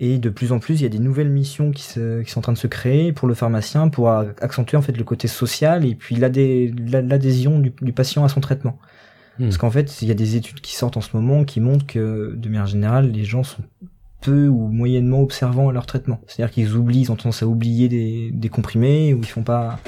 Et 0.00 0.18
de 0.18 0.28
plus 0.30 0.52
en 0.52 0.60
plus, 0.60 0.74
il 0.78 0.82
y 0.84 0.86
a 0.86 0.90
des 0.90 1.00
nouvelles 1.00 1.28
missions 1.30 1.72
qui, 1.72 1.82
se, 1.82 2.22
qui 2.22 2.30
sont 2.30 2.38
en 2.38 2.42
train 2.42 2.52
de 2.52 2.58
se 2.58 2.68
créer 2.68 3.12
pour 3.12 3.26
le 3.26 3.34
pharmacien 3.34 3.88
pour 3.88 4.08
accentuer 4.10 4.76
en 4.76 4.82
fait 4.82 4.96
le 4.96 5.02
côté 5.02 5.26
social 5.26 5.84
et 5.84 5.96
puis 5.96 6.14
l'adhé- 6.14 6.72
l'a- 6.88 7.02
l'adhésion 7.02 7.58
du, 7.58 7.72
du 7.82 7.92
patient 7.92 8.22
à 8.24 8.28
son 8.28 8.40
traitement. 8.40 8.78
Hmm. 9.40 9.44
Parce 9.46 9.58
qu'en 9.58 9.72
fait, 9.72 10.00
il 10.00 10.06
y 10.06 10.12
a 10.12 10.14
des 10.14 10.36
études 10.36 10.60
qui 10.60 10.76
sortent 10.76 10.96
en 10.96 11.00
ce 11.00 11.16
moment 11.16 11.42
qui 11.42 11.60
montrent 11.60 11.86
que 11.86 12.32
de 12.36 12.48
manière 12.48 12.66
générale, 12.66 13.10
les 13.10 13.24
gens 13.24 13.42
sont 13.42 13.62
peu 14.20 14.46
ou 14.46 14.68
moyennement 14.68 15.20
observants 15.20 15.68
à 15.68 15.72
leur 15.72 15.86
traitement. 15.86 16.20
C'est-à-dire 16.28 16.52
qu'ils 16.54 16.76
oublient, 16.76 17.00
ils 17.02 17.10
ont 17.12 17.16
tendance 17.16 17.42
à 17.42 17.48
oublier 17.48 17.88
des, 17.88 18.30
des 18.32 18.48
comprimés 18.48 19.14
ou 19.14 19.18
ils 19.18 19.26
font 19.26 19.42
pas. 19.42 19.80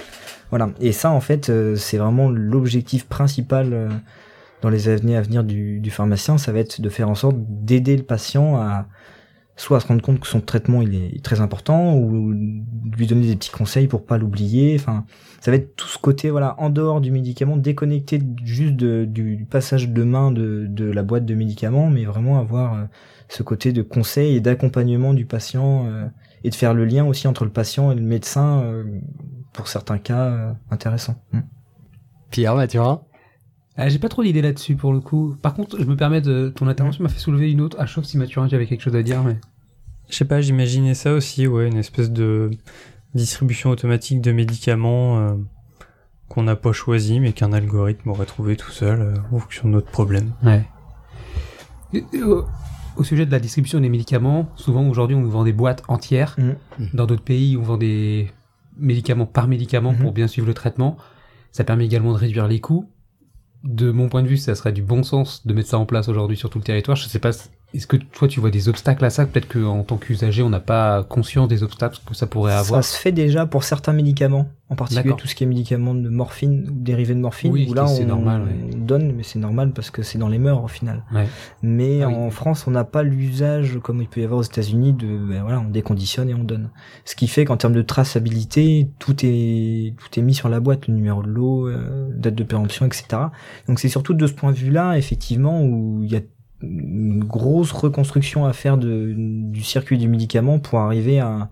Voilà. 0.50 0.70
Et 0.80 0.92
ça, 0.92 1.10
en 1.10 1.20
fait, 1.20 1.48
euh, 1.48 1.76
c'est 1.76 1.96
vraiment 1.96 2.28
l'objectif 2.28 3.06
principal 3.06 3.72
euh, 3.72 3.88
dans 4.62 4.68
les 4.68 4.88
années 4.88 5.16
à 5.16 5.22
venir 5.22 5.44
du, 5.44 5.90
pharmacien. 5.90 6.38
Ça 6.38 6.52
va 6.52 6.58
être 6.58 6.80
de 6.80 6.88
faire 6.88 7.08
en 7.08 7.14
sorte 7.14 7.36
d'aider 7.38 7.96
le 7.96 8.02
patient 8.02 8.56
à 8.56 8.86
soit 9.56 9.76
à 9.76 9.80
se 9.80 9.88
rendre 9.88 10.00
compte 10.00 10.20
que 10.20 10.26
son 10.26 10.40
traitement 10.40 10.80
il 10.80 10.94
est 10.94 11.22
très 11.22 11.42
important 11.42 11.94
ou 11.94 12.32
lui 12.32 13.06
donner 13.06 13.26
des 13.26 13.36
petits 13.36 13.50
conseils 13.50 13.88
pour 13.88 14.06
pas 14.06 14.16
l'oublier. 14.16 14.74
Enfin, 14.74 15.04
ça 15.42 15.50
va 15.50 15.58
être 15.58 15.76
tout 15.76 15.86
ce 15.86 15.98
côté 15.98 16.30
voilà 16.30 16.54
en 16.58 16.70
dehors 16.70 17.02
du 17.02 17.10
médicament, 17.10 17.58
déconnecté 17.58 18.22
juste 18.42 18.76
du 18.76 19.46
passage 19.50 19.90
de 19.90 20.02
main 20.02 20.32
de, 20.32 20.90
la 20.90 21.02
boîte 21.02 21.26
de 21.26 21.34
médicaments, 21.34 21.90
mais 21.90 22.06
vraiment 22.06 22.38
avoir 22.38 22.72
euh, 22.74 22.84
ce 23.28 23.42
côté 23.42 23.72
de 23.72 23.82
conseil 23.82 24.36
et 24.36 24.40
d'accompagnement 24.40 25.12
du 25.12 25.26
patient 25.26 25.86
et 26.42 26.48
de 26.48 26.54
faire 26.54 26.72
le 26.72 26.86
lien 26.86 27.04
aussi 27.04 27.28
entre 27.28 27.44
le 27.44 27.50
patient 27.50 27.92
et 27.92 27.94
le 27.94 28.00
médecin 28.00 28.64
pour 29.52 29.68
certains 29.68 29.98
cas 29.98 30.26
euh, 30.26 30.52
intéressants. 30.70 31.16
Mm. 31.32 31.40
Pierre 32.30 32.54
Mathurin 32.54 33.02
Ah, 33.76 33.88
J'ai 33.88 33.98
pas 33.98 34.08
trop 34.08 34.22
d'idées 34.22 34.42
là-dessus 34.42 34.76
pour 34.76 34.92
le 34.92 35.00
coup. 35.00 35.36
Par 35.42 35.54
contre, 35.54 35.78
je 35.78 35.84
me 35.84 35.96
permets 35.96 36.20
de. 36.20 36.52
Ton 36.54 36.68
intervention 36.68 37.02
m'a 37.02 37.08
fait 37.10 37.18
soulever 37.18 37.50
une 37.50 37.60
autre. 37.60 37.76
Ah, 37.80 37.86
sauf 37.86 38.04
si 38.04 38.18
Mathurin, 38.18 38.48
tu 38.48 38.54
avais 38.54 38.66
quelque 38.66 38.82
chose 38.82 38.96
à 38.96 39.02
dire, 39.02 39.22
mais. 39.22 39.36
Je 40.08 40.16
sais 40.16 40.24
pas, 40.24 40.40
j'imaginais 40.40 40.94
ça 40.94 41.12
aussi, 41.12 41.46
ouais, 41.46 41.68
une 41.68 41.76
espèce 41.76 42.10
de 42.10 42.50
distribution 43.14 43.70
automatique 43.70 44.20
de 44.20 44.32
médicaments 44.32 45.18
euh, 45.18 45.34
qu'on 46.28 46.42
n'a 46.42 46.56
pas 46.56 46.72
choisi, 46.72 47.20
mais 47.20 47.32
qu'un 47.32 47.52
algorithme 47.52 48.10
aurait 48.10 48.26
trouvé 48.26 48.56
tout 48.56 48.70
seul 48.72 49.00
euh, 49.00 49.14
en 49.32 49.38
fonction 49.38 49.68
de 49.68 49.74
notre 49.74 49.90
problème. 49.90 50.32
Ouais. 50.42 50.64
Au, 52.24 52.44
au 52.96 53.04
sujet 53.04 53.24
de 53.24 53.30
la 53.30 53.38
distribution 53.38 53.80
des 53.80 53.88
médicaments, 53.88 54.48
souvent 54.56 54.86
aujourd'hui 54.88 55.16
on 55.16 55.20
nous 55.20 55.30
vend 55.30 55.44
des 55.44 55.52
boîtes 55.52 55.82
entières. 55.88 56.36
Mhm. 56.38 56.56
Dans 56.94 57.06
d'autres 57.06 57.22
pays, 57.24 57.56
on 57.56 57.62
vend 57.62 57.76
des 57.76 58.30
médicaments 58.80 59.26
par 59.26 59.46
médicament 59.48 59.92
Mhm. 59.92 59.98
pour 59.98 60.12
bien 60.12 60.26
suivre 60.26 60.46
le 60.46 60.54
traitement. 60.54 60.96
Ça 61.52 61.64
permet 61.64 61.84
également 61.86 62.12
de 62.12 62.18
réduire 62.18 62.48
les 62.48 62.60
coûts. 62.60 62.90
De 63.64 63.90
mon 63.90 64.08
point 64.08 64.22
de 64.22 64.28
vue, 64.28 64.36
ça 64.38 64.54
serait 64.54 64.72
du 64.72 64.82
bon 64.82 65.02
sens 65.02 65.46
de 65.46 65.52
mettre 65.52 65.68
ça 65.68 65.78
en 65.78 65.84
place 65.86 66.08
aujourd'hui 66.08 66.36
sur 66.36 66.48
tout 66.48 66.58
le 66.58 66.64
territoire. 66.64 66.96
Je 66.96 67.06
sais 67.08 67.18
pas, 67.18 67.30
est-ce 67.74 67.86
que 67.86 67.96
toi 67.96 68.26
tu 68.28 68.40
vois 68.40 68.50
des 68.50 68.68
obstacles 68.68 69.04
à 69.04 69.10
ça? 69.10 69.26
Peut-être 69.26 69.48
qu'en 69.48 69.82
tant 69.84 69.96
qu'usager, 69.96 70.42
on 70.42 70.50
n'a 70.50 70.60
pas 70.60 71.04
conscience 71.04 71.48
des 71.48 71.62
obstacles 71.62 71.98
que 72.06 72.14
ça 72.14 72.26
pourrait 72.26 72.52
avoir. 72.52 72.82
Ça 72.82 72.90
se 72.94 72.96
fait 73.00 73.12
déjà 73.12 73.46
pour 73.46 73.62
certains 73.64 73.92
médicaments, 73.92 74.48
en 74.68 74.74
particulier 74.74 75.14
tout 75.16 75.26
ce 75.28 75.34
qui 75.34 75.44
est 75.44 75.46
médicaments 75.46 75.94
de 75.94 76.08
morphine 76.08 76.66
ou 76.68 76.72
dérivés 76.80 77.14
de 77.14 77.20
morphine, 77.20 77.52
Oui, 77.52 77.66
où 77.70 77.74
là 77.74 77.86
on 77.86 78.04
normal, 78.04 78.42
ouais. 78.42 78.74
donne, 78.76 79.12
mais 79.12 79.22
c'est 79.22 79.38
normal 79.38 79.72
parce 79.72 79.90
que 79.90 80.02
c'est 80.02 80.18
dans 80.18 80.28
les 80.28 80.38
mœurs 80.38 80.62
au 80.64 80.68
final. 80.68 81.04
Ouais. 81.12 81.26
Mais 81.62 82.02
Ah 82.02 82.08
oui. 82.08 82.14
en 82.14 82.30
France, 82.30 82.66
on 82.66 82.72
n'a 82.72 82.84
pas 82.84 83.02
l'usage 83.02 83.78
comme 83.82 84.00
il 84.02 84.08
peut 84.08 84.20
y 84.20 84.24
avoir 84.24 84.40
aux 84.40 84.44
États-Unis 84.44 84.92
de, 84.92 85.06
ben 85.28 85.42
voilà, 85.42 85.60
on 85.60 85.68
déconditionne 85.70 86.28
et 86.28 86.34
on 86.34 86.42
donne. 86.44 86.70
Ce 87.04 87.14
qui 87.14 87.28
fait 87.28 87.44
qu'en 87.44 87.56
termes 87.56 87.74
de 87.74 87.82
traçabilité, 87.82 88.90
tout 88.98 89.16
est 89.22 89.94
tout 89.98 90.18
est 90.18 90.22
mis 90.22 90.34
sur 90.34 90.48
la 90.48 90.60
boîte, 90.60 90.88
le 90.88 90.94
numéro 90.94 91.22
de 91.22 91.28
lot, 91.28 91.68
euh, 91.68 92.08
date 92.16 92.34
de 92.34 92.44
péremption, 92.44 92.86
etc. 92.86 93.04
Donc 93.68 93.78
c'est 93.78 93.88
surtout 93.88 94.14
de 94.14 94.26
ce 94.26 94.32
point 94.32 94.52
de 94.52 94.56
vue-là, 94.56 94.96
effectivement, 94.98 95.62
où 95.62 96.00
il 96.02 96.10
y 96.10 96.16
a 96.16 96.20
une 96.62 97.24
grosse 97.24 97.72
reconstruction 97.72 98.44
à 98.46 98.52
faire 98.52 98.76
de, 98.76 99.14
du 99.16 99.62
circuit 99.62 99.98
du 99.98 100.08
médicament 100.08 100.58
pour 100.58 100.78
arriver 100.80 101.20
à 101.20 101.48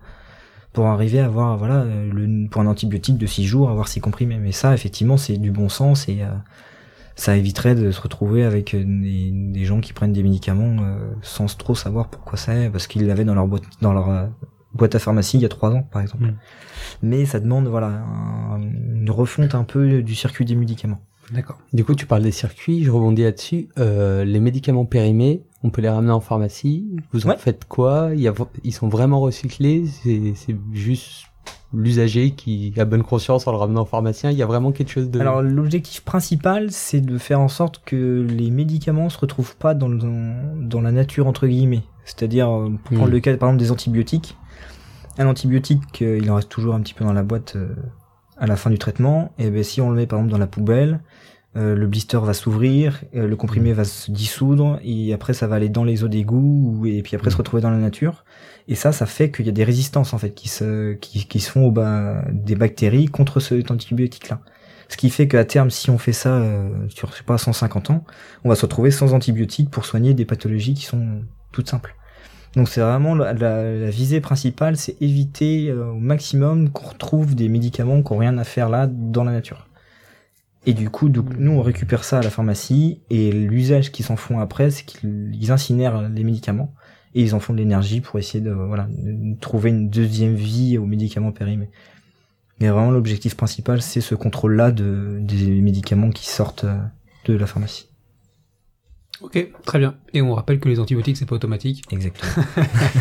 pour 0.73 0.85
arriver 0.85 1.19
à 1.19 1.25
avoir 1.25 1.57
voilà 1.57 1.77
euh, 1.81 2.11
le 2.13 2.47
pour 2.47 2.61
un 2.61 2.67
antibiotique 2.67 3.17
de 3.17 3.25
6 3.25 3.45
jours 3.45 3.69
avoir 3.69 3.87
ses 3.87 3.99
comprimés. 3.99 4.37
Mais 4.37 4.51
ça 4.51 4.73
effectivement 4.73 5.17
c'est 5.17 5.37
du 5.37 5.51
bon 5.51 5.67
sens 5.69 6.07
et 6.07 6.21
euh, 6.21 6.27
ça 7.15 7.35
éviterait 7.35 7.75
de 7.75 7.91
se 7.91 7.99
retrouver 8.01 8.43
avec 8.43 8.73
euh, 8.75 8.83
des, 8.85 9.31
des 9.33 9.65
gens 9.65 9.79
qui 9.81 9.93
prennent 9.93 10.13
des 10.13 10.23
médicaments 10.23 10.77
euh, 10.83 11.09
sans 11.21 11.57
trop 11.57 11.75
savoir 11.75 12.07
pourquoi 12.09 12.37
c'est 12.37 12.69
parce 12.69 12.85
qu'ils 12.87 13.05
l'avaient 13.07 13.25
dans 13.25 13.35
leur 13.35 13.47
boîte 13.47 13.63
dans 13.81 13.93
leur 13.93 14.09
euh, 14.09 14.27
boîte 14.73 14.93
à 14.93 14.99
pharmacie 14.99 15.37
il 15.37 15.41
y 15.41 15.45
a 15.45 15.49
trois 15.49 15.71
ans 15.71 15.81
par 15.91 16.01
exemple. 16.03 16.25
Mm. 16.25 16.35
mais 17.01 17.25
ça 17.25 17.39
demande 17.39 17.67
voilà 17.67 17.87
un- 17.87 18.61
une 18.61 19.09
refonte 19.09 19.55
un 19.55 19.63
peu 19.63 20.03
du 20.03 20.13
circuit 20.13 20.45
des 20.45 20.55
médicaments 20.55 21.01
D'accord. 21.31 21.57
Du 21.73 21.83
coup, 21.83 21.93
tu 21.95 22.05
parles 22.05 22.23
des 22.23 22.31
circuits, 22.31 22.83
je 22.83 22.91
rebondis 22.91 23.23
là-dessus. 23.23 23.69
Euh, 23.77 24.23
les 24.25 24.39
médicaments 24.39 24.85
périmés, 24.85 25.43
on 25.63 25.69
peut 25.69 25.81
les 25.81 25.89
ramener 25.89 26.11
en 26.11 26.19
pharmacie. 26.21 26.87
Vous 27.13 27.25
en 27.27 27.29
Ouais. 27.31 27.37
faites 27.37 27.65
quoi? 27.65 28.09
Il 28.13 28.21
y 28.21 28.27
a, 28.27 28.33
Ils 28.63 28.73
sont 28.73 28.87
vraiment 28.89 29.19
recyclés 29.19 29.85
C'est 29.87 30.55
juste 30.73 31.25
l'usager 31.71 32.31
qui 32.31 32.73
a 32.77 32.85
bonne 32.85 33.03
conscience 33.03 33.45
en 33.47 33.51
le 33.51 33.57
ramenant 33.57 33.83
au 33.83 33.85
pharmacien. 33.85 34.31
Il 34.31 34.37
y 34.37 34.41
a 34.41 34.47
vraiment 34.47 34.71
quelque 34.71 34.89
chose 34.89 35.09
de... 35.11 35.19
Alors 35.19 35.41
l'objectif 35.43 36.01
principal, 36.01 36.71
c'est 36.71 37.01
de 37.01 37.17
faire 37.19 37.39
en 37.39 37.47
sorte 37.47 37.83
que 37.85 38.25
les 38.27 38.49
médicaments 38.49 39.09
se 39.09 39.19
retrouvent 39.19 39.55
pas 39.55 39.75
dans, 39.75 39.87
le- 39.87 39.99
dans 40.67 40.81
la 40.81 40.91
nature 40.91 41.27
entre 41.27 41.45
guillemets. 41.45 41.83
C'est-à-dire, 42.05 42.49
euh, 42.49 42.69
pour 42.83 42.95
prendre 42.97 43.09
Mm. 43.09 43.13
le 43.13 43.19
cas 43.19 43.37
par 43.37 43.49
exemple 43.49 43.63
des 43.63 43.71
antibiotiques, 43.71 44.35
un 45.19 45.27
antibiotique, 45.27 46.01
euh, 46.01 46.17
il 46.19 46.31
en 46.31 46.35
reste 46.35 46.49
toujours 46.49 46.73
un 46.73 46.79
petit 46.81 46.95
peu 46.95 47.05
dans 47.05 47.13
la 47.13 47.21
boîte 47.23 47.53
euh, 47.55 47.75
à 48.39 48.47
la 48.47 48.55
fin 48.55 48.69
du 48.69 48.77
traitement. 48.77 49.31
Et 49.37 49.49
ben 49.49 49.63
si 49.63 49.81
on 49.81 49.89
le 49.89 49.95
met 49.95 50.07
par 50.07 50.19
exemple 50.19 50.31
dans 50.31 50.37
la 50.39 50.47
poubelle, 50.47 51.01
euh, 51.57 51.75
le 51.75 51.87
blister 51.87 52.19
va 52.23 52.33
s'ouvrir, 52.33 53.01
euh, 53.15 53.27
le 53.27 53.35
comprimé 53.35 53.73
va 53.73 53.83
se 53.83 54.11
dissoudre 54.11 54.79
et 54.83 55.13
après 55.13 55.33
ça 55.33 55.47
va 55.47 55.55
aller 55.55 55.69
dans 55.69 55.83
les 55.83 56.03
eaux 56.03 56.07
d'égout 56.07 56.75
ou- 56.81 56.85
et 56.85 57.01
puis 57.01 57.15
après 57.15 57.31
se 57.31 57.37
retrouver 57.37 57.61
dans 57.61 57.71
la 57.71 57.77
nature. 57.79 58.23
Et 58.67 58.75
ça, 58.75 58.91
ça 58.91 59.05
fait 59.07 59.31
qu'il 59.31 59.45
y 59.47 59.49
a 59.49 59.51
des 59.51 59.63
résistances 59.63 60.13
en 60.13 60.19
fait 60.19 60.31
qui 60.31 60.47
se 60.49 60.93
qui, 60.93 61.27
qui 61.27 61.39
se 61.39 61.49
font 61.51 61.65
au 61.65 61.71
bas 61.71 62.23
des 62.31 62.55
bactéries 62.55 63.07
contre 63.07 63.39
cet 63.39 63.71
antibiotique-là. 63.71 64.41
Ce 64.89 64.97
qui 64.97 65.09
fait 65.09 65.27
qu'à 65.27 65.45
terme, 65.45 65.69
si 65.69 65.89
on 65.91 65.97
fait 65.97 66.13
ça 66.13 66.35
euh, 66.37 66.69
sur 66.89 67.11
je 67.11 67.17
sais 67.17 67.23
pas 67.23 67.37
150 67.37 67.89
ans, 67.91 68.03
on 68.43 68.49
va 68.49 68.55
se 68.55 68.61
retrouver 68.63 68.91
sans 68.91 69.13
antibiotiques 69.13 69.69
pour 69.71 69.85
soigner 69.85 70.13
des 70.13 70.25
pathologies 70.25 70.73
qui 70.75 70.85
sont 70.85 71.23
toutes 71.51 71.69
simples. 71.69 71.95
Donc 72.55 72.67
c'est 72.69 72.81
vraiment 72.81 73.15
la, 73.15 73.33
la- 73.33 73.89
visée 73.89 74.21
principale, 74.21 74.75
c'est 74.77 74.99
éviter 75.01 75.69
euh, 75.69 75.91
au 75.91 75.99
maximum 75.99 76.69
qu'on 76.71 76.89
retrouve 76.89 77.35
des 77.35 77.47
médicaments 77.49 78.01
qui 78.01 78.11
n'ont 78.13 78.19
rien 78.19 78.37
à 78.37 78.43
faire 78.43 78.69
là 78.69 78.87
dans 78.87 79.23
la 79.23 79.31
nature. 79.31 79.67
Et 80.65 80.73
du 80.73 80.89
coup, 80.89 81.09
donc, 81.09 81.37
nous 81.37 81.51
on 81.51 81.61
récupère 81.61 82.03
ça 82.03 82.19
à 82.19 82.21
la 82.21 82.29
pharmacie 82.29 83.01
et 83.09 83.31
l'usage 83.31 83.91
qu'ils 83.91 84.05
s'en 84.05 84.17
font 84.17 84.39
après, 84.39 84.71
c'est 84.71 84.83
qu'ils 84.85 85.31
ils 85.39 85.51
incinèrent 85.51 86.09
les 86.09 86.23
médicaments 86.23 86.73
et 87.15 87.21
ils 87.23 87.33
en 87.35 87.39
font 87.39 87.53
de 87.53 87.59
l'énergie 87.59 88.01
pour 88.01 88.19
essayer 88.19 88.43
de 88.43 88.51
voilà 88.51 88.87
trouver 89.41 89.69
une 89.71 89.89
deuxième 89.89 90.35
vie 90.35 90.77
aux 90.77 90.85
médicaments 90.85 91.31
périmés. 91.31 91.69
Mais 92.59 92.69
vraiment 92.69 92.91
l'objectif 92.91 93.35
principal, 93.37 93.81
c'est 93.81 94.01
ce 94.01 94.15
contrôle-là 94.15 94.71
de 94.71 95.19
des 95.21 95.61
médicaments 95.61 96.09
qui 96.09 96.27
sortent 96.27 96.65
euh, 96.65 96.77
de 97.25 97.33
la 97.35 97.47
pharmacie. 97.47 97.88
Ok, 99.21 99.51
très 99.65 99.79
bien. 99.79 99.95
Et 100.13 100.21
on 100.21 100.33
rappelle 100.33 100.59
que 100.59 100.69
les 100.69 100.79
antibiotiques, 100.79 101.17
c'est 101.17 101.25
pas 101.25 101.35
automatique. 101.35 101.83
Exactement. 101.91 102.31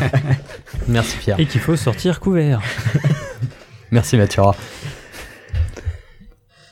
Merci 0.88 1.16
Pierre. 1.18 1.38
Et 1.38 1.46
qu'il 1.46 1.60
faut 1.60 1.76
sortir 1.76 2.18
couvert. 2.18 2.60
Merci 3.92 4.16
Mathurin. 4.16 4.54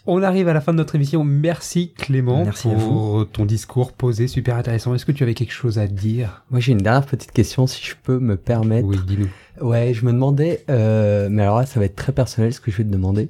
On 0.09 0.23
arrive 0.23 0.47
à 0.49 0.53
la 0.53 0.61
fin 0.61 0.73
de 0.73 0.79
notre 0.79 0.95
émission. 0.95 1.25
Merci 1.25 1.93
Clément 1.93 2.45
Merci 2.45 2.69
pour 2.69 3.27
ton 3.33 3.45
discours 3.45 3.93
posé, 3.93 4.29
super 4.29 4.57
intéressant. 4.57 4.95
Est-ce 4.95 5.05
que 5.05 5.13
tu 5.13 5.25
avais 5.25 5.35
quelque 5.35 5.53
chose 5.53 5.79
à 5.79 5.89
dire? 5.89 6.45
Moi 6.51 6.61
j'ai 6.61 6.73
une 6.73 6.79
dernière 6.79 7.07
petite 7.07 7.33
question 7.33 7.67
si 7.67 7.85
je 7.85 7.95
peux 8.01 8.19
me 8.19 8.37
permettre. 8.37 8.87
Oui, 8.87 8.99
dis-nous. 9.05 9.29
Ouais, 9.61 9.95
je 9.95 10.05
me 10.05 10.13
demandais, 10.13 10.65
euh, 10.71 11.29
mais 11.31 11.43
alors 11.43 11.59
là, 11.59 11.67
ça 11.67 11.81
va 11.81 11.87
être 11.87 11.97
très 11.97 12.13
personnel 12.13 12.53
ce 12.53 12.61
que 12.61 12.71
je 12.71 12.77
vais 12.77 12.85
te 12.85 12.91
demander. 12.91 13.29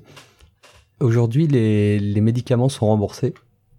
Aujourd'hui, 1.00 1.46
les, 1.46 1.98
les 1.98 2.20
médicaments 2.20 2.68
sont 2.68 2.86
remboursés, 2.86 3.32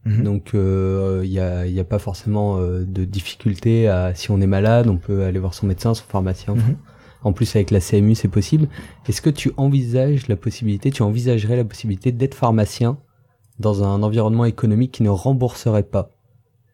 Mhm. 0.08 0.24
donc 0.24 0.50
il 0.54 0.60
euh, 0.60 1.26
y, 1.26 1.40
a, 1.40 1.66
y 1.68 1.80
a 1.80 1.84
pas 1.84 2.00
forcément 2.00 2.58
euh, 2.60 2.86
de 2.86 3.04
difficulté 3.06 3.88
à 3.88 4.14
si 4.16 4.32
on 4.32 4.40
est 4.42 4.48
malade, 4.48 4.88
on 4.88 4.98
peut 4.98 5.24
aller 5.24 5.40
voir 5.40 5.54
son 5.54 5.68
médecin, 5.68 5.94
son 5.94 6.06
pharmacien. 6.06 6.56
Mhm. 6.56 6.78
En 7.24 7.34
plus, 7.34 7.56
avec 7.56 7.72
la 7.72 7.80
CMU, 7.82 8.16
c'est 8.16 8.28
possible. 8.30 8.68
Est-ce 9.08 9.22
que 9.22 9.30
tu 9.30 9.52
envisages 9.58 10.28
la 10.28 10.36
possibilité, 10.36 10.92
tu 10.92 11.02
envisagerais 11.02 11.58
la 11.58 11.66
possibilité 11.66 12.12
d'être 12.12 12.36
pharmacien 12.36 12.98
dans 13.60 13.84
un 13.84 14.02
environnement 14.04 14.46
économique 14.46 14.92
qui 14.94 15.04
ne 15.04 15.10
rembourserait 15.10 15.84
pas 15.84 16.12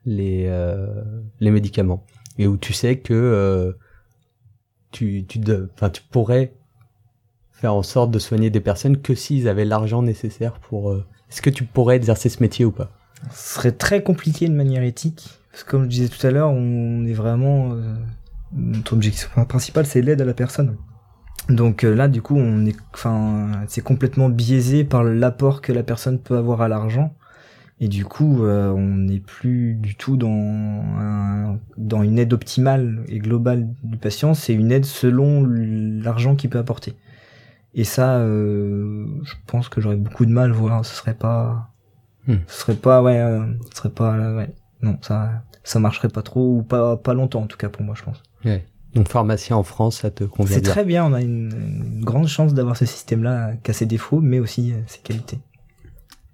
les 0.06 0.46
euh, 0.48 1.04
les 1.40 1.50
médicaments? 1.50 2.04
Et 2.38 2.46
où 2.48 2.58
tu 2.58 2.74
sais 2.74 2.98
que 3.00 3.14
euh, 3.14 3.72
tu 4.92 5.26
tu 5.28 5.40
de- 5.40 5.70
tu 5.94 6.02
pourrais 6.12 6.54
faire 7.52 7.74
en 7.74 7.84
sorte 7.84 8.12
de 8.12 8.20
soigner 8.20 8.50
des 8.50 8.60
personnes 8.60 8.98
que 9.02 9.16
s'ils 9.16 9.48
avaient 9.48 9.66
l'argent 9.66 10.02
nécessaire 10.02 10.60
pour 10.60 10.92
euh, 10.92 11.06
est-ce 11.30 11.42
que 11.42 11.50
tu 11.50 11.64
pourrais 11.64 11.96
exercer 11.96 12.30
ce 12.30 12.42
métier 12.44 12.66
ou 12.66 12.72
pas? 12.72 12.92
Ce 13.32 13.56
serait 13.56 13.72
très 13.72 14.04
compliqué 14.04 14.48
de 14.48 14.54
manière 14.54 14.84
éthique, 14.84 15.40
parce 15.52 15.64
que 15.64 15.72
comme 15.72 15.84
je 15.84 15.90
disais 15.90 16.10
tout 16.10 16.26
à 16.26 16.32
l'heure, 16.32 16.52
on 16.52 17.06
est 17.06 17.14
vraiment 17.14 17.74
euh, 17.74 17.96
notre 18.54 18.94
objectif 18.94 19.30
principal, 19.48 19.86
c'est 19.86 20.02
l'aide 20.02 20.22
à 20.22 20.26
la 20.26 20.34
personne. 20.34 20.78
Donc 21.50 21.84
euh, 21.84 21.94
là, 21.94 22.08
du 22.08 22.22
coup, 22.22 22.36
on 22.38 22.66
est, 22.66 22.76
enfin, 22.94 23.52
c'est 23.68 23.82
complètement 23.82 24.30
biaisé 24.30 24.84
par 24.84 25.04
l'apport 25.04 25.62
que 25.62 25.74
la 25.74 25.84
personne 25.84 26.20
peut 26.20 26.38
avoir 26.38 26.62
à 26.62 26.68
l'argent, 26.68 27.16
et 27.80 27.88
du 27.88 28.06
coup, 28.06 28.46
euh, 28.46 28.70
on 28.72 28.96
n'est 28.98 29.20
plus 29.20 29.74
du 29.74 29.96
tout 29.96 30.16
dans 30.16 30.30
un- 30.30 31.60
dans 31.76 32.04
une 32.04 32.18
aide 32.20 32.32
optimale 32.32 33.04
et 33.10 33.20
globale 33.20 33.68
du 33.84 33.98
patient. 33.98 34.34
C'est 34.34 34.54
une 34.54 34.72
aide 34.72 34.86
selon 34.86 35.46
l'argent 35.46 36.36
qu'il 36.36 36.50
peut 36.50 36.60
apporter. 36.60 36.96
Et 37.74 37.84
ça, 37.84 38.20
euh, 38.20 39.06
je 39.24 39.34
pense 39.48 39.68
que 39.68 39.82
j'aurais 39.82 39.98
beaucoup 39.98 40.26
de 40.26 40.32
mal, 40.32 40.52
voir. 40.52 40.86
Ce 40.86 40.96
serait 40.96 41.16
pas, 41.16 41.73
Hmm. 42.28 42.36
ce 42.48 42.62
serait 42.62 42.76
pas, 42.76 43.02
ouais, 43.02 43.18
euh, 43.20 43.46
ce 43.72 43.78
serait 43.78 43.90
pas, 43.90 44.14
euh, 44.14 44.38
ouais, 44.38 44.50
non, 44.82 44.98
ça, 45.02 45.44
ça 45.64 45.80
marcherait 45.80 46.10
pas 46.10 46.22
trop 46.22 46.58
ou 46.58 46.64
pas, 46.64 46.96
pas 46.98 47.14
longtemps 47.14 47.42
en 47.42 47.48
tout 47.48 47.58
cas 47.58 47.70
pour 47.70 47.84
moi, 47.84 47.96
je 47.98 48.04
pense. 48.04 48.24
Donc 48.96 49.10
pharmacien 49.10 49.56
en 49.56 49.64
France, 49.64 49.98
ça 50.02 50.12
te 50.12 50.24
convient 50.24 50.56
C'est 50.56 50.62
très 50.62 50.86
bien, 50.86 51.04
on 51.06 51.14
a 51.14 51.22
une, 51.22 51.52
une 51.98 52.06
grande 52.06 52.28
chance 52.28 52.54
d'avoir 52.54 52.78
ce 52.78 52.86
système-là 52.86 53.54
qui 53.64 53.72
a 53.72 53.74
ses 53.74 53.88
défauts, 53.88 54.22
mais 54.22 54.40
aussi 54.40 54.72
euh, 54.72 54.76
ses 54.86 55.00
qualités. 55.00 55.40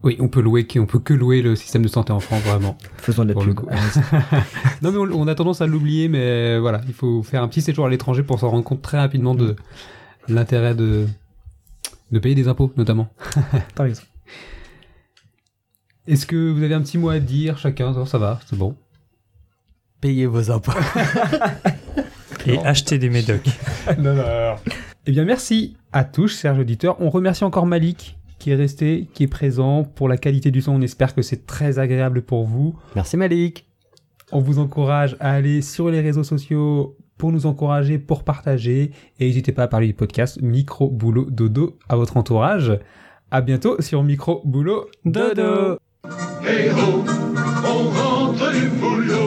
Oui, 0.04 0.18
on 0.20 0.28
peut 0.28 0.42
louer, 0.42 0.66
on 0.78 0.86
peut 0.86 1.00
que 1.00 1.14
louer 1.14 1.42
le 1.42 1.56
système 1.56 1.84
de 1.84 1.88
santé 1.88 2.12
en 2.14 2.20
France, 2.20 2.42
vraiment. 2.44 2.78
Faisons 2.98 3.24
de 3.24 3.30
la 3.30 3.34
Pour 3.34 3.44
le 3.44 3.54
pub. 3.54 3.66
coup. 3.66 3.70
non, 4.82 4.92
mais 4.92 4.98
on, 4.98 5.22
on 5.22 5.28
a 5.28 5.36
tendance 5.36 5.62
à 5.62 5.68
l'oublier, 5.68 6.08
mais 6.08 6.58
voilà, 6.60 6.82
il 6.88 6.94
faut 6.94 7.24
faire 7.24 7.44
un 7.44 7.48
petit 7.48 7.62
séjour 7.62 7.86
à 7.86 7.90
l'étranger 7.90 8.24
pour 8.24 8.40
s'en 8.40 8.50
rendre 8.50 8.64
compte 8.64 8.82
très 8.82 8.98
rapidement 8.98 9.36
de 9.36 9.56
l'intérêt 10.30 10.74
de, 10.76 11.06
de 12.12 12.20
payer 12.20 12.36
des 12.36 12.48
impôts, 12.48 12.72
notamment. 12.78 13.10
Par 13.76 13.86
exemple. 13.86 14.08
Est-ce 16.10 16.26
que 16.26 16.50
vous 16.50 16.64
avez 16.64 16.74
un 16.74 16.82
petit 16.82 16.98
mot 16.98 17.10
à 17.10 17.20
dire 17.20 17.60
chacun? 17.60 17.92
Non, 17.92 18.04
Ça 18.04 18.18
va, 18.18 18.40
c'est 18.48 18.58
bon. 18.58 18.76
Payez 20.02 20.26
vos 20.26 20.50
impôts. 20.50 20.72
Et 22.48 22.58
acheter 22.58 22.98
des 22.98 23.10
médocs. 23.10 23.50
Eh 25.06 25.12
bien, 25.12 25.24
merci 25.24 25.76
à 25.92 26.04
tous, 26.04 26.40
chers 26.42 26.60
auditeurs. 26.60 26.98
On 27.00 27.10
remercie 27.10 27.44
encore 27.44 27.66
Malik 27.66 28.18
qui 28.38 28.52
est 28.52 28.56
resté, 28.56 29.08
qui 29.14 29.24
est 29.24 29.28
présent 29.28 29.84
pour 29.84 30.08
la 30.08 30.18
qualité 30.18 30.52
du 30.52 30.62
son. 30.62 30.74
On 30.74 30.82
espère 30.82 31.16
que 31.16 31.22
c'est 31.22 31.46
très 31.48 31.80
agréable 31.80 32.22
pour 32.22 32.44
vous. 32.44 32.76
Merci 32.96 33.18
Malik. 33.18 33.66
On 34.32 34.40
vous 34.40 34.60
encourage 34.60 35.16
à 35.20 35.32
aller 35.32 35.62
sur 35.62 35.90
les 35.90 36.02
réseaux 36.02 36.24
sociaux 36.24 36.96
pour 37.18 37.32
nous 37.32 37.46
encourager, 37.46 37.98
pour 37.98 38.24
partager. 38.24 38.92
Et 39.20 39.26
n'hésitez 39.26 39.52
pas 39.52 39.64
à 39.64 39.68
parler 39.68 39.88
du 39.88 39.94
podcast 39.94 40.40
Micro 40.42 40.90
Boulot 40.90 41.30
Dodo 41.30 41.78
à 41.88 41.96
votre 41.96 42.18
entourage. 42.18 42.78
À 43.32 43.42
bientôt 43.42 43.82
sur 43.82 44.04
Micro 44.04 44.42
Boulot 44.46 44.90
Dodo. 45.06 45.80
Hey 46.06 46.70
ho, 46.70 47.04
on 47.66 47.90
rentre 47.90 48.52
du 48.54 48.70
boulot. 48.70 49.19